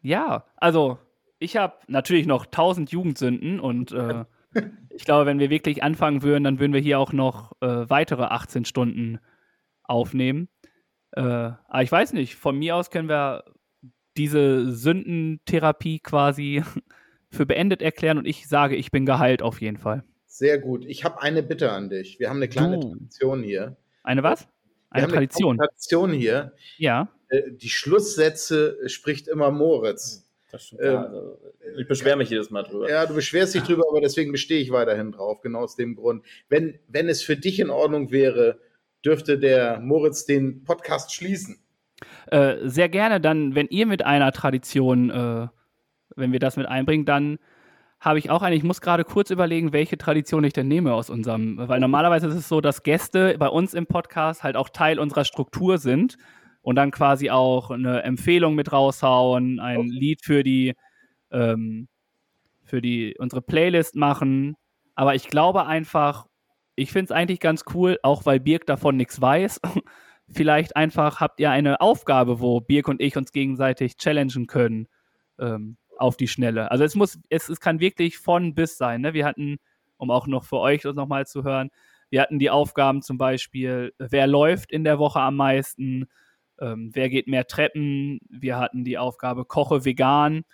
ja, 0.07 0.45
also 0.57 0.99
ich 1.41 1.57
habe 1.57 1.74
natürlich 1.89 2.27
noch 2.27 2.47
tausend 2.47 2.93
Jugendsünden 2.93 3.59
und 3.59 3.91
äh, 3.91 4.24
ich 4.91 5.05
glaube, 5.05 5.27
wenn 5.27 5.41
wir 5.41 5.51
wirklich 5.51 5.83
anfangen 5.83 6.23
würden, 6.23 6.45
dann 6.45 6.61
würden 6.61 6.73
wir 6.73 6.81
hier 6.81 7.01
auch 7.01 7.12
noch 7.12 7.53
äh, 7.61 7.91
weitere 7.91 8.23
18 8.23 8.65
Stunden 8.65 9.19
aufnehmen. 9.83 10.49
Äh, 11.11 11.23
aber 11.23 11.83
ich 11.83 11.91
weiß 11.91 12.12
nicht, 12.12 12.37
von 12.37 12.57
mir 12.57 12.77
aus 12.77 12.91
können 12.91 13.09
wir 13.09 13.45
diese 14.16 14.70
Sündentherapie 14.73 15.99
quasi 15.99 16.62
für 17.31 17.45
beendet 17.45 17.83
erklären 17.83 18.19
und 18.19 18.27
ich 18.27 18.47
sage, 18.49 18.77
ich 18.77 18.93
bin 18.93 19.07
geheilt 19.07 19.43
auf 19.43 19.61
jeden 19.61 19.77
Fall. 19.77 20.05
Sehr 20.27 20.61
gut. 20.61 20.85
Ich 20.85 21.05
habe 21.05 21.20
eine 21.20 21.43
Bitte 21.43 21.73
an 21.73 21.91
dich. 21.91 22.20
Wir 22.20 22.31
haben 22.31 22.37
eine 22.37 22.49
kleine 22.49 22.78
du. 22.78 22.91
Tradition 22.91 23.43
hier. 23.43 23.77
Eine 24.05 24.23
was? 24.23 24.49
Eine 24.89 25.09
Tradition. 25.09 25.59
Eine 25.59 25.66
Tradition 25.66 26.12
hier. 26.12 26.53
Ja. 26.78 27.09
Äh, 27.28 27.53
die 27.53 27.69
Schlusssätze 27.69 28.78
spricht 28.89 29.28
immer 29.28 29.51
Moritz. 29.51 30.27
Stimmt, 30.55 30.82
ähm, 30.82 30.97
also, 30.97 31.39
ich 31.77 31.89
beschwere 31.89 32.16
mich 32.16 32.31
jedes 32.31 32.51
Mal 32.51 32.62
drüber. 32.62 32.89
Ja, 32.89 33.05
du 33.07 33.15
beschwerst 33.15 33.55
dich 33.55 33.62
drüber, 33.62 33.85
aber 33.90 34.01
deswegen 34.01 34.32
bestehe 34.32 34.61
ich 34.61 34.70
weiterhin 34.70 35.12
drauf, 35.12 35.40
genau 35.40 35.61
aus 35.61 35.77
dem 35.77 35.97
Grund. 35.97 36.24
Wenn, 36.48 36.78
wenn 36.89 37.09
es 37.09 37.23
für 37.23 37.36
dich 37.36 37.61
in 37.61 37.70
Ordnung 37.70 38.11
wäre, 38.11 38.59
dürfte 39.05 39.39
der 39.39 39.81
Moritz 39.81 40.24
den 40.24 40.65
Podcast 40.65 41.15
schließen. 41.15 41.59
Äh, 42.28 42.57
sehr 42.62 42.89
gerne, 42.89 43.20
dann, 43.20 43.55
wenn 43.55 43.69
ihr 43.69 43.86
mit 43.86 44.05
einer 44.05 44.32
Tradition, 44.32 45.11
äh, 45.11 45.48
wenn 46.15 46.32
wir 46.32 46.40
das 46.40 46.57
mit 46.57 46.66
einbringen, 46.66 47.05
dann 47.05 47.39
habe 47.98 48.19
ich 48.19 48.31
auch 48.31 48.43
eine. 48.43 48.55
Ich 48.57 48.62
muss 48.62 48.81
gerade 48.81 49.05
kurz 49.05 49.31
überlegen, 49.31 49.73
welche 49.73 49.97
Tradition 49.97 50.44
ich 50.44 50.53
denn 50.53 50.69
nehme 50.69 50.93
aus 50.93 51.09
unserem, 51.11 51.57
weil 51.57 51.81
normalerweise 51.81 52.28
ist 52.28 52.35
es 52.35 52.48
so, 52.48 52.61
dass 52.61 52.82
Gäste 52.82 53.36
bei 53.39 53.48
uns 53.48 53.74
im 53.74 53.86
Podcast 53.86 54.43
halt 54.43 54.57
auch 54.57 54.69
Teil 54.69 54.98
unserer 54.98 55.24
Struktur 55.24 55.78
sind 55.78 56.19
und 56.66 56.74
dann 56.74 56.90
quasi 56.90 57.30
auch 57.30 57.70
eine 57.70 58.02
Empfehlung 58.02 58.56
mit 58.56 58.72
raushauen, 58.72 59.60
ein 59.60 59.78
okay. 59.78 59.88
Lied 59.88 60.24
für 60.24 60.43
die, 60.43 60.74
ähm, 61.30 61.86
für 62.64 62.82
die 62.82 63.14
unsere 63.20 63.40
Playlist 63.40 63.94
machen. 63.94 64.56
Aber 64.97 65.14
ich 65.14 65.28
glaube 65.28 65.66
einfach, 65.66 66.26
ich 66.74 66.90
finde 66.90 67.05
es 67.05 67.10
eigentlich 67.12 67.38
ganz 67.38 67.62
cool, 67.72 68.01
auch 68.02 68.26
weil 68.26 68.40
Birk 68.40 68.66
davon 68.66 68.97
nichts 68.97 69.20
weiß. 69.20 69.60
Vielleicht 70.28 70.74
einfach 70.74 71.20
habt 71.20 71.38
ihr 71.38 71.52
eine 71.52 71.80
Aufgabe, 71.80 72.40
wo 72.40 72.60
Birk 72.60 72.88
und 72.88 73.01
ich 73.01 73.16
uns 73.16 73.30
gegenseitig 73.30 73.97
challengen 73.97 74.48
können 74.48 74.88
ähm, 75.38 75.76
auf 75.97 76.16
die 76.16 76.26
Schnelle. 76.26 76.72
Also 76.72 76.82
es 76.82 76.97
muss, 76.97 77.16
es, 77.28 77.48
es 77.48 77.60
kann 77.60 77.78
wirklich 77.78 78.18
von 78.18 78.56
bis 78.56 78.76
sein. 78.76 79.02
Ne? 79.02 79.14
Wir 79.14 79.24
hatten, 79.24 79.59
um 79.98 80.10
auch 80.10 80.26
noch 80.26 80.43
für 80.43 80.59
euch 80.59 80.82
das 80.82 80.97
nochmal 80.97 81.28
zu 81.28 81.44
hören, 81.44 81.70
wir 82.10 82.22
hatten 82.22 82.40
die 82.40 82.51
Aufgaben 82.51 83.02
zum 83.02 83.18
Beispiel, 83.18 83.94
wer 83.98 84.26
läuft 84.26 84.72
in 84.72 84.82
der 84.82 84.98
Woche 84.98 85.20
am 85.20 85.36
meisten, 85.36 86.09
ähm, 86.61 86.91
wer 86.95 87.09
geht 87.09 87.28
mehr 87.28 87.47
Treppen. 87.47 88.19
Wir 88.28 88.59
hatten 88.59 88.85
die 88.85 88.99
Aufgabe, 88.99 89.45
koche 89.45 89.85
vegan. 89.85 90.45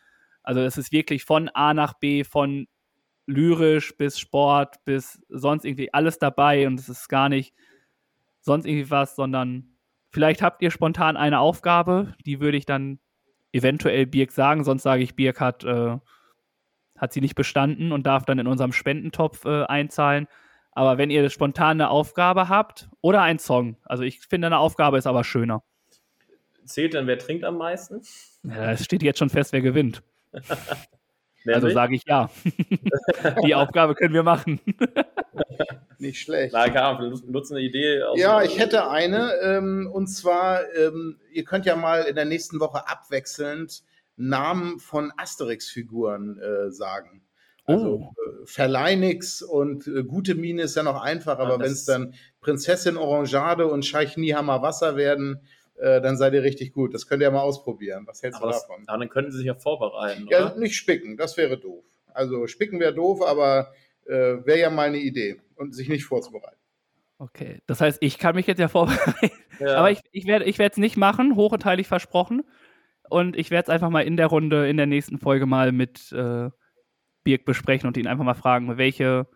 Also 0.42 0.60
es 0.60 0.76
ist 0.76 0.92
wirklich 0.92 1.24
von 1.24 1.48
A 1.50 1.74
nach 1.74 1.94
B, 1.94 2.24
von 2.24 2.66
lyrisch 3.26 3.96
bis 3.96 4.18
Sport 4.18 4.84
bis 4.84 5.22
sonst 5.28 5.64
irgendwie 5.64 5.92
alles 5.92 6.18
dabei 6.18 6.66
und 6.66 6.78
es 6.78 6.88
ist 6.88 7.08
gar 7.08 7.28
nicht 7.28 7.54
sonst 8.40 8.66
irgendwie 8.66 8.90
was, 8.90 9.14
sondern 9.14 9.76
vielleicht 10.10 10.42
habt 10.42 10.62
ihr 10.62 10.70
spontan 10.70 11.16
eine 11.16 11.38
Aufgabe, 11.38 12.14
die 12.26 12.40
würde 12.40 12.56
ich 12.56 12.66
dann 12.66 12.98
eventuell 13.52 14.06
Birk 14.06 14.32
sagen, 14.32 14.64
sonst 14.64 14.82
sage 14.82 15.02
ich, 15.02 15.14
Birk 15.14 15.40
hat, 15.40 15.64
äh, 15.64 15.96
hat 16.96 17.12
sie 17.12 17.20
nicht 17.20 17.34
bestanden 17.34 17.92
und 17.92 18.06
darf 18.06 18.24
dann 18.24 18.38
in 18.38 18.46
unserem 18.46 18.72
Spendentopf 18.72 19.44
äh, 19.44 19.64
einzahlen. 19.64 20.26
Aber 20.72 20.96
wenn 20.98 21.10
ihr 21.10 21.28
spontan 21.28 21.80
eine 21.80 21.90
Aufgabe 21.90 22.48
habt 22.48 22.88
oder 23.02 23.22
ein 23.22 23.38
Song, 23.38 23.76
also 23.84 24.02
ich 24.02 24.20
finde, 24.20 24.46
eine 24.46 24.58
Aufgabe 24.58 24.98
ist 24.98 25.06
aber 25.06 25.22
schöner. 25.22 25.62
Zählt 26.64 26.94
dann, 26.94 27.06
wer 27.06 27.18
trinkt 27.18 27.44
am 27.44 27.58
meisten? 27.58 28.02
Ja, 28.44 28.72
es 28.72 28.84
steht 28.84 29.02
jetzt 29.02 29.18
schon 29.18 29.30
fest, 29.30 29.52
wer 29.52 29.60
gewinnt. 29.60 30.02
also 31.46 31.70
sage 31.70 31.96
ich 31.96 32.02
ja. 32.06 32.30
Die 33.46 33.54
Aufgabe 33.54 33.94
können 33.94 34.14
wir 34.14 34.22
machen. 34.22 34.60
Nicht 35.98 36.20
schlecht. 36.20 36.52
Na, 36.52 36.68
klar, 36.68 37.00
nutzen 37.00 37.56
eine 37.56 37.64
Idee. 37.64 38.00
Ja, 38.16 38.42
ich 38.42 38.58
hätte 38.58 38.90
eine. 38.90 39.34
Ähm, 39.42 39.88
und 39.92 40.08
zwar, 40.08 40.62
ähm, 40.74 41.20
ihr 41.32 41.44
könnt 41.44 41.64
ja 41.64 41.76
mal 41.76 42.02
in 42.02 42.16
der 42.16 42.24
nächsten 42.24 42.58
Woche 42.60 42.88
abwechselnd 42.88 43.82
Namen 44.16 44.78
von 44.78 45.12
Asterix-Figuren 45.16 46.38
äh, 46.38 46.70
sagen. 46.70 47.22
Also 47.64 47.86
oh. 47.86 48.42
äh, 48.42 48.46
Verleinix 48.46 49.42
und 49.42 49.86
äh, 49.86 50.02
Gute 50.02 50.34
Mine 50.34 50.62
ist 50.62 50.74
ja 50.74 50.82
noch 50.82 51.00
einfach, 51.00 51.38
aber 51.38 51.54
ja, 51.54 51.60
wenn 51.60 51.72
es 51.72 51.84
dann 51.84 52.14
Prinzessin 52.40 52.96
Orangeade 52.96 53.68
und 53.68 53.86
Scheich 53.86 54.16
Niehammer 54.16 54.62
Wasser 54.62 54.96
werden, 54.96 55.40
äh, 55.76 56.00
dann 56.00 56.16
seid 56.16 56.34
ihr 56.34 56.42
richtig 56.42 56.72
gut. 56.72 56.94
Das 56.94 57.06
könnt 57.06 57.22
ihr 57.22 57.26
ja 57.26 57.30
mal 57.30 57.40
ausprobieren. 57.40 58.06
Was 58.06 58.22
hältst 58.22 58.40
aber 58.40 58.52
du 58.52 58.58
davon? 58.58 58.84
Das, 58.86 58.98
dann 58.98 59.08
könnten 59.08 59.32
sie 59.32 59.38
sich 59.38 59.46
ja 59.46 59.54
vorbereiten. 59.54 60.26
Ja, 60.30 60.46
oder? 60.46 60.58
nicht 60.58 60.76
spicken, 60.76 61.16
das 61.16 61.36
wäre 61.36 61.58
doof. 61.58 61.84
Also 62.14 62.46
spicken 62.46 62.78
wäre 62.80 62.94
doof, 62.94 63.22
aber 63.22 63.72
äh, 64.06 64.44
wäre 64.44 64.58
ja 64.58 64.70
mal 64.70 64.88
eine 64.88 64.98
Idee 64.98 65.40
und 65.56 65.74
sich 65.74 65.88
nicht 65.88 66.04
vorzubereiten. 66.04 66.56
Okay, 67.18 67.60
das 67.66 67.80
heißt, 67.80 67.98
ich 68.00 68.18
kann 68.18 68.34
mich 68.34 68.46
jetzt 68.46 68.58
ja 68.58 68.68
vorbereiten. 68.68 69.30
Ja. 69.60 69.76
Aber 69.76 69.90
ich, 69.90 70.00
ich 70.10 70.26
werde 70.26 70.44
ich 70.44 70.58
es 70.58 70.76
nicht 70.76 70.96
machen, 70.96 71.36
hoch 71.36 71.52
und 71.52 71.64
heilig 71.64 71.86
versprochen. 71.86 72.42
Und 73.08 73.36
ich 73.36 73.50
werde 73.50 73.66
es 73.66 73.68
einfach 73.68 73.90
mal 73.90 74.00
in 74.00 74.16
der 74.16 74.26
Runde, 74.26 74.68
in 74.68 74.76
der 74.76 74.86
nächsten 74.86 75.18
Folge 75.18 75.46
mal 75.46 75.70
mit 75.70 76.10
äh, 76.12 76.50
Birk 77.22 77.44
besprechen 77.44 77.86
und 77.86 77.96
ihn 77.96 78.06
einfach 78.06 78.24
mal 78.24 78.34
fragen, 78.34 78.76
welche 78.76 79.28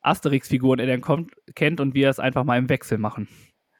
Asterix-Figuren 0.00 0.78
er 0.78 0.86
denn 0.86 1.00
kommt, 1.00 1.32
kennt 1.54 1.80
und 1.80 1.94
wir 1.94 2.08
es 2.08 2.20
einfach 2.20 2.44
mal 2.44 2.58
im 2.58 2.68
Wechsel 2.68 2.98
machen. 2.98 3.28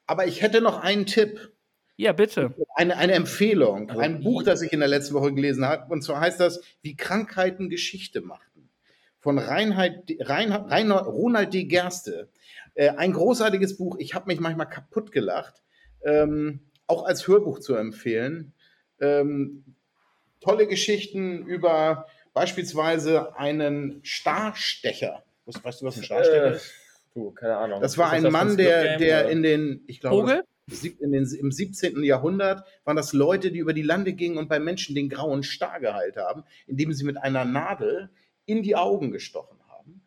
Aber 0.09 0.26
ich 0.26 0.43
hätte 0.43 0.60
noch 0.60 0.80
einen 0.80 1.06
Tipp. 1.06 1.52
Ja, 1.97 2.12
bitte. 2.12 2.55
Eine, 2.74 2.97
eine 2.97 3.12
Empfehlung. 3.12 3.90
Ein 3.90 4.22
Buch, 4.22 4.43
das 4.43 4.62
ich 4.62 4.72
in 4.72 4.80
der 4.80 4.89
letzten 4.89 5.14
Woche 5.14 5.35
gelesen 5.35 5.66
habe. 5.66 5.93
Und 5.93 6.02
zwar 6.02 6.20
heißt 6.20 6.40
das, 6.40 6.62
wie 6.80 6.97
Krankheiten 6.97 7.68
Geschichte 7.68 8.22
machten. 8.22 8.70
Von 9.20 9.39
Reinhard, 9.39 10.10
Reinhard, 10.20 10.70
Reinhard 10.70 11.06
Ronald 11.06 11.52
D. 11.52 11.64
Gerste. 11.64 12.30
Äh, 12.74 12.90
ein 12.90 13.12
großartiges 13.12 13.76
Buch. 13.76 13.97
Ich 13.98 14.14
habe 14.14 14.28
mich 14.28 14.40
manchmal 14.40 14.68
kaputt 14.68 15.12
gelacht. 15.12 15.62
Ähm, 16.02 16.60
auch 16.86 17.05
als 17.05 17.28
Hörbuch 17.28 17.59
zu 17.59 17.74
empfehlen. 17.74 18.55
Ähm, 19.01 19.74
tolle 20.40 20.66
Geschichten 20.66 21.44
über 21.44 22.06
beispielsweise 22.32 23.36
einen 23.36 24.01
Starstecher. 24.05 25.22
Weißt 25.44 25.82
du, 25.82 25.86
was 25.86 25.97
ein 25.98 26.05
Starstecher 26.05 26.52
ist? 26.52 26.66
Äh 26.66 26.88
Du, 27.18 27.32
keine 27.32 27.56
Ahnung. 27.56 27.80
Das 27.80 27.98
war 27.98 28.10
ein 28.10 28.22
das 28.22 28.32
Mann, 28.32 28.56
der, 28.56 28.96
der 28.96 29.28
in 29.28 29.42
den, 29.42 29.82
ich 29.88 30.00
glaube, 30.00 30.44
in 31.00 31.12
den, 31.12 31.24
im 31.24 31.50
17. 31.50 32.04
Jahrhundert 32.04 32.64
waren 32.84 32.96
das 32.96 33.12
Leute, 33.12 33.50
die 33.50 33.58
über 33.58 33.72
die 33.72 33.82
Lande 33.82 34.12
gingen 34.12 34.38
und 34.38 34.48
bei 34.48 34.60
Menschen 34.60 34.94
den 34.94 35.08
grauen 35.08 35.42
Star 35.42 35.80
geheilt 35.80 36.16
haben, 36.16 36.44
indem 36.68 36.92
sie 36.92 37.04
mit 37.04 37.16
einer 37.16 37.44
Nadel 37.44 38.10
in 38.46 38.62
die 38.62 38.76
Augen 38.76 39.10
gestochen 39.10 39.58
haben. 39.68 40.00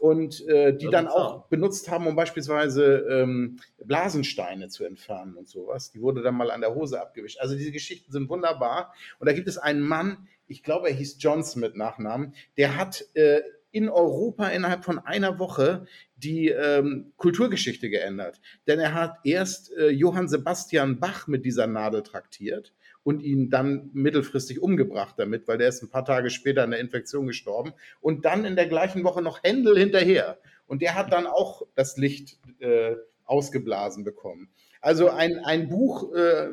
und 0.00 0.46
äh, 0.48 0.76
die 0.76 0.88
dann 0.90 1.08
auch 1.08 1.46
benutzt 1.46 1.90
haben, 1.90 2.06
um 2.06 2.16
beispielsweise 2.16 3.06
ähm, 3.08 3.60
Blasensteine 3.82 4.68
zu 4.68 4.84
entfernen 4.84 5.36
und 5.36 5.48
sowas. 5.48 5.90
Die 5.92 6.02
wurde 6.02 6.20
dann 6.20 6.34
mal 6.34 6.50
an 6.50 6.60
der 6.60 6.74
Hose 6.74 7.00
abgewischt. 7.00 7.38
Also 7.40 7.56
diese 7.56 7.72
Geschichten 7.72 8.12
sind 8.12 8.28
wunderbar. 8.28 8.92
Und 9.18 9.26
da 9.26 9.32
gibt 9.32 9.48
es 9.48 9.56
einen 9.56 9.80
Mann, 9.80 10.28
ich 10.48 10.62
glaube, 10.62 10.88
er 10.88 10.94
hieß 10.94 11.16
Johnson 11.20 11.60
mit 11.60 11.76
Nachnamen, 11.76 12.34
der 12.58 12.76
hat 12.76 13.06
äh, 13.14 13.40
in 13.70 13.88
Europa 13.88 14.48
innerhalb 14.48 14.84
von 14.84 14.98
einer 14.98 15.38
Woche 15.38 15.86
die 16.16 16.48
ähm, 16.48 17.12
Kulturgeschichte 17.16 17.90
geändert. 17.90 18.40
Denn 18.66 18.80
er 18.80 18.94
hat 18.94 19.18
erst 19.24 19.72
äh, 19.76 19.90
Johann 19.90 20.28
Sebastian 20.28 21.00
Bach 21.00 21.26
mit 21.26 21.44
dieser 21.44 21.66
Nadel 21.66 22.02
traktiert 22.02 22.72
und 23.02 23.22
ihn 23.22 23.50
dann 23.50 23.90
mittelfristig 23.92 24.60
umgebracht 24.60 25.14
damit, 25.18 25.48
weil 25.48 25.58
der 25.58 25.68
ist 25.68 25.82
ein 25.82 25.90
paar 25.90 26.04
Tage 26.04 26.30
später 26.30 26.62
an 26.64 26.70
der 26.70 26.80
Infektion 26.80 27.26
gestorben. 27.26 27.72
Und 28.00 28.24
dann 28.24 28.44
in 28.44 28.56
der 28.56 28.66
gleichen 28.66 29.04
Woche 29.04 29.22
noch 29.22 29.42
Händel 29.42 29.78
hinterher. 29.78 30.38
Und 30.66 30.82
der 30.82 30.94
hat 30.94 31.12
dann 31.12 31.26
auch 31.26 31.62
das 31.74 31.96
Licht 31.96 32.38
äh, 32.60 32.96
ausgeblasen 33.24 34.04
bekommen. 34.04 34.50
Also 34.80 35.10
ein, 35.10 35.38
ein 35.38 35.68
Buch, 35.68 36.12
äh, 36.14 36.48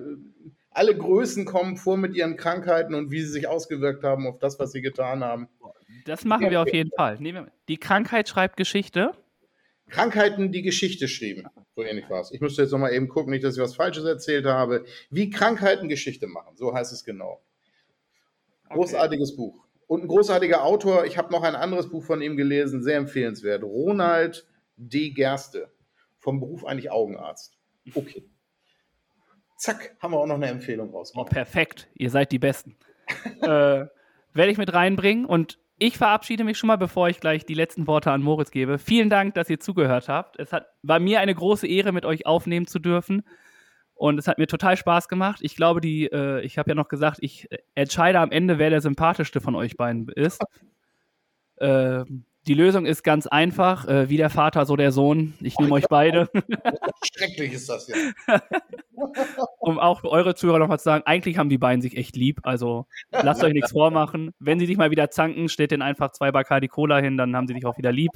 alle 0.71 0.95
Größen 0.95 1.45
kommen 1.45 1.77
vor 1.77 1.97
mit 1.97 2.15
ihren 2.15 2.37
Krankheiten 2.37 2.95
und 2.95 3.11
wie 3.11 3.21
sie 3.21 3.31
sich 3.31 3.47
ausgewirkt 3.47 4.03
haben 4.03 4.27
auf 4.27 4.39
das, 4.39 4.59
was 4.59 4.71
sie 4.71 4.81
getan 4.81 5.23
haben. 5.23 5.47
Das 6.05 6.26
machen 6.26 6.49
wir 6.49 6.61
auf 6.61 6.73
jeden 6.73 6.91
Fall. 6.91 7.17
Die 7.67 7.77
Krankheit 7.77 8.30
schreibt 8.30 8.57
Geschichte. 8.57 9.13
Krankheiten, 9.89 10.51
die 10.51 10.61
Geschichte 10.61 11.07
schrieben. 11.07 11.47
So 11.76 11.84
ähnlich 11.84 12.09
war 12.09 12.22
es. 12.22 12.31
Ich 12.31 12.41
müsste 12.41 12.63
jetzt 12.63 12.72
nochmal 12.72 12.93
eben 12.93 13.07
gucken, 13.07 13.31
nicht, 13.31 13.43
dass 13.43 13.55
ich 13.55 13.61
was 13.61 13.76
Falsches 13.76 14.05
erzählt 14.05 14.45
habe. 14.45 14.85
Wie 15.09 15.30
Krankheiten 15.30 15.89
Geschichte 15.89 16.27
machen. 16.27 16.55
So 16.55 16.73
heißt 16.73 16.91
es 16.91 17.03
genau. 17.03 17.41
Großartiges 18.69 19.31
okay. 19.31 19.38
Buch. 19.38 19.65
Und 19.88 20.03
ein 20.03 20.07
großartiger 20.07 20.63
Autor. 20.63 21.05
Ich 21.05 21.17
habe 21.17 21.31
noch 21.31 21.43
ein 21.43 21.55
anderes 21.55 21.89
Buch 21.89 22.03
von 22.03 22.22
ihm 22.22 22.35
gelesen, 22.35 22.81
sehr 22.81 22.97
empfehlenswert. 22.97 23.63
Ronald 23.63 24.47
D. 24.77 25.11
Gerste. 25.11 25.72
Vom 26.17 26.39
Beruf 26.39 26.65
eigentlich 26.65 26.91
Augenarzt. 26.91 27.53
Okay. 27.93 28.27
Zack, 29.57 29.95
haben 29.99 30.13
wir 30.13 30.19
auch 30.19 30.26
noch 30.26 30.35
eine 30.35 30.47
Empfehlung 30.47 30.89
rausgemacht. 30.89 31.27
Oh, 31.30 31.34
perfekt. 31.34 31.88
Ihr 31.93 32.09
seid 32.09 32.31
die 32.31 32.39
Besten. 32.39 32.76
äh, 33.41 33.47
werde 33.47 34.51
ich 34.51 34.57
mit 34.57 34.73
reinbringen 34.73 35.26
und 35.26 35.59
ich 35.77 35.97
verabschiede 35.97 36.43
mich 36.43 36.57
schon 36.57 36.68
mal, 36.68 36.77
bevor 36.77 37.10
ich 37.10 37.19
gleich 37.19 37.45
die 37.45 37.53
letzten 37.53 37.88
Worte 37.88 38.11
an 38.11 38.22
Moritz 38.22 38.52
gebe. 38.52 38.77
Vielen 38.77 39.10
Dank, 39.10 39.34
dass 39.34 39.49
ihr 39.49 39.60
zugehört 39.60 40.07
habt. 40.07 40.39
Es 40.39 40.53
hat, 40.53 40.68
war 40.84 40.99
mir 40.99 41.19
eine 41.19 41.35
große 41.35 41.68
Ehre, 41.68 41.91
mit 41.91 42.06
euch 42.06 42.26
aufnehmen 42.26 42.68
zu 42.68 42.80
dürfen. 42.80 43.23
Und 43.93 44.18
es 44.18 44.27
hat 44.27 44.38
mir 44.38 44.47
total 44.47 44.77
Spaß 44.77 45.07
gemacht. 45.07 45.39
Ich 45.41 45.56
glaube, 45.56 45.81
die, 45.81 46.06
äh, 46.06 46.41
ich 46.41 46.57
habe 46.57 46.69
ja 46.69 46.76
noch 46.76 46.88
gesagt, 46.88 47.18
ich 47.22 47.47
entscheide 47.76 48.19
am 48.19 48.31
Ende, 48.31 48.57
wer 48.60 48.69
der 48.69 48.81
sympathischste 48.81 49.41
von 49.41 49.56
euch 49.56 49.77
beiden 49.77 50.10
ist. 50.10 50.41
Äh, 51.57 52.03
die 52.47 52.53
Lösung 52.53 52.85
ist 52.85 53.03
ganz 53.03 53.26
einfach, 53.26 53.88
äh, 53.88 54.09
wie 54.09 54.17
der 54.17 54.30
Vater, 54.30 54.65
so 54.65 54.76
der 54.76 54.91
Sohn. 54.91 55.34
Ich 55.41 55.57
nehme 55.57 55.72
euch 55.73 55.88
beide. 55.88 56.30
Schrecklich 57.03 57.53
ist 57.53 57.69
das 57.69 57.88
ja. 57.88 57.95
um 59.59 59.80
auch 59.80 60.03
eure 60.03 60.35
Zuhörer 60.35 60.59
nochmal 60.59 60.80
zu 60.80 60.85
sagen, 60.85 61.03
eigentlich 61.05 61.38
haben 61.38 61.49
die 61.49 61.57
beiden 61.57 61.81
sich 61.81 61.97
echt 61.97 62.15
lieb. 62.15 62.39
Also 62.43 62.85
lasst 63.11 63.43
euch 63.43 63.53
nichts 63.53 63.72
vormachen. 63.72 64.31
Wenn 64.39 64.59
sie 64.59 64.67
sich 64.67 64.77
mal 64.77 64.91
wieder 64.91 65.09
zanken, 65.09 65.49
stellt 65.49 65.72
denen 65.72 65.81
einfach 65.81 66.11
zwei 66.11 66.31
Bacardi 66.31 66.67
Cola 66.67 66.99
hin, 66.99 67.17
dann 67.17 67.35
haben 67.35 67.47
sie 67.47 67.55
dich 67.55 67.65
auch 67.65 67.77
wieder 67.77 67.91
lieb. 67.91 68.11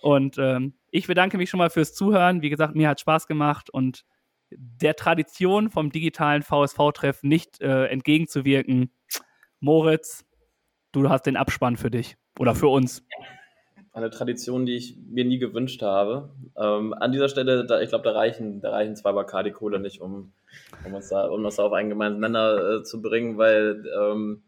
Und 0.00 0.38
ähm, 0.38 0.74
ich 0.90 1.06
bedanke 1.06 1.36
mich 1.36 1.50
schon 1.50 1.58
mal 1.58 1.70
fürs 1.70 1.94
Zuhören. 1.94 2.40
Wie 2.40 2.50
gesagt, 2.50 2.74
mir 2.74 2.88
hat 2.88 3.00
Spaß 3.00 3.26
gemacht 3.26 3.68
und 3.70 4.04
der 4.50 4.96
Tradition 4.96 5.70
vom 5.70 5.90
digitalen 5.90 6.42
VSV-Treff 6.42 7.22
nicht 7.22 7.60
äh, 7.60 7.86
entgegenzuwirken. 7.86 8.90
Moritz, 9.60 10.24
du 10.92 11.08
hast 11.08 11.26
den 11.26 11.36
Abspann 11.36 11.76
für 11.76 11.90
dich. 11.90 12.16
Oder 12.38 12.54
für 12.54 12.68
uns. 12.68 13.06
Eine 13.92 14.10
Tradition, 14.10 14.66
die 14.66 14.76
ich 14.76 14.96
mir 15.08 15.24
nie 15.24 15.38
gewünscht 15.38 15.82
habe. 15.82 16.30
Ähm, 16.56 16.92
an 16.94 17.12
dieser 17.12 17.28
Stelle, 17.28 17.64
da, 17.64 17.80
ich 17.80 17.90
glaube, 17.90 18.04
da 18.04 18.12
reichen, 18.12 18.60
da 18.60 18.70
reichen 18.70 18.96
zwei 18.96 19.12
Bacardi 19.12 19.52
Cola 19.52 19.78
nicht, 19.78 20.00
um, 20.00 20.32
um, 20.84 20.94
uns 20.94 21.10
da, 21.10 21.26
um 21.26 21.44
das 21.44 21.60
auf 21.60 21.72
einen 21.72 21.90
gemeinsamen 21.90 22.20
Nenner 22.20 22.80
äh, 22.80 22.82
zu 22.82 23.00
bringen, 23.00 23.38
weil 23.38 23.84
ähm, 23.96 24.42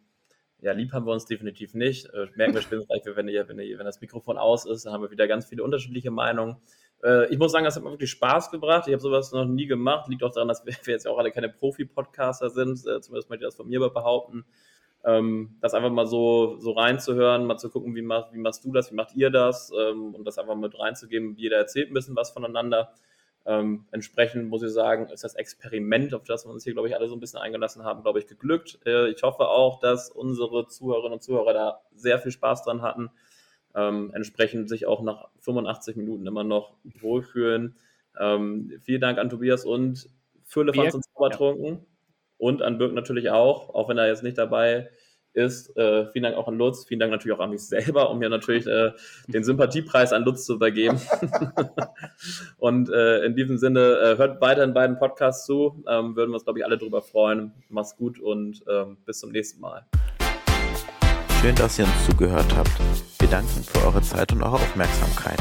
ja, 0.60 0.72
lieb 0.72 0.92
haben 0.92 1.06
wir 1.06 1.12
uns 1.12 1.26
definitiv 1.26 1.74
nicht. 1.74 2.06
Äh, 2.06 2.26
merken 2.34 2.54
wir 2.54 2.62
gleich, 2.62 3.02
wenn, 3.04 3.28
ihr, 3.28 3.48
wenn, 3.48 3.60
ihr, 3.60 3.78
wenn 3.78 3.86
das 3.86 4.00
Mikrofon 4.00 4.36
aus 4.36 4.66
ist, 4.66 4.84
dann 4.84 4.92
haben 4.92 5.02
wir 5.02 5.10
wieder 5.12 5.28
ganz 5.28 5.46
viele 5.46 5.62
unterschiedliche 5.62 6.10
Meinungen. 6.10 6.56
Äh, 7.04 7.32
ich 7.32 7.38
muss 7.38 7.52
sagen, 7.52 7.64
das 7.64 7.76
hat 7.76 7.84
mir 7.84 7.90
wirklich 7.90 8.10
Spaß 8.10 8.50
gebracht. 8.50 8.88
Ich 8.88 8.92
habe 8.92 9.02
sowas 9.02 9.30
noch 9.30 9.44
nie 9.44 9.66
gemacht. 9.66 10.08
Liegt 10.08 10.24
auch 10.24 10.32
daran, 10.32 10.48
dass 10.48 10.66
wir, 10.66 10.74
wir 10.82 10.92
jetzt 10.92 11.06
auch 11.06 11.18
alle 11.18 11.30
keine 11.30 11.50
Profi-Podcaster 11.50 12.50
sind. 12.50 12.78
Äh, 12.86 13.00
zumindest 13.00 13.30
möchte 13.30 13.44
ich 13.44 13.48
das 13.48 13.54
von 13.54 13.68
mir 13.68 13.78
behaupten. 13.78 14.44
Ähm, 15.06 15.56
das 15.60 15.72
einfach 15.72 15.90
mal 15.90 16.06
so, 16.06 16.58
so 16.58 16.72
reinzuhören, 16.72 17.46
mal 17.46 17.56
zu 17.56 17.70
gucken, 17.70 17.94
wie, 17.94 18.02
mach, 18.02 18.32
wie 18.32 18.38
machst 18.38 18.64
du 18.64 18.72
das, 18.72 18.90
wie 18.90 18.96
macht 18.96 19.14
ihr 19.14 19.30
das 19.30 19.72
ähm, 19.78 20.14
und 20.14 20.24
das 20.26 20.36
einfach 20.36 20.56
mit 20.56 20.78
reinzugeben. 20.78 21.36
Jeder 21.36 21.56
erzählt 21.58 21.90
ein 21.90 21.94
bisschen 21.94 22.16
was 22.16 22.30
voneinander. 22.30 22.92
Ähm, 23.46 23.86
entsprechend 23.92 24.48
muss 24.48 24.64
ich 24.64 24.72
sagen, 24.72 25.08
ist 25.08 25.22
das 25.22 25.36
Experiment, 25.36 26.12
auf 26.12 26.24
das 26.24 26.44
wir 26.44 26.52
uns 26.52 26.64
hier, 26.64 26.72
glaube 26.72 26.88
ich, 26.88 26.96
alle 26.96 27.06
so 27.06 27.14
ein 27.14 27.20
bisschen 27.20 27.38
eingelassen 27.38 27.84
haben, 27.84 28.02
glaube 28.02 28.18
ich, 28.18 28.26
geglückt. 28.26 28.80
Äh, 28.84 29.10
ich 29.10 29.22
hoffe 29.22 29.46
auch, 29.46 29.78
dass 29.78 30.10
unsere 30.10 30.66
Zuhörerinnen 30.66 31.14
und 31.14 31.22
Zuhörer 31.22 31.52
da 31.52 31.80
sehr 31.94 32.18
viel 32.18 32.32
Spaß 32.32 32.64
dran 32.64 32.82
hatten, 32.82 33.10
ähm, 33.76 34.10
entsprechend 34.12 34.68
sich 34.68 34.86
auch 34.86 35.02
nach 35.02 35.28
85 35.38 35.94
Minuten 35.94 36.26
immer 36.26 36.42
noch 36.42 36.74
wohlfühlen. 36.82 37.76
Ähm, 38.18 38.72
vielen 38.82 39.00
Dank 39.00 39.18
an 39.18 39.30
Tobias 39.30 39.64
und 39.64 40.08
Füllefanz 40.42 40.94
und 40.94 41.04
Zaubertrunken. 41.04 41.74
Ja. 41.74 41.95
Und 42.38 42.62
an 42.62 42.78
Birk 42.78 42.92
natürlich 42.92 43.30
auch, 43.30 43.74
auch 43.74 43.88
wenn 43.88 43.98
er 43.98 44.08
jetzt 44.08 44.22
nicht 44.22 44.38
dabei 44.38 44.90
ist. 45.36 45.76
Äh, 45.76 46.10
vielen 46.12 46.24
Dank 46.24 46.36
auch 46.36 46.48
an 46.48 46.58
Lutz. 46.58 46.86
Vielen 46.86 46.98
Dank 46.98 47.12
natürlich 47.12 47.36
auch 47.36 47.42
an 47.42 47.50
mich 47.50 47.66
selber, 47.68 48.10
um 48.10 48.18
mir 48.18 48.28
natürlich 48.28 48.66
äh, 48.66 48.92
den 49.28 49.44
Sympathiepreis 49.44 50.12
an 50.12 50.24
Lutz 50.24 50.46
zu 50.46 50.54
übergeben. 50.54 51.00
und 52.58 52.90
äh, 52.90 53.24
in 53.24 53.36
diesem 53.36 53.58
Sinne, 53.58 53.80
äh, 53.80 54.18
hört 54.18 54.40
weiter 54.40 54.64
in 54.64 54.74
beiden 54.74 54.98
Podcasts 54.98 55.46
zu. 55.46 55.84
Ähm, 55.88 56.16
würden 56.16 56.30
wir 56.30 56.34
uns, 56.34 56.44
glaube 56.44 56.58
ich, 56.58 56.64
alle 56.64 56.78
drüber 56.78 57.02
freuen. 57.02 57.52
Macht's 57.68 57.96
gut 57.96 58.18
und 58.18 58.64
ähm, 58.68 58.96
bis 59.04 59.20
zum 59.20 59.30
nächsten 59.30 59.60
Mal. 59.60 59.84
Schön, 61.40 61.54
dass 61.54 61.78
ihr 61.78 61.84
uns 61.84 62.06
zugehört 62.06 62.56
habt. 62.56 62.72
Wir 63.18 63.28
danken 63.28 63.62
für 63.62 63.86
eure 63.86 64.00
Zeit 64.00 64.32
und 64.32 64.42
eure 64.42 64.54
Aufmerksamkeit. 64.54 65.38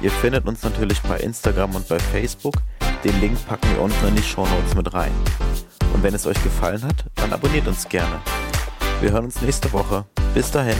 Ihr 0.00 0.10
findet 0.10 0.46
uns 0.46 0.62
natürlich 0.62 1.00
bei 1.00 1.18
Instagram 1.18 1.74
und 1.74 1.88
bei 1.88 1.98
Facebook. 1.98 2.54
Den 3.04 3.18
Link 3.20 3.38
packen 3.46 3.68
wir 3.74 3.82
unten 3.82 4.06
in 4.06 4.16
die 4.16 4.22
Show 4.22 4.46
Notes 4.46 4.74
mit 4.74 4.92
rein. 4.92 5.12
Wenn 6.04 6.12
es 6.12 6.26
euch 6.26 6.42
gefallen 6.42 6.84
hat, 6.84 7.06
dann 7.14 7.32
abonniert 7.32 7.66
uns 7.66 7.88
gerne. 7.88 8.20
Wir 9.00 9.12
hören 9.12 9.24
uns 9.24 9.40
nächste 9.40 9.72
Woche. 9.72 10.04
Bis 10.34 10.50
dahin. 10.50 10.76